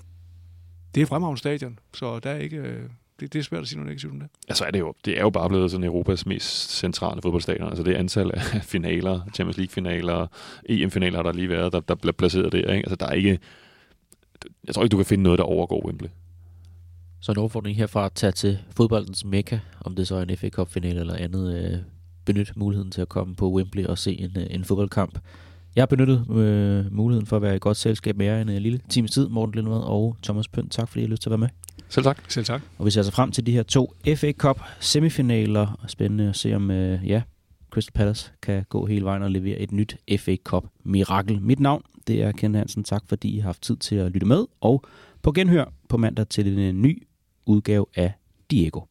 det 0.96 1.02
er 1.02 1.06
fremragende 1.06 1.40
stadion, 1.40 1.80
så 1.94 2.20
der 2.20 2.30
er 2.30 2.40
ikke, 2.40 2.58
øh, 2.58 2.90
det, 3.20 3.34
det 3.34 3.40
er 3.40 3.44
svært 3.44 3.62
at 3.62 3.68
sige 3.68 3.78
noget 3.78 3.88
negativt 3.88 4.14
om 4.14 4.20
det. 4.20 4.30
Altså 4.48 4.66
er 4.66 4.72
det 4.72 4.80
jo, 4.80 4.94
det 5.06 5.18
er 5.18 5.22
jo 5.22 5.30
bare 5.30 5.50
blevet 5.50 5.72
sådan 5.72 5.84
Europas 5.84 6.26
mest 6.26 6.78
centrale 6.78 7.22
fodboldstadion. 7.22 7.68
Altså 7.68 7.84
det 7.84 7.94
antal 7.94 8.32
af 8.34 8.42
finaler, 8.74 9.22
Champions 9.34 9.58
League-finaler, 9.58 10.28
EM-finaler 10.70 11.18
har 11.18 11.24
der 11.24 11.32
lige 11.32 11.50
været, 11.50 11.74
der, 11.74 11.80
der 11.80 11.96
bliver 11.96 12.14
placeret 12.14 12.52
der. 12.52 12.58
Ikke? 12.58 12.74
Altså 12.74 12.96
der 12.96 13.06
er 13.06 13.14
ikke, 13.14 13.40
jeg 14.68 14.76
tror 14.76 14.84
ikke, 14.84 14.92
du 14.92 14.98
kan 14.98 15.06
finde 15.06 15.24
noget, 15.24 15.40
der 15.40 15.46
overgår 15.46 15.86
Wembley. 15.86 16.10
Så 17.22 17.32
en 17.32 17.38
overfordring 17.38 17.78
herfra 17.78 18.06
at 18.06 18.12
tage 18.14 18.32
til 18.32 18.60
fodboldens 18.76 19.26
mekka, 19.26 19.60
om 19.82 19.96
det 19.96 20.08
så 20.08 20.16
er 20.16 20.22
en 20.22 20.38
FA 20.38 20.50
Cup-finale 20.50 21.00
eller 21.00 21.16
andet, 21.16 21.74
øh, 21.74 21.80
benytte 22.26 22.54
muligheden 22.56 22.92
til 22.92 23.02
at 23.02 23.10
komme 23.10 23.36
på 23.36 23.52
Wembley 23.52 23.86
og 23.86 23.98
se 23.98 24.20
en, 24.20 24.32
øh, 24.38 24.48
en 24.50 24.64
fodboldkamp. 24.64 25.20
Jeg 25.76 25.82
har 25.82 25.86
benyttet 25.86 26.26
øh, 26.30 26.94
muligheden 26.94 27.26
for 27.26 27.36
at 27.36 27.42
være 27.42 27.56
i 27.56 27.60
godt 27.60 27.78
selskab 27.78 28.18
med 28.18 28.26
jer 28.26 28.42
en 28.42 28.50
uh, 28.50 28.56
lille 28.56 28.80
times 28.90 29.12
tid, 29.12 29.28
Morten 29.28 29.56
Lindvad 29.56 29.78
og 29.78 30.18
Thomas 30.24 30.48
Pønt. 30.48 30.72
Tak 30.72 30.90
fordi 30.90 31.02
I 31.02 31.04
har 31.04 31.10
lyst 31.10 31.22
til 31.22 31.30
at 31.30 31.32
være 31.32 31.38
med. 31.38 31.50
Selv 31.94 32.04
tak. 32.04 32.18
Selv 32.28 32.46
tak. 32.46 32.62
Og 32.78 32.86
vi 32.86 32.92
ser 32.92 33.00
altså 33.00 33.12
frem 33.12 33.32
til 33.32 33.46
de 33.46 33.52
her 33.52 33.64
to 33.64 33.94
FA 34.16 34.32
Cup 34.32 34.62
semifinaler. 34.80 35.86
Spændende 35.88 36.30
at 36.30 36.36
se 36.36 36.56
om, 36.56 36.72
øh, 36.72 37.08
ja, 37.08 37.22
Crystal 37.70 37.94
Palace 37.94 38.32
kan 38.42 38.66
gå 38.70 38.86
hele 38.86 39.06
vejen 39.06 39.24
og 39.24 39.32
levere 39.32 39.58
et 39.58 39.72
nyt 39.72 39.98
FA 40.20 40.36
Cup 40.36 40.64
mirakel. 40.84 41.42
Mit 41.42 41.60
navn, 41.60 41.84
det 42.08 42.22
er 42.24 42.32
Ken 42.32 42.56
Hansen. 42.56 42.84
Tak 42.84 43.04
fordi 43.08 43.36
I 43.36 43.40
har 43.40 43.46
haft 43.46 43.62
tid 43.62 43.76
til 43.76 43.96
at 43.96 44.12
lytte 44.12 44.28
med. 44.28 44.46
Og 44.62 44.84
på 45.22 45.32
genhør 45.32 45.66
på 45.90 45.98
mandag 45.98 46.28
til 46.28 46.58
en 46.58 46.82
ny 46.82 47.04
udgave 47.46 47.86
af 47.96 48.14
Diego. 48.52 48.82